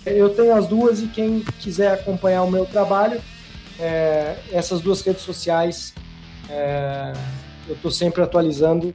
eu 0.05 0.29
tenho 0.29 0.55
as 0.55 0.67
duas 0.67 1.01
e 1.01 1.07
quem 1.07 1.41
quiser 1.59 1.93
acompanhar 1.93 2.43
o 2.43 2.51
meu 2.51 2.65
trabalho, 2.65 3.21
é, 3.79 4.35
essas 4.51 4.81
duas 4.81 5.01
redes 5.01 5.21
sociais 5.21 5.93
é, 6.49 7.13
eu 7.67 7.75
estou 7.75 7.91
sempre 7.91 8.21
atualizando, 8.21 8.93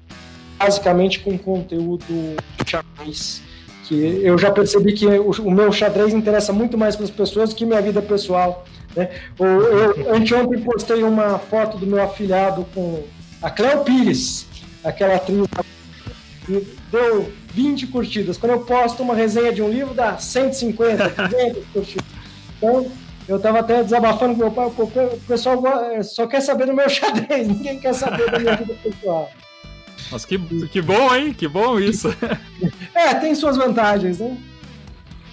basicamente 0.59 1.21
com 1.21 1.37
conteúdo 1.39 2.37
xadrez. 2.67 3.43
Que 3.85 4.21
eu 4.23 4.37
já 4.37 4.51
percebi 4.51 4.93
que 4.93 5.07
o, 5.07 5.31
o 5.31 5.51
meu 5.51 5.73
xadrez 5.73 6.13
interessa 6.13 6.53
muito 6.53 6.77
mais 6.77 6.95
para 6.95 7.05
as 7.05 7.11
pessoas 7.11 7.55
que 7.55 7.65
minha 7.65 7.81
vida 7.81 8.03
pessoal. 8.03 8.65
Né? 8.95 9.09
Eu, 9.39 9.47
eu, 9.47 10.15
anteontem 10.15 10.61
postei 10.61 11.03
uma 11.03 11.39
foto 11.39 11.79
do 11.79 11.87
meu 11.87 12.03
afilhado 12.03 12.67
com 12.75 13.03
a 13.41 13.51
Cleo 13.51 13.85
Pires, 13.85 14.47
aquela 14.85 15.15
atriz 15.17 15.47
deu 16.91 17.31
20 17.53 17.87
curtidas. 17.89 18.37
Quando 18.37 18.53
eu 18.53 18.61
posto 18.61 19.03
uma 19.03 19.15
resenha 19.15 19.53
de 19.53 19.63
um 19.63 19.69
livro, 19.69 19.95
dá 19.95 20.19
150, 20.19 21.09
200 21.09 21.65
curtidas. 21.73 22.07
Então, 22.57 22.91
eu 23.29 23.37
estava 23.37 23.61
até 23.61 23.83
desabafando 23.83 24.35
com 24.35 24.41
meu 24.41 24.51
pai, 24.51 24.67
o 24.67 25.21
pessoal 25.27 25.63
só 26.03 26.27
quer 26.27 26.41
saber 26.41 26.67
do 26.67 26.75
meu 26.75 26.89
xadrez, 26.91 27.47
ninguém 27.47 27.79
quer 27.79 27.93
saber 27.93 28.31
da 28.31 28.39
minha 28.39 28.57
vida 28.57 28.75
pessoal. 28.83 29.31
Mas 30.11 30.25
que, 30.25 30.39
que 30.69 30.81
bom, 30.81 31.15
hein? 31.15 31.35
Que 31.35 31.47
bom 31.47 31.79
isso. 31.79 32.09
é, 32.95 33.15
tem 33.15 33.35
suas 33.35 33.57
vantagens, 33.57 34.19
né? 34.19 34.37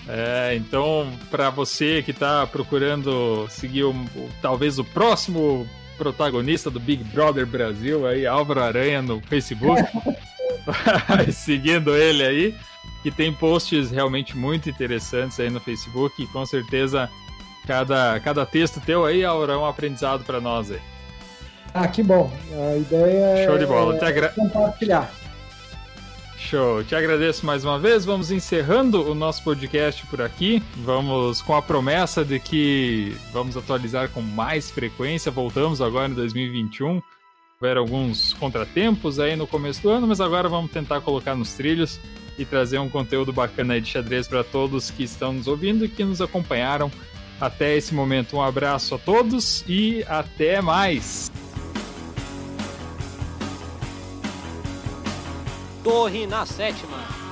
É, 0.08 0.56
então, 0.56 1.12
para 1.32 1.50
você 1.50 2.04
que 2.04 2.12
está 2.12 2.46
procurando 2.46 3.48
seguir 3.50 3.84
o, 3.84 3.92
o, 3.92 4.30
talvez 4.42 4.78
o 4.78 4.84
próximo 4.84 5.68
protagonista 5.98 6.70
do 6.70 6.80
Big 6.80 7.04
Brother 7.06 7.46
Brasil, 7.46 8.06
aí, 8.06 8.28
Álvaro 8.28 8.62
Aranha 8.62 9.02
no 9.02 9.22
Facebook, 9.22 9.82
seguindo 11.32 11.96
ele 11.96 12.24
aí, 12.24 12.56
que 13.04 13.12
tem 13.12 13.34
posts 13.34 13.92
realmente 13.92 14.38
muito 14.38 14.70
interessantes 14.70 15.40
aí 15.40 15.50
no 15.50 15.60
Facebook 15.60 16.22
e 16.22 16.28
com 16.28 16.46
certeza 16.46 17.10
cada, 17.66 18.20
cada 18.20 18.46
texto 18.46 18.80
teu 18.80 19.06
aí, 19.06 19.24
Álvaro, 19.24 19.52
é 19.52 19.58
um 19.58 19.66
aprendizado 19.66 20.24
para 20.24 20.40
nós 20.40 20.72
aí. 20.72 20.82
Ah, 21.74 21.88
que 21.88 22.02
bom. 22.02 22.32
A 22.54 22.78
ideia 22.78 23.46
Show 23.46 23.58
de 23.58 23.66
bola. 23.66 23.98
é 23.98 24.06
agra... 24.06 24.30
compartilhar. 24.30 25.12
Show. 26.38 26.84
Te 26.84 26.96
agradeço 26.96 27.46
mais 27.46 27.66
uma 27.66 27.80
vez. 27.80 28.06
Vamos 28.06 28.32
encerrando 28.32 29.10
o 29.10 29.16
nosso 29.16 29.44
podcast 29.44 30.06
por 30.06 30.22
aqui. 30.22 30.64
Vamos 30.78 31.42
com 31.42 31.56
a 31.56 31.62
promessa 31.62 32.24
de 32.24 32.40
que 32.40 33.18
vamos 33.34 33.58
atualizar 33.58 34.10
com 34.10 34.22
mais 34.22 34.70
frequência. 34.70 35.32
Voltamos 35.32 35.82
agora 35.82 36.08
em 36.08 36.14
2021. 36.14 37.02
Houveram 37.62 37.82
alguns 37.82 38.34
contratempos 38.34 39.18
aí 39.18 39.36
no 39.38 39.48
começo 39.48 39.82
do 39.82 39.90
ano, 39.90 40.06
mas 40.06 40.20
agora 40.20 40.50
vamos 40.50 40.72
tentar 40.72 41.00
colocar 41.00 41.36
nos 41.36 41.54
trilhos 41.54 42.00
e 42.38 42.44
trazer 42.44 42.80
um 42.80 42.90
conteúdo 42.90 43.32
bacana 43.32 43.80
de 43.80 43.90
xadrez 43.90 44.28
para 44.28 44.44
todos 44.44 44.92
que 44.92 45.04
estão 45.04 45.32
nos 45.32 45.48
ouvindo 45.48 45.86
e 45.86 45.90
que 45.90 46.04
nos 46.04 46.20
acompanharam 46.20 46.92
até 47.40 47.78
esse 47.78 47.94
momento. 47.94 48.36
Um 48.36 48.42
abraço 48.42 48.96
a 48.96 48.98
todos 48.98 49.64
e 49.70 50.04
até 50.08 50.62
mais! 50.62 51.32
Torre 55.82 56.28
na 56.28 56.46
sétima. 56.46 57.25